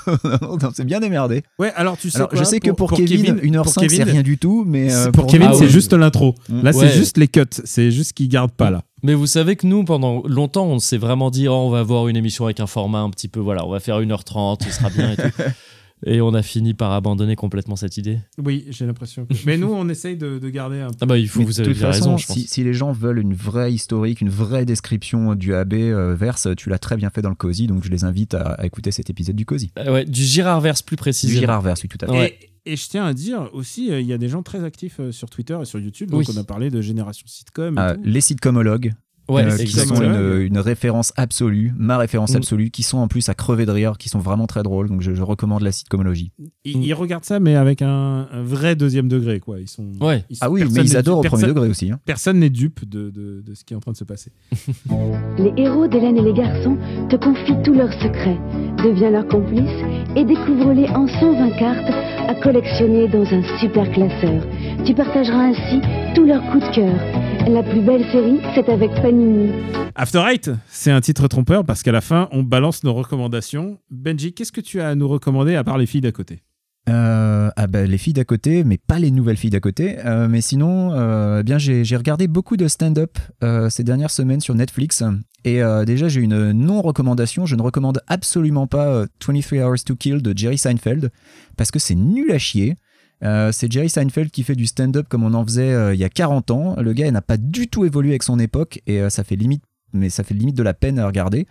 on 0.42 0.58
s'est 0.72 0.82
bien 0.84 0.98
démerdé. 0.98 1.44
Ouais, 1.60 1.72
alors 1.76 1.96
tu 1.96 2.10
sais 2.10 2.16
Alors, 2.16 2.30
quoi, 2.30 2.38
je 2.40 2.42
sais 2.42 2.58
que 2.58 2.72
pour, 2.72 2.90
Kevin, 2.92 3.36
1h05 3.36 3.62
pour 3.62 3.68
c'est 3.72 3.86
Kevin, 3.86 4.02
rien 4.02 4.22
du 4.22 4.36
tout, 4.36 4.64
mais 4.66 4.92
euh, 4.92 5.04
pour 5.12 5.22
pour 5.22 5.30
Kevin, 5.30 5.50
Ah 5.52 5.54
c'est 5.56 5.68
juste 5.68 5.92
l'intro. 5.92 6.34
Mm. 6.48 6.62
Là, 6.62 6.72
Ouais. 6.72 6.88
c'est 6.88 6.98
juste 6.98 7.16
les 7.16 7.28
cuts. 7.28 7.44
C'est 7.64 7.92
juste 7.92 8.14
qu'ils 8.14 8.28
gardent 8.28 8.50
pas 8.50 8.72
là. 8.72 8.82
Mais 9.04 9.14
vous 9.14 9.28
savez 9.28 9.54
que 9.54 9.68
nous, 9.68 9.84
pendant 9.84 10.24
longtemps, 10.26 10.66
on 10.66 10.80
s'est 10.80 10.98
vraiment 10.98 11.30
dit, 11.30 11.46
oh, 11.46 11.52
on 11.52 11.70
va 11.70 11.78
avoir 11.78 12.08
une 12.08 12.16
émission 12.16 12.44
avec 12.46 12.58
un 12.58 12.66
format 12.66 12.98
un 13.02 13.10
petit 13.10 13.28
peu, 13.28 13.38
voilà, 13.38 13.64
on 13.64 13.70
va 13.70 13.78
faire 13.78 14.00
1h30, 14.00 14.64
ce 14.64 14.70
sera 14.72 14.90
bien 14.90 15.12
et 15.12 15.16
tout. 15.16 15.22
Et 16.06 16.20
on 16.20 16.32
a 16.32 16.42
fini 16.42 16.72
par 16.74 16.92
abandonner 16.92 17.36
complètement 17.36 17.76
cette 17.76 17.96
idée. 17.98 18.18
Oui, 18.42 18.64
j'ai 18.70 18.86
l'impression. 18.86 19.26
que- 19.26 19.34
Mais 19.44 19.58
nous, 19.58 19.68
on 19.72 19.88
essaye 19.88 20.16
de, 20.16 20.38
de 20.38 20.48
garder 20.48 20.80
un 20.80 20.88
peu. 20.90 20.96
Ah 21.02 21.06
bah, 21.06 21.18
il 21.18 21.28
faut, 21.28 21.40
Mais 21.40 21.44
vous 21.46 21.60
avez 21.60 21.74
bien 21.74 21.90
raison, 21.90 22.16
je 22.16 22.26
pense. 22.26 22.36
si, 22.36 22.46
si 22.46 22.64
les 22.64 22.72
gens 22.72 22.92
veulent 22.92 23.18
une 23.18 23.34
vraie 23.34 23.72
historique, 23.72 24.20
une 24.20 24.30
vraie 24.30 24.64
description 24.64 25.34
du 25.34 25.54
AB 25.54 25.74
euh, 25.74 26.14
verse, 26.14 26.48
tu 26.56 26.70
l'as 26.70 26.78
très 26.78 26.96
bien 26.96 27.10
fait 27.10 27.20
dans 27.22 27.28
le 27.28 27.34
COSI, 27.34 27.66
donc 27.66 27.84
je 27.84 27.90
les 27.90 28.04
invite 28.04 28.34
à, 28.34 28.52
à 28.52 28.64
écouter 28.66 28.90
cet 28.92 29.10
épisode 29.10 29.36
du 29.36 29.44
COSI. 29.44 29.72
Euh, 29.78 29.92
ouais, 29.92 30.04
du 30.06 30.22
Girardverse 30.22 30.82
plus 30.82 30.96
Du 30.96 31.00
précisément. 31.00 31.40
Girard 31.40 31.60
verse, 31.62 31.82
oui, 31.82 31.88
tout 31.88 31.98
à 32.00 32.06
fait. 32.06 32.12
Ouais. 32.12 32.38
Et, 32.64 32.72
et 32.72 32.76
je 32.76 32.88
tiens 32.88 33.04
à 33.04 33.12
dire 33.14 33.50
aussi, 33.52 33.90
euh, 33.92 34.00
il 34.00 34.06
y 34.06 34.12
a 34.12 34.18
des 34.18 34.28
gens 34.28 34.42
très 34.42 34.64
actifs 34.64 35.00
euh, 35.00 35.12
sur 35.12 35.28
Twitter 35.28 35.58
et 35.60 35.64
sur 35.64 35.78
YouTube. 35.78 36.10
Donc, 36.10 36.20
Oui. 36.20 36.34
on 36.34 36.36
a 36.40 36.44
parlé 36.44 36.70
de 36.70 36.80
génération 36.80 37.26
sitcom. 37.26 37.78
Et 37.78 37.94
tout. 37.94 38.00
les 38.04 38.20
sitcomologues, 38.20 38.92
Ouais, 39.30 39.44
euh, 39.44 39.56
qui 39.56 39.62
exactement. 39.62 39.96
sont 39.96 40.04
une, 40.04 40.40
une 40.42 40.58
référence 40.58 41.12
absolue, 41.16 41.72
ma 41.76 41.98
référence 41.98 42.32
Mm. 42.34 42.36
absolue, 42.36 42.70
qui 42.70 42.82
sont 42.82 42.98
en 42.98 43.08
plus 43.08 43.28
à 43.28 43.34
crever 43.34 43.66
de 43.66 43.70
rire, 43.70 43.96
qui 43.98 44.08
sont 44.08 44.18
vraiment 44.18 44.46
très 44.46 44.62
drôles, 44.62 44.88
donc 44.88 45.00
je, 45.02 45.14
je 45.14 45.22
recommande 45.22 45.62
la 45.62 45.72
sitcomologie. 45.72 46.32
Ils, 46.64 46.84
ils 46.84 46.94
regardent 46.94 47.24
ça, 47.24 47.40
mais 47.40 47.54
avec 47.56 47.82
un, 47.82 48.28
un 48.32 48.42
vrai 48.42 48.76
deuxième 48.76 49.08
degré. 49.08 49.40
Quoi. 49.40 49.60
Ils 49.60 49.68
sont, 49.68 49.86
Ouais. 50.00 50.24
ils 50.30 50.36
sont- 50.36 50.44
Ah 50.44 50.50
oui, 50.50 50.60
personne 50.60 50.76
mais 50.76 50.84
ils 50.88 50.92
n'est 50.92 50.96
adorent 50.96 51.18
au 51.18 51.22
dupe- 51.22 51.30
premier 51.30 51.46
degré 51.46 51.68
aussi. 51.68 51.90
hein. 51.90 51.98
Personne 52.04 52.38
n'est 52.38 52.50
dupe 52.50 52.88
de, 52.88 53.10
de- 53.10 53.42
de 53.46 53.54
ce 53.54 53.64
qui 53.64 53.74
est 53.74 53.76
en 53.76 53.80
train 53.80 53.92
de 53.92 53.96
se 53.96 54.04
passer. 54.04 54.32
Les 55.38 55.52
héros 55.56 55.86
d'Hélène 55.88 56.16
et 56.16 56.22
les 56.22 56.32
garçons 56.34 56.76
te 57.08 57.16
confient 57.16 57.56
tous 57.64 57.74
leurs 57.74 57.92
secrets. 57.94 58.38
Deviens 58.84 59.10
leur 59.10 59.26
complice 59.28 59.70
et 60.16 60.24
découvre-les 60.24 60.88
en 60.90 61.06
120 61.06 61.50
cartes 61.58 61.90
à 62.28 62.34
collectionner 62.42 63.08
dans 63.08 63.24
un 63.24 63.42
super 63.60 63.90
classeur. 63.90 64.42
Tu 64.84 64.94
partageras 64.94 65.48
ainsi 65.50 65.80
tous 66.14 66.24
leurs 66.24 66.42
coups 66.50 66.64
de 66.70 66.74
cœur. 66.74 67.29
La 67.48 67.62
plus 67.62 67.80
belle 67.80 68.04
série, 68.12 68.40
c'est 68.54 68.68
avec 68.68 68.90
Panini. 69.02 69.50
After 69.94 70.22
Eight, 70.30 70.50
c'est 70.68 70.90
un 70.90 71.00
titre 71.00 71.26
trompeur 71.26 71.64
parce 71.64 71.82
qu'à 71.82 71.92
la 71.92 72.00
fin, 72.00 72.28
on 72.32 72.42
balance 72.42 72.84
nos 72.84 72.92
recommandations. 72.92 73.78
Benji, 73.90 74.32
qu'est-ce 74.34 74.52
que 74.52 74.60
tu 74.60 74.80
as 74.80 74.88
à 74.88 74.94
nous 74.94 75.08
recommander 75.08 75.56
à 75.56 75.64
part 75.64 75.78
les 75.78 75.86
filles 75.86 76.00
d'à 76.02 76.12
côté? 76.12 76.42
Euh, 76.88 77.50
ah 77.56 77.66
bah, 77.66 77.84
les 77.84 77.98
filles 77.98 78.12
d'à 78.12 78.24
côté, 78.24 78.64
mais 78.64 78.78
pas 78.78 78.98
les 78.98 79.10
nouvelles 79.10 79.36
filles 79.36 79.50
d'à 79.50 79.60
côté. 79.60 79.98
Euh, 80.04 80.28
mais 80.28 80.40
sinon, 80.40 80.92
euh, 80.92 81.40
eh 81.40 81.42
bien 81.42 81.58
j'ai 81.58 81.84
j'ai 81.84 81.96
regardé 81.96 82.26
beaucoup 82.28 82.56
de 82.56 82.68
stand-up 82.68 83.18
euh, 83.42 83.70
ces 83.70 83.84
dernières 83.84 84.10
semaines 84.10 84.40
sur 84.40 84.54
Netflix. 84.54 85.02
Et 85.44 85.62
euh, 85.62 85.84
déjà, 85.84 86.08
j'ai 86.08 86.20
une 86.20 86.52
non-recommandation. 86.52 87.46
Je 87.46 87.56
ne 87.56 87.62
recommande 87.62 88.00
absolument 88.06 88.66
pas 88.66 88.88
euh, 88.88 89.06
23 89.26 89.58
Hours 89.60 89.84
to 89.84 89.96
Kill 89.96 90.22
de 90.22 90.36
Jerry 90.36 90.58
Seinfeld 90.58 91.10
parce 91.56 91.70
que 91.70 91.78
c'est 91.78 91.94
nul 91.94 92.30
à 92.32 92.38
chier. 92.38 92.76
Euh, 93.22 93.52
c'est 93.52 93.70
Jerry 93.70 93.88
Seinfeld 93.90 94.30
qui 94.30 94.42
fait 94.42 94.54
du 94.54 94.66
stand-up 94.66 95.06
comme 95.08 95.24
on 95.24 95.34
en 95.34 95.44
faisait 95.44 95.72
euh, 95.72 95.94
il 95.94 96.00
y 96.00 96.04
a 96.04 96.08
40 96.08 96.50
ans. 96.50 96.76
Le 96.80 96.92
gars 96.92 97.10
n'a 97.10 97.20
pas 97.22 97.36
du 97.36 97.68
tout 97.68 97.84
évolué 97.84 98.10
avec 98.10 98.22
son 98.22 98.38
époque 98.38 98.80
et 98.86 99.00
euh, 99.00 99.10
ça 99.10 99.24
fait 99.24 99.36
limite, 99.36 99.62
mais 99.92 100.08
ça 100.08 100.24
fait 100.24 100.34
limite 100.34 100.56
de 100.56 100.62
la 100.62 100.72
peine 100.74 100.98
à 100.98 101.06
regarder. 101.06 101.46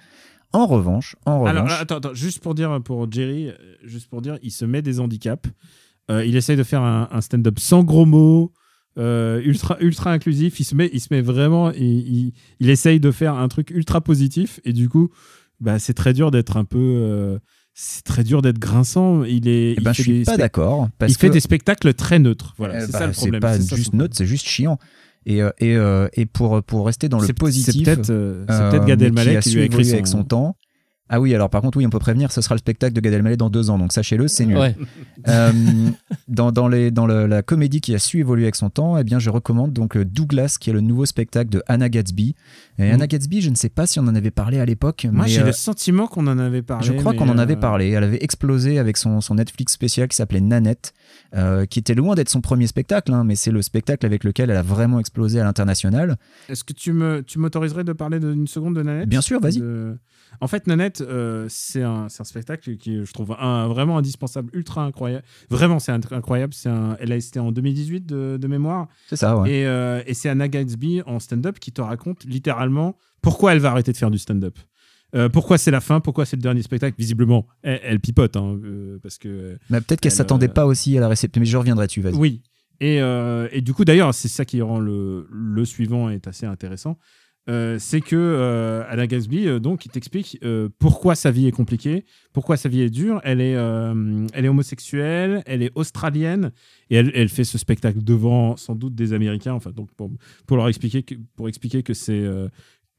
En 0.51 0.65
revanche, 0.65 1.15
en 1.27 1.41
revanche, 1.41 1.55
Alors, 1.71 1.71
attends, 1.79 1.97
attends, 1.97 2.13
juste 2.15 2.39
pour 2.39 2.55
dire 2.55 2.79
pour 2.83 3.11
Jerry, 3.11 3.51
juste 3.83 4.09
pour 4.09 4.21
dire, 4.23 4.39
il 4.41 4.49
se 4.51 4.65
met 4.65 4.81
des 4.81 4.99
handicaps. 4.99 5.47
Il 6.09 6.35
essaye 6.35 6.57
de 6.57 6.63
faire 6.63 6.81
un, 6.81 7.07
un 7.11 7.21
stand-up 7.21 7.59
sans 7.59 7.83
gros 7.83 8.07
mots, 8.07 8.51
euh, 8.97 9.39
ultra, 9.45 9.77
ultra 9.79 10.11
inclusif. 10.11 10.59
Il 10.59 10.63
se 10.63 10.73
met, 10.73 10.89
il 10.91 10.99
se 10.99 11.09
met 11.11 11.21
vraiment, 11.21 11.71
il, 11.73 11.83
il, 11.83 12.33
il 12.59 12.69
essaye 12.71 12.99
de 12.99 13.11
faire 13.11 13.35
un 13.35 13.47
truc 13.47 13.69
ultra 13.69 14.01
positif. 14.01 14.59
Et 14.65 14.73
du 14.73 14.89
coup, 14.89 15.09
bah, 15.59 15.77
c'est 15.77 15.93
très 15.93 16.13
dur 16.13 16.31
d'être 16.31 16.57
un 16.57 16.65
peu. 16.65 16.79
euh, 16.79 17.37
c'est 17.81 18.03
très 18.03 18.23
dur 18.25 18.41
d'être 18.41 18.59
grinçant. 18.59 19.23
Il 19.23 19.47
est. 19.47 19.75
eh 19.77 19.81
ben, 19.81 19.93
je 19.93 20.01
suis 20.01 20.23
pas 20.23 20.35
d'accord 20.37 20.89
Il 21.07 21.15
fait 21.15 21.29
des 21.29 21.39
spectacles 21.39 21.93
très 21.93 22.19
neutres. 22.19 22.53
Voilà, 22.57 22.75
Eh 22.77 22.85
c'est 22.85 22.91
bah, 22.91 22.99
ça 22.99 23.07
le 23.07 23.13
problème. 23.13 23.41
pas 23.41 23.55
c'est 23.55 23.63
ça 23.63 23.75
juste 23.77 23.93
neutre, 23.93 24.15
c'est 24.17 24.25
juste 24.25 24.45
chiant. 24.47 24.77
Et, 25.25 25.41
euh, 25.41 25.49
et, 25.59 25.75
euh, 25.75 26.07
et 26.13 26.25
pour, 26.25 26.61
pour 26.63 26.85
rester 26.85 27.07
dans 27.09 27.19
le 27.19 27.27
C'est- 27.27 27.33
positif, 27.33 27.73
C'est 27.73 27.83
peut-être 27.83 28.09
euh, 28.09 28.45
c'est 28.49 28.53
euh, 28.55 28.71
peut-être 28.71 28.85
Gad 28.85 29.01
Elmaleh 29.01 29.37
a 29.37 29.41
qui 29.41 29.51
lui 29.51 29.61
a 29.61 29.65
écrit 29.65 29.85
son, 29.85 29.93
avec 29.93 30.07
son 30.07 30.23
temps. 30.23 30.55
Ah 31.09 31.19
oui, 31.19 31.33
alors 31.33 31.49
par 31.49 31.61
contre, 31.61 31.77
oui, 31.79 31.85
on 31.85 31.89
peut 31.89 31.97
prévenir, 31.99 32.31
ce 32.31 32.41
sera 32.41 32.53
le 32.55 32.59
spectacle 32.59 32.93
de 32.93 33.01
Gad 33.01 33.13
Elmaleh 33.13 33.35
dans 33.37 33.49
deux 33.49 33.69
ans, 33.71 33.77
donc 33.79 33.91
sachez-le, 33.91 34.27
c'est 34.27 34.45
nul. 34.45 34.57
Ouais. 34.57 34.75
Euh, 35.27 35.51
dans 36.27 36.51
dans, 36.51 36.67
les, 36.67 36.91
dans 36.91 37.07
le- 37.07 37.25
la 37.25 37.41
comédie 37.41 37.81
qui 37.81 37.93
a 37.95 37.99
su 37.99 38.19
évoluer 38.19 38.43
avec 38.43 38.55
son 38.55 38.69
temps, 38.69 38.97
eh 38.97 39.03
bien, 39.03 39.19
je 39.19 39.29
recommande 39.29 39.73
donc 39.73 39.97
euh, 39.97 40.05
Douglas, 40.05 40.57
qui 40.59 40.69
est 40.69 40.73
le 40.73 40.81
nouveau 40.81 41.05
spectacle 41.05 41.49
de 41.49 41.63
Anna 41.67 41.89
Gatsby. 41.89 42.35
Et. 42.77 42.91
Anna 42.91 43.07
Gatsby, 43.07 43.41
je 43.41 43.49
ne 43.49 43.55
sais 43.55 43.69
pas 43.69 43.87
si 43.87 43.99
on 43.99 44.03
en 44.03 44.15
avait 44.15 44.31
parlé 44.31 44.59
à 44.59 44.65
l'époque, 44.65 45.07
Moi, 45.11 45.25
j'ai 45.27 45.41
euh, 45.41 45.45
le 45.45 45.51
sentiment 45.51 46.07
qu'on 46.07 46.27
en 46.27 46.37
avait 46.37 46.61
parlé. 46.61 46.85
je 46.85 46.93
crois 46.93 47.13
qu'on 47.13 47.29
en 47.29 47.37
avait 47.37 47.53
euh, 47.57 47.59
parlé. 47.59 47.89
Elle 47.89 48.03
avait 48.03 48.23
explosé 48.23 48.77
avec 48.79 48.95
son, 48.97 49.19
son 49.21 49.35
Netflix 49.35 49.73
spécial 49.73 50.07
qui 50.07 50.15
s'appelait 50.15 50.41
Nanette, 50.41 50.93
euh, 51.35 51.65
qui 51.65 51.79
était 51.79 51.95
loin 51.95 52.15
d'être 52.15 52.29
son 52.29 52.41
premier 52.41 52.67
spectacle, 52.67 53.13
hein, 53.13 53.23
mais 53.23 53.35
c'est 53.35 53.51
le 53.51 53.61
spectacle 53.61 54.05
avec 54.05 54.23
lequel 54.23 54.49
elle 54.49 54.57
a 54.57 54.61
vraiment 54.63 54.99
explosé 54.99 55.39
à 55.39 55.43
l'international. 55.43 56.17
Est-ce 56.49 56.63
que 56.63 56.73
tu 56.73 56.93
me 56.93 57.21
tu 57.21 57.39
m'autoriserais 57.39 57.83
de 57.83 57.93
parler 57.93 58.19
d'une 58.19 58.47
seconde 58.47 58.75
de 58.75 58.83
Nanette? 58.83 59.09
Bien 59.09 59.21
sûr, 59.21 59.39
vas-y. 59.39 59.59
De- 59.59 59.97
En 60.41 60.47
fait, 60.47 60.67
Nanette, 60.67 61.01
euh, 61.01 61.47
c'est 61.49 61.81
un, 61.83 62.07
c'est 62.09 62.21
un 62.21 62.23
spectacle 62.23 62.77
qui, 62.77 63.03
je 63.03 63.11
trouve, 63.13 63.35
un, 63.39 63.67
vraiment 63.67 63.97
indispensable, 63.97 64.49
ultra 64.53 64.83
incroyable. 64.85 65.23
Vraiment, 65.49 65.79
c'est 65.79 65.91
incroyable. 65.91 66.53
C'est 66.53 66.69
un, 66.69 66.95
elle 66.99 67.11
a 67.11 67.15
été 67.15 67.39
en 67.39 67.51
2018 67.51 68.05
de, 68.05 68.37
de 68.39 68.47
mémoire. 68.47 68.87
C'est 69.07 69.15
ça, 69.15 69.37
ouais. 69.37 69.51
Et, 69.51 69.65
euh, 69.65 70.01
et 70.05 70.13
c'est 70.13 70.29
Anna 70.29 70.47
Gatsby 70.47 71.01
en 71.07 71.19
stand-up 71.19 71.59
qui 71.59 71.71
te 71.71 71.81
raconte 71.81 72.25
littéralement 72.25 72.95
pourquoi 73.21 73.53
elle 73.53 73.59
va 73.59 73.71
arrêter 73.71 73.91
de 73.91 73.97
faire 73.97 74.11
du 74.11 74.17
stand-up. 74.19 74.57
Euh, 75.15 75.29
pourquoi 75.29 75.57
c'est 75.57 75.71
la 75.71 75.81
fin? 75.81 75.99
Pourquoi 75.99 76.25
c'est 76.25 76.35
le 76.35 76.41
dernier 76.41 76.61
spectacle? 76.61 76.95
Visiblement, 76.97 77.47
elle, 77.63 77.79
elle 77.83 77.99
pipote, 77.99 78.35
hein, 78.35 78.59
euh, 78.63 78.99
parce 79.01 79.17
que 79.17 79.57
Mais 79.69 79.81
peut-être 79.81 80.01
qu'elle 80.01 80.11
elle, 80.11 80.15
s'attendait 80.15 80.49
euh, 80.49 80.53
pas 80.53 80.65
aussi 80.65 80.97
à 80.97 81.01
la 81.01 81.07
réception, 81.07 81.39
mais 81.39 81.45
je 81.45 81.57
reviendrai 81.57 81.87
dessus, 81.87 82.01
vas-y. 82.01 82.15
oui. 82.15 82.41
Et, 82.81 82.99
et 83.51 83.59
du 83.61 83.73
coup, 83.73 83.83
d'ailleurs, 83.83 84.13
c'est 84.13 84.29
ça 84.29 84.45
qui 84.45 84.61
rend 84.61 84.79
le, 84.79 85.27
le 85.29 85.65
suivant 85.65 86.09
est 86.09 86.27
assez 86.27 86.45
intéressant. 86.45 86.97
C'est 87.47 87.99
que 87.99 88.85
Anna 88.87 89.05
Gatsby, 89.05 89.59
donc, 89.59 89.85
il 89.85 89.89
t'explique 89.89 90.39
pourquoi 90.77 91.15
sa 91.15 91.29
vie 91.29 91.47
est 91.47 91.51
compliquée, 91.51 92.05
pourquoi 92.31 92.55
sa 92.55 92.69
vie 92.69 92.79
est 92.79 92.89
dure. 92.89 93.19
Elle 93.25 93.41
est, 93.41 93.57
elle 94.33 94.45
est 94.45 94.47
homosexuelle, 94.47 95.43
elle 95.45 95.61
est 95.61 95.71
australienne, 95.75 96.51
et 96.89 96.95
elle, 96.95 97.11
elle 97.15 97.27
fait 97.27 97.43
ce 97.43 97.57
spectacle 97.57 98.01
devant 98.01 98.55
sans 98.55 98.75
doute 98.75 98.95
des 98.95 99.11
Américains. 99.11 99.55
Enfin, 99.55 99.71
donc 99.71 99.91
pour, 99.97 100.09
pour 100.47 100.55
leur 100.55 100.69
expliquer 100.69 101.03
que, 101.03 101.15
pour 101.35 101.49
expliquer 101.49 101.83
que 101.83 101.93
c'est 101.93 102.23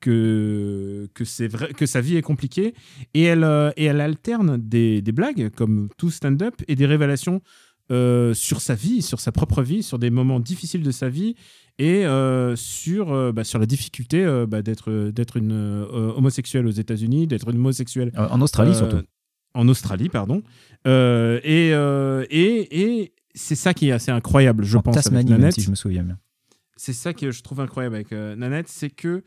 que 0.00 1.08
que 1.14 1.24
c'est 1.24 1.48
vrai 1.48 1.72
que 1.72 1.86
sa 1.86 2.00
vie 2.00 2.16
est 2.16 2.22
compliquée 2.22 2.74
et 3.14 3.22
elle 3.22 3.44
euh, 3.44 3.70
et 3.76 3.84
elle 3.84 4.00
alterne 4.00 4.56
des, 4.58 5.02
des 5.02 5.12
blagues 5.12 5.50
comme 5.50 5.88
tout 5.96 6.10
stand-up 6.10 6.54
et 6.68 6.74
des 6.74 6.86
révélations 6.86 7.42
euh, 7.92 8.34
sur 8.34 8.60
sa 8.60 8.74
vie, 8.74 9.02
sur 9.02 9.20
sa 9.20 9.32
propre 9.32 9.62
vie, 9.62 9.82
sur 9.82 9.98
des 9.98 10.10
moments 10.10 10.40
difficiles 10.40 10.82
de 10.82 10.90
sa 10.90 11.08
vie 11.08 11.34
et 11.78 12.06
euh, 12.06 12.54
sur, 12.56 13.32
bah, 13.32 13.42
sur 13.42 13.58
la 13.58 13.66
difficulté 13.66 14.24
bah, 14.48 14.62
d'être 14.62 15.10
d'être 15.10 15.36
une 15.36 15.52
homosexuelle 15.52 16.66
aux 16.66 16.72
États-Unis, 16.72 17.26
d'être 17.26 17.48
une 17.48 17.56
homosexuelle 17.58 18.12
En 18.16 18.40
Australie 18.40 18.74
surtout. 18.74 19.02
En 19.54 19.66
Australie, 19.68 20.08
pardon. 20.08 20.42
Et 20.86 21.70
et, 21.70 22.80
et 22.80 23.12
c'est 23.34 23.54
ça 23.54 23.74
qui 23.74 23.88
est 23.88 23.92
assez 23.92 24.10
incroyable, 24.10 24.64
je 24.64 24.76
en 24.76 24.82
pense. 24.82 24.94
Tasmanie, 24.94 25.32
même 25.32 25.50
si 25.50 25.60
je 25.60 25.70
me 25.70 25.76
souviens 25.76 26.02
bien. 26.02 26.18
c'est 26.76 26.92
ça 26.92 27.12
que 27.12 27.30
je 27.30 27.42
trouve 27.42 27.60
incroyable 27.60 27.96
avec 27.96 28.12
Nanette, 28.12 28.68
c'est 28.68 28.90
que 28.90 29.22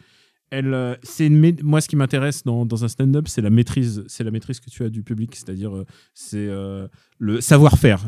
elle, 0.54 0.74
euh, 0.74 0.96
c'est 1.02 1.30
moi 1.30 1.82
ce 1.82 1.88
qui 1.90 1.96
m'intéresse 1.96 2.44
dans, 2.44 2.64
dans 2.66 2.86
un 2.86 2.88
stand-up, 2.88 3.28
c'est 3.28 3.42
la 3.42 3.50
maîtrise, 3.50 4.04
c'est 4.08 4.24
la 4.24 4.30
maîtrise 4.30 4.60
que 4.60 4.70
tu 4.70 4.84
as 4.84 4.90
du 4.90 5.02
public, 5.02 5.36
c'est-à-dire 5.36 5.76
euh, 5.76 5.86
c'est 6.14 6.38
euh, 6.48 6.88
le 7.18 7.42
savoir-faire. 7.42 8.06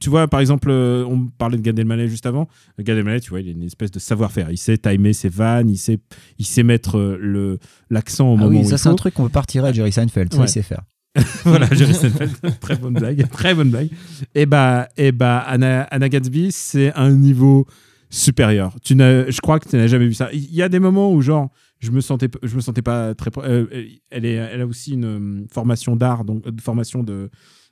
Tu 0.00 0.08
vois, 0.08 0.28
par 0.28 0.38
exemple, 0.38 0.70
on 0.70 1.26
parlait 1.26 1.56
de 1.56 1.62
Gad 1.62 1.76
Elmaleh 1.78 2.06
juste 2.06 2.26
avant. 2.26 2.48
Gad 2.78 2.96
Elmaleh, 2.96 3.20
tu 3.20 3.30
vois, 3.30 3.40
il 3.40 3.48
a 3.48 3.50
une 3.50 3.64
espèce 3.64 3.90
de 3.90 3.98
savoir-faire. 3.98 4.50
Il 4.50 4.58
sait 4.58 4.78
timer 4.78 5.12
ses 5.12 5.28
vannes, 5.28 5.68
il 5.68 5.76
sait, 5.76 5.98
il 6.38 6.46
sait 6.46 6.62
mettre 6.62 6.98
le 7.20 7.58
l'accent 7.90 8.28
au 8.30 8.34
Ah 8.34 8.42
moment 8.42 8.60
oui, 8.60 8.64
où 8.64 8.68
ça 8.68 8.78
c'est 8.78 8.88
un 8.88 8.94
truc 8.94 9.14
qu'on 9.14 9.24
peut 9.24 9.28
pas 9.30 9.40
retirer 9.40 9.68
à 9.68 9.72
Jerry 9.72 9.90
Seinfeld, 9.90 10.32
ça 10.32 10.38
Ouais. 10.38 10.46
il 10.46 10.50
sait 10.50 10.62
faire. 10.62 10.82
voilà, 11.44 11.66
Jerry 11.72 11.94
Seinfeld, 11.94 12.30
très 12.60 12.76
bonne 12.76 12.94
blague, 12.94 13.28
très 13.32 13.54
bonne 13.54 13.70
blague. 13.70 13.90
Et 14.36 14.46
bah, 14.46 14.88
et 14.96 15.10
bah 15.10 15.38
Anna, 15.40 15.82
Anna 15.90 16.08
Gatsby, 16.08 16.52
c'est 16.52 16.92
un 16.94 17.10
niveau 17.10 17.66
supérieur. 18.08 18.76
Tu 18.84 18.94
n'as, 18.94 19.28
je 19.30 19.40
crois 19.40 19.58
que 19.58 19.68
tu 19.68 19.76
n'as 19.76 19.86
jamais 19.88 20.06
vu 20.06 20.14
ça. 20.14 20.28
Il 20.32 20.54
y 20.54 20.62
a 20.62 20.68
des 20.68 20.78
moments 20.78 21.12
où 21.12 21.20
genre, 21.22 21.50
je 21.82 21.90
me 21.90 22.00
sentais, 22.00 22.28
je 22.42 22.54
me 22.56 22.60
sentais 22.60 22.82
pas 22.82 23.14
très. 23.14 23.30
pro- 23.30 23.42
euh, 23.42 23.66
elle 24.10 24.24
est, 24.24 24.34
elle 24.34 24.60
a 24.60 24.66
aussi 24.66 24.92
une 24.92 25.04
euh, 25.04 25.46
formation 25.52 25.96
d'art, 25.96 26.24
donc 26.24 26.46
euh, 26.46 26.52
formation 26.62 27.02
de 27.02 27.28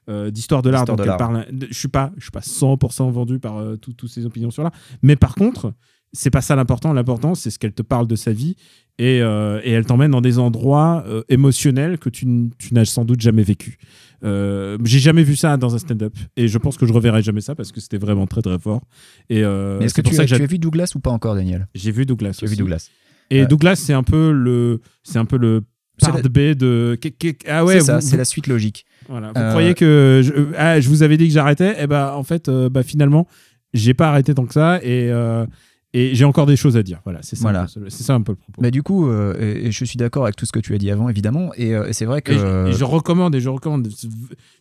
euh, 0.08 0.30
d'histoire 0.30 0.62
de 0.62 0.70
l'art. 0.70 0.84
Donc 0.86 0.98
de 0.98 1.02
elle 1.04 1.16
parle. 1.16 1.46
Je 1.70 1.78
suis 1.78 1.88
pas, 1.88 2.12
je 2.16 2.22
suis 2.22 2.30
pas 2.32 2.40
100% 2.40 3.10
vendu 3.12 3.38
par 3.38 3.58
euh, 3.58 3.76
tout- 3.76 3.92
toutes 3.92 4.10
ses 4.10 4.26
opinions 4.26 4.50
sur 4.50 4.62
l'art. 4.64 4.72
Mais 5.02 5.14
par 5.16 5.34
contre, 5.34 5.72
c'est 6.12 6.30
pas 6.30 6.40
ça 6.40 6.56
l'important. 6.56 6.92
L'important, 6.92 7.34
c'est 7.36 7.50
ce 7.50 7.58
qu'elle 7.60 7.72
te 7.74 7.82
parle 7.82 8.08
de 8.08 8.16
sa 8.16 8.32
vie 8.32 8.56
et, 8.98 9.22
euh, 9.22 9.60
et 9.62 9.70
elle 9.70 9.86
t'emmène 9.86 10.10
dans 10.10 10.20
des 10.20 10.40
endroits 10.40 11.04
euh, 11.06 11.22
émotionnels 11.28 11.98
que 11.98 12.08
tu, 12.10 12.26
n'as 12.72 12.84
sans 12.84 13.04
doute 13.04 13.20
jamais 13.20 13.44
vécu. 13.44 13.78
Euh, 14.24 14.76
j'ai 14.84 14.98
jamais 14.98 15.22
vu 15.22 15.36
ça 15.36 15.56
dans 15.56 15.74
un 15.74 15.78
stand-up 15.78 16.14
et 16.36 16.48
je 16.48 16.58
pense 16.58 16.76
que 16.76 16.84
je 16.86 16.92
reverrai 16.92 17.22
jamais 17.22 17.40
ça 17.40 17.54
parce 17.54 17.70
que 17.72 17.80
c'était 17.80 17.96
vraiment 17.98 18.26
très 18.26 18.42
très 18.42 18.58
fort. 18.58 18.82
Et 19.28 19.44
euh, 19.44 19.78
est-ce 19.80 19.94
que 19.94 19.98
c'est 19.98 20.02
pour 20.02 20.10
tu, 20.10 20.16
ça 20.16 20.22
as, 20.22 20.24
que 20.24 20.30
j'ai- 20.30 20.36
tu 20.38 20.42
as 20.42 20.46
vu 20.46 20.58
Douglas 20.58 20.92
ou 20.96 20.98
pas 21.00 21.10
encore, 21.10 21.34
Daniel? 21.36 21.68
J'ai 21.74 21.92
vu 21.92 22.04
Douglas. 22.04 22.40
As 22.42 22.46
vu. 22.46 22.56
Douglas 22.56 22.90
Et 23.30 23.42
Euh, 23.42 23.46
Douglas, 23.46 23.76
c'est 23.76 23.92
un 23.92 24.02
peu 24.02 24.32
le, 24.32 24.80
c'est 25.02 25.18
un 25.18 25.24
peu 25.24 25.36
le 25.38 25.62
part 26.00 26.16
la- 26.16 26.22
B 26.22 26.54
de. 26.56 26.98
Ah 27.46 27.64
ouais, 27.64 27.74
c'est 27.74 27.80
ça, 27.86 27.94
vous- 27.96 28.00
c'est 28.00 28.10
vous- 28.12 28.16
la 28.16 28.24
suite 28.24 28.46
logique. 28.46 28.84
voilà. 29.08 29.32
Vous 29.34 29.40
Euh, 29.40 29.50
croyez 29.50 29.74
que 29.74 30.20
je, 30.24 30.32
ah, 30.56 30.80
je 30.80 30.88
vous 30.88 31.02
avais 31.02 31.16
dit 31.16 31.26
que 31.28 31.34
j'arrêtais 31.34 31.82
Et 31.82 31.86
ben 31.86 32.12
en 32.12 32.22
fait, 32.24 32.48
euh, 32.48 32.68
bah, 32.68 32.82
finalement, 32.82 33.26
j'ai 33.74 33.94
pas 33.94 34.08
arrêté 34.08 34.34
tant 34.34 34.46
que 34.46 34.52
ça 34.54 34.78
et 34.82 35.10
euh, 35.10 35.46
et 35.92 36.14
j'ai 36.14 36.24
encore 36.24 36.46
des 36.46 36.56
choses 36.56 36.76
à 36.76 36.82
dire. 36.82 37.00
Voilà, 37.04 37.18
c'est 37.22 37.36
ça. 37.36 37.42
Voilà. 37.42 37.66
C'est 37.88 38.02
ça 38.04 38.14
un 38.14 38.22
peu 38.22 38.32
le 38.32 38.36
propos. 38.36 38.62
Bah, 38.62 38.70
du 38.70 38.82
coup, 38.82 39.08
euh, 39.08 39.34
et, 39.40 39.66
et 39.66 39.72
je 39.72 39.84
suis 39.84 39.96
d'accord 39.96 40.22
avec 40.24 40.36
tout 40.36 40.46
ce 40.46 40.52
que 40.52 40.60
tu 40.60 40.72
as 40.74 40.78
dit 40.78 40.90
avant, 40.90 41.08
évidemment, 41.08 41.50
et, 41.56 41.74
euh, 41.74 41.86
et 41.88 41.92
c'est 41.92 42.04
vrai 42.06 42.22
que. 42.22 42.32
Je- 42.32 42.68
et 42.68 42.72
je 42.72 42.84
recommande, 42.84 43.34
et 43.34 43.40
je 43.40 43.48
recommande. 43.48 43.88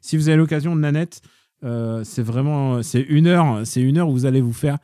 Si 0.02 0.18
vous 0.18 0.28
avez 0.30 0.38
l'occasion 0.38 0.76
de 0.76 0.82
Nanette, 0.82 1.22
c'est 2.04 2.22
vraiment, 2.24 2.82
c'est 2.84 3.02
une 3.02 3.28
heure, 3.28 3.62
c'est 3.64 3.82
une 3.82 3.98
heure 3.98 4.10
où 4.10 4.12
vous 4.14 4.26
allez 4.26 4.42
vous 4.42 4.54
faire 4.54 4.78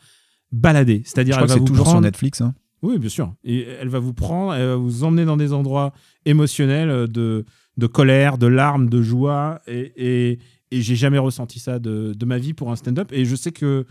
balader. 0.52 1.02
C'est-à-dire, 1.06 1.36
elle 1.38 1.44
que 1.44 1.48
va 1.50 1.54
c'est 1.56 1.60
vous 1.60 1.66
toujours 1.66 1.88
sur 1.90 2.02
Netflix. 2.02 2.42
hein. 2.42 2.54
Oui, 2.86 3.00
bien 3.00 3.10
sûr. 3.10 3.34
Elle 3.44 3.90
va 3.90 3.98
vous 3.98 4.14
prendre, 4.14 4.54
elle 4.54 4.68
va 4.68 4.76
vous 4.76 5.04
emmener 5.04 5.26
dans 5.26 5.38
des 5.38 5.54
endroits 5.54 5.92
émotionnels 6.26 6.90
euh, 6.90 7.08
de, 7.08 7.44
de 7.78 7.88
colère, 7.88 8.38
de 8.38 8.46
larmes, 8.46 8.90
de 8.90 9.02
joie. 9.02 9.60
Et, 9.66 9.92
et, 9.96 10.40
et 10.70 10.82
j'ai 10.82 10.96
jamais 10.96 11.18
ressenti 11.18 11.58
ça 11.58 11.80
de, 11.80 12.16
ma 12.26 12.38
vie 12.38 12.54
pour 12.54 12.72
un 12.72 12.76
stand-up. 12.76 13.12
Et 13.12 13.26
je 13.26 13.36
sais 13.36 13.52
que 13.52 13.88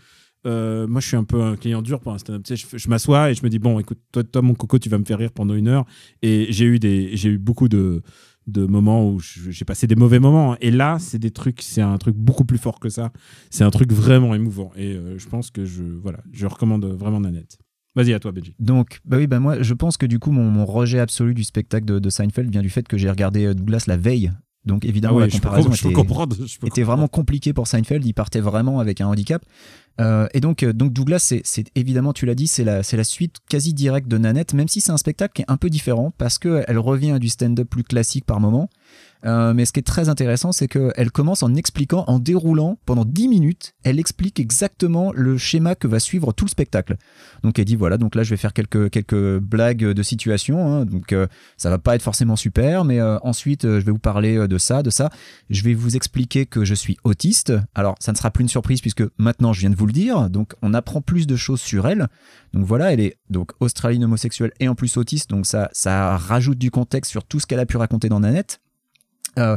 euh, 0.46 0.86
moi, 0.86 1.00
je 1.00 1.08
suis 1.08 1.16
un 1.16 1.24
peu 1.24 1.42
un 1.42 1.56
client 1.56 1.82
dur 1.82 1.98
pour 1.98 2.12
un 2.12 2.18
stand-up. 2.18 2.42
Je, 2.46 2.88
m'assois 2.88 3.32
et 3.32 3.34
je 3.34 3.42
me 3.42 3.48
dis, 3.48 3.58
bon, 3.58 3.80
écoute, 3.80 3.98
toi, 4.12 4.42
mon 4.42 4.54
coco, 4.54 4.78
tu 4.78 4.88
vas 4.88 4.98
me 4.98 5.04
faire 5.04 5.18
rire 5.18 5.32
pendant 5.32 5.54
une 5.54 5.66
heure. 5.66 5.86
Et 6.22 6.46
j'ai 6.50 6.64
eu, 6.64 6.78
eu 6.78 7.38
beaucoup 7.38 7.68
de, 7.68 8.00
de 8.46 8.64
moments 8.64 9.10
où 9.10 9.18
j'ai 9.18 9.64
passé 9.64 9.88
des 9.88 9.96
mauvais 9.96 10.20
moments. 10.20 10.56
Et 10.60 10.70
là, 10.70 11.00
c'est 11.00 11.18
des 11.18 11.32
trucs, 11.32 11.62
c'est 11.62 11.82
un 11.82 11.98
truc 11.98 12.14
beaucoup 12.14 12.44
plus 12.44 12.58
fort 12.58 12.78
que 12.78 12.90
ça. 12.90 13.12
C'est 13.50 13.64
un 13.64 13.70
truc 13.70 13.92
vraiment 13.92 14.36
émouvant. 14.36 14.70
Et 14.76 14.92
euh, 14.92 15.18
je 15.18 15.28
pense 15.28 15.50
que 15.50 15.64
je, 15.64 15.82
voilà, 15.82 16.20
je 16.30 16.46
recommande 16.46 16.84
vraiment 16.84 17.18
Nanette. 17.18 17.58
Vas-y, 17.96 18.12
à 18.12 18.18
toi, 18.20 18.32
Benji. 18.32 18.54
Donc, 18.58 19.00
bah 19.04 19.18
oui, 19.18 19.26
bah 19.26 19.38
moi, 19.38 19.62
je 19.62 19.74
pense 19.74 19.96
que 19.96 20.06
du 20.06 20.18
coup, 20.18 20.32
mon, 20.32 20.50
mon 20.50 20.66
rejet 20.66 20.98
absolu 20.98 21.34
du 21.34 21.44
spectacle 21.44 21.86
de, 21.86 21.98
de 21.98 22.10
Seinfeld 22.10 22.50
vient 22.50 22.62
du 22.62 22.70
fait 22.70 22.86
que 22.88 22.98
j'ai 22.98 23.08
regardé 23.08 23.44
euh, 23.46 23.54
Douglas 23.54 23.84
la 23.86 23.96
veille. 23.96 24.32
Donc, 24.64 24.84
évidemment, 24.84 25.18
la 25.18 25.26
Ah 25.26 25.28
peux, 25.28 25.32
comparaison 25.34 25.70
je 25.72 25.82
peux 25.82 25.88
était, 26.66 26.80
je 26.80 26.86
vraiment 26.86 27.06
compliqué 27.06 27.52
pour 27.52 27.66
Seinfeld. 27.66 28.04
Il 28.04 28.14
partait 28.14 28.40
vraiment 28.40 28.80
avec 28.80 29.00
un 29.00 29.06
handicap. 29.06 29.44
Euh, 30.00 30.26
et 30.32 30.40
donc, 30.40 30.62
euh, 30.62 30.72
donc 30.72 30.92
Douglas, 30.92 31.18
c'est- 31.20 31.42
évidemment, 31.76 32.12
tu 32.12 32.26
l'as 32.26 32.34
dit, 32.34 32.46
c'est 32.46 32.64
la, 32.64 32.80
la 32.96 33.04
suite 33.04 33.36
quasi 33.48 33.74
directe 33.74 34.08
de 34.08 34.18
Nanette, 34.18 34.54
même 34.54 34.66
si 34.66 34.80
c'est 34.80 34.90
un 34.90 34.96
spectacle 34.96 35.34
qui 35.34 35.42
est 35.42 35.50
un 35.50 35.56
peu 35.58 35.70
différent 35.70 36.12
parce 36.16 36.38
qu'elle 36.38 36.78
revient 36.78 37.12
à 37.12 37.18
du 37.18 37.28
stand-up 37.28 37.68
plus 37.68 37.84
classique 37.84 38.24
par 38.24 38.40
moment. 38.40 38.70
Euh, 39.24 39.54
mais 39.54 39.64
ce 39.64 39.72
qui 39.72 39.80
est 39.80 39.84
très 39.84 40.08
intéressant, 40.08 40.52
c'est 40.52 40.68
qu'elle 40.68 41.10
commence 41.10 41.42
en 41.42 41.54
expliquant, 41.54 42.04
en 42.06 42.18
déroulant 42.18 42.78
pendant 42.84 43.04
10 43.04 43.28
minutes, 43.28 43.74
elle 43.82 43.98
explique 43.98 44.40
exactement 44.40 45.12
le 45.14 45.38
schéma 45.38 45.74
que 45.74 45.86
va 45.86 45.98
suivre 46.00 46.32
tout 46.32 46.44
le 46.44 46.50
spectacle. 46.50 46.96
Donc 47.42 47.58
elle 47.58 47.64
dit 47.64 47.76
voilà, 47.76 47.98
donc 47.98 48.14
là 48.14 48.22
je 48.22 48.30
vais 48.30 48.36
faire 48.36 48.52
quelques, 48.52 49.38
blagues 49.38 49.84
de 49.84 50.02
situation, 50.02 50.66
hein, 50.66 50.84
donc 50.84 51.12
euh, 51.12 51.26
ça 51.56 51.70
va 51.70 51.78
pas 51.78 51.94
être 51.94 52.02
forcément 52.02 52.36
super, 52.36 52.84
mais 52.84 53.00
euh, 53.00 53.18
ensuite 53.22 53.64
euh, 53.64 53.80
je 53.80 53.86
vais 53.86 53.92
vous 53.92 53.98
parler 53.98 54.48
de 54.48 54.58
ça, 54.58 54.82
de 54.82 54.90
ça. 54.90 55.10
Je 55.50 55.62
vais 55.62 55.74
vous 55.74 55.96
expliquer 55.96 56.46
que 56.46 56.64
je 56.64 56.74
suis 56.74 56.96
autiste. 57.04 57.52
Alors 57.74 57.94
ça 58.00 58.12
ne 58.12 58.16
sera 58.16 58.30
plus 58.30 58.42
une 58.42 58.48
surprise 58.48 58.80
puisque 58.80 59.04
maintenant 59.18 59.52
je 59.52 59.60
viens 59.60 59.70
de 59.70 59.76
vous 59.76 59.86
le 59.86 59.92
dire, 59.92 60.30
donc 60.30 60.54
on 60.62 60.74
apprend 60.74 61.00
plus 61.00 61.26
de 61.26 61.36
choses 61.36 61.60
sur 61.60 61.86
elle. 61.86 62.08
Donc 62.52 62.64
voilà, 62.64 62.92
elle 62.92 63.00
est 63.00 63.18
donc 63.30 63.52
australienne 63.60 64.04
homosexuelle 64.04 64.52
et 64.60 64.68
en 64.68 64.74
plus 64.74 64.96
autiste, 64.96 65.30
donc 65.30 65.46
ça, 65.46 65.68
ça 65.72 66.16
rajoute 66.16 66.58
du 66.58 66.70
contexte 66.70 67.10
sur 67.10 67.24
tout 67.24 67.40
ce 67.40 67.46
qu'elle 67.46 67.60
a 67.60 67.66
pu 67.66 67.76
raconter 67.76 68.08
dans 68.08 68.20
Nanette. 68.20 68.60
Euh, 69.38 69.56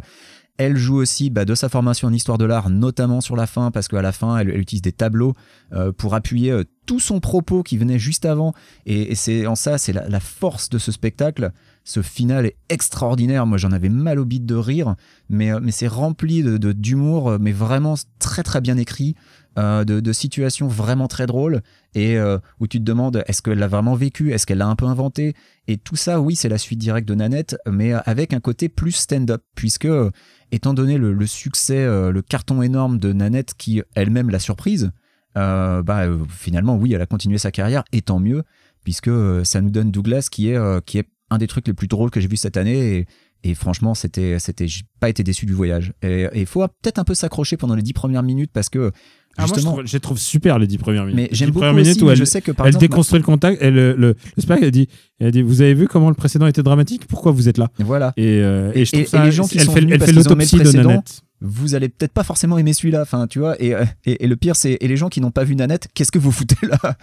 elle 0.57 0.75
joue 0.75 0.95
aussi 0.95 1.29
bah, 1.29 1.45
de 1.45 1.55
sa 1.55 1.69
formation 1.69 2.07
en 2.07 2.13
histoire 2.13 2.37
de 2.37 2.45
l'art, 2.45 2.69
notamment 2.69 3.21
sur 3.21 3.35
la 3.35 3.45
fin, 3.45 3.69
parce 3.71 3.87
qu'à 3.87 4.01
la 4.01 4.11
fin, 4.11 4.37
elle, 4.37 4.49
utilise 4.57 4.81
des 4.81 4.91
tableaux 4.91 5.33
euh, 5.73 5.91
pour 5.91 6.15
appuyer 6.15 6.51
euh, 6.51 6.63
tout 6.87 6.99
son 6.99 7.19
propos 7.19 7.61
qui 7.61 7.77
venait 7.77 7.99
juste 7.99 8.25
avant. 8.25 8.53
Et, 8.85 9.13
c'est 9.13 9.45
en 9.45 9.55
ça, 9.55 9.77
c'est 9.77 9.93
la, 9.93 10.19
force 10.19 10.69
de 10.69 10.79
ce 10.79 10.91
spectacle. 10.91 11.51
Ce 11.83 12.01
final 12.01 12.47
est 12.47 12.57
extraordinaire. 12.69 13.45
Moi, 13.45 13.57
j'en 13.59 13.71
avais 13.71 13.89
mal 13.89 14.19
au 14.19 14.25
bide 14.25 14.45
de 14.45 14.55
rire, 14.55 14.95
mais, 15.29 15.51
c'est 15.69 15.87
rempli 15.87 16.41
de 16.41 16.57
de- 16.57 16.71
d'humour, 16.71 17.29
euh, 17.29 17.37
mais 17.39 17.51
vraiment 17.51 17.93
très 18.19 18.41
très 18.41 18.61
bien 18.61 18.77
écrit. 18.77 19.15
Euh, 19.57 19.83
de, 19.83 20.13
situations 20.13 20.67
vraiment 20.67 21.07
très 21.07 21.25
drôles 21.25 21.61
et 21.95 22.17
euh, 22.17 22.37
où 22.59 22.67
tu 22.67 22.79
te 22.79 22.83
demandes 22.83 23.23
est-ce 23.27 23.41
qu'elle 23.41 23.59
l'a 23.59 23.67
vraiment 23.67 23.95
vécu, 23.95 24.31
est-ce 24.31 24.45
qu'elle 24.45 24.59
l'a 24.59 24.67
un 24.67 24.75
peu 24.75 24.85
inventé? 24.85 25.33
Et 25.67 25.77
tout 25.77 25.95
ça, 25.95 26.21
oui, 26.21 26.35
c'est 26.35 26.49
la 26.49 26.57
suite 26.57 26.79
directe 26.79 27.07
de 27.07 27.15
Nanette, 27.15 27.57
mais 27.69 27.93
avec 27.93 28.33
un 28.33 28.39
côté 28.39 28.69
plus 28.69 28.91
stand-up, 28.91 29.43
puisque 29.55 29.85
euh, 29.85 30.11
étant 30.51 30.73
donné 30.73 30.97
le, 30.97 31.27
succès, 31.27 31.79
euh, 31.79 32.11
le 32.11 32.21
carton 32.21 32.61
énorme 32.61 32.99
de 32.99 33.13
Nanette 33.13 33.53
qui 33.57 33.81
elle-même 33.95 34.29
l'a 34.29 34.39
surprise, 34.39 34.91
euh, 35.37 35.83
bah, 35.83 36.05
euh, 36.05 36.17
finalement, 36.29 36.75
oui, 36.75 36.93
elle 36.93 37.01
a 37.01 37.05
continué 37.05 37.37
sa 37.37 37.51
carrière, 37.51 37.83
et 37.91 38.01
tant 38.01 38.19
mieux, 38.19 38.43
puisque 38.83 39.07
euh, 39.07 39.43
ça 39.43 39.61
nous 39.61 39.69
donne 39.69 39.91
Douglas 39.91 40.29
qui 40.31 40.49
est, 40.49 40.57
euh, 40.57 40.79
qui 40.83 40.97
est 40.97 41.07
un 41.29 41.37
des 41.37 41.47
trucs 41.47 41.67
les 41.67 41.73
plus 41.73 41.87
drôles 41.87 42.09
que 42.09 42.19
j'ai 42.19 42.27
vu 42.27 42.37
cette 42.37 42.57
année. 42.57 42.97
Et, 42.97 43.07
et 43.47 43.55
franchement, 43.55 43.93
c'était, 43.95 44.39
c'était, 44.39 44.67
j'ai 44.67 44.81
pas 44.99 45.09
été 45.09 45.23
déçu 45.23 45.45
du 45.45 45.53
voyage. 45.53 45.93
Et 46.01 46.27
il 46.35 46.45
faut 46.45 46.65
peut-être 46.81 46.99
un 46.99 47.03
peu 47.03 47.13
s'accrocher 47.13 47.57
pendant 47.57 47.75
les 47.75 47.81
dix 47.81 47.93
premières 47.93 48.23
minutes 48.23 48.51
parce 48.53 48.69
que 48.69 48.91
Ah, 49.37 49.41
moi, 49.43 49.47
je 49.49 49.53
justement, 49.53 49.73
trouve, 49.73 49.85
je 49.87 49.93
les 49.93 49.99
trouve 49.99 50.17
super 50.17 50.57
les 50.59 50.65
10 50.67 50.77
premières 50.79 51.03
minutes. 51.05 51.15
mais 51.15 51.29
j'aime 51.31 51.49
10 51.49 51.53
beaucoup 51.53 51.65
minutes 51.73 51.87
aussi, 51.97 52.03
où 52.03 52.09
elle, 52.09 52.17
je 52.17 52.25
sais 52.25 52.41
que 52.41 52.51
par 52.51 52.65
elle 52.65 52.69
exemple, 52.71 52.87
déconstruit 52.87 53.19
le 53.19 53.25
contact. 53.25 53.59
Elle, 53.61 53.75
le, 53.75 53.93
le, 53.95 54.15
le 54.35 54.63
elle 54.63 54.71
dit, 54.71 54.87
elle 55.19 55.31
dit 55.31 55.41
Vous 55.43 55.61
avez 55.61 55.75
vu 55.75 55.87
comment 55.87 56.09
le 56.09 56.15
précédent 56.15 56.47
était 56.47 56.63
dramatique? 56.63 57.05
Pourquoi 57.07 57.31
vous 57.31 57.47
êtes 57.47 57.57
là? 57.59 57.69
Voilà, 57.79 58.13
et, 58.17 58.41
euh, 58.41 58.71
et, 58.73 58.83
je 58.85 58.95
Et- 58.95 59.03
trouve 59.03 59.11
ça, 59.11 59.21
et 59.21 59.25
les 59.27 59.31
gens 59.31 59.47
qui 59.47 59.59
elle 59.59 59.65
sont 59.65 59.73
fait, 59.73 59.79
venus 59.81 59.93
elle 59.93 59.99
parce 59.99 60.11
fait 60.11 60.17
l'autopsie 60.17 60.55
de 60.55 60.61
précédent, 60.63 60.89
Nanette. 60.89 61.21
vous 61.41 61.75
allez 61.75 61.89
peut-être 61.89 62.13
pas 62.13 62.23
forcément 62.23 62.57
aimer 62.57 62.73
celui-là. 62.73 63.03
Enfin, 63.03 63.27
tu 63.27 63.37
vois. 63.39 63.61
Et, 63.61 63.73
et, 64.05 64.23
et 64.23 64.27
le 64.27 64.35
pire, 64.37 64.55
c'est 64.55 64.77
et 64.81 64.87
les 64.87 64.97
gens 64.97 65.09
qui 65.09 65.21
n'ont 65.21 65.31
pas 65.31 65.43
vu 65.43 65.55
Nanette, 65.55 65.87
qu'est-ce 65.93 66.11
que 66.11 66.19
vous 66.19 66.31
foutez 66.31 66.55
là? 66.67 66.97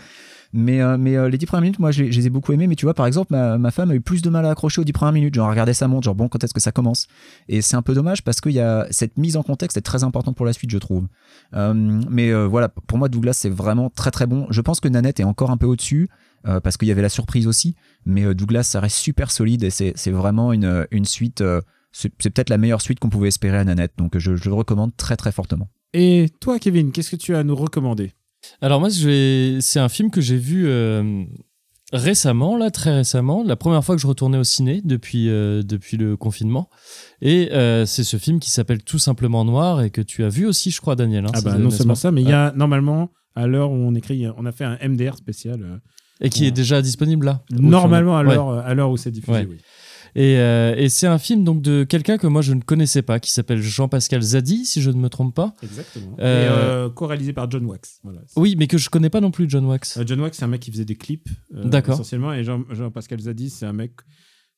Mais, 0.56 0.80
euh, 0.80 0.96
euh, 0.96 1.28
les 1.28 1.36
10 1.36 1.46
premières 1.46 1.62
minutes, 1.62 1.78
moi, 1.80 1.90
je 1.90 2.04
les, 2.04 2.26
ai 2.26 2.30
beaucoup 2.30 2.52
aimés. 2.52 2.68
Mais 2.68 2.76
tu 2.76 2.86
vois, 2.86 2.94
par 2.94 3.06
exemple, 3.06 3.34
ma, 3.34 3.70
femme 3.72 3.90
a 3.90 3.94
eu 3.94 4.00
plus 4.00 4.22
de 4.22 4.30
mal 4.30 4.46
à 4.46 4.50
accrocher 4.50 4.80
aux 4.80 4.84
10 4.84 4.92
premières 4.92 5.12
minutes. 5.12 5.34
Genre, 5.34 5.50
regarder 5.50 5.74
sa 5.74 5.88
montre, 5.88 6.04
genre, 6.04 6.14
bon, 6.14 6.28
quand 6.28 6.42
est-ce 6.44 6.54
que 6.54 6.60
ça 6.60 6.70
commence? 6.70 7.08
Et 7.48 7.60
c'est 7.60 7.74
un 7.74 7.82
peu 7.82 7.92
dommage 7.92 8.22
parce 8.22 8.40
qu'il 8.40 8.52
y 8.52 8.60
a 8.60 8.86
cette 8.90 9.18
mise 9.18 9.36
en 9.36 9.42
contexte 9.42 9.76
est 9.76 9.82
très 9.82 10.04
importante 10.04 10.36
pour 10.36 10.46
la 10.46 10.52
suite, 10.52 10.70
je 10.70 10.78
trouve. 10.78 11.08
Euh, 11.54 11.74
mais 12.08 12.32
voilà, 12.46 12.68
pour 12.68 12.98
moi, 12.98 13.08
Douglas, 13.08 13.32
c'est 13.34 13.50
vraiment 13.50 13.90
très 13.90 14.12
très 14.12 14.26
bon. 14.26 14.46
Je 14.50 14.60
pense 14.60 14.78
que 14.78 14.86
Nanette 14.86 15.18
est 15.18 15.24
encore 15.24 15.50
un 15.50 15.56
peu 15.56 15.66
au-dessus. 15.66 16.08
parce 16.44 16.76
qu'il 16.76 16.86
y 16.86 16.92
avait 16.92 17.02
la 17.02 17.08
surprise 17.08 17.48
aussi, 17.48 17.74
mais 18.06 18.32
Douglas, 18.34 18.62
ça 18.62 18.78
reste 18.78 18.96
super 18.96 19.32
solide 19.32 19.64
et 19.64 19.70
c'est 19.70 20.10
vraiment 20.10 20.52
une, 20.52 20.86
une 20.92 21.04
suite. 21.04 21.42
c'est 21.90 22.10
peut-être 22.10 22.50
la 22.50 22.58
meilleure 22.58 22.80
suite 22.80 23.00
qu'on 23.00 23.08
pouvait 23.10 23.28
espérer 23.28 23.58
à 23.58 23.64
Nanette, 23.64 23.94
donc 23.98 24.16
je 24.18 24.30
le 24.30 24.54
recommande 24.54 24.96
très 24.96 25.16
très 25.16 25.32
fortement. 25.32 25.68
Et 25.94 26.30
toi, 26.40 26.58
Kevin, 26.58 26.92
qu'est-ce 26.92 27.10
que 27.10 27.16
tu 27.16 27.34
as 27.34 27.40
à 27.40 27.44
nous 27.44 27.56
recommander? 27.56 28.12
Alors 28.60 28.80
moi, 28.80 28.88
vais- 29.06 29.60
c'est 29.60 29.80
un 29.80 29.88
film 29.88 30.10
que 30.10 30.20
j'ai 30.20 30.36
vu 30.36 30.64
euh, 30.66 31.24
récemment, 31.92 32.56
là, 32.56 32.70
très 32.70 32.94
récemment. 32.94 33.42
La 33.44 33.56
première 33.56 33.84
fois 33.84 33.94
que 33.94 34.00
je 34.02 34.06
retournais 34.06 34.38
au 34.38 34.44
ciné 34.44 34.80
depuis, 34.84 35.28
euh, 35.28 35.62
depuis 35.62 35.96
le 35.96 36.16
confinement. 36.16 36.68
Et 37.20 37.50
euh, 37.52 37.86
c'est 37.86 38.04
ce 38.04 38.16
film 38.16 38.40
qui 38.40 38.50
s'appelle 38.50 38.82
Tout 38.82 38.98
simplement 38.98 39.44
Noir 39.44 39.82
et 39.82 39.90
que 39.90 40.00
tu 40.00 40.24
as 40.24 40.28
vu 40.28 40.46
aussi, 40.46 40.70
je 40.70 40.80
crois, 40.80 40.96
Daniel. 40.96 41.24
hein, 41.26 41.30
Ah 41.34 41.40
bah 41.40 41.56
non 41.58 41.70
seulement 41.70 41.94
ça, 41.94 42.10
mais 42.10 42.22
il 42.22 42.28
y 42.28 42.32
a 42.32 42.52
normalement, 42.56 43.10
à 43.36 43.46
l'heure 43.46 43.70
où 43.70 43.74
on 43.76 43.94
écrit, 43.94 44.26
on 44.36 44.46
a 44.46 44.52
fait 44.52 44.64
un 44.64 44.78
MDR 44.82 45.16
spécial. 45.16 45.80
Et 46.20 46.30
qui 46.30 46.46
est 46.46 46.52
déjà 46.52 46.80
disponible 46.80 47.26
là. 47.26 47.42
Normalement, 47.50 48.16
à 48.16 48.74
l'heure 48.74 48.90
où 48.90 48.96
c'est 48.96 49.10
diffusé, 49.10 49.32
Ouais. 49.32 49.46
oui. 49.50 49.58
Et, 50.16 50.38
euh, 50.38 50.74
et 50.76 50.88
c'est 50.88 51.08
un 51.08 51.18
film 51.18 51.42
donc 51.42 51.60
de 51.60 51.82
quelqu'un 51.82 52.18
que 52.18 52.26
moi 52.28 52.40
je 52.40 52.52
ne 52.54 52.60
connaissais 52.60 53.02
pas, 53.02 53.18
qui 53.18 53.32
s'appelle 53.32 53.60
Jean-Pascal 53.60 54.22
Zadi, 54.22 54.64
si 54.64 54.80
je 54.80 54.90
ne 54.90 54.96
me 54.98 55.08
trompe 55.08 55.34
pas. 55.34 55.56
Exactement. 55.62 56.16
Euh, 56.20 56.44
Et 56.44 56.48
euh, 56.86 56.90
co-réalisé 56.90 57.32
par 57.32 57.50
John 57.50 57.64
Wax. 57.66 57.98
Voilà. 58.04 58.20
Oui, 58.36 58.54
mais 58.56 58.66
que 58.68 58.78
je 58.78 58.90
connais 58.90 59.10
pas 59.10 59.20
non 59.20 59.30
plus 59.32 59.46
John 59.48 59.64
Wax. 59.66 59.96
Euh, 59.98 60.04
John 60.06 60.20
Wax, 60.20 60.38
c'est 60.38 60.44
un 60.44 60.48
mec 60.48 60.60
qui 60.60 60.70
faisait 60.70 60.84
des 60.84 60.94
clips, 60.94 61.28
euh, 61.56 61.64
D'accord. 61.64 61.94
essentiellement. 61.94 62.32
Et 62.32 62.44
Jean- 62.44 62.64
Jean-Pascal 62.70 63.18
Zadi, 63.20 63.50
c'est 63.50 63.66
un 63.66 63.72
mec 63.72 63.92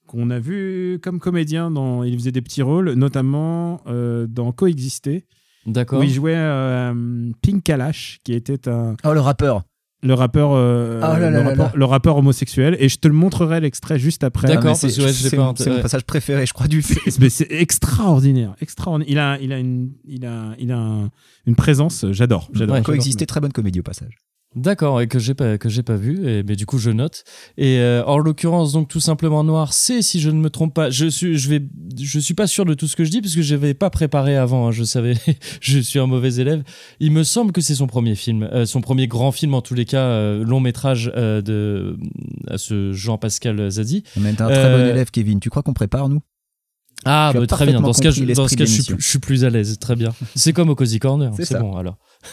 qu'on 0.07 0.29
a 0.31 0.39
vu 0.39 0.99
comme 1.03 1.19
comédien. 1.21 1.71
Dans, 1.71 2.03
il 2.05 2.15
faisait 2.19 2.33
des 2.33 2.43
petits 2.43 2.63
rôles, 2.63 2.93
notamment 2.93 3.81
euh, 3.87 4.27
dans 4.29 4.53
Coexister, 4.53 5.27
D'accord. 5.65 6.01
où 6.01 6.03
il 6.03 6.11
jouait 6.11 6.35
euh, 6.37 7.33
Pink 7.41 7.63
Kalash, 7.65 8.19
qui 8.25 8.35
était 8.35 8.69
un, 8.69 8.95
Oh, 9.05 9.15
le 9.15 9.21
rappeur 9.21 9.63
le, 10.07 10.15
rappeur, 10.15 10.53
euh, 10.55 11.01
Oh 11.03 11.19
là 11.19 11.19
là 11.19 11.31
le, 11.31 11.39
rappeur, 11.49 11.67
là. 11.67 11.73
le 11.75 11.85
rappeur 11.85 12.17
homosexuel. 12.17 12.77
Et 12.81 12.89
je 12.89 12.97
te 12.99 13.09
le 13.09 13.15
montrerai 13.15 13.61
l'extrait 13.61 13.99
juste 13.99 14.25
après. 14.25 14.49
D'accord, 14.49 14.71
Ah, 14.73 14.75
c'est- 14.75 14.99
ouais, 15.03 15.39
mon- 15.39 15.53
passage 15.83 16.05
préféré, 16.05 16.47
je 16.47 16.53
crois, 16.53 16.69
du 16.69 16.83
film. 16.83 17.01
Mais 17.21 17.29
c'est 17.31 17.51
extraordinaire, 17.51 18.55
extraordinaire. 18.61 19.11
Il 19.11 19.19
a, 19.19 19.39
il 19.41 19.53
a 19.53 19.59
une, 19.59 19.91
il 20.07 20.25
a, 20.25 20.55
il 20.59 20.73
a 20.73 20.79
un- 20.79 21.11
une 21.47 21.55
présence. 21.57 22.07
J'adore, 22.13 22.49
j'adore. 22.53 22.75
Ouais. 22.75 22.81
j'adore. 22.81 22.83
Coexister, 22.85 23.27
très 23.27 23.41
bonne 23.41 23.53
comédie 23.53 23.81
au 23.81 23.85
passage. 23.85 24.17
D'accord, 24.57 25.03
et 25.03 25.07
que 25.07 25.19
j'ai 25.19 25.35
pas 25.35 25.59
que 25.59 25.69
j'ai 25.69 25.83
pas 25.83 25.97
vu, 25.97 26.27
et 26.27 26.43
mais 26.43 26.57
du 26.57 26.65
coup 26.65 26.79
je 26.79 26.91
note. 26.91 27.25
Et 27.59 27.79
euh, 27.79 28.03
en 28.07 28.17
l'occurrence 28.17 28.73
donc 28.73 28.89
tout 28.89 29.01
simplement 29.01 29.45
noir, 29.45 29.75
c'est 29.75 30.01
si 30.01 30.19
je 30.19 30.31
ne 30.31 30.41
me 30.41 30.49
trompe 30.49 30.73
pas, 30.73 30.89
je 30.89 31.07
suis 31.09 31.37
je 31.37 31.51
vais 31.51 31.63
je 32.01 32.19
suis 32.19 32.33
pas 32.33 32.47
sûr 32.47 32.65
de 32.65 32.73
tout 32.73 32.87
ce 32.87 32.97
que 32.97 33.05
je 33.05 33.11
dis 33.11 33.21
parce 33.21 33.35
que 33.35 33.43
je 33.43 33.55
n'avais 33.55 33.75
pas 33.75 33.91
préparé 33.91 34.35
avant, 34.35 34.69
hein, 34.69 34.71
je 34.71 34.83
savais, 34.83 35.13
je 35.61 35.79
suis 35.79 35.99
un 35.99 36.07
mauvais 36.07 36.37
élève. 36.37 36.63
Il 37.01 37.13
me 37.13 37.23
semble 37.23 37.53
que 37.53 37.61
c'est 37.61 37.75
son 37.75 37.87
premier 37.87 38.15
film, 38.15 38.45
euh, 38.45 38.65
son 38.65 38.81
premier 38.81 39.09
grand 39.09 39.31
film 39.31 39.53
en 39.53 39.61
tous 39.61 39.75
les 39.75 39.85
cas, 39.85 40.05
euh, 40.05 40.43
long 40.43 40.61
métrage 40.61 41.13
de 41.15 41.99
à 42.49 42.57
ce 42.57 42.95
Jean-Pascal 42.95 43.71
Zadi. 43.71 44.05
Mais 44.17 44.33
t'es 44.33 44.41
un 44.41 44.49
très 44.49 44.73
bon 44.73 44.89
élève, 44.89 45.11
Kevin. 45.11 45.39
Tu 45.39 45.51
crois 45.51 45.63
qu'on 45.63 45.75
prépare, 45.75 46.09
nous? 46.09 46.23
Ah, 47.05 47.31
bah, 47.35 47.47
très 47.47 47.67
bien. 47.67 47.81
Dans 47.81 47.93
ce 47.93 48.03
cas, 48.03 48.11
je, 48.11 48.25
dans 48.25 48.49
ce 48.49 48.57
cas 48.57 48.65
je, 48.65 48.71
suis, 48.71 48.83
plus- 48.83 48.97
je 49.01 49.07
suis 49.09 49.19
plus 49.19 49.45
à 49.45 49.51
l'aise. 49.51 49.79
Très 49.79 49.95
bien. 49.97 50.13
C'est 50.35 50.53
comme 50.53 50.71
au 50.71 50.75
Cozy 50.75 50.99
Corner. 50.99 51.31
C'est 51.39 51.59
bon, 51.59 51.77
alors. 51.77 51.97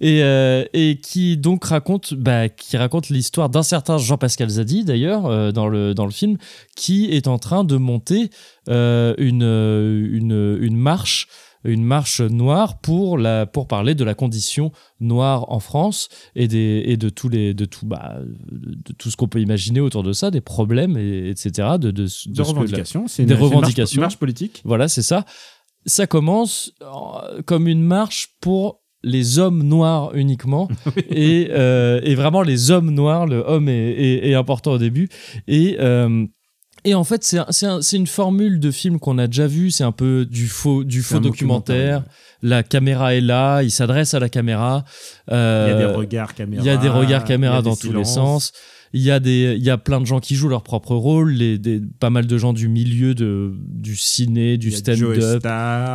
et, 0.00 0.22
euh, 0.22 0.64
et 0.74 1.00
qui 1.02 1.36
donc 1.38 1.64
raconte, 1.64 2.12
bah, 2.14 2.48
qui 2.50 2.76
raconte 2.76 3.08
l'histoire 3.08 3.48
d'un 3.48 3.62
certain 3.62 3.96
Jean-Pascal 3.96 4.48
Zadi, 4.50 4.84
d'ailleurs, 4.84 5.26
euh, 5.26 5.52
dans, 5.52 5.68
le, 5.68 5.94
dans 5.94 6.04
le 6.04 6.10
film, 6.12 6.36
qui 6.74 7.06
est 7.06 7.26
en 7.26 7.38
train 7.38 7.64
de 7.64 7.76
monter 7.76 8.28
euh, 8.68 9.14
une, 9.18 9.42
une, 9.42 10.58
une 10.60 10.76
marche 10.76 11.28
une 11.66 11.84
marche 11.84 12.20
noire 12.20 12.78
pour 12.80 13.18
la 13.18 13.46
pour 13.46 13.66
parler 13.68 13.94
de 13.94 14.04
la 14.04 14.14
condition 14.14 14.72
noire 15.00 15.50
en 15.52 15.60
France 15.60 16.08
et 16.34 16.48
des 16.48 16.82
et 16.86 16.96
de 16.96 17.08
tous 17.08 17.28
les 17.28 17.52
de 17.54 17.64
tout 17.64 17.86
bah 17.86 18.16
de 18.50 18.92
tout 18.92 19.10
ce 19.10 19.16
qu'on 19.16 19.28
peut 19.28 19.40
imaginer 19.40 19.80
autour 19.80 20.02
de 20.02 20.12
ça 20.12 20.30
des 20.30 20.40
problèmes 20.40 20.96
et, 20.96 21.28
etc 21.30 21.68
de 21.78 21.90
de, 21.90 22.06
de 22.26 22.42
revendications. 22.42 23.02
Des 23.02 23.08
c'est 23.08 23.22
une 23.24 23.28
marche- 23.30 23.40
revendications. 23.42 24.00
marche 24.00 24.16
politique. 24.16 24.62
voilà, 24.64 24.88
c'est 24.88 25.02
ça. 25.02 25.24
Ça 25.84 26.06
commence 26.06 26.72
comme 27.44 27.68
une 27.68 27.82
marche 27.82 28.28
pour 28.40 28.80
les 29.02 29.38
hommes 29.38 29.62
noirs 29.62 30.14
uniquement 30.14 30.68
et, 31.10 31.48
euh, 31.52 32.00
et 32.02 32.14
vraiment 32.16 32.42
les 32.42 32.70
hommes 32.72 32.90
noirs 32.90 33.26
le 33.26 33.38
homme 33.46 33.68
est, 33.68 33.90
est- 33.92 34.28
est 34.30 34.34
important 34.34 34.72
au 34.72 34.78
début 34.78 35.08
et 35.46 35.76
euh, 35.78 36.26
et 36.86 36.94
en 36.94 37.04
fait, 37.04 37.22
c'est 37.24 37.38
un- 37.38 37.46
c'est 37.50 37.66
un- 37.66 37.82
c'est 37.82 37.96
une 37.96 38.06
formule 38.06 38.58
de 38.60 38.70
film 38.70 38.98
qu'on 38.98 39.18
a 39.18 39.26
déjà 39.26 39.46
vu. 39.46 39.70
C'est 39.70 39.84
un 39.84 39.92
peu 39.92 40.24
du 40.24 40.46
faux, 40.46 40.84
du 40.84 41.02
documentaire. 41.20 42.02
La 42.42 42.62
caméra 42.62 43.14
est 43.14 43.20
là, 43.20 43.62
il 43.62 43.70
s'adresse 43.70 44.14
à 44.14 44.20
la 44.20 44.28
caméra. 44.28 44.84
Il 45.28 45.32
y 45.32 45.34
a 45.34 45.38
Euh, 45.38 45.78
des 45.88 45.94
regards 45.94 46.34
caméra. 46.34 46.62
il 46.62 46.66
y 46.66 46.70
a 46.70 46.76
des 46.76 46.88
regards 46.88 47.22
il 47.22 47.24
y 47.24 47.28
caméra 47.28 47.56
a 47.58 47.62
des 47.62 47.68
dans 47.68 47.76
tous 47.76 47.92
les 47.92 48.04
sens. 48.04 48.52
Il 48.92 49.02
y, 49.02 49.10
a 49.10 49.18
des, 49.20 49.56
il 49.58 49.64
y 49.64 49.68
a 49.68 49.76
plein 49.76 50.00
de 50.00 50.06
gens 50.06 50.20
qui 50.20 50.36
jouent 50.36 50.48
leur 50.48 50.62
propre 50.62 50.94
rôle, 50.94 51.32
les, 51.32 51.58
des, 51.58 51.82
pas 51.98 52.08
mal 52.08 52.26
de 52.26 52.38
gens 52.38 52.52
du 52.54 52.68
milieu 52.68 53.14
de, 53.14 53.52
du 53.68 53.94
ciné, 53.96 54.56
du 54.56 54.70
stand-up. 54.70 55.42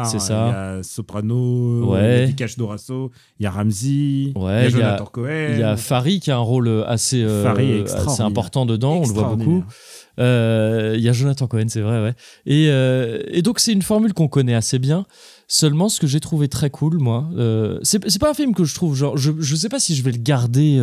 C'est 0.05 0.19
ça. 0.19 0.47
Il 0.47 0.51
y 0.51 0.79
a 0.79 0.83
Soprano, 0.83 1.85
Ouais. 1.89 2.27
il 2.29 2.39
y 2.39 2.43
a 2.43 2.47
Dorasso, 2.57 3.09
il 3.39 3.43
y 3.43 3.45
a 3.47 3.51
Ramsey, 3.51 4.33
Ouais, 4.35 4.65
il 4.67 4.71
y 4.71 4.75
a 4.75 4.97
Jonathan 4.97 5.05
Cohen. 5.05 5.47
Il 5.53 5.59
y 5.59 5.63
a 5.63 5.77
Farid 5.77 6.21
qui 6.21 6.29
a 6.31 6.35
un 6.35 6.39
rôle 6.39 6.83
assez, 6.85 7.23
euh, 7.23 7.85
important 8.19 8.65
dedans, 8.65 8.97
on 8.97 9.07
le 9.07 9.13
voit 9.13 9.35
beaucoup. 9.35 9.63
Extraordinaire. 10.17 10.91
Euh, 10.91 10.95
Il 10.97 11.03
y 11.03 11.09
a 11.09 11.13
Jonathan 11.13 11.47
Cohen, 11.47 11.65
c'est 11.67 11.81
vrai, 11.81 12.01
ouais. 12.01 12.13
Et, 12.45 12.67
euh, 12.69 13.21
et 13.27 13.41
donc 13.41 13.59
c'est 13.59 13.73
une 13.73 13.81
formule 13.81 14.13
qu'on 14.13 14.27
connaît 14.27 14.55
assez 14.55 14.79
bien. 14.79 15.05
Seulement, 15.47 15.89
ce 15.89 15.99
que 15.99 16.07
j'ai 16.07 16.19
trouvé 16.19 16.47
très 16.47 16.69
cool, 16.69 16.97
moi, 16.97 17.29
euh, 17.35 17.79
c'est 17.83 18.19
pas 18.19 18.29
un 18.29 18.33
film 18.33 18.53
que 18.53 18.63
je 18.63 18.73
trouve 18.75 18.95
genre, 18.95 19.17
je, 19.17 19.31
je 19.39 19.55
sais 19.55 19.69
pas 19.69 19.79
si 19.79 19.95
je 19.95 20.03
vais 20.03 20.11
le 20.11 20.17
garder, 20.17 20.81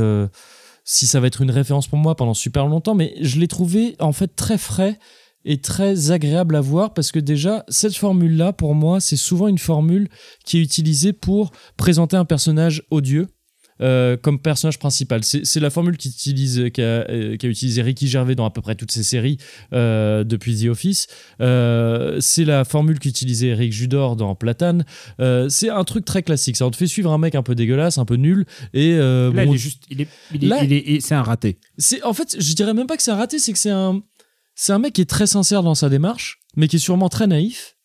si 0.85 1.07
ça 1.07 1.21
va 1.21 1.27
être 1.27 1.43
une 1.43 1.51
référence 1.51 1.87
pour 1.87 1.99
moi 1.99 2.15
pendant 2.15 2.35
super 2.35 2.67
longtemps, 2.67 2.95
mais 2.95 3.15
je 3.21 3.39
l'ai 3.39 3.49
trouvé 3.49 3.97
en 3.99 4.13
fait 4.13 4.35
très 4.35 4.59
frais 4.59 4.99
et 5.45 5.61
très 5.61 6.11
agréable 6.11 6.57
à 6.57 6.61
voir 6.61 6.95
parce 6.95 7.13
que 7.13 7.19
déjà 7.19 7.65
cette 7.69 7.97
formule 7.97 8.37
là 8.37 8.53
pour 8.53 8.75
moi 8.75 9.01
c'est 9.01 9.17
souvent 9.17 9.49
une 9.49 9.59
formule 9.59 10.09
qui 10.45 10.59
est 10.59 10.63
utilisée 10.63 11.13
pour 11.13 11.53
présenter 11.77 12.17
un 12.17 12.25
personnage 12.25 12.83
odieux 12.91 13.29
euh, 13.81 14.17
comme 14.17 14.39
personnage 14.41 14.79
principal. 14.79 15.23
C'est 15.25 15.61
la 15.61 15.71
formule 15.71 15.97
qu'a 15.97 16.83
euh, 16.83 17.37
qu'a 17.37 17.49
utilisé 17.49 17.83
Ricky 17.83 18.09
Gervais 18.09 18.35
dans 18.35 18.45
à 18.47 18.51
peu 18.51 18.61
près 18.61 18.75
toutes 18.75 18.91
ses 18.93 19.03
séries 19.03 19.39
euh, 19.73 20.25
depuis 20.25 20.57
The 20.63 20.67
Office. 20.69 21.07
Euh, 21.41 22.19
c'est 22.21 22.45
la 22.45 22.65
formule 22.65 22.99
qu'utilisait 22.99 23.49
Eric 23.49 23.73
Judor 23.73 24.17
dans 24.17 24.35
Platane. 24.35 24.85
Euh, 25.21 25.49
c'est 25.49 25.69
un 25.71 25.85
truc 25.85 26.05
très 26.05 26.23
classique. 26.23 26.57
Ça 26.57 26.67
on 26.67 26.71
te 26.71 26.77
fait 26.77 26.87
suivre 26.87 27.13
un 27.13 27.19
mec 27.19 27.35
un 27.35 27.43
peu 27.43 27.55
dégueulasse, 27.55 27.99
un 27.99 28.05
peu 28.05 28.17
nul. 28.17 28.45
Et 28.75 28.93
euh, 28.95 29.33
Là, 29.33 29.45
bon, 29.45 29.53
il 29.53 29.55
est 29.55 29.59
juste, 29.59 29.83
il 29.91 30.01
est, 30.03 30.09
il 30.35 30.45
est- 30.73 30.77
est- 30.97 31.01
c'est 31.01 31.15
un 31.15 31.23
raté. 31.23 31.59
c'est 31.79 32.03
en 32.03 32.13
fait, 32.13 32.37
je 32.39 32.55
dirais 32.55 32.75
même 32.75 32.87
pas 32.87 32.97
que 32.97 33.03
c'est 33.03 33.11
un 33.11 33.17
raté, 33.17 33.39
c'est 33.39 33.53
que 33.53 33.59
c'est 33.59 33.71
un 33.71 34.03
c'est 34.55 34.73
un 34.73 34.79
mec 34.81 34.93
qui 34.95 35.01
est 35.03 35.09
très 35.11 35.29
sincère 35.29 35.63
dans 35.63 35.77
sa 35.77 35.89
démarche, 35.89 36.41
mais 36.57 36.67
qui 36.67 36.77
est 36.77 36.81
sûrement 36.81 37.09
très 37.09 37.27
naïf. 37.29 37.77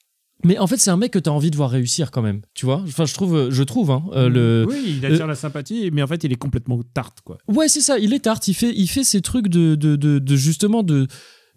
Mais 0.46 0.58
en 0.58 0.68
fait, 0.68 0.78
c'est 0.78 0.90
un 0.92 0.98
mec 0.98 1.12
que 1.12 1.20
tu 1.20 1.30
as 1.30 1.34
envie 1.34 1.52
de 1.52 1.56
voir 1.56 1.70
réussir 1.70 2.12
quand 2.12 2.22
même, 2.22 2.42
tu 2.54 2.66
vois? 2.66 2.84
Enfin, 2.88 3.06
je 3.06 3.14
trouve, 3.14 3.50
je 3.50 3.64
trouve, 3.64 3.92
hein, 3.92 4.04
euh, 4.14 4.30
le. 4.30 4.66
Oui, 4.68 4.98
il 5.00 5.06
attire 5.06 5.28
la 5.28 5.36
sympathie, 5.36 5.90
mais 5.94 6.02
en 6.04 6.08
fait, 6.08 6.24
il 6.24 6.32
est 6.32 6.36
complètement 6.38 6.80
tarte, 6.94 7.20
quoi. 7.24 7.38
Ouais, 7.48 7.68
c'est 7.68 7.82
ça. 7.82 7.98
Il 8.00 8.14
est 8.14 8.20
tarte. 8.20 8.48
Il 8.48 8.54
fait, 8.54 8.74
il 8.76 8.88
fait 8.88 9.04
ces 9.04 9.22
trucs 9.22 9.48
de, 9.48 9.76
de, 9.76 9.96
de, 9.96 10.20
de 10.20 10.36
justement 10.36 10.84
de 10.84 11.08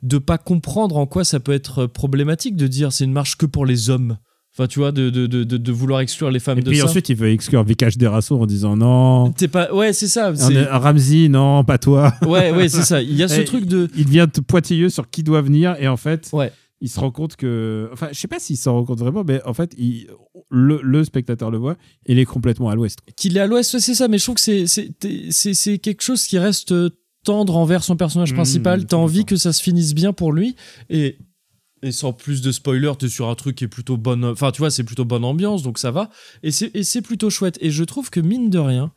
de 0.03 0.19
pas 0.19 0.37
comprendre 0.39 0.99
en 0.99 1.07
quoi 1.07 1.25
ça 1.25 1.41
peut 1.41 1.53
être 1.53 1.87
problématique 1.87 2.55
de 2.55 2.67
dire 2.67 2.93
c'est 2.93 3.05
une 3.05 3.13
marche 3.13 3.37
que 3.37 3.47
pour 3.47 3.65
les 3.67 3.89
hommes. 3.91 4.19
Enfin, 4.55 4.69
tu 4.69 4.79
vois, 4.79 4.91
de, 4.93 5.11
de, 5.11 5.27
de, 5.27 5.45
de- 5.45 5.73
vouloir 5.73 6.01
exclure 6.01 6.31
les 6.31 6.39
femmes 6.39 6.59
Et 6.59 6.63
de 6.63 6.71
puis 6.71 6.79
ça. 6.79 6.87
ensuite, 6.87 7.11
il 7.11 7.17
veut 7.17 7.31
exclure 7.31 7.63
Vikash 7.63 7.99
Derasso 7.99 8.39
en 8.41 8.47
disant 8.47 8.75
non. 8.77 9.31
T'es 9.33 9.49
pas. 9.49 9.71
Ouais, 9.75 9.93
c'est 9.93 10.07
ça. 10.07 10.35
C'est- 10.35 10.65
Ramsey, 10.65 11.29
non, 11.29 11.63
pas 11.65 11.77
toi. 11.79 12.15
Ouais, 12.23 12.53
ouais, 12.53 12.69
c'est 12.71 12.83
ça. 12.83 13.03
Il 13.03 13.15
y 13.17 13.23
a 13.23 13.29
ce 13.29 13.41
Et 13.43 13.45
truc 13.45 13.67
de. 13.67 13.89
Il 13.97 14.07
devient 14.07 14.27
pointilleux 14.47 14.89
sur 14.89 15.11
qui 15.11 15.23
doit 15.23 15.43
venir 15.43 15.77
et 15.79 15.89
en 15.89 15.97
fait, 15.99 16.31
Ouais. 16.33 16.53
Il 16.81 16.89
se 16.90 17.01
rend 17.01 17.11
compte 17.11 17.36
que. 17.36 17.89
Enfin, 17.93 18.09
je 18.12 18.19
sais 18.19 18.28
pas 18.28 18.39
s'il 18.39 18.57
s'en 18.57 18.74
rend 18.74 18.85
compte 18.85 18.98
vraiment, 18.98 19.24
mais 19.24 19.43
en 19.44 19.55
fait, 19.55 19.73
il- 19.78 20.09
le, 20.51 20.81
le 20.82 21.05
spectateur 21.05 21.51
le 21.51 21.59
voit, 21.59 21.77
il 22.07 22.19
est 22.19 22.24
complètement 22.27 22.69
à 22.69 22.74
l'ouest. 22.74 22.98
Qu'il 23.16 23.36
est 23.36 23.40
à 23.40 23.47
l'ouest, 23.47 23.73
ouais, 23.74 23.81
c'est 23.81 23.94
ça. 23.94 24.09
Mais 24.09 24.19
je 24.19 24.24
trouve 24.24 24.35
que 24.36 24.40
c'est- 24.40 24.66
c'est 24.66 24.90
c'est- 25.31 25.55
c'est 25.55 25.78
quelque 25.78 26.03
chose 26.03 26.24
qui 26.24 26.39
reste 26.39 26.74
tendre 27.24 27.57
envers 27.57 27.82
son 27.82 27.97
personnage 27.97 28.32
Mmh, 28.32 28.36
principal. 28.36 28.86
T'as 28.86 28.97
envie 28.97 29.24
que 29.24 29.36
ça 29.36 29.53
se 29.53 29.62
finisse 29.62 29.94
bien 29.94 30.12
pour 30.12 30.32
lui. 30.32 30.55
Et. 30.90 31.16
Et 31.82 31.93
sans 31.93 32.15
plus 32.15 32.40
de 32.40 32.53
spoiler, 32.53 32.90
t'es 32.98 33.09
sur 33.09 33.28
un 33.28 33.35
truc 33.35 33.57
qui 33.57 33.65
est 33.65 33.69
plutôt 33.69 33.98
bonne. 33.98 34.24
Enfin, 34.24 34.51
tu 34.51 34.61
vois, 34.61 34.70
c'est 34.70 34.82
plutôt 34.82 35.05
bonne 35.05 35.24
ambiance, 35.24 35.62
donc 35.62 35.78
ça 35.78 35.90
va. 35.90 36.09
Et 36.43 36.51
c'est 36.51 36.74
et 36.74 36.82
c'est 36.85 37.03
plutôt 37.03 37.28
chouette. 37.28 37.59
Et 37.61 37.70
je 37.70 37.85
trouve 37.85 38.09
que 38.09 38.19
mine 38.19 38.48
de 38.48 38.59
rien, 38.59 38.93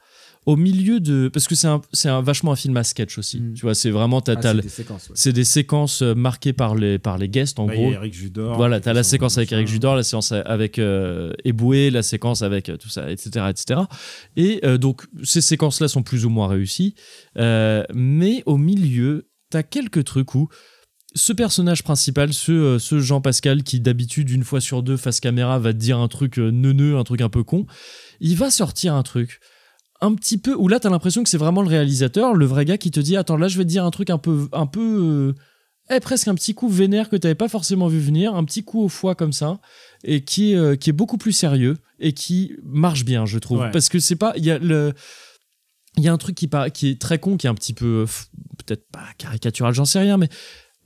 au 0.49 0.55
milieu 0.55 0.99
de. 0.99 1.29
Parce 1.31 1.47
que 1.47 1.53
c'est 1.53 1.67
un, 1.67 1.79
c'est 1.93 2.09
un, 2.09 2.23
vachement 2.23 2.51
un 2.51 2.55
film 2.55 2.75
à 2.75 2.83
sketch 2.83 3.19
aussi. 3.19 3.39
Mm. 3.39 3.53
Tu 3.53 3.61
vois, 3.61 3.75
c'est 3.75 3.91
vraiment. 3.91 4.19
séquences. 4.67 5.11
c'est 5.13 5.31
des 5.31 5.43
séquences 5.43 6.01
euh, 6.01 6.15
marquées 6.15 6.53
par 6.53 6.73
les, 6.73 6.97
par 6.97 7.19
les 7.19 7.29
guests, 7.29 7.59
en 7.59 7.67
Bah, 7.67 7.75
y 7.75 7.77
gros. 7.77 7.89
a 7.89 7.93
Eric 7.93 8.13
Judor. 8.15 8.57
Voilà, 8.57 8.79
t'as 8.79 8.93
la 8.93 9.03
séquence 9.03 9.37
avec. 9.37 9.51
Eric 9.51 9.67
Judor, 9.67 9.95
la 9.95 10.01
séquence 10.01 10.31
avec 10.31 10.79
euh, 10.79 11.33
Eboué, 11.45 11.91
la 11.91 12.01
séquence 12.01 12.41
avec 12.41 12.69
euh, 12.69 12.77
tout 12.77 12.89
ça, 12.89 13.11
etc., 13.11 13.45
etc. 13.49 13.81
Et 14.37 14.59
euh, 14.63 14.79
donc 14.79 15.05
ces 15.23 15.41
séquences-là 15.41 15.87
sont 15.87 16.01
plus 16.01 16.25
ou 16.25 16.29
moins 16.29 16.47
réussies, 16.47 16.95
Euh, 17.37 17.83
mais 17.93 18.41
au 18.47 18.57
milieu, 18.57 19.29
t'as 19.51 19.61
quelques 19.61 20.03
trucs 20.03 20.33
où 20.33 20.49
ce 21.13 21.31
personnage 21.31 21.83
principal, 21.83 22.33
ce, 22.33 22.77
ce 22.79 22.99
Jean 22.99 23.21
Pascal 23.21 23.61
qui 23.61 23.79
d'habitude 23.79 24.31
une 24.31 24.43
fois 24.43 24.61
sur 24.61 24.81
deux 24.81 24.97
face 24.97 25.19
caméra 25.19 25.59
va 25.59 25.73
te 25.73 25.77
dire 25.77 25.99
un 25.99 26.07
truc 26.07 26.37
neuneux, 26.37 26.97
un 26.97 27.03
truc 27.03 27.21
un 27.21 27.29
peu 27.29 27.43
con, 27.43 27.67
il 28.19 28.35
va 28.35 28.49
sortir 28.49 28.95
un 28.95 29.03
truc 29.03 29.39
un 30.01 30.13
petit 30.15 30.37
peu 30.37 30.53
où 30.55 30.67
là 30.67 30.79
t'as 30.79 30.89
l'impression 30.89 31.23
que 31.23 31.29
c'est 31.29 31.37
vraiment 31.37 31.61
le 31.61 31.67
réalisateur, 31.67 32.33
le 32.33 32.45
vrai 32.45 32.65
gars 32.65 32.77
qui 32.77 32.91
te 32.91 32.99
dit 32.99 33.17
attends 33.17 33.37
là 33.37 33.47
je 33.47 33.57
vais 33.57 33.63
te 33.65 33.69
dire 33.69 33.83
un 33.85 33.91
truc 33.91 34.09
un 34.09 34.17
peu 34.17 34.47
un 34.53 34.65
peu 34.65 35.33
euh, 35.89 35.95
eh, 35.95 35.99
presque 35.99 36.27
un 36.27 36.35
petit 36.35 36.53
coup 36.53 36.69
vénère 36.69 37.09
que 37.09 37.15
t'avais 37.17 37.35
pas 37.35 37.49
forcément 37.49 37.87
vu 37.87 37.99
venir, 37.99 38.35
un 38.35 38.43
petit 38.45 38.63
coup 38.63 38.81
au 38.81 38.89
foie 38.89 39.15
comme 39.15 39.33
ça 39.33 39.59
et 40.03 40.23
qui 40.23 40.53
est 40.53 40.55
euh, 40.55 40.75
qui 40.75 40.89
est 40.89 40.93
beaucoup 40.93 41.17
plus 41.17 41.33
sérieux 41.33 41.77
et 41.99 42.13
qui 42.13 42.53
marche 42.63 43.03
bien 43.05 43.25
je 43.25 43.39
trouve 43.39 43.59
Ouais. 43.61 43.71
parce 43.71 43.89
que 43.89 43.99
c'est 43.99 44.15
pas 44.15 44.33
il 44.37 44.45
y 44.45 44.51
a 44.51 44.57
le 44.59 44.93
il 45.97 46.03
y 46.03 46.07
a 46.07 46.13
un 46.13 46.17
truc 46.17 46.35
qui 46.35 46.49
qui 46.73 46.89
est 46.89 47.01
très 47.01 47.19
con 47.19 47.35
qui 47.35 47.47
est 47.47 47.49
un 47.49 47.55
petit 47.55 47.73
peu 47.73 48.05
euh, 48.05 48.05
peut-être 48.65 48.87
pas 48.91 49.03
caricatural 49.17 49.73
j'en 49.73 49.85
sais 49.85 49.99
rien 49.99 50.15
mais 50.17 50.29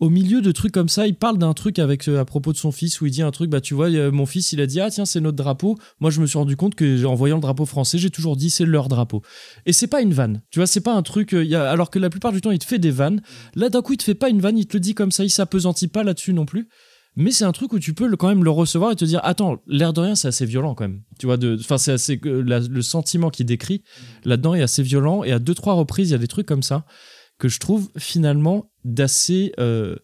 au 0.04 0.10
milieu 0.10 0.42
de 0.42 0.52
trucs 0.52 0.74
comme 0.74 0.90
ça, 0.90 1.08
il 1.08 1.16
parle 1.16 1.38
d'un 1.38 1.54
truc 1.54 1.80
avec 1.80 2.10
euh, 2.10 2.20
à 2.20 2.26
propos 2.26 2.52
de 2.52 2.58
son 2.58 2.74
fils 2.74 3.00
où 3.00 3.06
il 3.06 3.12
dit 3.12 3.22
un 3.22 3.32
truc 3.32 3.50
bah 3.50 3.62
tu 3.62 3.74
vois 3.74 3.90
euh, 3.90 4.12
mon 4.12 4.26
fils 4.26 4.52
il 4.52 4.60
a 4.60 4.66
dit 4.66 4.82
ah 4.82 4.90
tiens 4.90 5.06
c'est 5.06 5.22
notre 5.22 5.38
drapeau. 5.38 5.78
Moi 6.02 6.12
je 6.12 6.20
me 6.20 6.26
suis 6.26 6.38
rendu 6.38 6.58
compte 6.58 6.76
que 6.76 7.06
en 7.06 7.16
voyant 7.16 7.38
le 7.38 7.42
drapeau 7.42 7.66
français, 7.66 7.98
j'ai 7.98 8.10
toujours 8.10 8.36
dit 8.36 8.50
c'est 8.50 8.66
leur 8.66 8.90
drapeau. 8.90 9.22
Et 9.66 9.72
c'est 9.72 9.88
pas 9.88 10.02
une 10.02 10.14
vanne. 10.14 10.42
Tu 10.52 10.60
vois, 10.60 10.68
c'est 10.68 10.82
pas 10.82 10.94
un 10.94 11.04
truc 11.04 11.34
euh, 11.34 11.72
alors 11.72 11.90
que 11.90 12.00
la 12.00 12.10
plupart 12.10 12.34
du 12.34 12.42
temps 12.42 12.52
il 12.52 12.60
te 12.60 12.66
fait 12.66 12.80
des 12.80 12.92
vannes. 12.92 13.22
Là 13.56 13.70
d'un 13.70 13.82
coup, 13.82 13.94
il 13.94 13.98
te 13.98 14.04
fait 14.04 14.14
pas 14.14 14.28
une 14.28 14.42
vanne, 14.42 14.58
il 14.58 14.68
te 14.68 14.76
le 14.76 14.82
dit 14.82 14.94
comme 14.94 15.12
ça, 15.12 15.24
il 15.24 15.30
s'apesantit 15.30 15.88
pas 15.88 16.04
là-dessus 16.04 16.34
non 16.34 16.46
plus. 16.46 16.68
Mais 17.16 17.32
c'est 17.32 17.46
un 17.46 17.54
truc 17.54 17.72
où 17.72 17.80
tu 17.80 17.94
peux 17.94 18.14
quand 18.18 18.28
même 18.28 18.44
le 18.44 18.50
recevoir 18.50 18.92
et 18.92 18.98
te 18.98 19.06
dire 19.06 19.22
attends, 19.24 19.62
l'air 19.68 19.94
de 19.94 20.02
rien, 20.02 20.16
c'est 20.16 20.28
assez 20.28 20.46
violent 20.46 20.76
quand 20.76 20.84
même. 20.84 21.02
Tu 21.18 21.28
vois 21.28 21.38
enfin 21.62 21.78
c'est 21.78 21.94
assez 21.94 22.20
le 22.22 22.82
sentiment 22.82 23.30
qu'il 23.30 23.46
décrit 23.46 23.84
là-dedans 24.26 24.54
est 24.54 24.64
assez 24.64 24.84
violent 24.84 25.24
et 25.24 25.32
à 25.32 25.40
deux 25.40 25.56
trois 25.56 25.76
reprises, 25.76 26.10
il 26.10 26.12
y 26.12 26.16
a 26.16 26.18
des 26.20 26.28
trucs 26.28 26.48
comme 26.48 26.64
ça 26.64 26.84
que 27.44 27.50
je 27.50 27.60
trouve 27.60 27.90
finalement 27.98 28.72
d'assez 28.86 29.52
euh, 29.60 29.96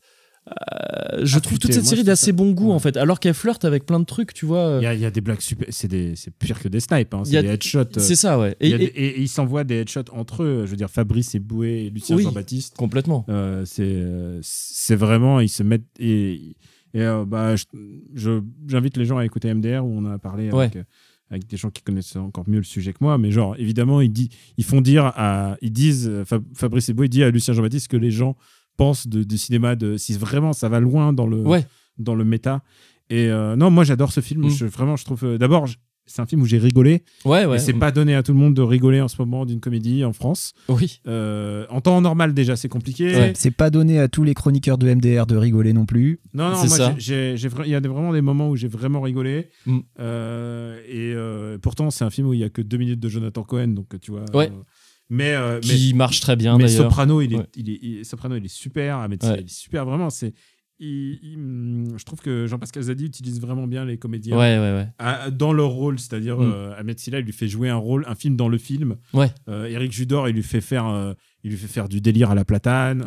euh, 0.49 1.25
je 1.25 1.37
trouve 1.39 1.59
toute 1.59 1.71
cette 1.73 1.85
série 1.85 2.03
d'assez 2.03 2.31
bon 2.31 2.51
goût 2.51 2.69
Ouais. 2.69 2.73
en 2.73 2.79
fait 2.79 2.97
alors 2.97 3.19
qu'elle 3.19 3.33
flirte 3.35 3.65
avec 3.65 3.85
plein 3.85 3.99
de 3.99 4.05
trucs 4.05 4.33
tu 4.33 4.45
vois 4.47 4.65
euh, 4.65 4.79
Il 4.81 4.83
y, 4.83 4.87
a, 4.87 4.93
il 4.95 4.99
y 4.99 5.05
a 5.05 5.11
des 5.11 5.21
blagues 5.21 5.41
super. 5.41 5.67
C'est 5.71 5.87
pire 6.39 6.59
que 6.59 6.67
des 6.67 6.79
snipes. 6.79 7.13
Hein. 7.13 7.23
C'est 7.23 7.41
des 7.43 7.49
headshots. 7.49 7.99
c'est 7.99 8.15
ça 8.15 8.39
ouais 8.39 8.55
et, 8.59 8.75
des- 8.77 8.83
et- 8.83 8.87
et, 8.99 9.07
et 9.17 9.21
ils 9.21 9.27
s'envoient 9.29 9.63
des 9.63 9.75
headshots 9.81 10.11
entre 10.11 10.43
eux. 10.43 10.63
Je 10.65 10.71
veux 10.71 10.77
dire, 10.77 10.89
Fabrice 10.89 11.35
Eboué 11.35 11.85
et 11.85 11.89
Lucien 11.91 12.15
Oui. 12.15 12.23
Jean-Baptiste. 12.23 12.75
complètement 12.77 13.25
Euh, 13.29 13.63
c'est 14.41 14.95
vraiment 14.95 15.39
ils 15.39 15.49
se 15.49 15.63
mettent 15.63 15.85
et, 15.99 16.55
et, 16.95 17.01
euh, 17.01 17.25
bah 17.25 17.55
je- 17.55 17.65
je- 18.15 18.41
j'invite 18.67 18.97
les 18.97 19.05
gens 19.05 19.17
à 19.17 19.25
écouter 19.25 19.53
MDR 19.53 19.85
où 19.85 19.91
on 19.95 20.05
a 20.05 20.17
parlé 20.17 20.49
avec, 20.49 20.77
avec 21.29 21.47
des 21.47 21.57
gens 21.57 21.69
qui 21.69 21.81
connaissent 21.83 22.15
encore 22.15 22.47
mieux 22.49 22.57
le 22.57 22.63
sujet 22.63 22.91
que 22.93 22.97
moi 23.01 23.17
mais 23.17 23.31
genre 23.31 23.55
évidemment 23.57 24.01
ils, 24.01 24.11
dit- 24.11 24.29
ils 24.57 24.63
font 24.65 24.81
dire 24.81 25.05
à 25.15 25.57
ils 25.61 25.71
disent 25.71 26.09
Fab- 26.25 26.43
Fabrice 26.55 26.89
Eboué 26.89 27.07
dit 27.07 27.23
à 27.23 27.29
Lucien 27.29 27.53
Jean-Baptiste 27.53 27.87
que 27.87 27.97
les 27.97 28.11
gens 28.11 28.35
pensent 28.77 29.07
de, 29.07 29.23
du 29.23 29.37
cinéma 29.37 29.75
de 29.75 29.97
si 29.97 30.13
vraiment 30.13 30.53
ça 30.53 30.69
va 30.69 30.79
loin 30.79 31.13
dans 31.13 31.27
le 31.27 31.41
ouais. 31.41 31.65
dans 31.97 32.15
le 32.15 32.23
méta. 32.23 32.63
Et 33.09 33.27
euh, 33.27 33.55
non 33.55 33.69
moi 33.71 33.83
j'adore 33.83 34.11
ce 34.11 34.21
film. 34.21 34.45
Mm. 34.45 34.49
je, 34.49 34.65
vraiment 34.65 34.95
je 34.95 35.03
trouve 35.05 35.23
euh, 35.25 35.37
d'abord 35.37 35.65
c'est 36.09 36.21
un 36.21 36.25
film 36.25 36.41
où 36.41 36.45
j'ai 36.45 36.57
rigolé 36.57 37.03
ouais 37.25 37.45
ouais 37.45 37.55
et 37.55 37.59
c'est 37.59 37.73
pas 37.73 37.91
donné 37.91 38.15
à 38.15 38.23
tout 38.23 38.33
le 38.33 38.39
monde 38.39 38.53
de 38.53 38.61
rigoler 38.61 38.99
en 39.01 39.07
ce 39.07 39.15
moment 39.19 39.45
d'une 39.45 39.59
comédie 39.59 40.03
en 40.03 40.11
France 40.13 40.53
oui 40.67 40.99
Euh, 41.07 41.65
en 41.69 41.79
temps 41.81 42.01
normal 42.01 42.33
déjà 42.33 42.55
c'est 42.55 42.67
compliqué 42.69 43.15
Ouais. 43.15 43.33
C'est 43.35 43.51
pas 43.51 43.69
donné 43.69 43.99
à 43.99 44.07
tous 44.07 44.23
les 44.23 44.33
chroniqueurs 44.33 44.77
de 44.77 44.87
MDR 44.93 45.25
de 45.25 45.35
rigoler 45.37 45.73
non 45.73 45.85
plus. 45.85 46.19
Non, 46.33 46.49
non, 46.49 46.55
C'est 46.55 46.67
moi, 46.67 46.77
ça. 46.77 46.95
j'ai- 46.97 47.35
j'ai- 47.35 47.37
j'ai 47.37 47.49
vra- 47.49 47.63
il 47.65 47.71
y 47.71 47.75
a 47.75 47.79
des- 47.81 47.87
vraiment 47.89 48.11
des 48.13 48.21
moments 48.21 48.49
où 48.49 48.55
j'ai 48.55 48.67
vraiment 48.67 49.01
rigolé. 49.01 49.49
Mm. 49.65 49.79
Euh, 49.99 50.79
et 50.87 51.13
euh, 51.15 51.57
pourtant, 51.57 51.89
c'est 51.91 52.03
un 52.03 52.09
film 52.09 52.27
où 52.27 52.33
il 52.33 52.39
y 52.39 52.43
a 52.43 52.49
que 52.49 52.61
deux 52.61 52.77
minutes 52.77 52.99
de 52.99 53.09
Jonathan 53.09 53.43
Cohen, 53.43 53.69
donc 53.69 53.87
tu 54.01 54.11
vois. 54.11 54.25
Ouais. 54.33 54.49
euh, 54.51 54.63
mais, 55.09 55.33
euh, 55.33 55.59
qui 55.59 55.93
marche 55.93 56.19
très 56.19 56.35
bien 56.35 56.57
mais, 56.57 56.63
mais 56.65 56.69
d'ailleurs 56.69 56.83
Soprano, 56.85 57.21
il 57.21 57.33
est, 57.33 57.39
il 57.55 57.69
est, 57.69 57.79
il- 57.81 58.05
Soprano, 58.05 58.35
il 58.35 58.45
est 58.45 58.47
super. 58.53 58.99
Ouais. 59.09 59.17
Silla, 59.19 59.37
il 59.39 59.45
est 59.45 59.49
super, 59.49 59.85
vraiment. 59.85 60.09
C'est, 60.09 60.33
il- 60.79 61.19
il- 61.21 61.35
hum, 61.37 61.97
je 61.97 62.03
trouve 62.05 62.19
que 62.21 62.47
Jean-Pascal 62.47 62.83
Zadi 62.83 63.05
utilise 63.05 63.39
vraiment 63.41 63.67
bien 63.67 63.83
les 63.85 63.97
comédiens 63.97 64.37
ouais 64.37 64.57
ouais 64.57 64.73
ouais 64.73 64.87
à- 64.97 65.29
dans 65.31 65.51
leur 65.53 65.69
rôle. 65.69 65.99
C'est-à-dire, 65.99 66.37
Mm. 66.39 66.51
euh, 66.51 66.75
Ahmed 66.77 66.97
Silla, 66.99 67.19
il 67.19 67.25
lui 67.25 67.33
fait 67.33 67.47
jouer 67.47 67.69
un 67.69 67.75
rôle, 67.75 68.03
un 68.07 68.15
film 68.15 68.35
dans 68.35 68.47
le 68.49 68.57
film. 68.57 68.95
Ouais. 69.13 69.29
Euh, 69.47 69.65
Eric 69.65 69.91
Judor, 69.91 70.29
il 70.29 70.35
lui 70.35 70.43
fait 70.43 70.61
faire. 70.61 70.85
euh, 70.87 71.13
il 71.43 71.51
lui 71.51 71.57
fait 71.57 71.67
faire 71.67 71.87
du 71.87 72.01
délire 72.01 72.31
à 72.31 72.35
la 72.35 72.43
platane. 72.45 73.03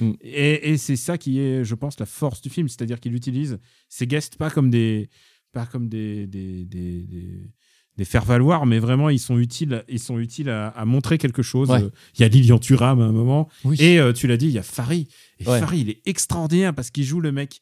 Mm. 0.00 0.12
et, 0.22 0.70
et 0.70 0.76
c'est 0.78 0.96
ça 0.96 1.18
qui 1.18 1.40
est, 1.40 1.62
je 1.64 1.74
pense, 1.74 1.98
la 2.00 2.06
force 2.06 2.40
du 2.40 2.48
film. 2.50 2.68
C'est-à-dire 2.68 3.00
qu'il 3.00 3.14
utilise 3.14 3.58
ses 3.88 4.06
guests 4.06 4.36
pas 4.36 4.50
comme 4.50 4.70
des, 4.70 5.08
pas 5.52 5.66
comme 5.66 5.88
des, 5.88 6.26
des, 6.26 6.64
des, 6.64 7.02
des- 7.02 7.50
des 7.98 8.04
faire-valoir, 8.04 8.66
mais 8.66 8.78
vraiment, 8.78 9.08
ils 9.08 9.18
sont 9.18 9.38
utiles, 9.38 9.84
ils 9.88 9.98
sont 10.00 10.18
utiles 10.18 10.50
à, 10.50 10.68
à 10.68 10.84
montrer 10.84 11.16
quelque 11.18 11.42
chose. 11.42 11.70
Ouais. 11.70 11.82
Euh, 11.82 11.90
Il 12.18 12.22
y 12.22 12.24
a 12.24 12.28
Lilian 12.28 12.58
Thuram 12.58 13.00
à 13.00 13.04
un 13.04 13.12
moment. 13.12 13.48
oui 13.64 13.76
Et 13.80 13.98
euh, 13.98 14.12
tu 14.12 14.26
l'as 14.26 14.36
dit, 14.36 14.46
il 14.46 14.52
y 14.52 14.58
a 14.58 14.62
Farid. 14.62 15.08
Et 15.40 15.48
Ouais. 15.48 15.60
Farid, 15.60 15.80
il 15.80 15.90
est 15.90 16.00
extraordinaire 16.06 16.74
parce 16.74 16.90
qu'il 16.90 17.04
joue 17.04 17.20
le 17.20 17.32
mec 17.32 17.60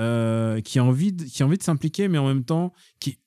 euh, 0.00 0.60
qui, 0.60 0.78
a 0.78 0.84
envie 0.84 1.12
de, 1.12 1.24
qui 1.24 1.42
a 1.42 1.46
envie 1.46 1.58
de 1.58 1.62
s'impliquer, 1.62 2.08
mais 2.08 2.18
en 2.18 2.26
même 2.28 2.44
temps, 2.44 2.72
qui 3.00 3.10
est 3.10 3.18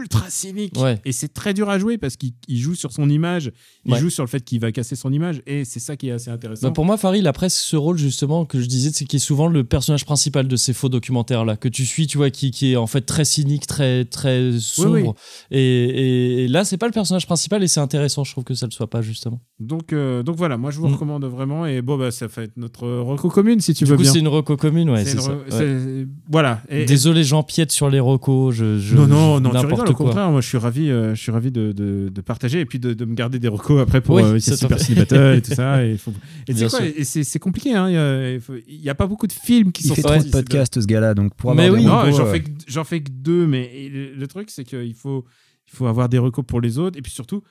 ultra 0.00 0.28
cynique. 0.28 0.76
Ouais. 0.76 1.00
Et 1.04 1.12
c'est 1.12 1.32
très 1.32 1.54
dur 1.54 1.68
à 1.70 1.78
jouer 1.78 1.98
parce 1.98 2.16
qu'il 2.16 2.32
il 2.48 2.58
joue 2.58 2.74
sur 2.74 2.92
son 2.92 3.08
image, 3.08 3.52
il 3.84 3.92
Ouais. 3.92 3.98
joue 4.00 4.10
sur 4.10 4.24
le 4.24 4.28
fait 4.28 4.40
qu'il 4.44 4.58
va 4.60 4.72
casser 4.72 4.96
son 4.96 5.12
image, 5.12 5.40
et 5.46 5.64
c'est 5.64 5.78
ça 5.80 5.96
qui 5.96 6.08
est 6.08 6.12
assez 6.12 6.30
intéressant. 6.30 6.66
Bah, 6.68 6.72
pour 6.72 6.84
moi, 6.84 6.96
Farid, 6.96 7.22
il 7.22 7.26
a 7.26 7.32
presque 7.32 7.58
ce 7.58 7.76
rôle 7.76 7.96
justement 7.96 8.44
que 8.44 8.60
je 8.60 8.66
disais, 8.66 8.90
c'est 8.92 9.04
qui 9.04 9.16
est 9.16 9.20
souvent 9.20 9.46
le 9.46 9.62
personnage 9.64 10.04
principal 10.04 10.48
de 10.48 10.56
ces 10.56 10.72
faux 10.72 10.88
documentaires 10.88 11.44
là 11.44 11.56
que 11.56 11.68
tu 11.68 11.86
suis, 11.86 12.06
tu 12.06 12.16
vois, 12.18 12.30
qui, 12.30 12.50
qui 12.50 12.72
est 12.72 12.76
en 12.76 12.86
fait 12.86 13.02
très 13.02 13.24
cynique, 13.24 13.66
très 13.66 14.04
très 14.04 14.58
sombre. 14.58 14.90
oui. 14.94 15.08
Et, 15.50 15.58
et- 15.60 16.44
et 16.44 16.48
là, 16.48 16.64
c'est 16.64 16.76
pas 16.78 16.86
le 16.86 16.92
personnage 16.92 17.26
principal 17.26 17.62
et 17.62 17.68
c'est 17.68 17.80
intéressant, 17.80 18.24
je 18.24 18.32
trouve 18.32 18.44
que 18.44 18.54
ça 18.54 18.66
le 18.66 18.72
soit 18.72 18.90
pas 18.90 19.02
justement. 19.02 19.40
Donc, 19.60 19.92
euh, 19.92 20.24
donc 20.24 20.34
voilà, 20.36 20.56
moi 20.58 20.72
je 20.72 20.78
vous 20.80 20.88
Mm. 20.88 20.92
recommande 20.94 21.24
vraiment. 21.26 21.64
Et 21.64 21.80
bon, 21.80 21.96
bah, 21.96 22.10
ça 22.10 22.26
va 22.26 22.42
être 22.42 22.56
notre 22.56 22.88
reco 22.88 23.28
commune 23.30 23.60
si 23.60 23.72
tu 23.72 23.84
du 23.84 23.90
veux 23.90 23.96
coup, 23.96 24.02
bien. 24.02 24.10
c'est 24.12 24.18
une 24.18 24.26
reco 24.26 24.56
commune, 24.56 24.90
ouais, 24.90 25.04
C'est 25.04 25.20
ça. 25.20 25.30
ouais. 25.32 26.06
Voilà. 26.28 26.60
Et- 26.68 26.84
Désolé, 26.86 27.22
j'empiète 27.22 27.70
sur 27.70 27.88
les 27.88 28.00
recos. 28.00 28.52
Je, 28.52 28.80
je- 28.80 28.96
non, 28.96 29.06
non, 29.06 29.40
non, 29.40 29.50
tu 29.50 29.66
rigoles, 29.66 29.88
au 29.88 29.92
contraire, 29.94 30.28
moi 30.32 30.40
je 30.40 30.48
suis 30.48 30.58
ravi, 30.58 30.90
euh, 30.90 31.14
je 31.14 31.20
suis 31.22 31.30
ravi 31.30 31.52
de, 31.52 31.70
de, 31.70 32.08
de 32.12 32.20
partager 32.20 32.58
et 32.60 32.66
puis 32.66 32.80
de, 32.80 32.94
de 32.94 33.04
me 33.04 33.14
garder 33.14 33.38
des 33.38 33.46
recos 33.46 33.80
après 33.80 34.00
pour 34.00 34.16
Oui, 34.16 34.22
euh, 34.24 34.38
Super 34.40 34.76
fait. 34.78 34.94
Battle 34.96 35.36
et 35.38 35.42
tout 35.42 35.54
ça. 35.54 35.84
Et, 35.86 35.98
faut- 35.98 36.12
et 36.48 36.54
quoi, 36.54 36.80
c'est 37.04 37.22
c'est 37.22 37.38
compliqué, 37.38 37.74
hein, 37.74 37.88
il 37.88 37.96
a- 37.96 38.38
n'y 38.82 38.88
a, 38.88 38.94
pas 38.96 39.06
beaucoup 39.06 39.28
de 39.28 39.32
films 39.32 39.70
qui 39.70 39.84
Il 39.84 39.88
sont 39.88 39.94
fait 39.94 40.02
trop 40.02 40.16
de 40.16 40.30
podcasts 40.30 40.80
ce 40.80 40.86
gars-là, 40.86 41.14
donc 41.14 41.32
pour 41.36 41.54
Mais 41.54 41.66
avoir 41.66 41.78
des 41.80 41.84
oui. 41.86 41.90
Non, 41.90 42.00
recos, 42.00 42.16
j'en 42.16 42.26
euh, 42.26 42.32
fais, 42.32 42.40
que- 42.42 42.50
j'en 42.66 42.82
fais 42.84 43.00
que 43.02 43.10
deux, 43.12 43.46
mais 43.46 43.70
le, 44.18 44.26
truc, 44.26 44.50
c'est 44.50 44.64
qu'il 44.64 44.94
faut, 44.94 45.24
il 45.72 45.76
faut 45.76 45.86
avoir 45.86 46.08
des 46.08 46.18
recos 46.18 46.44
pour 46.44 46.60
les 46.60 46.78
autres. 46.78 46.98
Et 46.98 47.02
puis 47.02 47.12
surtout, 47.12 47.42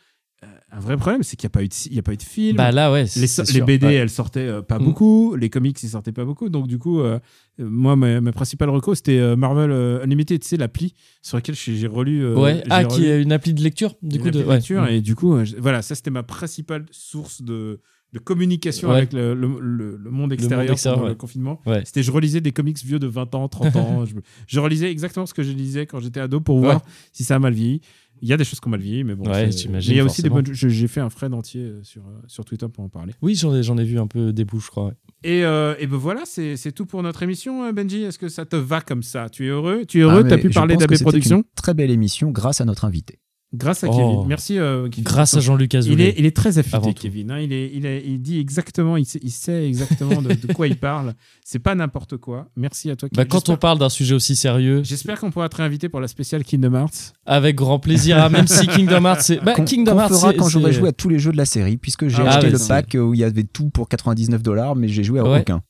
un 0.71 0.79
vrai 0.79 0.97
problème, 0.97 1.21
c'est 1.23 1.35
qu'il 1.35 1.45
n'y 1.47 1.51
a, 1.51 1.55
pas 1.57 1.63
eu 1.63 1.67
de- 1.67 1.73
il 1.85 1.93
y 1.95 1.99
a 1.99 2.01
pas 2.01 2.13
eu 2.13 2.17
de 2.17 2.23
film. 2.23 2.57
Bah 2.57 2.71
là, 2.71 2.91
ouais. 2.91 3.03
les, 3.15 3.27
so-. 3.27 3.43
BD, 3.65 3.85
Ouais. 3.85 3.93
elles 3.95 4.09
sortaient 4.09 4.39
euh, 4.47 4.61
pas 4.61 4.79
Mm. 4.79 4.83
beaucoup. 4.83 5.35
Les 5.35 5.49
comics, 5.49 5.81
ils 5.83 5.89
sortaient 5.89 6.11
pas 6.11 6.25
beaucoup. 6.25 6.49
Donc, 6.49 6.67
du 6.67 6.79
coup, 6.79 6.99
euh, 6.99 7.19
euh, 7.59 7.69
moi, 7.69 7.95
ma, 7.95 8.21
ma 8.21 8.31
principale 8.31 8.69
reco, 8.69 8.95
c'était 8.95 9.19
euh, 9.19 9.35
Marvel 9.35 9.71
Unlimited, 9.71 10.41
tu 10.41 10.47
sais, 10.47 10.57
l'appli 10.57 10.95
sur 11.21 11.37
laquelle 11.37 11.55
j'ai 11.55 11.87
relu. 11.87 12.33
Ouais. 12.33 12.63
Ah, 12.69 12.77
relu 12.79 12.87
qui 12.89 13.05
est 13.05 13.21
une 13.21 13.31
appli 13.31 13.53
de 13.53 13.61
lecture, 13.61 13.95
du 14.01 14.15
une 14.15 14.21
coup. 14.23 14.27
appli 14.29 14.39
De, 14.41 14.45
ouais. 14.47 14.55
lecture. 14.55 14.87
Et 14.87 15.01
du 15.01 15.15
coup, 15.15 15.37
voilà, 15.59 15.81
ça, 15.83 15.93
c'était 15.95 16.09
ma 16.11 16.23
principale 16.23 16.85
source 16.91 17.41
de, 17.43 17.79
de 18.13 18.19
communication 18.19 18.89
Ouais. 18.89 18.97
avec 18.97 19.13
le, 19.13 19.33
le- 19.33 19.59
le- 19.59 19.97
le 19.97 20.11
monde 20.11 20.33
extérieur 20.33 20.71
extérieur, 20.71 20.97
pendant 20.97 21.05
ouais. 21.07 21.13
le 21.13 21.17
confinement. 21.17 21.59
Ouais. 21.65 21.81
C'était 21.85 22.03
je 22.03 22.11
relisais 22.11 22.41
des 22.41 22.51
comics 22.51 22.77
vieux 22.83 22.99
de 22.99 23.07
20 23.07 23.33
ans, 23.35 23.47
30 23.47 23.75
ans. 23.75 24.05
je, 24.05 24.13
je 24.47 24.59
relisais 24.59 24.91
exactement 24.91 25.25
ce 25.25 25.33
que 25.33 25.41
je 25.43 25.51
lisais 25.51 25.85
quand 25.87 25.99
j'étais 25.99 26.19
ado 26.19 26.39
pour 26.39 26.59
voir 26.59 26.81
si 27.11 27.23
ça 27.23 27.35
a 27.35 27.39
mal 27.39 27.53
vieilli. 27.53 27.81
Il 28.23 28.29
y 28.29 28.33
a 28.33 28.37
des 28.37 28.45
choses 28.45 28.61
qui 28.61 28.67
ont 28.69 28.71
mal 28.71 28.79
vieilli, 28.79 29.03
mais 29.03 29.15
bon. 29.15 29.25
Ouais, 29.25 29.51
j'imagine, 29.51 29.71
mais 29.73 29.79
Il 29.81 29.97
y 29.97 29.99
a 29.99 30.05
aussi 30.05 30.23
des 30.23 30.29
bonnes. 30.29 30.45
J'ai 30.49 30.87
fait 30.87 31.01
un 31.01 31.09
thread 31.09 31.33
entier 31.33 31.61
euh, 31.61 31.83
sur, 31.83 32.03
euh, 32.03 32.21
sur 32.27 32.45
Twitter 32.45 32.67
pour 32.73 32.81
en 32.85 32.87
parler. 32.87 33.11
Oui, 33.21 33.35
j'en 33.35 33.53
ai, 33.53 33.63
j'en 33.63 33.77
ai 33.77 33.83
vu 33.83 33.99
un 33.99 34.07
peu 34.07 34.31
des 34.31 34.45
bouts, 34.45 34.61
je 34.61 34.69
crois. 34.69 34.85
ouais. 34.85 34.93
Et, 35.25 35.43
euh, 35.43 35.75
et 35.77 35.87
ben 35.87 35.97
voilà, 35.97 36.21
c'est 36.25 36.55
c'est 36.55 36.71
tout 36.71 36.85
pour 36.85 37.03
notre 37.03 37.21
émission, 37.23 37.71
Benji. 37.73 38.03
Est-ce 38.03 38.17
que 38.17 38.29
ça 38.29 38.45
te 38.45 38.55
va 38.55 38.79
comme 38.79 39.03
ça? 39.03 39.27
Tu 39.29 39.45
es 39.45 39.49
heureux? 39.49 39.83
Tu 39.85 39.99
es 39.99 40.03
Ah, 40.03 40.05
heureux? 40.05 40.23
mais 40.23 40.29
T'as 40.29 40.37
pu 40.37 40.47
je 40.49 40.53
parler 40.53 40.77
d'AB 40.77 40.91
une 40.91 41.43
Très 41.55 41.73
belle 41.73 41.91
émission 41.91 42.31
grâce 42.31 42.61
à 42.61 42.65
notre 42.65 42.85
invité. 42.85 43.19
Grâce 43.55 43.83
à 43.83 43.87
Oh. 43.87 43.91
Kevin. 43.95 44.27
Merci. 44.27 44.57
euh, 44.57 44.89
Kevin. 44.89 45.03
Grâce 45.03 45.35
à 45.35 45.39
Jean-Luc 45.39 45.75
Azoulay. 45.75 45.93
Il 45.95 46.01
est, 46.01 46.15
il 46.17 46.25
est 46.25 46.35
très 46.35 46.57
affûté. 46.57 46.93
Kevin. 46.95 47.29
hein. 47.31 47.39
Il, 47.39 47.53
est, 47.53 47.71
il, 47.73 47.85
est- 47.85 48.03
il 48.05 48.19
dit 48.19 48.39
exactement, 48.39 48.97
il 48.97 49.05
sait, 49.05 49.19
il 49.21 49.29
sait 49.31 49.67
exactement 49.67 50.21
de, 50.23 50.33
de 50.33 50.53
quoi 50.53 50.67
il 50.67 50.75
parle. 50.77 51.13
C'est 51.45 51.59
pas 51.59 51.75
n'importe 51.75 52.17
quoi. 52.17 52.47
Merci 52.55 52.89
à 52.89 52.95
toi, 52.95 53.09
Bah, 53.11 53.23
Kevin. 53.25 53.29
quand 53.29 53.49
on 53.49 53.57
parle 53.57 53.77
d'un 53.77 53.89
sujet 53.89 54.15
aussi 54.15 54.35
sérieux, 54.35 54.81
J'espère 54.83 55.19
qu'on 55.19 55.29
pourra 55.29 55.49
te 55.49 55.57
réinviter 55.57 55.87
pour 55.87 55.99
la 55.99 56.07
spéciale 56.07 56.43
Kingdom 56.43 56.73
Hearts. 56.73 57.13
avec 57.27 57.55
grand 57.55 57.77
plaisir, 57.79 58.17
ah, 58.19 58.29
même 58.29 58.47
si 58.47 58.65
Kingdom 58.67 59.05
Hearts, 59.05 59.21
c'est. 59.21 59.37
Bah, 59.43 59.53
Kingdom 59.53 59.99
Hearts, 59.99 60.09
fera 60.09 60.31
c'est- 60.31 60.37
quand 60.37 60.49
j'aurai 60.49 60.73
joué 60.73 60.89
à 60.89 60.93
tous 60.93 61.09
les 61.09 61.19
jeux 61.19 61.31
de 61.31 61.37
la 61.37 61.45
série, 61.45 61.77
puisque 61.77 62.07
j'ai 62.07 62.23
Ah, 62.25 62.29
acheté 62.29 62.47
ouais, 62.47 62.53
le 62.53 62.67
pack 62.67 62.97
où 62.99 63.13
il 63.13 63.19
y 63.19 63.23
avait 63.23 63.43
tout 63.43 63.69
pour 63.69 63.87
99 63.87 64.41
dollars, 64.41 64.75
mais 64.75 64.87
j'ai 64.87 65.03
joué 65.03 65.19
à 65.19 65.23
Ouais. 65.23 65.41
aucun. 65.41 65.61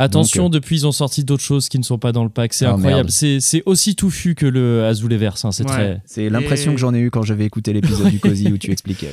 Attention, 0.00 0.44
Donc, 0.44 0.52
depuis 0.54 0.76
ils 0.76 0.86
ont 0.86 0.92
sorti 0.92 1.24
d'autres 1.24 1.42
choses 1.42 1.68
qui 1.68 1.78
ne 1.78 1.84
sont 1.84 1.98
pas 1.98 2.12
dans 2.12 2.24
le 2.24 2.30
pack. 2.30 2.54
C'est 2.54 2.64
Ah, 2.66 2.72
incroyable. 2.74 3.10
C'est 3.10 3.40
c'est 3.40 3.62
aussi 3.66 3.96
touffu 3.96 4.34
que 4.34 4.46
le 4.46 4.84
Azuleverse. 4.84 5.44
Hein. 5.44 5.52
C'est 5.52 5.64
Ouais. 5.64 5.70
très. 5.70 6.02
C'est 6.06 6.30
l'impression 6.30 6.72
Et- 6.72 6.74
que 6.74 6.80
j'en 6.80 6.94
ai 6.94 7.00
eu 7.00 7.10
quand 7.10 7.22
j'avais 7.22 7.44
écouté 7.44 7.72
l'épisode 7.72 8.08
du 8.10 8.20
Cozy 8.20 8.50
où 8.52 8.58
tu 8.58 8.70
expliquais. 8.70 9.06
ouais. 9.06 9.12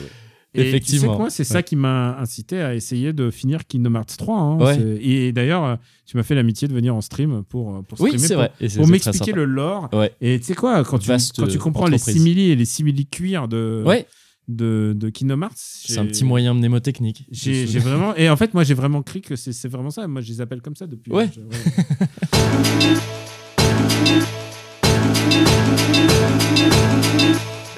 Et 0.54 0.60
Tu 0.60 0.62
sais 0.64 0.68
Effectivement. 0.70 1.18
quoi 1.18 1.30
C'est 1.30 1.44
ça 1.44 1.62
qui 1.64 1.76
m'a 1.76 2.18
incité 2.18 2.62
à 2.62 2.76
essayer 2.76 3.12
de 3.12 3.30
finir 3.30 3.68
Kingdom 3.68 3.96
Hearts 3.96 4.16
3. 4.18 4.40
hein. 4.40 4.58
Ouais. 4.58 4.98
Et 5.02 5.34
d'ailleurs, 5.34 5.66
euh, 5.66 5.76
tu 6.06 6.16
m'as 6.16 6.24
fait 6.24 6.34
l'amitié 6.34 6.70
de 6.70 6.74
venir 6.74 6.96
en 6.96 7.02
stream 7.02 7.44
pour, 7.50 7.76
euh, 7.76 7.82
pour 7.82 8.00
Oui, 8.00 8.12
streamer, 8.12 8.28
c'est 8.28 8.34
pour- 8.36 8.44
vrai. 8.44 8.52
Et 8.62 8.70
Pour 8.70 8.86
c'est 8.86 8.92
m'expliquer 8.92 9.34
le 9.34 9.44
lore. 9.44 9.90
Ouais. 9.92 10.14
Et 10.22 10.40
tu 10.40 10.46
sais 10.46 10.56
quoi, 10.56 10.82
quand 10.86 10.98
tu, 10.98 11.10
Vaste, 11.10 11.36
quand 11.36 11.48
tu 11.48 11.58
euh, 11.58 11.60
comprends 11.60 11.88
les 11.88 11.98
simili 11.98 12.52
et 12.52 12.56
les 12.56 12.64
simili 12.64 13.06
cuir 13.06 13.50
de, 13.50 13.84
Ouais, 13.86 14.06
de, 14.48 14.94
de 14.96 15.10
Kingdom 15.10 15.42
Hearts, 15.42 15.54
c'est 15.58 15.98
un 15.98 16.06
petit 16.06 16.24
moyen 16.26 16.54
mnémotechnique. 16.54 17.26
J'ai 17.32 17.66
vraiment. 17.80 18.16
Et 18.16 18.30
en 18.30 18.38
fait, 18.38 18.54
moi, 18.54 18.64
j'ai 18.64 18.74
vraiment 18.76 19.02
cru 19.02 19.22
que 19.22 19.36
c'est 19.36 19.68
vraiment 19.68 19.92
ça. 19.92 20.08
Moi, 20.08 20.22
je 20.22 20.30
les 20.30 20.42
appelle 20.42 20.62
comme 20.62 20.76
ça 20.76 20.88
depuis. 20.88 21.12
Ouais. 21.12 21.30
Je- 21.34 21.42
ouais. 21.42 22.66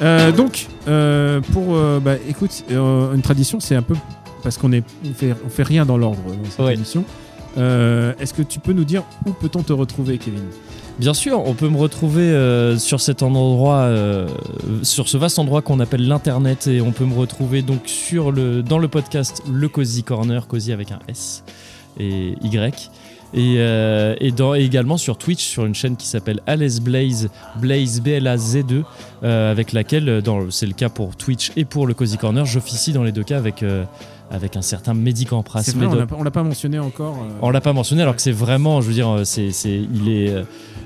Euh, 0.01 0.31
donc, 0.31 0.67
euh, 0.87 1.41
pour. 1.53 1.75
euh, 1.75 1.99
bah, 1.99 2.15
écoute, 2.29 2.63
une 2.69 3.21
tradition, 3.21 3.59
c'est 3.59 3.75
un 3.75 3.81
peu. 3.81 3.95
Parce 4.43 4.57
qu'on 4.57 4.71
est, 4.71 4.83
on 5.03 5.13
fait, 5.13 5.33
on 5.45 5.49
fait 5.49 5.63
rien 5.63 5.85
dans 5.85 5.97
l'ordre 5.97 6.19
dans 6.23 6.49
cette 6.49 6.59
Ouais. 6.59 6.75
émission. 6.75 7.03
Est-ce 7.57 8.33
que 8.33 8.43
tu 8.43 8.59
peux 8.59 8.73
nous 8.73 8.83
dire 8.85 9.03
où 9.25 9.31
peut-on 9.31 9.63
te 9.63 9.73
retrouver, 9.73 10.17
Kevin? 10.19 10.43
Bien 10.99 11.13
sûr, 11.13 11.43
on 11.45 11.53
peut 11.53 11.69
me 11.69 11.77
retrouver 11.77 12.23
euh, 12.23 12.77
sur 12.79 12.99
cet 13.01 13.21
endroit, 13.21 13.81
euh, 13.81 14.27
sur 14.81 15.07
ce 15.07 15.17
vaste 15.17 15.37
endroit 15.37 15.61
qu'on 15.61 15.79
appelle 15.79 16.07
l'internet, 16.07 16.65
et 16.65 16.81
on 16.81 16.91
peut 16.91 17.05
me 17.05 17.13
retrouver 17.13 17.61
donc 17.61 17.81
sur 17.85 18.31
le, 18.31 18.63
dans 18.63 18.79
le 18.79 18.87
podcast 18.87 19.43
Le 19.51 19.69
Cozy 19.69 20.01
Corner, 20.01 20.47
Cozy 20.47 20.71
avec 20.73 20.91
un 20.91 20.99
S 21.07 21.43
et 21.99 22.33
Y, 22.43 22.89
et, 23.35 23.55
euh, 23.57 24.15
et, 24.19 24.31
dans, 24.31 24.55
et 24.55 24.61
également 24.61 24.97
sur 24.97 25.19
Twitch, 25.19 25.43
sur 25.43 25.65
une 25.67 25.75
chaîne 25.75 25.97
qui 25.97 26.07
s'appelle 26.07 26.39
Alice 26.47 26.81
Blaze, 26.81 27.29
Blaze 27.61 28.01
B 28.01 28.07
L 28.07 28.25
A 28.25 28.37
Z 28.37 28.65
2, 28.65 28.83
euh, 29.23 29.51
avec 29.51 29.73
laquelle, 29.73 30.23
c'est 30.49 30.65
le 30.65 30.73
cas 30.73 30.89
pour 30.89 31.15
Twitch 31.15 31.51
et 31.55 31.65
pour 31.65 31.85
le 31.85 31.93
Cozy 31.93 32.17
Corner, 32.17 32.43
j'officie 32.45 32.91
dans 32.93 33.03
les 33.03 33.11
deux 33.11 33.23
cas 33.23 33.37
avec 33.37 33.61
euh, 33.61 33.83
avec 34.29 34.57
un 34.57 34.61
certain 34.61 34.93
Médicant 34.93 35.41
Pras. 35.43 35.63
C'est 35.63 35.75
on 35.77 36.23
l'a 36.23 36.31
pas- 36.31 36.43
mentionné 36.43 36.79
encore. 36.79 37.17
On 37.41 37.49
l'a 37.49 37.61
pas 37.61 37.71
mentionné 37.71 38.01
alors 38.01 38.15
que 38.15 38.21
c'est 38.21 38.31
vraiment, 38.33 38.81
je 38.81 38.87
veux 38.87 38.93
dire, 38.93 39.21
c'est, 39.23 39.51
il 39.65 40.09
est, 40.09 40.33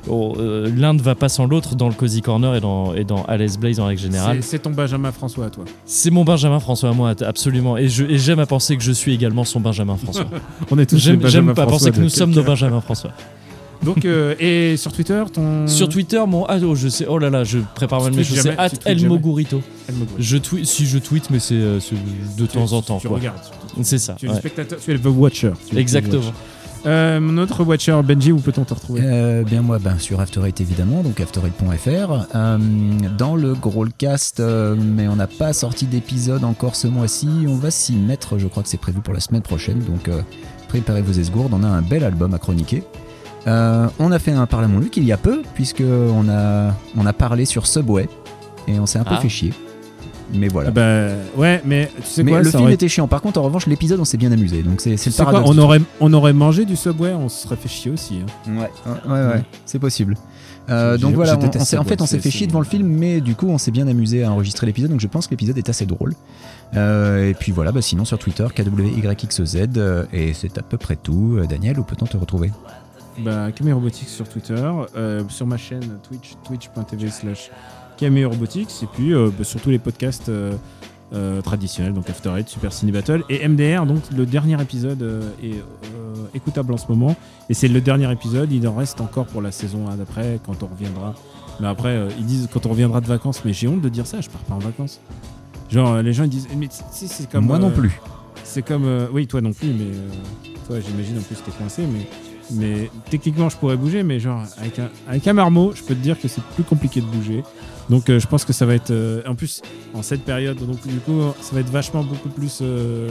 oh, 0.10 0.34
euh, 0.38 0.70
l'un 0.76 0.94
ne 0.94 1.02
va 1.02 1.16
pas 1.16 1.30
sans 1.30 1.46
l'autre 1.46 1.76
dans 1.76 1.88
le 1.88 1.94
Cozy 1.94 2.22
Corner 2.22 2.56
et 2.56 2.62
dans, 2.62 2.94
et 2.94 3.04
dans 3.04 3.24
Alice 3.24 3.58
Blaze 3.58 3.80
en 3.80 3.86
règle 3.88 4.02
générale. 4.02 4.44
c'est- 4.44 4.60
ton 4.60 4.72
Benjamin 4.72 5.12
François 5.12 5.46
à 5.46 5.50
toi. 5.50 5.66
C'est 5.86 6.12
mon 6.12 6.24
Benjamin 6.24 6.60
François 6.60 6.90
à 6.90 6.94
moi, 6.94 7.14
absolument. 7.26 7.78
Et, 7.78 7.88
j'aime 7.88 8.40
à 8.40 8.46
penser 8.46 8.78
que 8.78 8.84
je 8.84 8.92
suis 8.92 9.14
également 9.14 9.44
son 9.44 9.60
Benjamin 9.60 9.98
François. 9.98 10.26
On 10.72 10.78
est 10.78 10.86
tous 10.86 10.98
j'aime, 10.98 11.20
pas 11.20 11.30
François 11.30 11.66
penser 11.66 11.92
que 11.92 12.00
nous 12.00 12.10
sommes 12.10 12.32
nos. 12.32 12.44
Benjamin 12.44 12.82
François. 12.82 13.12
Donc, 13.84 14.06
euh, 14.06 14.36
et 14.40 14.78
sur 14.78 14.92
Twitter, 14.92 15.24
ton. 15.34 15.68
Sur 15.68 15.90
Twitter, 15.90 16.22
mon. 16.28 16.46
Ah, 16.46 16.58
oh, 16.64 16.76
je 16.76 16.88
sais, 16.88 17.08
oh 17.08 17.18
là 17.18 17.30
là, 17.32 17.44
je 17.44 17.58
prépare 17.74 18.02
mal 18.02 18.14
mes 18.14 18.24
choses. 18.24 18.40
C'est 18.40 18.58
at. 18.58 18.70
Elmogurito. 18.86 19.62
Je 20.20 20.38
tweet, 20.38 20.66
si 20.66 20.86
je 20.86 21.00
tweet, 21.00 21.30
mais 21.32 21.40
c'est, 21.40 21.56
euh, 21.56 21.80
de 22.38 22.46
Tu- 22.46 22.52
temps 22.54 22.74
en 22.74 22.82
temps. 22.82 23.00
Tu 23.00 23.08
quoi. 23.08 23.18
regardes. 23.18 23.40
C'est 23.82 23.98
ça. 23.98 24.16
Tu 24.20 24.26
es 24.26 24.30
ouais. 24.30 24.36
le 24.36 24.40
spectateur, 24.40 24.80
tu 24.80 24.92
es 24.92 24.94
le 24.98 25.10
Watcher. 25.10 25.54
Exactement. 25.76 26.22
Euh, 26.86 27.20
mon 27.20 27.38
autre 27.38 27.64
Watcher, 27.64 28.00
Benji, 28.04 28.32
où 28.32 28.40
peut-on 28.40 28.64
te 28.64 28.74
retrouver? 28.74 29.02
Euh, 29.04 29.44
bien 29.44 29.62
moi, 29.62 29.78
ben, 29.78 30.00
sur 30.00 30.20
After 30.20 30.42
Eight 30.48 30.62
évidemment, 30.62 31.04
donc 31.04 31.20
after8.fr. 31.20 32.26
Euh, 32.34 32.58
dans 33.18 33.36
le 33.36 33.54
Growlcast, 33.54 34.40
euh, 34.40 34.76
mais 34.76 35.08
on 35.08 35.16
n'a 35.16 35.28
pas 35.28 35.54
sorti 35.54 35.86
d'épisode 35.86 36.44
encore 36.44 36.76
ce 36.76 36.88
mois-ci. 36.88 37.30
On 37.48 37.56
va 37.56 37.70
s'y 37.70 37.94
mettre, 37.94 38.40
je 38.40 38.48
crois 38.48 38.64
que 38.64 38.70
c'est 38.70 38.78
prévu 38.80 39.00
pour 39.02 39.14
la 39.14 39.20
semaine 39.20 39.44
prochaine. 39.44 39.80
Donc 39.80 40.08
euh, 40.08 40.22
préparez 40.70 41.04
vos 41.04 41.12
esgourdes, 41.14 41.54
on 41.54 41.64
a 41.64 41.68
un 41.68 41.82
bel 41.84 42.04
album 42.04 42.34
à 42.34 42.40
chroniquer. 42.40 42.84
Euh, 43.48 43.88
on 44.00 44.12
a 44.12 44.18
fait 44.20 44.32
un 44.32 44.46
Parle 44.48 44.66
à 44.66 44.68
mon 44.68 44.80
Luc 44.80 44.98
il 44.98 45.04
y 45.04 45.12
a 45.12 45.18
peu, 45.18 45.44
puisque 45.54 45.84
on 45.84 46.30
a, 46.30 46.74
on 46.98 47.06
a 47.06 47.14
parlé 47.14 47.46
sur 47.46 47.68
Subway 47.68 48.08
et 48.68 48.80
on 48.80 48.86
s'est 48.88 49.00
un 49.00 49.04
peu 49.04 49.16
Ah. 49.16 49.22
fait 49.22 49.30
chier. 49.30 49.54
Mais 50.34 50.48
voilà. 50.48 50.70
Ah 50.70 50.72
bah, 50.72 51.08
ouais, 51.38 51.62
mais 51.66 51.90
tu 51.98 52.08
sais 52.08 52.24
mais 52.24 52.32
quoi 52.32 52.40
le 52.40 52.46
ça 52.46 52.52
film 52.52 52.64
aurait- 52.64 52.74
était 52.74 52.88
chiant. 52.88 53.08
Par 53.08 53.22
contre, 53.22 53.40
en 53.40 53.44
revanche, 53.44 53.68
l'épisode, 53.68 54.00
on 54.00 54.06
s'est 54.06 54.18
bien 54.18 54.32
amusé. 54.32 54.64
Donc 54.64 54.82
c'est 54.82 54.92
le 54.92 55.12
quoi, 55.16 55.26
paradoxe. 55.26 55.50
on 55.54 55.58
aurait, 55.58 55.82
on 56.00 56.14
aurait 56.14 56.34
mangé 56.34 56.66
du 56.66 56.76
Subway, 56.76 57.14
on 57.14 57.28
se 57.30 57.44
serait 57.44 57.56
fait 57.58 57.70
chier 57.70 57.92
aussi. 57.92 58.22
hein. 58.48 58.52
Ouais, 58.58 58.70
ouais, 58.86 59.12
ouais, 59.12 59.28
ouais, 59.36 59.44
c'est 59.66 59.80
possible. 59.80 60.16
Euh, 60.70 60.98
donc 60.98 61.16
voilà, 61.16 61.38
on, 61.38 61.44
on 61.46 61.80
en 61.80 61.84
fait, 61.84 62.02
on 62.02 62.06
s'est 62.06 62.20
fait 62.20 62.30
chier 62.32 62.48
devant 62.48 62.60
le 62.60 62.66
film, 62.66 62.88
mais 62.88 63.20
du 63.20 63.36
coup, 63.36 63.48
on 63.48 63.58
s'est 63.58 63.72
bien 63.72 63.88
amusé 63.88 64.24
à 64.24 64.32
enregistrer 64.32 64.68
l'épisode, 64.68 64.92
donc 64.92 65.00
je 65.02 65.08
pense 65.08 65.26
que 65.26 65.32
l'épisode 65.32 65.58
est 65.58 65.68
assez 65.70 65.86
drôle. 65.86 66.14
Euh, 66.78 67.30
et 67.30 67.34
puis 67.34 67.52
voilà, 67.52 67.72
bah, 67.72 67.82
sinon 67.82 68.06
sur 68.06 68.18
Twitter, 68.20 68.46
KWYXZ, 68.56 69.56
euh, 69.78 70.06
et 70.14 70.34
c'est 70.34 70.58
à 70.58 70.62
peu 70.62 70.78
près 70.78 70.96
tout. 70.96 71.40
Daniel, 71.50 71.80
où 71.80 71.84
peut-on 71.84 72.06
te 72.06 72.16
retrouver? 72.16 72.52
Bah, 73.20 73.52
Camille 73.54 73.74
Robotics 73.74 74.08
sur 74.08 74.30
Twitter, 74.30 74.72
sur 75.28 75.46
ma 75.48 75.58
chaîne 75.58 75.98
Twitch, 76.08 76.36
twitch.tv 76.46 77.10
slash 77.10 77.52
Camille 78.02 78.26
Robotics, 78.26 78.72
et 78.82 78.88
puis 78.88 79.14
euh, 79.14 79.30
bah, 79.38 79.44
sur 79.44 79.62
tous 79.62 79.70
les 79.70 79.78
podcasts 79.78 80.30
euh, 80.30 80.54
euh, 81.14 81.40
traditionnels, 81.42 81.94
donc 81.94 82.10
After 82.10 82.32
Eight, 82.36 82.50
Super 82.50 82.74
Ciné 82.74 82.92
Battle, 82.92 83.24
et 83.30 83.48
MDR, 83.48 83.86
donc 83.86 84.02
le 84.16 84.26
dernier 84.26 84.60
épisode 84.60 85.08
est 85.44 85.64
écoutable 86.34 86.74
en 86.74 86.78
ce 86.78 86.88
moment, 86.90 87.16
et 87.50 87.54
c'est 87.54 87.68
le 87.68 87.80
dernier 87.80 88.12
épisode, 88.12 88.52
il 88.52 88.68
en 88.68 88.76
reste 88.76 89.02
encore 89.02 89.28
pour 89.28 89.42
la 89.42 89.52
saison 89.52 89.88
1 89.88 89.98
d'après, 89.98 90.40
quand 90.46 90.64
on 90.64 90.68
reviendra. 90.68 91.14
Mais 91.60 91.68
après, 91.68 92.08
ils 92.18 92.26
disent 92.26 92.50
quand 92.52 92.66
on 92.66 92.70
reviendra 92.70 93.02
de 93.02 93.08
vacances, 93.08 93.46
mais 93.46 93.54
j'ai 93.54 93.68
honte 93.68 93.82
de 93.82 93.90
dire 93.90 94.08
ça, 94.08 94.20
je 94.20 94.30
pars 94.30 94.42
pas 94.42 94.56
en 94.56 94.60
vacances. 94.60 95.00
Genre, 95.70 96.02
les 96.02 96.14
gens 96.14 96.24
ils 96.26 96.30
disent, 96.30 96.48
mais 96.58 96.68
sais, 96.70 97.08
c'est 97.08 97.30
comme. 97.30 97.46
Moi 97.46 97.60
non 97.60 97.72
plus. 97.72 98.00
c'est 98.44 98.62
comme. 98.62 98.86
euh, 98.86 99.08
oui, 99.14 99.28
toi 99.28 99.42
non 99.42 99.54
plus, 99.54 99.70
mais. 99.70 99.86
euh, 99.86 100.54
toi, 100.68 100.80
j'imagine 100.80 101.18
en 101.18 101.22
plus, 101.22 101.36
t'es 101.36 101.52
coincé, 101.52 101.84
mais. 101.84 102.08
Mais 102.54 102.92
techniquement, 103.10 103.48
je 103.48 103.56
pourrais 103.56 103.78
bouger, 103.78 104.04
mais 104.04 104.20
genre, 104.20 104.44
avec 104.58 104.78
un, 104.78 104.90
avec 105.08 105.26
un 105.26 105.32
marmot, 105.32 105.72
je 105.74 105.84
peux 105.84 105.96
te 105.96 106.02
dire 106.02 106.20
que 106.20 106.28
c'est 106.28 106.44
plus 106.56 106.64
compliqué 106.64 107.00
de 107.00 107.06
bouger. 107.06 107.44
Donc, 107.92 108.10
euh, 108.10 108.22
je 108.22 108.28
pense 108.28 108.46
que 108.46 108.54
ça 108.54 108.66
va 108.66 108.74
être. 108.74 108.92
euh, 108.92 109.22
en 109.28 109.36
plus, 109.36 109.62
en 109.94 110.02
cette 110.02 110.24
période, 110.24 110.58
donc 110.66 110.82
du 110.88 111.00
coup, 111.00 111.22
ça 111.42 111.54
va 111.54 111.60
être 111.60 111.70
vachement 111.70 112.04
beaucoup 112.04 112.30
plus 112.30 112.60
euh, 112.62 113.10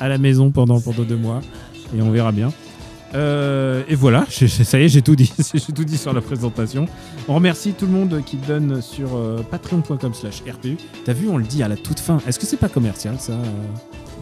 à 0.00 0.08
la 0.08 0.18
maison 0.18 0.50
pendant, 0.50 0.80
pendant 0.80 1.04
deux 1.04 1.16
mois. 1.16 1.40
Et 1.96 2.02
on 2.02 2.10
verra 2.10 2.32
bien. 2.32 2.52
Et 3.14 3.94
voilà, 3.94 4.26
ça 4.30 4.80
y 4.80 4.82
est, 4.82 4.88
j'ai 4.88 5.02
tout 5.02 5.14
dit. 5.14 5.32
j'ai 5.54 5.72
tout 5.72 5.84
dit 5.84 5.96
sur 5.96 6.12
la 6.12 6.20
présentation. 6.20 6.86
On 7.28 7.34
remercie 7.36 7.74
tout 7.74 7.86
le 7.86 7.92
monde 7.92 8.20
qui 8.26 8.36
donne 8.38 8.82
sur 8.82 9.14
euh, 9.14 9.40
patreon.com 9.48 10.12
slash 10.12 10.42
RPU. 10.42 10.76
T'as 11.04 11.12
vu, 11.12 11.28
on 11.28 11.38
le 11.38 11.44
dit 11.44 11.62
à 11.62 11.68
la 11.68 11.76
toute 11.76 12.00
fin. 12.00 12.18
Est-ce 12.26 12.40
que 12.40 12.46
c'est 12.46 12.56
pas 12.56 12.68
commercial, 12.68 13.14
ça 13.20 13.34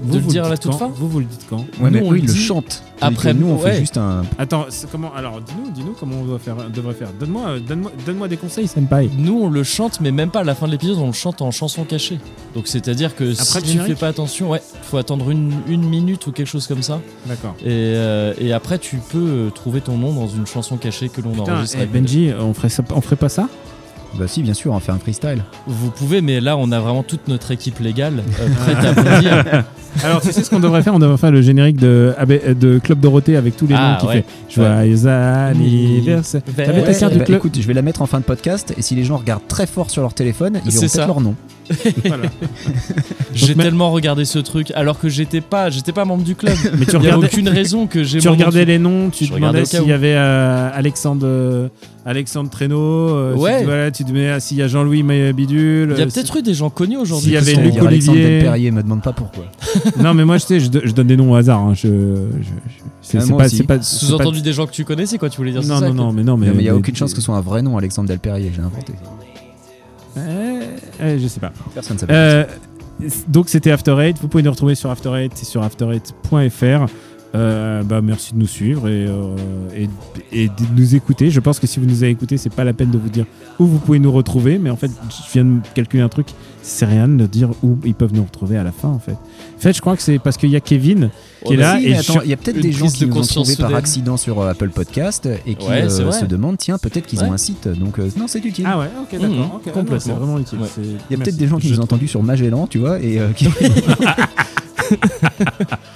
euh 0.05 0.13
De 0.13 0.19
le 0.19 0.25
dire 0.25 0.45
à 0.45 0.49
la 0.49 0.57
toute 0.57 0.73
quand 0.73 0.79
fin 0.79 0.89
Vous, 0.95 1.09
vous 1.09 1.19
le 1.21 1.25
dites 1.25 1.47
quand 1.49 1.59
Ouais, 1.81 1.91
mais 1.91 2.01
Nous, 2.01 2.07
on 2.07 2.11
eux, 2.11 2.15
le 2.15 2.19
ils 2.21 2.27
le 2.27 2.33
dit 2.33 2.39
chantent. 2.39 2.83
après- 3.01 3.35
nous, 3.35 3.47
on 3.49 3.57
ouais. 3.63 3.73
fait 3.73 3.79
juste 3.81 3.97
un. 3.97 4.23
Attends, 4.39 4.67
comment 4.93 5.13
Alors, 5.15 5.41
dis-nous, 5.41 5.71
dis-nous 5.71 5.95
comment 5.99 6.17
on 6.21 6.25
doit 6.25 6.39
faire, 6.39 6.57
devrait 6.75 6.95
faire. 6.95 7.09
Donne-moi, 7.19 7.43
euh, 7.49 7.61
donne-moi, 7.61 7.93
donne-moi 8.05 8.29
des 8.29 8.37
conseils, 8.37 8.69
Senpai. 8.69 9.11
Nous, 9.17 9.39
on 9.43 9.49
le 9.49 9.63
chante, 9.65 10.01
mais 10.01 10.13
même 10.13 10.31
pas 10.31 10.41
à 10.41 10.45
la 10.45 10.55
fin 10.55 10.67
de 10.67 10.73
l'épisode, 10.73 10.99
on 10.99 11.07
le 11.09 11.13
chante 11.13 11.41
en 11.43 11.51
chanson 11.51 11.85
cachée. 11.85 12.19
Donc, 12.55 12.67
c'est-à-dire 12.69 13.15
que 13.17 13.25
Après 13.33 13.45
si 13.45 13.63
tu 13.63 13.69
générique 13.73 13.95
fais 13.95 14.01
pas 14.01 14.09
attention, 14.09 14.51
ouais, 14.51 14.63
faut 14.83 14.97
attendre 14.99 15.31
une, 15.31 15.53
une 15.69 15.85
minute 15.87 16.27
ou 16.27 16.33
quelque 16.33 16.47
chose 16.49 16.67
comme 16.67 16.83
ça. 16.83 17.01
D'accord. 17.27 17.55
Et, 17.61 17.67
euh, 17.69 18.33
et 18.39 18.53
après, 18.53 18.79
tu 18.79 18.97
peux 19.11 19.19
euh, 19.19 19.51
trouver 19.51 19.81
ton 19.81 19.97
nom 19.99 20.13
dans 20.13 20.29
une 20.29 20.47
chanson 20.47 20.77
cachée 20.77 21.09
que 21.09 21.21
l'on 21.21 21.39
enregistre. 21.39 21.77
eh, 21.79 21.83
avec- 21.83 21.93
Benji, 21.93 22.31
on 22.39 22.55
ferait, 22.55 22.69
ça, 22.69 22.83
on 22.95 23.01
ferait 23.01 23.17
pas 23.17 23.29
ça? 23.29 23.49
Bah, 24.19 24.27
si, 24.29 24.43
bien 24.43 24.55
sûr, 24.55 24.73
on 24.73 24.81
fait 24.81 24.93
un 24.93 24.99
freestyle. 24.99 25.43
Vous 25.67 25.91
pouvez, 25.91 26.21
mais 26.21 26.41
là, 26.41 26.57
on 26.57 26.73
a 26.73 26.81
vraiment 26.81 27.03
toute 27.03 27.29
notre 27.29 27.51
équipe 27.51 27.79
légale 27.81 28.23
euh, 28.41 28.49
prête 28.65 28.79
à 28.85 28.93
bondir. 28.93 29.45
Alors, 30.05 30.21
tu 30.21 30.33
sais 30.33 30.43
ce 30.43 30.51
qu'on 30.51 30.61
devrait 30.61 30.83
faire? 30.83 30.95
On 30.95 30.99
devrait 30.99 31.17
faire 31.17 31.31
le 31.31 31.43
générique 31.43 31.77
de, 31.77 32.15
AB 32.19 32.59
de 32.59 32.79
Club 32.79 33.01
Dorothée 33.01 33.37
avec 33.37 33.57
tous 33.57 33.67
les 33.67 33.75
Ah, 33.77 33.93
noms 33.93 33.99
qui 34.01 34.07
ouais. 34.07 34.25
fait 34.49 34.55
Joyeux 34.55 35.07
anniversaire. 35.07 36.43
T'avais 36.57 36.83
ta 36.83 36.95
carte 36.95 37.13
du 37.13 37.19
bah, 37.19 37.25
club? 37.25 37.39
écoute, 37.39 37.59
je 37.61 37.67
vais 37.67 37.75
la 37.75 37.83
mettre 37.83 38.03
en 38.03 38.07
fin 38.07 38.19
de 38.19 38.25
podcast, 38.25 38.75
et 38.77 38.83
si 38.83 38.95
les 38.95 39.05
gens 39.05 39.17
regardent 39.17 39.47
très 39.49 39.67
fort 39.67 39.91
sur 39.91 40.03
leur 40.03 40.15
téléphone, 40.15 40.61
ils 40.65 40.71
verront 40.71 40.87
peut-être 40.87 41.07
leur 41.07 41.21
nom. 41.21 41.35
Voilà. 42.07 42.25
J'ai 43.35 43.55
tellement 43.55 43.91
regardé 43.91 44.25
ce 44.25 44.39
truc 44.39 44.71
alors 44.75 44.99
que 44.99 45.09
j'étais 45.09 45.41
pas, 45.41 45.69
j'étais 45.71 45.93
pas 45.93 46.05
membre 46.05 46.23
du 46.25 46.35
club. 46.35 46.55
Mais 46.79 46.87
tu 46.87 46.91
Il 46.91 46.93
y 46.93 46.97
a 46.97 46.99
regardais, 46.99 47.27
aucune 47.27 47.49
raison 47.49 47.87
que 47.87 48.03
j'ai. 48.05 48.19
tu 48.19 48.29
regardais 48.29 48.65
les 48.65 48.79
noms, 48.79 49.11
tu 49.11 49.25
Je 49.27 49.33
regardais 49.35 49.59
demandais 49.63 49.65
s'il 49.79 49.89
y 49.89 49.93
avait 49.93 50.15
euh, 50.17 50.71
Alexandre, 50.73 51.27
euh, 51.27 51.69
Alexandre 52.07 52.49
Traîneau. 52.51 52.79
euh, 53.11 53.35
tu 53.35 53.41
Ouais. 53.41 53.61
te- 53.61 53.65
voilà, 53.65 53.91
tu 53.91 54.05
te 54.05 54.13
mets 54.13 54.31
ah, 54.31 54.41
s'il 54.41 54.57
y 54.59 54.63
a 54.63 54.69
Jean-Louis 54.69 55.03
Bidule. 55.03 55.91
Il 55.93 55.99
y 55.99 56.01
a 56.01 56.05
euh, 56.05 56.09
peut-être 56.09 56.37
eu 56.37 56.43
des 56.43 56.55
gens 56.55 56.71
connus 56.71 56.97
aujourd'hui. 56.99 57.25
S'il 57.27 57.35
y 57.35 57.37
avait 57.37 57.55
Luc 57.55 57.73
Dire 57.73 57.87
Alexandre 57.87 58.19
Olivier. 58.19 58.37
Delperrier, 58.39 58.71
me 58.71 58.83
demande 58.83 59.03
pas 59.03 59.13
pourquoi. 59.13 59.45
si- 59.61 59.79
Non, 60.03 60.15
mais 60.15 60.25
moi, 60.25 60.39
je 60.39 60.45
sais, 60.47 60.61
je, 60.61 60.71
do- 60.71 60.81
je 60.85 60.93
donne 60.93 61.09
des 61.09 61.17
noms 61.17 61.33
au 61.33 61.35
hasard. 61.35 61.61
hein, 61.61 61.75
je, 61.75 61.89
je- 61.89 61.89
je- 61.91 63.19
c'est 63.19 63.65
pas, 63.67 63.77
pas, 63.77 63.83
Sous-entendu 63.83 64.41
des 64.41 64.53
gens 64.53 64.67
que 64.67 64.73
tu 64.73 64.85
connais, 64.85 65.07
c'est 65.07 65.19
quoi 65.19 65.29
tu 65.31 65.37
voulais 65.39 65.53
dire 65.53 65.63
Non, 65.63 65.81
non, 65.81 65.93
non, 65.95 66.13
mais 66.13 66.23
non, 66.25 66.37
mais 66.37 66.47
Non, 66.47 66.53
mais 66.55 66.63
il 66.63 66.65
y 66.65 66.69
a 66.69 66.73
mais- 66.73 66.79
aucune 66.79 66.97
chance 66.97 67.13
que 67.13 67.21
ce 67.21 67.25
soit 67.27 67.37
un 67.37 67.41
vrai 67.41 67.63
nom, 67.63 67.77
Alexandre 67.77 68.09
Delperrier, 68.09 68.51
j'ai 68.55 68.63
inventé. 68.63 68.95
Euh, 71.01 71.17
euh, 71.17 71.19
je 71.19 71.29
sais 71.29 71.41
pas. 71.41 71.53
Personne 71.75 71.97
ne 71.97 72.01
s'appelle. 72.01 72.17
Euh, 72.17 72.45
donc 73.29 73.49
c'était 73.49 73.71
After 73.71 73.97
Eight. 74.01 74.19
Vous 74.21 74.29
pouvez 74.29 74.43
nous 74.43 74.51
retrouver 74.51 74.75
sur 74.75 74.91
After 74.91 75.11
Eight 75.15 75.33
et 75.41 75.45
sur 75.45 75.63
after8.fr. 75.63 76.87
Euh, 77.35 77.83
bah, 77.83 78.01
merci 78.01 78.33
de 78.33 78.39
nous 78.39 78.47
suivre 78.47 78.89
et, 78.89 79.05
euh, 79.07 79.35
et, 79.77 79.89
et 80.33 80.49
de 80.49 80.53
nous 80.75 80.95
écouter. 80.95 81.31
Je 81.31 81.41
pense 81.41 81.59
que 81.59 81.67
si 81.67 81.79
vous 81.81 81.85
nous 81.87 82.03
avez 82.03 82.13
écoutés, 82.13 82.39
c'est 82.39 82.53
pas 82.53 82.65
la 82.65 82.73
peine 82.73 82.91
de 82.91 82.97
vous 82.99 83.09
dire 83.11 83.27
où 83.59 83.67
vous 83.67 83.79
pouvez 83.79 83.99
nous 83.99 84.13
retrouver. 84.13 84.59
Mais 84.59 84.71
en 84.71 84.77
fait, 84.77 84.91
je 85.11 85.33
viens 85.33 85.45
de 85.45 85.59
calculer 85.75 86.03
un 86.03 86.09
truc. 86.09 86.29
C'est 86.63 86.87
rien 86.87 87.09
de 87.09 87.27
dire 87.27 87.51
où 87.63 87.77
ils 87.85 87.95
peuvent 87.95 88.15
nous 88.15 88.25
retrouver 88.25 88.57
à 88.57 88.65
la 88.65 88.73
fin. 88.73 88.89
En 88.89 88.99
fait, 88.99 89.13
en 89.13 89.59
fait 89.59 89.73
je 89.75 89.81
crois 89.81 89.97
que 89.97 90.03
c'est 90.03 90.19
parce 90.19 90.37
qu'il 90.37 90.51
y 90.51 90.57
a 90.57 90.61
Kevin 90.61 91.11
qui 91.45 91.55
est 91.55 91.57
là. 91.57 91.79
si, 91.79 91.87
et 91.87 91.95
attends, 91.97 92.21
il 92.25 92.31
y 92.31 92.33
a 92.33 92.37
peut-être 92.37 92.59
des 92.59 92.73
gens 92.73 92.89
qui 92.89 93.01
de 93.05 93.07
nous 93.07 93.19
ont 93.19 93.23
trouvés 93.23 93.57
par 93.57 93.75
accident 93.75 94.17
sur 94.17 94.41
euh, 94.41 94.51
Apple 94.51 94.71
Podcast 94.71 95.29
et 95.47 95.55
qui 95.57 95.69
Ouais, 95.69 95.83
euh, 95.85 96.11
se 96.13 96.25
demandent 96.25 96.59
tiens, 96.59 96.79
peut-être 96.79 97.07
qu'ils 97.07 97.21
Ouais. 97.21 97.27
ont 97.29 97.33
un 97.33 97.37
site. 97.39 97.69
Donc, 97.69 97.99
euh, 97.99 98.09
non, 98.17 98.27
c'est 98.29 98.45
utile. 98.45 98.65
Ah 98.67 98.79
ouais, 98.79 98.89
ok, 99.01 99.13
d'accord. 99.21 99.61
Mhm, 99.65 99.73
complètement. 99.73 99.99
C'est 100.01 100.13
vraiment 100.13 100.39
utile. 100.39 100.59
Ouais. 100.61 100.69
Il 101.11 101.17
y 101.17 101.21
a 101.21 101.23
peut-être 101.23 101.37
des 101.37 101.47
gens 101.49 101.59
qui 101.59 101.69
Je 101.69 101.75
nous 101.75 101.81
ont 101.81 101.85
entendus 101.85 102.09
sur 102.09 102.23
Magellan, 102.23 102.67
tu 102.67 102.79
vois, 102.79 102.99
et 103.01 103.21
euh, 103.21 103.29
qui. 103.33 103.47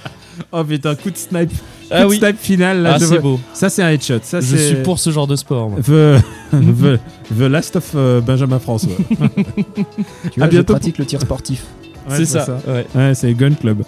Oh 0.51 0.63
putain, 0.63 0.95
coup 0.95 1.09
de 1.11 1.17
snipe. 1.17 1.49
Coup 1.49 1.57
Ah 1.91 2.01
de 2.03 2.07
oui. 2.07 2.17
snipe 2.19 2.37
final. 2.37 2.81
Là, 2.81 2.93
Ah 2.95 2.99
c'est 2.99 3.19
beau. 3.19 3.39
Ça, 3.53 3.69
c'est 3.69 3.81
un 3.83 3.89
headshot. 3.89 4.19
Ça, 4.23 4.41
Je 4.41 4.55
suis 4.57 4.75
pour 4.83 4.99
ce 4.99 5.09
genre 5.11 5.27
de 5.27 5.35
sport. 5.35 5.69
moi. 5.69 5.79
The, 5.79 6.21
the, 6.51 6.99
the 7.37 7.41
Last 7.41 7.75
of 7.77 7.91
euh, 7.95 8.21
Benjamin 8.21 8.59
François. 8.59 8.91
tu 9.09 10.39
vois, 10.39 10.45
À 10.45 10.45
je 10.45 10.49
bientôt 10.49 10.73
pratique 10.73 10.97
le 10.97 11.05
tir 11.05 11.21
sportif. 11.21 11.65
Ouais, 12.09 12.17
c'est 12.17 12.25
ça. 12.25 12.45
Ouais. 12.67 12.85
Ouais, 12.95 13.13
c'est 13.15 13.33
Gun 13.33 13.53
Club. 13.53 13.83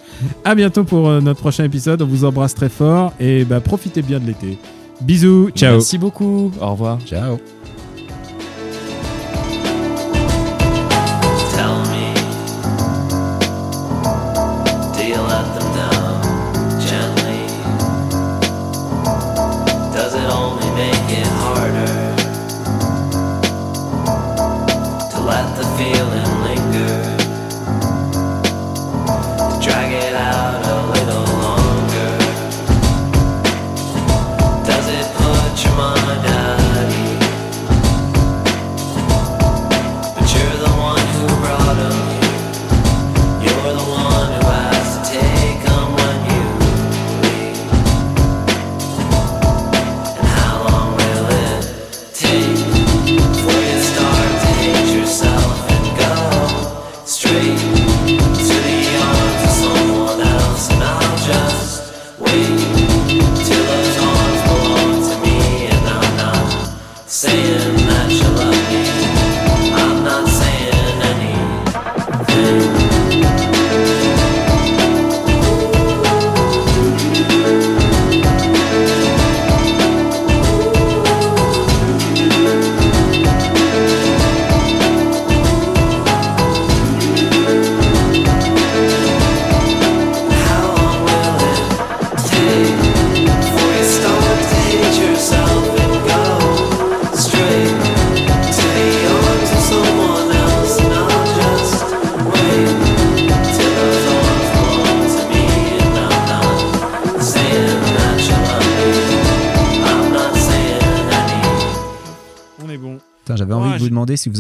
À 0.46 0.56
bientôt 0.56 0.84
pour 0.84 1.10
euh, 1.10 1.20
notre 1.20 1.40
prochain 1.42 1.64
épisode. 1.64 2.02
On 2.02 2.06
vous 2.06 2.24
embrasse 2.26 2.54
très 2.56 2.70
fort 2.70 3.14
et 3.20 3.44
bah, 3.44 3.60
profitez 3.60 4.02
bien 4.02 4.20
de 4.20 4.28
l'été. 4.28 4.58
Bisous, 5.02 5.50
ciao. 5.56 5.74
Merci 5.74 5.98
beaucoup. 5.98 6.52
Au 6.62 6.72
revoir. 6.72 7.00
Ciao. 7.06 7.38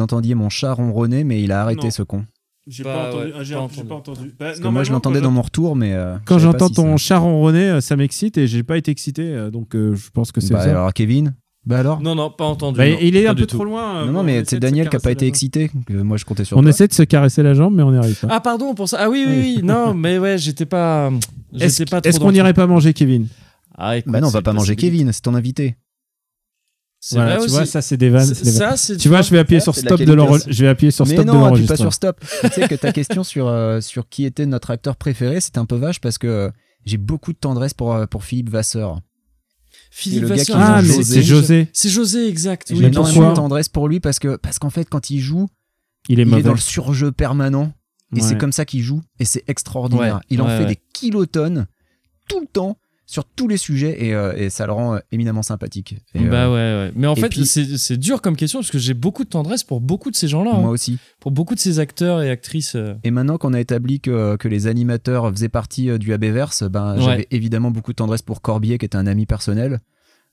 Entendiez 0.03 0.35
mon 0.35 0.49
chat 0.49 0.73
ronronner, 0.73 1.23
mais 1.23 1.41
il 1.41 1.51
a 1.51 1.61
arrêté 1.61 1.85
Non. 1.85 1.91
ce 1.91 2.03
con. 2.03 2.25
J'ai 2.67 2.83
Bah 2.83 2.93
pas 2.93 3.09
entendu. 3.09 3.23
ouais, 3.23 3.31
j'ai 3.31 3.33
pas 3.37 3.43
j'ai 3.43 3.55
entendu. 3.55 3.87
pas 3.87 3.95
entendu. 3.95 4.27
Bah, 4.39 4.45
Parce 4.47 4.59
que 4.59 4.67
moi, 4.69 4.83
je 4.83 4.91
l'entendais 4.91 5.19
dans 5.21 5.31
mon 5.31 5.41
retour, 5.41 5.75
mais. 5.75 5.93
euh, 5.93 6.15
Quand 6.25 6.39
j'entends 6.39 6.67
si 6.69 6.75
ton 6.75 6.97
ça- 6.97 7.03
chat 7.05 7.17
ronronner, 7.17 7.69
euh, 7.69 7.81
ça 7.81 7.95
m'excite 7.97 8.37
et 8.37 8.47
j'ai 8.47 8.63
pas 8.63 8.77
été 8.77 8.89
excité, 8.91 9.23
euh, 9.23 9.49
donc 9.51 9.75
euh, 9.75 9.95
je 9.95 10.09
pense 10.11 10.31
que 10.31 10.39
c'est 10.39 10.53
Bah, 10.53 10.61
alors, 10.61 10.93
Kevin 10.93 11.33
Bah 11.65 11.79
alors 11.79 11.99
Non, 12.01 12.15
non, 12.15 12.29
pas 12.29 12.45
entendu. 12.45 12.77
Bah, 12.77 12.87
non, 12.89 12.97
il 13.01 13.15
est 13.17 13.27
un 13.27 13.35
peu 13.35 13.45
tout. 13.45 13.55
trop 13.57 13.65
loin. 13.65 14.05
Non, 14.05 14.11
non, 14.13 14.19
on 14.19 14.23
mais 14.23 14.43
c'est 14.45 14.59
Daniel 14.59 14.87
qui 14.89 14.95
a 14.95 14.99
pas 14.99 15.11
été 15.11 15.27
excité. 15.27 15.71
que 15.85 15.93
moi, 15.93 16.15
je 16.17 16.23
comptais 16.25 16.45
sur. 16.45 16.55
On 16.57 16.61
toi. 16.61 16.69
essaie 16.69 16.87
de 16.87 16.93
se 16.93 17.03
caresser 17.03 17.43
la 17.43 17.53
jambe, 17.53 17.73
mais 17.75 17.83
on 17.83 17.91
n'y 17.91 17.97
arrive 17.97 18.19
pas. 18.19 18.27
Ah 18.31 18.39
pardon 18.39 18.73
pour 18.75 18.87
ça. 18.87 18.97
Ah 19.01 19.09
oui, 19.09 19.25
oui, 19.27 19.35
oui. 19.57 19.59
non, 19.63 19.93
mais 19.93 20.17
ouais, 20.17 20.37
j'étais 20.37 20.65
pas. 20.65 21.09
Est-ce 21.59 22.19
qu'on 22.19 22.31
n'irait 22.31 22.53
pas 22.53 22.67
manger 22.67 22.93
Kevin? 22.93 23.27
Ah, 23.77 23.97
écoute, 23.97 24.11
Bah 24.11 24.21
non, 24.21 24.27
on 24.27 24.31
va 24.31 24.41
pas 24.41 24.53
manger. 24.53 24.75
Kevin, 24.77 25.11
c'est 25.11 25.21
ton 25.21 25.33
invité. 25.35 25.75
C'est 27.05 27.15
Voilà, 27.15 27.31
vrai 27.31 27.39
tu 27.39 27.45
aussi. 27.47 27.53
vois, 27.55 27.65
ça 27.65 27.81
c'est 27.81 27.97
des 27.97 28.09
vannes. 28.09 28.25
C'est- 28.25 28.33
c'est 28.33 28.43
des 28.45 28.51
vannes. 28.59 28.69
ça, 28.69 28.77
c'est. 28.77 28.95
Tu 28.95 29.09
vois, 29.09 29.21
je 29.21 29.29
vais 29.31 29.39
appuyer 29.39 29.59
sur 29.59 29.75
c'est 29.75 29.81
de 29.81 29.87
stop 29.87 29.99
de 30.03 30.13
l'enregistrement. 30.13 30.53
Je 30.53 30.63
vais 30.63 30.69
appuyer 30.69 30.89
sur 30.91 31.05
mais 31.05 31.15
stop 31.15 31.25
de 31.25 31.31
non, 31.31 31.45
appuie 31.45 31.65
pas 31.65 31.75
sur 31.75 31.91
stop. 31.91 32.17
tu 32.43 32.49
sais 32.49 32.65
que 32.69 32.75
ta 32.75 32.93
question 32.93 33.25
sur, 33.25 33.47
euh, 33.49 33.81
sur 33.81 34.07
qui 34.07 34.23
était 34.23 34.45
notre 34.45 34.71
acteur 34.71 34.95
préféré, 34.95 35.41
c'était 35.41 35.59
un 35.59 35.65
peu 35.65 35.75
vache 35.75 35.99
parce 35.99 36.17
que 36.17 36.27
euh, 36.27 36.49
j'ai 36.85 36.95
beaucoup 36.95 37.33
de 37.33 37.37
tendresse 37.37 37.73
pour, 37.73 37.93
euh, 37.93 38.05
pour 38.05 38.23
Philippe 38.23 38.49
Vasseur. 38.49 39.01
Philippe 39.91 40.21
le 40.23 40.27
gars 40.29 40.35
Vasseur. 40.37 40.55
qui 40.55 40.61
Ah, 40.63 40.81
mais 40.81 41.03
c'est 41.03 41.23
José. 41.23 41.67
C'est 41.73 41.89
José, 41.89 42.25
exact. 42.27 42.67
J'ai 42.69 42.75
Oui, 42.75 42.79
bien 42.79 42.89
énormément 42.89 43.31
de 43.31 43.35
tendresse 43.35 43.67
pour 43.67 43.89
lui 43.89 43.99
parce 43.99 44.19
que 44.19 44.37
parce 44.37 44.57
qu'en 44.59 44.69
fait, 44.69 44.85
quand 44.89 45.09
il 45.09 45.19
joue, 45.19 45.49
Il 46.07 46.19
est 46.19 46.23
il 46.23 46.27
mauvais. 46.29 46.39
est 46.39 46.43
dans 46.43 46.51
le 46.53 46.57
surjeu 46.57 47.11
permanent 47.11 47.73
et 48.15 48.21
Ouais. 48.21 48.27
c'est 48.27 48.37
comme 48.37 48.53
ça 48.53 48.63
qu'il 48.63 48.81
joue 48.81 49.01
et 49.19 49.25
c'est 49.25 49.43
extraordinaire. 49.49 50.15
Ouais, 50.15 50.21
il 50.29 50.41
en 50.41 50.45
ouais, 50.47 50.57
fait 50.57 50.63
ouais. 50.63 50.69
des 50.69 50.79
kilotonnes 50.93 51.67
tout 52.29 52.39
le 52.39 52.47
temps 52.47 52.77
sur 53.13 53.25
tous 53.25 53.47
les 53.47 53.57
sujets 53.57 54.05
et, 54.05 54.15
euh, 54.15 54.33
et 54.35 54.49
ça 54.49 54.65
le 54.65 54.71
rend 54.73 54.95
euh, 54.95 54.99
éminemment 55.11 55.43
sympathique. 55.43 55.97
Et, 56.15 56.19
Bah 56.25 56.45
euh, 56.47 56.49
ouais, 56.85 56.87
ouais. 56.87 56.93
Mais 56.95 57.05
en 57.05 57.15
fait, 57.15 57.29
puis- 57.29 57.45
c'est 57.45 57.97
dur 57.97 58.21
comme 58.23 58.35
question 58.35 58.59
parce 58.59 58.71
que 58.71 58.79
j'ai 58.79 58.95
beaucoup 58.95 59.23
de 59.23 59.29
tendresse 59.29 59.63
pour 59.63 59.81
beaucoup 59.81 60.09
de 60.09 60.15
ces 60.15 60.27
gens-là. 60.27 60.53
moi 60.53 60.69
hein. 60.69 60.71
aussi. 60.71 60.97
Pour 61.19 61.31
beaucoup 61.31 61.53
de 61.53 61.59
ces 61.59 61.77
acteurs 61.77 62.23
et 62.23 62.31
actrices. 62.31 62.75
Et 63.03 63.11
maintenant 63.11 63.37
qu'on 63.37 63.53
a 63.53 63.59
établi 63.59 63.99
que, 63.99 64.35
que 64.37 64.47
les 64.47 64.65
animateurs 64.65 65.29
faisaient 65.31 65.47
partie 65.47 65.97
du 65.99 66.11
ABverse, 66.11 66.63
ben, 66.63 66.95
Ouais. 66.95 67.01
j'avais 67.03 67.27
évidemment 67.29 67.69
beaucoup 67.69 67.91
de 67.91 67.97
tendresse 67.97 68.23
pour 68.23 68.41
Corbier, 68.41 68.79
qui 68.79 68.85
était 68.85 68.97
un 68.97 69.05
ami 69.07 69.27
personnel, 69.27 69.79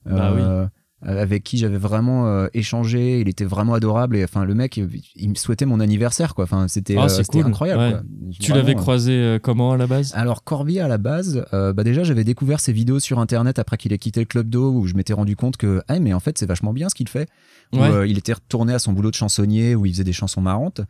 Bah 0.05 0.31
euh, 0.31 0.65
avec 1.03 1.43
qui 1.43 1.57
j'avais 1.57 1.77
vraiment 1.77 2.27
euh, 2.27 2.47
échangé. 2.53 3.19
Il 3.21 3.27
était 3.29 3.45
vraiment 3.45 3.73
adorable. 3.73 4.15
Et 4.17 4.23
enfin, 4.23 4.45
le 4.45 4.53
mec, 4.53 4.77
il, 4.77 4.87
il 5.15 5.29
me 5.29 5.35
souhaitait 5.35 5.65
mon 5.65 5.79
anniversaire, 5.79 6.35
quoi. 6.35 6.43
Enfin, 6.43 6.67
c'était 6.67 6.95
Ah, 6.97 7.07
euh, 7.09 7.23
cool. 7.29 7.45
incroyable. 7.45 7.81
Ouais. 7.81 7.91
quoi. 7.91 8.01
Tu 8.39 8.53
l'avais 8.53 8.73
euh. 8.73 8.75
croisé 8.79 9.11
euh, 9.13 9.39
comment 9.41 9.71
à 9.71 9.77
la 9.77 9.87
base? 9.87 10.11
Alors 10.15 10.43
Corbier 10.43 10.79
à 10.81 10.87
la 10.87 10.97
base, 10.97 11.45
euh, 11.53 11.73
bah 11.73 11.83
déjà 11.83 12.03
j'avais 12.03 12.23
découvert 12.23 12.59
ses 12.59 12.71
vidéos 12.73 12.99
sur 12.99 13.19
internet 13.19 13.59
après 13.59 13.77
qu'il 13.77 13.91
ait 13.93 13.97
quitté 13.97 14.19
le 14.21 14.25
club 14.25 14.49
d'eau 14.49 14.71
où 14.71 14.87
je 14.87 14.93
m'étais 14.95 15.13
rendu 15.13 15.35
compte 15.35 15.57
que 15.57 15.81
ah 15.87 15.99
mais 15.99 16.13
en 16.13 16.19
fait 16.19 16.37
c'est 16.37 16.45
vachement 16.45 16.73
bien 16.73 16.87
ce 16.89 16.95
qu'il 16.95 17.09
fait. 17.09 17.27
Où, 17.73 17.77
Ouais. 17.77 17.89
euh, 17.89 18.07
il 18.07 18.17
était 18.17 18.33
retourné 18.33 18.73
à 18.73 18.79
son 18.79 18.93
boulot 18.93 19.09
de 19.11 19.15
chansonnier 19.15 19.75
où 19.75 19.85
il 19.85 19.91
faisait 19.93 20.03
des 20.03 20.13
chansons 20.13 20.41
marrantes 20.41 20.81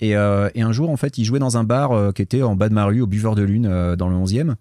et, 0.00 0.14
euh, 0.16 0.50
et 0.54 0.60
un 0.62 0.72
jour 0.72 0.90
en 0.90 0.96
fait 0.98 1.16
il 1.18 1.24
jouait 1.24 1.38
dans 1.38 1.56
un 1.56 1.64
bar 1.64 1.92
euh, 1.92 2.12
qui 2.12 2.20
était 2.22 2.42
en 2.42 2.54
bas 2.56 2.68
de 2.68 2.74
ma 2.74 2.84
rue 2.84 3.00
au 3.00 3.06
Buveur 3.06 3.34
de 3.34 3.42
Lune 3.42 3.66
euh, 3.66 3.96
dans 3.96 4.08
le 4.08 4.16
11e 4.16 4.54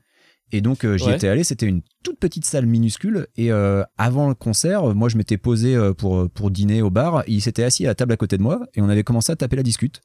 Et 0.51 0.61
donc 0.61 0.85
euh, 0.85 0.95
j'y 0.97 1.05
Ouais. 1.05 1.15
étais 1.15 1.27
allé, 1.27 1.43
c'était 1.43 1.65
une 1.65 1.81
toute 2.03 2.19
petite 2.19 2.45
salle 2.45 2.65
minuscule. 2.67 3.27
Et 3.35 3.51
euh, 3.51 3.83
avant 3.97 4.29
le 4.29 4.35
concert, 4.35 4.89
euh, 4.89 4.93
moi 4.93 5.09
je 5.09 5.17
m'étais 5.17 5.37
posé 5.37 5.75
pour, 5.97 6.29
pour 6.29 6.51
dîner 6.51 6.81
au 6.81 6.89
bar. 6.91 7.23
Il 7.27 7.41
s'était 7.41 7.63
assis 7.63 7.83
à 7.85 7.89
la 7.89 7.95
table 7.95 8.13
à 8.13 8.17
côté 8.17 8.37
de 8.37 8.43
moi 8.43 8.61
et 8.75 8.81
on 8.81 8.87
avait 8.87 9.03
commencé 9.03 9.31
à 9.31 9.35
taper 9.35 9.55
la 9.55 9.63
discute. 9.63 10.01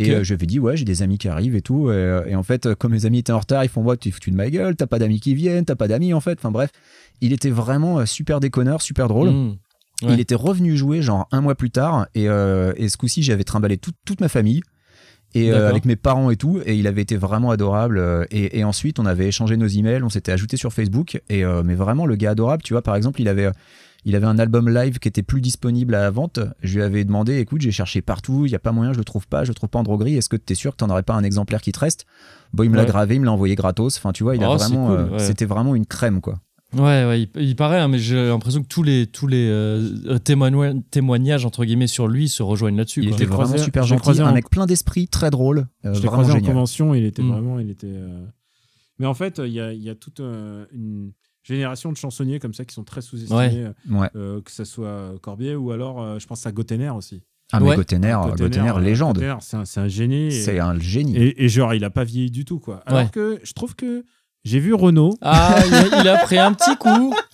Et 0.00 0.10
euh, 0.12 0.22
je 0.22 0.28
lui 0.28 0.34
avais 0.34 0.46
dit, 0.46 0.60
ouais, 0.60 0.76
j'ai 0.76 0.84
des 0.84 1.02
amis 1.02 1.18
qui 1.18 1.28
arrivent 1.28 1.56
et 1.56 1.62
tout. 1.62 1.90
Et, 1.90 2.22
et 2.28 2.36
en 2.36 2.42
fait, 2.44 2.74
comme 2.76 2.92
mes 2.92 3.06
amis 3.06 3.18
étaient 3.18 3.32
en 3.32 3.40
retard, 3.40 3.64
ils 3.64 3.68
font, 3.68 3.82
ouais, 3.82 3.96
tu 3.96 4.08
es 4.08 4.12
foutu 4.12 4.30
de 4.30 4.36
ma 4.36 4.48
gueule, 4.50 4.76
t'as 4.76 4.86
pas 4.86 4.98
d'amis 5.00 5.20
qui 5.20 5.34
viennent, 5.34 5.64
t'as 5.64 5.74
pas 5.76 5.88
d'amis 5.88 6.14
en 6.14 6.20
fait. 6.20 6.38
Enfin 6.38 6.52
bref, 6.52 6.70
il 7.20 7.32
était 7.32 7.50
vraiment 7.50 8.06
super 8.06 8.38
déconneur, 8.40 8.80
super 8.82 9.08
drôle. 9.08 9.30
Hmm. 9.30 9.56
Ouais. 10.04 10.14
Il 10.14 10.20
était 10.20 10.34
revenu 10.34 10.76
jouer 10.76 11.00
genre 11.02 11.28
un 11.32 11.40
mois 11.40 11.54
plus 11.54 11.70
tard 11.70 12.06
et, 12.16 12.24
et 12.24 12.88
ce 12.88 12.96
coup-ci 12.96 13.22
j'avais 13.22 13.44
trimballé 13.44 13.78
toute 13.78 14.20
ma 14.20 14.28
famille 14.28 14.60
et 15.34 15.52
euh, 15.52 15.68
avec 15.68 15.84
mes 15.84 15.96
parents 15.96 16.30
et 16.30 16.36
tout 16.36 16.60
et 16.66 16.74
il 16.76 16.86
avait 16.86 17.02
été 17.02 17.16
vraiment 17.16 17.50
adorable 17.50 17.98
euh, 17.98 18.24
et, 18.30 18.58
et 18.58 18.64
ensuite 18.64 18.98
on 18.98 19.06
avait 19.06 19.28
échangé 19.28 19.56
nos 19.56 19.66
emails, 19.66 20.02
on 20.02 20.08
s'était 20.10 20.32
ajouté 20.32 20.56
sur 20.56 20.72
Facebook 20.72 21.20
et 21.28 21.44
euh, 21.44 21.62
mais 21.64 21.74
vraiment 21.74 22.06
le 22.06 22.16
gars 22.16 22.30
adorable, 22.30 22.62
tu 22.62 22.74
vois 22.74 22.82
par 22.82 22.96
exemple 22.96 23.20
il 23.20 23.28
avait 23.28 23.50
il 24.04 24.16
avait 24.16 24.26
un 24.26 24.38
album 24.38 24.68
live 24.68 24.98
qui 24.98 25.06
était 25.06 25.22
plus 25.22 25.40
disponible 25.40 25.94
à 25.94 26.00
la 26.00 26.10
vente. 26.10 26.40
Je 26.64 26.74
lui 26.74 26.82
avais 26.82 27.04
demandé, 27.04 27.38
écoute, 27.38 27.60
j'ai 27.60 27.70
cherché 27.70 28.02
partout, 28.02 28.46
il 28.46 28.50
y 28.50 28.56
a 28.56 28.58
pas 28.58 28.72
moyen, 28.72 28.92
je 28.92 28.98
le 28.98 29.04
trouve 29.04 29.28
pas, 29.28 29.44
je 29.44 29.50
le 29.50 29.54
trouve 29.54 29.68
pas 29.70 29.78
en 29.78 29.84
droguerie. 29.84 30.16
Est-ce 30.16 30.28
que 30.28 30.36
tu 30.36 30.54
es 30.54 30.56
sûr 30.56 30.72
que 30.72 30.78
t'en 30.78 30.90
aurais 30.90 31.04
pas 31.04 31.14
un 31.14 31.22
exemplaire 31.22 31.60
qui 31.60 31.70
te 31.70 31.78
reste? 31.78 32.04
Bon, 32.52 32.64
il 32.64 32.70
me 32.70 32.76
l'a 32.76 32.84
gravé, 32.84 33.14
il 33.14 33.20
me 33.20 33.26
l'a 33.26 33.30
envoyé 33.32 33.54
gratos. 33.54 33.96
Enfin, 33.98 34.10
tu 34.10 34.24
vois, 34.24 34.34
il 34.34 34.42
a 34.42 34.50
Oh, 34.50 34.56
vraiment, 34.56 34.88
cool, 34.88 34.96
euh, 34.98 35.08
ouais. 35.10 35.18
c'était 35.20 35.44
vraiment 35.44 35.76
une 35.76 35.86
crème, 35.86 36.20
quoi. 36.20 36.40
Ouais, 36.74 37.04
ouais, 37.04 37.22
il, 37.22 37.42
il 37.42 37.56
paraît, 37.56 37.78
hein, 37.80 37.88
mais 37.88 37.98
j'ai 37.98 38.28
l'impression 38.28 38.62
que 38.62 38.68
tous 38.68 38.82
les, 38.82 39.06
tous 39.06 39.26
les 39.26 39.46
euh, 39.50 40.18
témoignages, 40.18 40.74
témoignages, 40.90 41.44
entre 41.44 41.64
guillemets, 41.64 41.86
sur 41.86 42.08
lui 42.08 42.28
se 42.28 42.42
rejoignent 42.42 42.76
là-dessus. 42.78 43.02
Il 43.02 43.08
quoi. 43.08 43.16
était 43.16 43.24
vraiment 43.26 43.44
croisé- 43.44 43.64
super 43.64 43.84
gentil, 43.84 44.00
croisé 44.00 44.22
un 44.22 44.30
en- 44.30 44.34
mec 44.34 44.48
plein 44.48 44.66
d'esprit, 44.66 45.06
très 45.08 45.30
drôle, 45.30 45.66
euh, 45.84 45.92
Je 45.94 46.00
l'ai 46.00 46.06
croisé 46.08 46.30
en 46.32 46.36
génial. 46.36 46.52
convention, 46.52 46.94
il 46.94 47.04
était 47.04 47.22
Mm. 47.22 47.30
vraiment, 47.32 47.58
il 47.58 47.70
était. 47.70 47.86
euh, 47.88 48.24
Mais 48.98 49.06
en 49.06 49.14
fait, 49.14 49.40
il 49.44 49.52
y 49.52 49.60
a, 49.60 49.72
il 49.72 49.82
y 49.82 49.90
a 49.90 49.94
toute 49.94 50.20
euh, 50.20 50.64
une 50.72 51.12
génération 51.42 51.90
de 51.92 51.96
chansonniers 51.96 52.38
comme 52.38 52.54
ça 52.54 52.64
qui 52.64 52.72
sont 52.74 52.84
très 52.84 53.02
sous-estimés, 53.02 53.68
Ouais. 53.90 54.08
que 54.12 54.50
ce 54.50 54.64
soit 54.64 55.12
Corbier 55.20 55.56
ou 55.56 55.72
alors, 55.72 56.00
euh, 56.00 56.18
je 56.18 56.26
pense 56.26 56.46
à 56.46 56.52
Gotener 56.52 56.90
aussi. 56.90 57.22
Ah, 57.54 57.60
mais 57.60 57.68
Ouais. 57.70 57.76
Gottener, 57.76 58.16
Gottener, 58.38 58.70
euh, 58.70 58.80
légende. 58.80 59.16
Gottener, 59.18 59.36
c'est 59.40 59.78
un, 59.80 59.88
génie. 59.88 60.32
C'est 60.32 60.58
un 60.58 60.78
génie. 60.78 61.16
Et, 61.18 61.44
et 61.44 61.48
genre, 61.50 61.74
il 61.74 61.84
a 61.84 61.90
pas 61.90 62.04
vieilli 62.04 62.30
du 62.30 62.46
tout, 62.46 62.60
quoi. 62.60 62.82
Alors 62.86 63.00
Ouais. 63.02 63.08
que 63.12 63.40
je 63.42 63.52
trouve 63.52 63.74
que 63.76 64.04
j'ai 64.44 64.58
vu 64.58 64.74
Renault. 64.74 65.16
Ah, 65.22 65.56
il 65.66 65.74
a, 65.74 66.00
il 66.02 66.08
a 66.08 66.18
pris 66.18 66.38
un 66.38 66.52
petit 66.52 66.76
coup. 66.76 67.14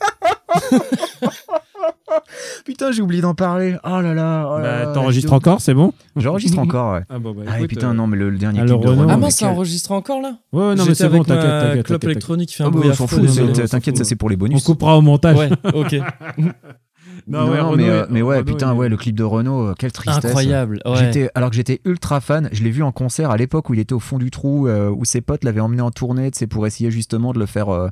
Putain, 2.64 2.90
j'ai 2.92 3.02
oublié 3.02 3.22
d'en 3.22 3.34
parler. 3.34 3.76
Oh 3.84 4.00
là 4.00 4.14
là. 4.14 4.48
oh 4.50 4.58
là 4.58 4.86
Bah, 4.86 4.92
T'enregistres 4.92 5.32
encore, 5.32 5.60
c'est 5.60 5.74
bon 5.74 5.92
J'enregistre 6.16 6.58
encore, 6.62 6.94
ouais. 6.94 7.02
Ah 7.08 7.18
bon, 7.18 7.32
bah, 7.32 7.42
Ah, 7.46 7.54
et 7.54 7.58
écoute, 7.58 7.70
putain, 7.70 7.90
euh, 7.90 7.94
non, 7.94 8.06
mais 8.06 8.16
le, 8.16 8.30
le 8.30 8.38
dernier 8.38 8.60
alors, 8.60 8.80
clip 8.80 8.90
de 8.90 8.96
Renaud. 9.00 9.08
Ah 9.10 9.16
mais 9.16 9.22
mince, 9.22 9.36
ça 9.36 9.48
enregistre 9.48 9.92
encore 9.92 10.20
là 10.20 10.34
Ouais, 10.52 10.68
ouais, 10.68 10.74
non, 10.74 10.84
mais 10.86 10.94
c'est 10.94 11.08
bon, 11.08 11.16
avec 11.16 11.26
t'inquiète, 11.26 11.50
t'inquiète. 11.62 11.86
clope 11.86 12.04
électronique 12.04 12.54
fait 12.54 12.62
un 12.62 12.66
Ah, 12.66 12.70
bah, 12.70 12.78
bruit 12.78 12.90
on 12.90 12.94
s'en 12.94 13.06
fout, 13.06 13.20
on 13.20 13.52
t'inquiète, 13.66 13.96
ça 13.98 14.04
c'est 14.04 14.16
pour 14.16 14.28
les 14.30 14.36
On 14.36 14.40
bonus. 14.40 14.64
coupera 14.64 14.96
au 14.96 15.00
montage. 15.02 15.36
Ouais, 15.36 15.50
ok. 15.74 15.96
Non, 17.28 17.50
ouais, 17.50 17.58
non, 17.58 17.70
Renaud 17.70 17.76
mais, 17.76 17.82
est- 17.84 17.90
euh, 17.90 18.06
mais 18.10 18.22
ouais, 18.22 18.36
Renaud, 18.38 18.44
putain, 18.52 18.72
il 18.72 18.78
ouais, 18.78 18.88
le 18.88 18.96
clip 18.96 19.14
de 19.16 19.22
Renault, 19.24 19.68
euh, 19.68 19.74
quelle 19.78 19.92
tristesse. 19.92 20.24
Incroyable. 20.24 20.80
Ouais. 20.86 20.96
J'étais, 20.96 21.30
alors 21.34 21.50
que 21.50 21.56
j'étais 21.56 21.80
ultra 21.84 22.20
fan, 22.20 22.48
je 22.52 22.62
l'ai 22.64 22.70
vu 22.70 22.82
en 22.82 22.90
concert 22.92 23.30
à 23.30 23.36
l'époque 23.36 23.68
où 23.70 23.74
il 23.74 23.80
était 23.80 23.92
au 23.92 24.00
fond 24.00 24.18
du 24.18 24.30
trou, 24.30 24.66
euh, 24.66 24.88
où 24.90 25.04
ses 25.04 25.20
potes 25.20 25.44
l'avaient 25.44 25.60
emmené 25.60 25.82
en 25.82 25.90
tournée, 25.90 26.30
tu 26.30 26.38
sais, 26.38 26.46
pour 26.46 26.66
essayer 26.66 26.90
justement 26.90 27.32
de 27.32 27.38
le 27.38 27.46
faire 27.46 27.68
euh, 27.68 27.88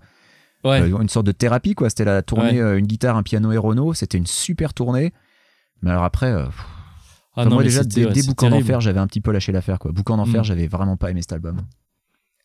Ouais. 0.65 0.81
euh, 0.81 0.99
une 1.01 1.09
sorte 1.09 1.27
de 1.27 1.33
thérapie, 1.33 1.75
quoi. 1.75 1.91
C'était 1.91 2.05
la 2.07 2.23
tournée, 2.23 2.53
Ouais. 2.55 2.61
euh, 2.61 2.79
une 2.79 2.87
guitare, 2.87 3.17
un 3.17 3.23
piano 3.23 3.53
et 3.53 3.59
Renault. 3.59 3.93
C'était 3.95 4.19
une 4.19 4.27
super 4.27 4.73
tournée. 4.75 5.13
Mais 5.83 5.91
alors 5.91 6.05
après, 6.05 6.33
euh, 6.33 6.45
pff, 6.47 6.65
Ah 7.37 7.45
non, 7.45 7.51
moi 7.57 7.63
déjà, 7.63 7.85
dès, 7.85 8.07
dès 8.07 8.23
c'est 8.23 8.29
Boucan 8.29 8.49
d'Enfer, 8.49 8.81
j'avais 8.81 8.99
un 8.99 9.07
petit 9.07 9.21
peu 9.21 9.31
lâché 9.31 9.53
l'affaire, 9.53 9.79
quoi. 9.79 9.93
Boucan 9.93 10.17
d'Enfer, 10.17 10.41
Mm. 10.41 10.45
j'avais 10.45 10.67
vraiment 10.67 10.97
pas 10.97 11.11
aimé 11.11 11.21
cet 11.21 11.33
album. 11.35 11.61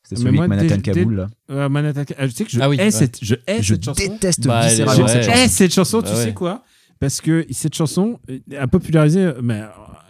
C'était 0.03 0.21
celui 0.23 0.35
moi, 0.35 0.45
avec 0.45 0.57
Manhattan 0.59 0.81
Kaboul, 0.81 1.15
là. 1.15 1.27
Euh, 1.51 1.69
Manhattan- 1.69 2.03
ah, 2.17 2.27
je 2.27 2.31
sais 2.33 2.43
que 2.43 2.51
je 2.51 2.59
Ah 2.59 2.67
oui, 2.67 2.75
hais 2.77 2.85
ouais. 2.85 2.91
cette, 2.91 3.19
je 3.23 3.35
hais 3.47 3.61
Je 3.61 3.75
cette 3.75 3.85
chanson. 3.85 4.01
déteste 4.01 4.45
Bah, 4.47 4.67
viscéralement 4.67 5.07
Je 5.07 5.13
chanson. 5.13 5.31
hais 5.31 5.47
cette 5.47 5.73
chanson, 5.73 6.01
Bah 6.01 6.09
tu 6.09 6.15
ouais. 6.15 6.23
sais 6.25 6.33
quoi? 6.33 6.63
Parce 7.01 7.19
que 7.19 7.45
cette 7.49 7.75
chanson 7.75 8.19
a 8.57 8.67
popularisé, 8.67 9.31
mais 9.41 9.61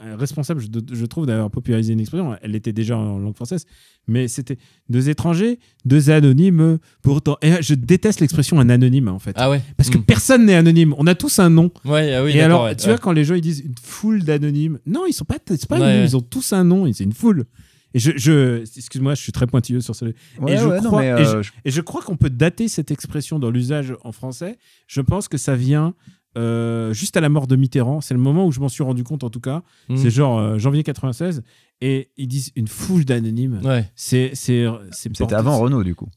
euh, 0.05 0.15
responsable, 0.17 0.61
je, 0.61 0.67
je 0.93 1.05
trouve, 1.05 1.25
d'avoir 1.25 1.49
popularisé 1.49 1.93
une 1.93 2.01
expression. 2.01 2.35
Elle 2.43 2.53
était 2.53 2.73
déjà 2.73 2.97
en 2.97 3.17
langue 3.17 3.35
française, 3.35 3.65
mais 4.07 4.27
c'était 4.27 4.57
deux 4.89 5.09
étrangers, 5.09 5.57
deux 5.85 6.09
anonymes. 6.09 6.79
Pourtant, 7.01 7.37
et 7.41 7.61
je 7.61 7.73
déteste 7.75 8.19
l'expression 8.19 8.59
un 8.59 8.69
anonyme 8.69 9.07
en 9.07 9.19
fait, 9.19 9.31
Ah 9.37 9.49
ouais. 9.49 9.61
parce 9.77 9.89
que 9.89 9.97
Mm. 9.97 10.03
personne 10.03 10.45
n'est 10.45 10.55
anonyme. 10.55 10.93
On 10.97 11.07
a 11.07 11.15
tous 11.15 11.39
un 11.39 11.49
nom. 11.49 11.71
Ouais, 11.85 12.13
ah 12.13 12.23
oui, 12.25 12.31
et 12.35 12.41
alors, 12.41 12.65
ouais, 12.65 12.75
tu 12.75 12.87
vois, 12.89 12.97
quand 12.97 13.13
les 13.13 13.23
gens 13.23 13.35
ils 13.35 13.41
disent 13.41 13.61
une 13.65 13.75
foule 13.81 14.23
d'anonymes, 14.23 14.77
non, 14.85 15.05
ils 15.07 15.13
sont 15.13 15.25
pas, 15.25 15.37
c'est 15.47 15.65
pas 15.67 15.77
Ouais, 15.77 15.83
anonymes, 15.83 16.01
ouais. 16.01 16.07
ils 16.09 16.17
ont 16.17 16.21
tous 16.21 16.51
un 16.53 16.65
nom. 16.65 16.91
C'est 16.91 17.05
une 17.05 17.13
foule. 17.13 17.45
Et 17.93 17.99
je, 17.99 18.11
je 18.17 18.61
excuse-moi, 18.77 19.15
je 19.15 19.21
suis 19.21 19.31
très 19.33 19.47
pointilleux 19.47 19.81
sur 19.81 19.95
ce. 19.95 20.05
Ouais, 20.05 20.13
et 20.53 20.57
je 20.57 20.65
ouais, 20.65 20.81
non, 20.81 20.89
crois- 20.89 21.01
mais, 21.01 21.07
et 21.07 21.11
euh, 21.11 21.41
je- 21.43 21.51
Et 21.65 21.71
je 21.71 21.81
crois 21.81 22.01
qu'on 22.01 22.15
peut 22.17 22.29
dater 22.29 22.67
cette 22.69 22.89
expression 22.91 23.37
dans 23.39 23.49
l'usage 23.49 23.93
en 24.03 24.11
français. 24.13 24.57
Je 24.87 24.99
pense 25.01 25.27
que 25.27 25.37
ça 25.37 25.55
vient 25.55 25.93
euh, 26.37 26.93
juste 26.93 27.17
à 27.17 27.21
la 27.21 27.29
mort 27.29 27.47
de 27.47 27.55
Mitterrand. 27.55 28.01
C'est 28.01 28.13
le 28.13 28.19
moment 28.19 28.45
où 28.45 28.51
je 28.51 28.59
m'en 28.59 28.69
suis 28.69 28.83
rendu 28.83 29.03
compte, 29.03 29.23
en 29.23 29.29
tout 29.29 29.39
cas. 29.41 29.63
Mm. 29.89 29.97
C'est 29.97 30.09
genre 30.09 30.39
euh, 30.39 30.57
janvier 30.57 30.83
96. 30.83 31.43
Et 31.81 32.11
ils 32.17 32.27
disent 32.27 32.51
une 32.55 32.67
foule 32.67 33.05
d'anonymes. 33.05 33.59
Ouais. 33.63 33.89
C'est, 33.95 34.31
c'est, 34.33 34.65
c'est 34.91 35.15
C'était 35.15 35.33
avant 35.35 35.57
Renault, 35.59 35.83
du 35.83 35.95
coup. 35.95 36.07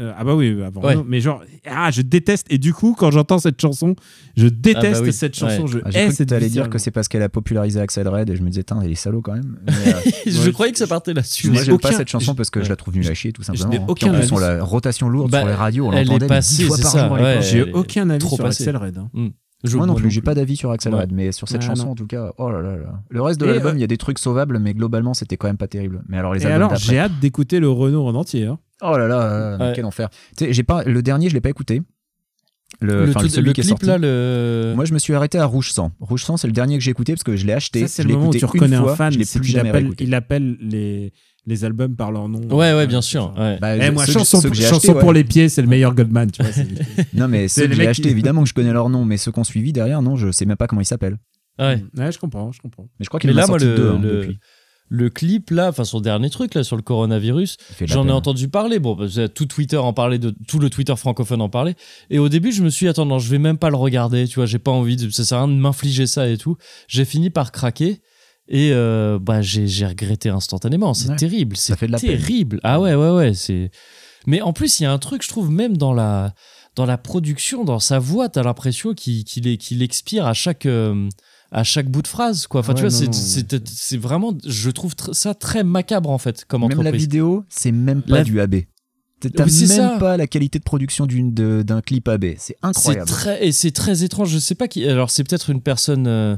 Euh, 0.00 0.12
ah 0.18 0.24
bah 0.24 0.34
oui, 0.34 0.60
avant. 0.60 0.80
Ouais. 0.82 0.94
Renaud. 0.94 1.04
Mais 1.06 1.20
genre, 1.20 1.42
ah, 1.66 1.88
je 1.92 2.02
déteste. 2.02 2.46
Et 2.50 2.58
du 2.58 2.74
coup, 2.74 2.96
quand 2.98 3.12
j'entends 3.12 3.38
cette 3.38 3.60
chanson, 3.60 3.94
je 4.36 4.48
déteste 4.48 4.86
Ah 4.86 4.90
bah 4.98 5.00
oui. 5.04 5.12
cette 5.12 5.36
chanson. 5.36 5.62
Ouais. 5.62 5.68
Je 5.68 5.78
Ah, 5.84 5.90
hais 5.92 6.10
cette 6.10 6.34
dire 6.34 6.68
que 6.68 6.78
c'est 6.78 6.90
parce 6.90 7.06
qu'elle 7.06 7.22
a 7.22 7.28
popularisé 7.28 7.80
Axel 7.80 8.08
Red 8.08 8.28
et 8.28 8.34
je 8.34 8.42
me 8.42 8.48
disais, 8.48 8.64
tiens, 8.64 8.80
il 8.84 8.90
est 8.90 8.96
salaud 8.96 9.22
quand 9.22 9.34
même. 9.34 9.56
Mais, 9.68 9.94
euh, 9.94 10.00
je 10.26 10.40
Ouais, 10.46 10.52
croyais 10.52 10.72
que 10.72 10.78
ça 10.78 10.88
partait 10.88 11.14
là-dessus. 11.14 11.46
je 11.46 11.52
moi, 11.52 11.60
n'ai 11.60 11.66
j'aime 11.66 11.78
pas 11.78 11.92
cette 11.92 12.08
chanson 12.08 12.34
parce 12.34 12.50
que 12.50 12.62
je 12.64 12.68
la 12.68 12.76
trouve 12.76 12.96
nulle 12.96 13.06
à 13.06 13.14
chier, 13.14 13.32
tout 13.32 13.44
simplement. 13.44 13.70
Puis 13.70 13.78
aucun 13.86 14.08
en 14.08 14.14
plus, 14.14 14.22
avis. 14.24 14.32
on 14.32 14.38
la 14.38 14.64
rotation 14.64 15.08
lourde 15.08 15.30
Bah, 15.30 15.38
sur 15.40 15.48
les 15.48 15.54
radios, 15.54 15.86
on 15.86 15.92
elle 15.92 15.98
est 15.98 16.04
l'entendait 16.06 16.42
fois 16.42 16.76
par 16.76 17.18
jour. 17.18 17.42
J'ai 17.42 17.58
elle 17.60 17.70
aucun 17.74 18.10
avis 18.10 18.28
sur. 18.28 18.44
Axel 18.44 18.76
Red. 18.76 18.98
Je- 19.64 19.76
Moi 19.78 19.86
non 19.86 19.94
plus, 19.94 20.10
j'ai 20.10 20.20
pas 20.20 20.34
d'avis 20.34 20.56
sur 20.56 20.70
Axel 20.70 20.92
Ouais. 20.94 21.00
Red, 21.00 21.12
mais 21.12 21.32
sur 21.32 21.48
cette 21.48 21.62
Ah, 21.62 21.66
chanson 21.68 21.86
non. 21.86 21.90
en 21.92 21.94
tout 21.94 22.06
cas, 22.06 22.32
oh 22.38 22.50
là 22.50 22.60
là 22.60 22.76
là. 22.76 23.00
Le 23.08 23.22
reste 23.22 23.40
de 23.40 23.46
l'album, 23.46 23.72
euh, 23.72 23.78
il 23.78 23.80
y 23.80 23.84
a 23.84 23.86
des 23.86 23.96
trucs 23.96 24.18
sauvables, 24.18 24.58
mais 24.58 24.74
globalement, 24.74 25.14
c'était 25.14 25.36
quand 25.38 25.46
même 25.46 25.56
pas 25.56 25.68
terrible. 25.68 26.02
Mais 26.08 26.18
alors 26.18 26.34
les 26.34 26.42
Et 26.42 26.46
albums 26.46 26.68
alors, 26.68 26.76
j'ai 26.76 26.98
hâte 26.98 27.18
d'écouter 27.20 27.60
le 27.60 27.68
Renault 27.70 28.06
en 28.06 28.14
entier. 28.14 28.44
hein. 28.46 28.58
Oh 28.82 28.96
là 28.96 29.08
là, 29.08 29.22
euh, 29.22 29.58
Ouais. 29.58 29.72
quel 29.74 29.84
enfer. 29.86 30.10
Tu 30.36 30.44
sais, 30.44 30.52
j'ai 30.52 30.62
pas 30.64 30.84
le 30.84 31.02
dernier, 31.02 31.28
je 31.30 31.34
l'ai 31.34 31.40
pas 31.40 31.48
écouté. 31.50 31.80
Le, 32.80 33.04
Le, 33.04 33.10
enfin, 33.10 33.20
tout- 33.20 33.28
celui 33.28 33.46
le 33.48 33.52
qui 33.52 33.60
est 33.60 33.64
clip 33.64 33.70
sorti. 33.78 33.86
là, 33.86 33.98
le. 33.98 34.72
Moi, 34.74 34.84
je 34.84 34.92
me 34.92 34.98
suis 34.98 35.14
arrêté 35.14 35.38
à 35.38 35.46
Rouge 35.46 35.70
Sang. 35.70 35.92
Rouge 36.00 36.24
Sang, 36.24 36.36
c'est 36.36 36.48
le 36.48 36.52
dernier 36.52 36.76
que 36.76 36.82
j'ai 36.82 36.90
écouté 36.90 37.12
parce 37.14 37.22
que 37.22 37.36
je 37.36 37.46
l'ai 37.46 37.52
acheté. 37.52 37.80
Ça, 37.82 37.88
c'est 37.88 38.02
le 38.02 38.08
moment 38.10 38.24
où 38.26 38.34
écouté 38.34 38.38
tu 38.40 38.44
reconnais 38.46 38.76
un 38.76 38.94
fan. 38.96 39.12
Je 39.12 39.18
l'ai 39.18 39.24
c'est 39.24 39.38
plus 39.38 39.56
appelle, 39.56 39.72
réécouté. 39.72 40.04
il 40.04 40.14
appelle 40.14 40.56
les, 40.60 41.12
les 41.46 41.64
albums 41.64 41.94
par 41.96 42.10
leur 42.12 42.28
nom. 42.28 42.40
Ouais, 42.50 42.72
ouais, 42.74 42.86
bien 42.86 43.02
sûr. 43.02 43.34
ouais. 43.38 43.58
Bah, 43.60 43.76
Eh, 43.76 43.90
moi, 43.90 44.06
chanson, 44.06 44.40
que 44.40 44.92
pour 44.98 45.08
ouais. 45.08 45.14
les 45.14 45.24
pieds, 45.24 45.48
c'est 45.48 45.62
le 45.62 45.68
meilleur 45.68 45.94
Goldman. 45.94 46.30
Tu 46.30 46.42
vois, 46.42 46.52
c'est- 46.52 46.66
Non, 47.14 47.28
mais 47.28 47.48
C'est 47.48 47.62
ceux 47.62 47.68
que 47.68 47.74
j'ai 47.74 47.92
qui- 48.02 48.08
évidemment 48.08 48.42
que 48.42 48.48
je 48.48 48.54
connais 48.54 48.72
leur 48.72 48.88
nom, 48.88 49.04
mais 49.04 49.16
ceux 49.16 49.30
qu'on 49.32 49.44
suivi 49.44 49.72
derrière, 49.72 50.00
non, 50.02 50.16
je 50.16 50.30
sais 50.32 50.46
même 50.46 50.56
pas 50.56 50.66
comment 50.66 50.80
ils 50.80 50.86
s'appellent. 50.86 51.18
Ouais. 51.58 51.84
ouais, 51.96 52.10
je 52.12 52.18
comprends, 52.18 52.50
je 52.52 52.60
comprends. 52.60 52.88
Mais 52.98 53.04
je 53.04 53.08
crois 53.10 53.20
qu'il 53.20 53.30
en 53.30 53.34
a 53.36 53.40
là, 53.42 53.46
moi, 53.46 53.58
le, 53.58 53.76
deux 53.76 53.90
hein, 53.90 54.00
le, 54.02 54.20
depuis. 54.22 54.38
le 54.88 55.08
clip 55.10 55.50
là, 55.50 55.68
enfin 55.68 55.84
son 55.84 56.00
dernier 56.00 56.28
truc 56.30 56.54
là 56.54 56.64
sur 56.64 56.74
le 56.76 56.82
coronavirus, 56.82 57.56
J'en 57.84 58.08
ai 58.08 58.10
entendu 58.10 58.48
parler. 58.48 58.78
Bon, 58.80 58.96
parce 58.96 59.14
que 59.14 59.26
tout 59.28 59.46
Twitter 59.46 59.76
en 59.76 59.92
parlait, 59.92 60.18
de 60.18 60.34
tout 60.48 60.58
le 60.58 60.68
Twitter 60.70 60.96
francophone 60.96 61.40
en 61.40 61.48
parlait. 61.48 61.74
Et 62.10 62.18
au 62.18 62.28
début, 62.28 62.50
je 62.52 62.62
me 62.64 62.70
suis 62.70 62.86
dit, 62.86 62.88
attends, 62.90 63.06
non, 63.06 63.18
je 63.20 63.30
vais 63.30 63.38
même 63.38 63.58
pas 63.58 63.70
le 63.70 63.76
regarder. 63.76 64.26
Tu 64.26 64.36
vois, 64.36 64.46
j'ai 64.46 64.58
pas 64.58 64.70
envie. 64.72 64.96
De, 64.96 65.10
ça 65.10 65.24
sert 65.24 65.38
à 65.38 65.44
rien 65.44 65.54
de 65.54 65.60
m'infliger 65.60 66.06
ça 66.06 66.28
et 66.28 66.36
tout. 66.38 66.56
J'ai 66.88 67.04
fini 67.04 67.30
par 67.30 67.52
craquer. 67.52 68.00
Et 68.48 68.70
euh, 68.72 69.18
bah, 69.20 69.40
j'ai 69.42 69.86
regretté 69.86 70.28
instantanément. 70.28 70.92
C'est 70.94 71.08
Ouais. 71.10 71.16
terrible. 71.16 71.56
Ça 71.56 71.74
C'est 71.74 71.78
fait 71.78 71.86
de 71.86 71.92
la 71.92 71.98
peine. 71.98 72.10
terrible. 72.10 72.60
Ah 72.62 72.80
ouais, 72.80 72.94
ouais, 72.94 73.10
ouais. 73.10 73.34
C'est. 73.34 73.70
Mais 74.26 74.40
en 74.42 74.52
plus, 74.52 74.80
il 74.80 74.84
y 74.84 74.86
a 74.86 74.92
un 74.92 74.98
truc, 74.98 75.22
je 75.22 75.28
trouve, 75.28 75.50
même 75.50 75.76
dans 75.76 75.92
la 75.92 76.34
dans 76.76 76.86
la 76.86 76.98
production, 76.98 77.64
dans 77.64 77.78
sa 77.78 77.98
voix, 78.00 78.28
t'as 78.28 78.42
l'impression 78.42 78.94
qu'il 78.94 79.82
expire 79.82 80.26
à 80.26 80.34
chaque 80.34 80.66
euh, 80.66 81.08
à 81.52 81.62
chaque 81.62 81.88
bout 81.88 82.02
de 82.02 82.08
phrase, 82.08 82.46
quoi. 82.48 82.60
Enfin, 82.60 82.72
Ouais, 82.72 82.80
tu 82.80 82.80
vois, 82.82 82.90
c'est- 82.90 83.96
vraiment, 83.96 84.34
je 84.44 84.70
trouve 84.70 84.94
tr- 84.94 85.12
ça 85.12 85.34
très 85.34 85.62
macabre 85.62 86.10
en 86.10 86.18
fait, 86.18 86.44
comme 86.46 86.66
Même 86.66 86.82
la 86.82 86.90
vidéo, 86.90 87.44
c'est 87.48 87.70
même 87.70 88.02
pas 88.02 88.16
La- 88.16 88.24
du 88.24 88.40
AB. 88.40 88.56
T'as 89.20 89.44
Oui, 89.44 89.58
même 89.60 89.68
ça. 89.68 89.96
pas 90.00 90.16
la 90.18 90.26
qualité 90.26 90.58
de 90.58 90.64
production 90.64 91.06
d'un 91.06 91.80
clip 91.80 92.08
AB. 92.08 92.24
C'est 92.36 92.38
C'est 92.38 92.56
incroyable. 92.62 93.06
très 93.08 93.46
et 93.46 93.52
c'est 93.52 93.70
très 93.70 94.02
étrange. 94.02 94.30
Je 94.30 94.38
sais 94.38 94.54
pas 94.56 94.66
qui. 94.68 94.84
Alors 94.86 95.10
c'est 95.10 95.22
peut-être 95.24 95.48
une 95.50 95.62
personne 95.62 96.06
euh, 96.08 96.36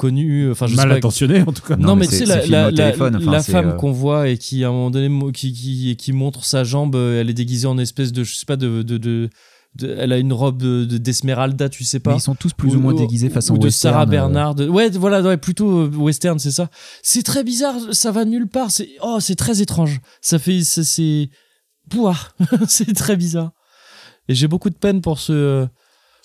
connue. 0.00 0.50
Enfin, 0.50 0.66
je 0.66 0.74
Mal 0.76 0.84
sais 0.84 0.88
pas. 0.90 0.96
intentionné, 0.96 1.42
en 1.42 1.52
tout 1.52 1.62
cas. 1.62 1.76
Non, 1.76 1.88
Non, 1.88 1.94
mais, 1.96 2.00
mais 2.00 2.06
tu 2.08 2.14
sais 2.16 2.26
c'est- 2.26 2.46
la, 2.48 2.70
la, 2.70 2.88
enfin, 2.90 3.40
femme 3.42 3.68
euh, 3.68 3.72
qu'on 3.72 3.92
voit 3.92 4.28
et 4.28 4.38
qui 4.38 4.64
à 4.64 4.68
un 4.68 4.72
moment 4.72 4.90
donné 4.90 5.32
qui, 5.32 5.52
qui, 5.52 5.96
qui 5.96 6.12
montre 6.12 6.44
sa 6.44 6.64
jambe, 6.64 6.94
euh, 6.96 7.20
elle 7.20 7.30
est 7.30 7.34
déguisée 7.34 7.66
en 7.66 7.78
espèce 7.78 8.12
de 8.12 8.24
je 8.24 8.34
sais 8.34 8.46
pas 8.46 8.56
de, 8.56 8.82
de, 8.82 8.98
de- 8.98 9.28
de- 9.76 9.96
elle 9.98 10.12
a 10.12 10.18
une 10.18 10.32
robe 10.32 10.58
de- 10.58 10.84
de- 10.84 10.98
d'esmeralda, 10.98 11.68
tu 11.68 11.84
sais 11.84 11.98
Mais 11.98 12.02
pas. 12.02 12.14
ils 12.14 12.20
sont 12.20 12.34
tous 12.34 12.52
plus 12.52 12.74
ou, 12.74 12.80
moins 12.80 12.92
déguisés 12.94 13.28
façon 13.30 13.54
ou 13.54 13.58
de 13.58 13.64
western, 13.66 13.92
Sarah 13.94 14.02
euh, 14.04 14.06
Bernard. 14.06 14.56
Ouais, 14.58 14.90
voilà, 14.90 15.22
ouais, 15.22 15.36
plutôt 15.36 15.86
western, 15.90 16.38
c'est 16.40 16.50
ça. 16.50 16.70
C'est 17.02 17.22
très 17.22 17.44
bizarre, 17.44 17.76
ça 17.92 18.10
va 18.10 18.24
nulle 18.24 18.48
part. 18.48 18.70
C'est 18.72 18.88
oh, 19.02 19.18
c'est 19.20 19.36
très 19.36 19.60
étrange. 19.62 20.00
Ça 20.20 20.38
fait 20.40 20.64
c'est 20.64 20.82
c'est 20.84 21.30
Pouah, 21.88 22.16
c'est 22.68 22.94
très 22.94 23.16
bizarre. 23.16 23.52
Et 24.28 24.34
j'ai 24.34 24.48
beaucoup 24.48 24.70
de 24.70 24.76
peine 24.76 25.00
pour 25.00 25.18
ce 25.18 25.66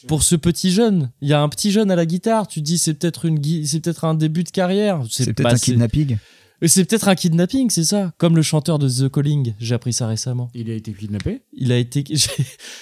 pour 0.08 0.24
ce 0.24 0.36
petit 0.36 0.72
jeune. 0.72 1.12
Il 1.22 1.30
y 1.30 1.34
a 1.34 1.42
un 1.42 1.50
petit 1.50 1.72
jeune 1.72 1.92
à 1.92 1.96
la 1.96 2.06
guitare. 2.06 2.48
Tu 2.48 2.60
te 2.60 2.66
dis 2.66 2.78
c'est 2.78 2.94
peut-être 2.94 3.26
une 3.26 3.42
c'est 3.66 3.80
peut-être 3.80 4.06
un 4.06 4.16
début 4.16 4.44
de 4.44 4.50
carrière. 4.50 5.02
C'est 5.10 5.26
peut-être 5.26 5.44
bah, 5.44 5.56
un 5.56 5.58
kidnapping. 5.58 6.18
C'est 6.68 6.86
peut-être 6.86 7.08
un 7.08 7.16
kidnapping, 7.16 7.70
c'est 7.70 7.84
ça 7.84 8.14
Comme 8.18 8.36
le 8.36 8.42
chanteur 8.42 8.80
de 8.80 8.88
The 8.88 9.12
Calling, 9.12 9.56
j'ai 9.60 9.76
appris 9.76 9.94
ça 9.94 10.08
récemment. 10.08 10.50
Il 10.54 10.72
a 10.72 10.74
été 10.74 10.94
kidnappé 10.94 11.42
Il 11.54 11.72
a 11.72 11.78
été. 11.78 12.04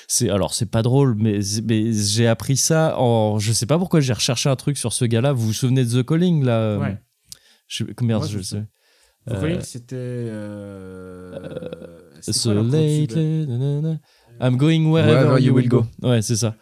C'est 0.07 0.29
alors 0.29 0.53
c'est 0.53 0.67
pas 0.67 0.81
drôle, 0.81 1.15
mais, 1.17 1.39
mais 1.63 1.91
j'ai 1.91 2.27
appris 2.27 2.55
ça 2.55 2.97
en. 2.99 3.39
Je 3.39 3.51
sais 3.51 3.65
pas 3.65 3.77
pourquoi 3.77 3.99
j'ai 3.99 4.13
recherché 4.13 4.49
un 4.49 4.55
truc 4.55 4.77
sur 4.77 4.93
ce 4.93 5.05
gars-là. 5.05 5.33
Vous 5.33 5.47
vous 5.47 5.53
souvenez 5.53 5.85
de 5.85 6.01
The 6.01 6.05
Calling 6.05 6.43
là 6.45 6.59
euh, 6.59 6.79
Ouais. 6.79 6.97
Je, 7.67 7.83
merde, 8.01 8.21
Moi, 8.21 8.27
je 8.27 8.37
je 8.37 8.43
sais. 8.43 8.55
sais. 8.57 9.33
Euh, 9.33 9.41
Calling, 9.41 9.61
c'était. 9.61 9.95
Euh... 9.95 11.31
So 12.21 12.53
lately, 12.53 13.07
I'm 14.41 14.57
going 14.57 14.89
wherever, 14.91 15.11
Wherever 15.13 15.39
you 15.39 15.53
will 15.53 15.67
go. 15.69 15.85
Ouais, 16.01 16.21
c'est 16.21 16.35
ça. 16.35 16.55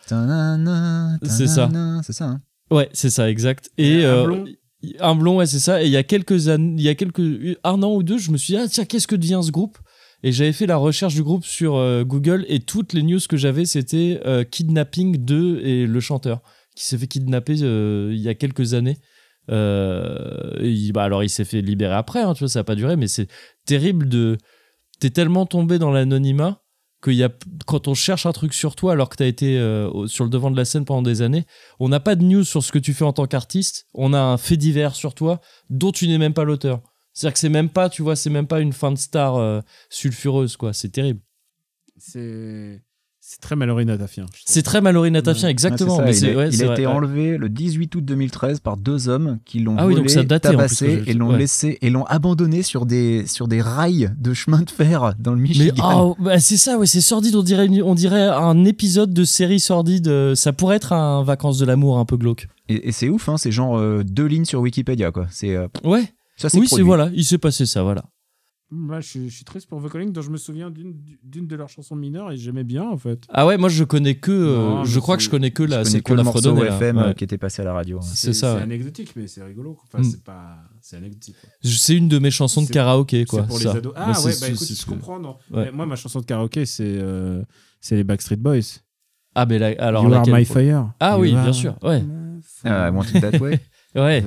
C'est 1.24 1.48
ça. 1.48 1.70
C'est 2.04 2.14
ça. 2.14 2.26
hein. 2.26 2.42
Ouais, 2.70 2.90
c'est 2.94 3.10
ça, 3.10 3.30
exact. 3.30 3.70
Et 3.78 4.06
euh, 4.06 4.26
un 5.00 5.16
blond, 5.16 5.38
ouais, 5.38 5.46
c'est 5.46 5.60
ça. 5.60 5.82
Et 5.84 5.86
il 5.88 5.92
y 5.92 5.98
a 5.98 6.04
quelques 6.04 6.48
années, 6.48 6.74
il 6.78 6.84
y 6.84 6.90
a 6.90 6.96
quelques 6.96 7.22
un 7.64 7.84
an 7.84 7.94
ou 7.94 8.04
deux, 8.04 8.18
je 8.18 8.32
me 8.32 8.38
suis 8.38 8.54
dit 8.54 8.60
ah 8.60 8.68
tiens 8.68 8.86
qu'est-ce 8.86 9.08
que 9.08 9.16
devient 9.16 9.42
ce 9.44 9.52
groupe? 9.52 9.78
Et 10.24 10.32
j'avais 10.32 10.54
fait 10.54 10.68
la 10.68 10.78
recherche 10.78 11.16
du 11.16 11.24
groupe 11.24 11.46
sur 11.46 11.76
euh, 11.76 12.04
Google 12.04 12.46
et 12.48 12.60
toutes 12.60 12.94
les 12.94 13.02
news 13.04 13.20
que 13.28 13.38
j'avais 13.38 13.66
c'était 13.66 14.22
euh, 14.26 14.44
kidnapping 14.44 15.26
de 15.26 15.60
et 15.64 15.88
le 15.88 16.00
chanteur 16.00 16.42
qui 16.76 16.86
s'est 16.86 16.98
fait 16.98 17.08
kidnapper 17.08 17.56
euh, 17.64 18.12
il 18.14 18.20
y 18.22 18.30
a 18.30 18.36
quelques 18.36 18.74
années. 18.76 18.98
Euh, 19.50 20.52
et 20.60 20.70
il- 20.70 20.92
bah, 20.94 21.04
alors 21.04 21.24
il 21.24 21.30
s'est 21.30 21.44
fait 21.46 21.62
libérer 21.62 21.96
après, 21.96 22.22
hein, 22.22 22.34
tu 22.34 22.40
vois, 22.40 22.50
ça 22.50 22.60
a 22.60 22.64
pas 22.64 22.76
duré, 22.76 22.96
mais 22.96 23.08
c'est 23.08 23.28
terrible 23.66 24.08
de 24.08 24.38
t'es 25.00 25.10
tellement 25.10 25.46
tombé 25.46 25.80
dans 25.80 25.92
l'anonymat 25.92 26.61
y 27.08 27.24
a 27.24 27.30
quand 27.66 27.88
on 27.88 27.94
cherche 27.94 28.26
un 28.26 28.32
truc 28.32 28.54
sur 28.54 28.76
toi 28.76 28.94
alors 28.94 29.10
que 29.10 29.16
t'as 29.16 29.26
été 29.26 29.58
euh, 29.58 30.08
sur 30.08 30.24
le 30.24 30.30
devant 30.30 30.52
de 30.52 30.58
la 30.58 30.66
scène 30.66 30.86
pendant 30.86 31.02
des 31.02 31.22
années, 31.22 31.46
on 31.80 31.90
n'a 31.90 32.00
pas 32.00 32.16
de 32.16 32.24
news 32.24 32.44
sur 32.44 32.64
ce 32.64 32.72
que 32.72 32.80
tu 32.80 32.94
fais 32.94 33.04
en 33.04 33.14
tant 33.14 33.26
qu'artiste, 33.26 33.88
on 33.94 34.14
a 34.14 34.20
un 34.20 34.38
fait 34.38 34.58
divers 34.58 34.96
sur 34.96 35.16
toi 35.16 35.42
dont 35.70 35.92
tu 35.92 36.08
n'es 36.08 36.18
même 36.18 36.34
pas 36.34 36.44
l'auteur. 36.44 36.82
C'est-à-dire 37.14 37.34
que 37.34 37.40
c'est 37.40 37.50
même 37.50 37.70
pas, 37.70 37.90
tu 37.90 38.02
vois, 38.02 38.16
c'est 38.16 38.30
même 38.30 38.48
pas 38.48 38.62
une 38.62 38.74
fin 38.74 38.92
de 38.92 38.98
star 38.98 39.36
euh, 39.36 39.62
sulfureuse, 39.90 40.56
quoi. 40.56 40.74
C'est 40.74 40.90
terrible. 40.90 41.22
C'est. 41.98 42.82
C'est 43.32 43.40
très 43.40 43.56
Mallory 43.56 43.86
Natafien. 43.86 44.26
C'est 44.46 44.62
très 44.62 44.82
Mallory 44.82 45.10
Natafien, 45.10 45.46
Ouais, 45.48 45.52
exactement. 45.52 46.02
mais 46.04 46.18
il 46.18 46.36
ouais, 46.36 46.64
a 46.64 46.74
été 46.74 46.86
enlevé 46.86 47.38
le 47.38 47.48
18 47.48 47.96
août 47.96 48.04
2013 48.04 48.60
par 48.60 48.76
deux 48.76 49.08
hommes 49.08 49.40
qui 49.46 49.60
l'ont 49.60 49.76
Ah 49.78 49.84
volé, 49.86 50.02
plus, 50.02 50.28
tabassé 50.28 51.04
et 51.08 51.14
l'ont 51.14 51.30
ouais. 51.32 51.38
laissé 51.38 51.78
et 51.82 51.90
l'ont 51.90 52.04
abandonné 52.04 52.62
sur 52.62 52.86
des 52.86 53.26
sur 53.28 53.48
des 53.48 53.62
rails 53.62 54.12
de 54.20 54.34
chemin 54.34 54.64
de 54.64 54.70
fer 54.70 55.14
dans 55.18 55.32
le 55.32 55.38
Mais 55.38 55.48
Michigan. 55.48 56.08
oh, 56.10 56.16
bah, 56.20 56.42
c'est 56.42 56.58
ça, 56.58 56.78
ouais, 56.78 56.86
c'est 56.88 57.00
sordide. 57.00 57.34
On 57.38 57.42
dirait, 57.44 57.70
on 57.82 57.96
dirait 57.96 58.28
un 58.28 58.66
épisode 58.66 59.14
de 59.14 59.24
série 59.24 59.62
sordide. 59.62 60.36
Ça 60.36 60.52
pourrait 60.52 60.76
être 60.76 60.92
un 60.92 61.24
Vacances 61.24 61.58
de 61.58 61.66
l'amour 61.66 62.00
un 62.00 62.06
peu 62.06 62.18
glauque. 62.18 62.50
Et, 62.68 62.90
et 62.90 62.92
c'est 62.92 63.08
ouf, 63.08 63.30
hein, 63.30 63.38
c'est 63.38 63.54
genre 63.54 63.78
euh, 63.78 64.04
deux 64.04 64.26
lignes 64.26 64.44
sur 64.44 64.60
Wikipédia 64.60 65.12
quoi. 65.12 65.28
C'est 65.32 65.56
euh, 65.56 65.68
Ouais. 65.86 66.04
ça 66.36 66.50
c'est 66.50 66.60
Oui, 66.60 66.68
c'est 66.68 66.82
voilà. 66.82 67.10
Il 67.14 67.24
s'est 67.24 67.38
passé 67.38 67.66
ça, 67.66 67.82
voilà. 67.82 68.04
Moi, 68.74 69.02
je, 69.02 69.08
suis- 69.10 69.30
je 69.30 69.36
suis 69.36 69.44
triste 69.44 69.68
pour 69.68 69.84
The 69.86 69.92
Calling, 69.92 70.14
dont 70.14 70.22
je 70.22 70.30
me 70.30 70.38
souviens 70.38 70.72
d'une 70.72 70.96
d'une 71.24 71.46
de 71.46 71.56
leurs 71.58 71.68
chansons 71.68 71.96
mineures 71.98 72.32
et 72.32 72.38
j'aimais 72.38 72.64
bien 72.64 72.84
en 72.84 72.98
fait. 72.98 73.24
Ah 73.30 73.46
ouais, 73.46 73.58
moi 73.58 73.68
je 73.68 73.84
connais 73.84 74.16
que. 74.16 74.32
euh, 74.32 74.56
Non, 74.58 74.84
je 74.86 75.00
crois 75.02 75.18
que 75.18 75.22
c'est- 75.24 75.26
je 75.26 75.32
connais 75.32 75.52
que 75.52 75.64
la. 75.64 75.84
C'est 75.84 76.00
que 76.00 76.04
qu'on 76.06 76.14
le 76.16 76.22
a 76.22 76.24
morceau 76.24 76.40
fredonné 76.42 76.64
là. 76.70 76.76
FM 76.78 76.98
Ouais. 76.98 77.14
qui 77.16 77.26
était 77.26 77.38
passé 77.38 77.62
à 77.62 77.66
la 77.66 77.74
radio. 77.74 78.00
C'est 78.02 78.32
ça, 78.34 78.56
ouais. 78.56 78.62
anecdotique, 78.62 79.12
mais 79.18 79.28
c'est 79.28 79.44
rigolo. 79.44 79.78
Enfin, 79.84 80.00
Mm. 80.00 80.04
c'est 80.06 80.24
pas. 80.24 80.56
C'est 80.80 80.96
anecdotique. 80.96 81.36
C'est 81.62 81.98
une 81.98 82.08
de 82.08 82.18
mes 82.18 82.32
chansons 82.32 82.62
de 82.62 82.68
C'est- 82.68 82.74
karaoké, 82.74 83.26
quoi. 83.26 83.42
C'est 83.42 83.48
pour 83.48 83.60
ça. 83.60 83.72
les 83.74 83.78
ados. 83.80 83.94
Ah 83.96 84.06
Moi, 84.06 84.14
c'est- 84.16 84.26
ouais, 84.26 84.32
c'est- 84.32 84.40
bah 84.48 84.48
écoute, 84.54 84.68
c'est 84.68 84.82
je 84.82 84.86
comprends. 84.86 85.20
Non. 85.20 85.36
Ouais. 85.52 85.66
Mais 85.66 85.72
moi, 85.74 85.86
ma 85.86 85.98
chanson 85.98 86.22
de 86.22 86.26
karaoké, 86.26 86.66
c'est 86.66 86.84
euh, 86.98 87.44
c'est 87.82 87.98
les 87.98 88.06
Backstreet 88.06 88.38
Boys. 88.38 88.80
Ah, 89.36 89.46
mais 89.46 89.60
là, 89.60 89.74
alors 89.80 90.04
you 90.06 90.14
are 90.14 90.20
laquelle 90.20 90.34
my 90.36 90.46
fire. 90.46 90.94
Ah 91.02 91.20
oui, 91.20 91.32
bien 91.34 91.52
sûr. 91.52 91.76
Ouais. 91.84 92.02
Ah, 92.64 92.88
I 92.88 92.92
want 92.96 93.04
it 93.14 93.20
that 93.22 93.38
way. 93.40 93.60
Ouais. 93.96 94.24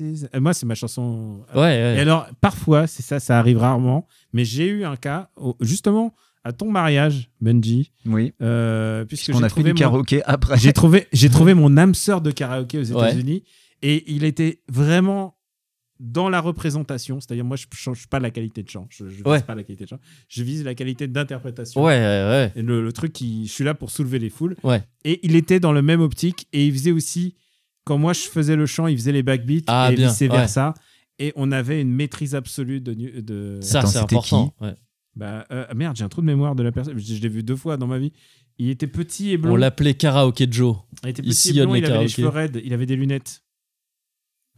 Euh, 0.00 0.14
Moi, 0.40 0.52
c'est 0.54 0.66
ma 0.66 0.74
chanson. 0.74 1.40
Ouais, 1.54 1.60
ouais. 1.60 1.94
Et 1.96 2.00
alors, 2.00 2.26
parfois, 2.40 2.86
c'est 2.86 3.02
ça, 3.02 3.18
ça 3.20 3.38
arrive 3.38 3.58
rarement, 3.58 4.06
mais 4.32 4.44
j'ai 4.44 4.66
eu 4.68 4.84
un 4.84 4.96
cas, 4.96 5.30
justement, 5.60 6.14
à 6.44 6.52
ton 6.52 6.70
mariage, 6.70 7.30
Benji, 7.40 7.92
Oui. 8.04 8.32
euh, 8.42 9.04
puisque 9.04 9.30
On 9.34 9.38
j'ai 9.38 9.44
a 9.44 9.48
fait 9.48 9.48
trouvé, 9.48 9.64
du 9.64 9.72
mon- 9.72 9.78
karaoké 9.78 10.22
après. 10.24 10.56
j'ai 10.58 10.72
trouvé, 10.72 11.06
j'ai 11.12 11.28
trouvé 11.30 11.54
mon 11.54 11.76
âme 11.76 11.94
sœur 11.94 12.20
de 12.20 12.30
karaoké 12.30 12.78
aux 12.78 12.92
Ouais. 12.92 13.08
États-Unis, 13.08 13.42
et 13.82 14.04
il 14.12 14.22
était 14.24 14.60
vraiment 14.68 15.34
dans 15.98 16.28
la 16.28 16.40
représentation, 16.42 17.20
c'est-à-dire 17.20 17.44
moi, 17.44 17.56
je 17.56 17.64
ne 17.72 17.74
change 17.76 18.06
pas 18.06 18.20
la 18.20 18.30
qualité 18.30 18.62
de 18.62 18.68
chant, 18.68 18.86
je, 18.90 19.04
je 19.08 19.14
vise 19.16 19.22
Ouais. 19.24 19.40
pas 19.40 19.54
la 19.54 19.62
qualité 19.64 19.84
de 19.84 19.88
chant, 19.88 19.98
je 20.28 20.42
vise 20.42 20.62
la 20.62 20.74
qualité 20.74 21.08
d'interprétation. 21.08 21.82
Ouais, 21.82 21.94
ouais, 21.94 21.98
ouais. 21.98 22.52
Et 22.54 22.60
le, 22.62 22.82
le 22.84 22.92
truc 22.92 23.14
qui, 23.14 23.46
je 23.46 23.52
suis 23.52 23.64
là 23.64 23.72
pour 23.74 23.90
soulever 23.90 24.18
les 24.18 24.28
foules. 24.28 24.56
Ouais. 24.62 24.82
Et 25.04 25.20
il 25.26 25.34
était 25.36 25.58
dans 25.58 25.72
le 25.72 25.80
même 25.80 26.02
optique 26.02 26.46
et 26.52 26.66
il 26.66 26.72
faisait 26.74 26.90
aussi, 26.92 27.34
quand 27.86 27.96
moi 27.96 28.12
je 28.12 28.20
faisais 28.28 28.56
le 28.56 28.66
chant, 28.66 28.86
il 28.88 28.96
faisait 28.98 29.12
les 29.12 29.22
backbeats 29.22 29.62
Ah, 29.68 29.88
et 29.90 29.96
bien, 29.96 30.08
vice 30.08 30.20
versa. 30.22 30.74
Et 31.18 31.32
on 31.36 31.50
avait 31.52 31.80
une 31.80 31.90
maîtrise 31.92 32.34
absolue 32.34 32.80
de. 32.82 33.58
Ça, 33.62 33.80
c'est 33.82 33.86
c'était 33.86 33.98
important. 34.00 34.54
Ouais. 34.60 34.74
bah, 35.14 35.46
euh, 35.50 35.64
merde, 35.74 35.96
j'ai 35.96 36.04
un 36.04 36.08
trou 36.10 36.20
de 36.20 36.26
mémoire 36.26 36.54
de 36.54 36.62
la 36.62 36.72
personne. 36.72 36.98
Je, 36.98 37.14
je 37.14 37.22
l'ai 37.22 37.28
vu 37.30 37.42
deux 37.42 37.56
fois 37.56 37.78
dans 37.78 37.86
ma 37.86 37.98
vie. 37.98 38.12
Il 38.58 38.68
était 38.70 38.86
petit 38.86 39.30
et 39.32 39.36
blond. 39.38 39.52
On 39.52 39.56
l'appelait 39.56 39.94
Karaoké 39.94 40.46
Joe. 40.50 40.76
il 41.04 41.08
était 41.10 41.22
il 41.22 41.28
petit 41.30 41.58
et 41.58 41.62
blond, 41.62 41.74
il 41.74 41.84
avait 41.86 42.00
les 42.02 42.08
cheveux 42.08 42.28
raides, 42.28 42.60
il 42.64 42.72
avait 42.74 42.86
des 42.86 42.96
lunettes. 42.96 43.42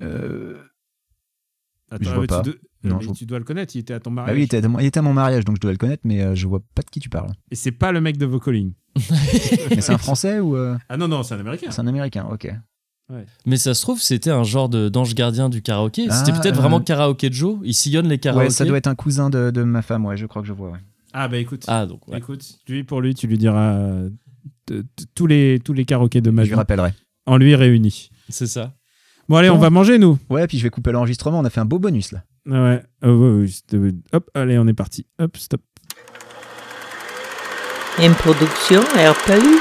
Euh, 0.03 0.57
Attends, 1.91 2.05
Je 2.11 2.15
vois 2.15 2.27
pas. 2.27 2.43
Tu, 2.43 2.51
dois- 2.51 2.59
Non, 2.85 2.97
mais 2.97 3.01
je 3.03 3.07
vois- 3.07 3.15
tu 3.17 3.27
dois 3.27 3.39
le 3.39 3.45
connaître, 3.45 3.75
il 3.75 3.81
était 3.81 3.95
à 3.95 4.01
ton 4.01 4.11
bah 4.11 4.23
mariage. 4.23 4.37
oui, 4.37 4.43
il 4.43 4.45
était, 4.45 4.65
à 4.65 4.69
mon- 4.69 4.79
il 4.79 4.87
était 4.87 4.99
à 4.99 5.03
mon 5.03 5.13
mariage, 5.15 5.45
donc 5.45 5.57
je 5.57 5.61
dois 5.61 5.73
le 5.73 5.79
connaître, 5.79 6.03
mais 6.05 6.23
euh, 6.23 6.35
je 6.35 6.47
vois 6.47 6.61
pas 6.75 6.83
de 6.83 6.91
qui 6.91 7.01
tu 7.01 7.09
parles. 7.09 7.33
Et 7.51 7.57
c'est 7.57 7.73
pas 7.73 7.91
le 7.93 8.01
mec 8.01 8.17
de 8.19 8.27
Vocaling. 8.27 8.73
Mais 9.71 9.81
c'est 9.81 9.93
un 9.93 9.99
français 9.99 10.39
ou 10.41 10.57
euh, 10.57 10.77
Ah 10.89 10.97
non, 10.97 11.09
non, 11.09 11.23
c'est 11.23 11.35
un 11.35 11.41
américain. 11.41 11.71
c'est 11.71 11.81
un 11.81 11.87
américain 11.87 12.27
Ok. 12.31 12.49
Mais 13.47 13.57
ça 13.57 13.73
se 13.75 13.81
trouve, 13.83 14.01
c'était 14.03 14.31
un 14.31 14.43
genre 14.45 14.69
de- 14.69 14.89
d'ange 14.89 15.15
gardien 15.15 15.49
du 15.49 15.63
karaoké. 15.63 16.03
C'était 16.11 16.33
Ah, 16.35 16.41
peut-être 16.41 16.57
euh, 16.59 16.61
vraiment 16.61 16.81
Karaoké 16.81 17.31
Joe. 17.33 17.59
Il 17.65 17.73
sillonne 17.75 18.07
les 18.09 18.19
karaokés. 18.19 18.47
Ouais, 18.47 18.51
ça 18.51 18.65
doit 18.67 18.77
être 18.77 18.87
un 18.87 18.95
cousin 18.95 19.31
de, 19.31 19.51
de 19.51 19.63
ma 19.63 19.81
femme, 19.83 20.05
ouais, 20.05 20.17
je 20.17 20.27
crois 20.27 20.43
que 20.43 20.49
je 20.49 20.53
vois. 20.53 20.71
Ouais. 20.71 20.79
Ah 21.15 21.27
bah 21.29 21.39
écoute. 21.39 21.65
Ah, 21.69 21.87
donc, 21.87 22.07
ouais. 22.09 22.19
Écoute, 22.19 22.45
lui 22.69 22.85
pour 22.85 23.01
lui, 23.01 23.15
tu 23.15 23.27
lui 23.27 23.39
diras 23.39 23.77
euh, 23.77 24.11
tous 25.15 25.27
les 25.27 25.59
tous 25.65 25.73
les 25.73 25.87
karaokés 25.87 26.21
de 26.21 26.31
ma 26.31 26.45
Je 26.45 26.51
lui 26.51 26.55
rappellerai. 26.57 26.93
en 27.27 27.39
lui 27.39 27.55
réunis. 27.55 28.11
C'est 28.29 28.47
ça. 28.47 28.75
Bon 29.29 29.37
allez, 29.37 29.49
on 29.51 29.57
va 29.59 29.71
manger 29.71 29.99
nous. 29.99 30.19
Ouais, 30.29 30.47
puis 30.47 30.59
je 30.59 30.63
vais 30.63 30.71
couper 30.71 30.93
l'enregistrement, 30.93 31.39
on 31.41 31.45
a 31.45 31.51
fait 31.51 31.61
un 31.61 31.65
beau 31.67 31.79
bonus 31.79 32.13
là. 32.13 32.25
Ah 32.51 32.63
ouais. 32.63 32.83
Oh, 33.07 33.43
c'était- 33.47 33.79
Hop, 34.13 34.31
allez, 34.35 34.59
on 34.59 34.67
est 34.67 34.75
parti. 34.75 35.07
Hop, 35.19 35.37
stop. 35.39 35.61
Une 38.03 38.13
production 38.15 38.81
RPU. 38.81 39.61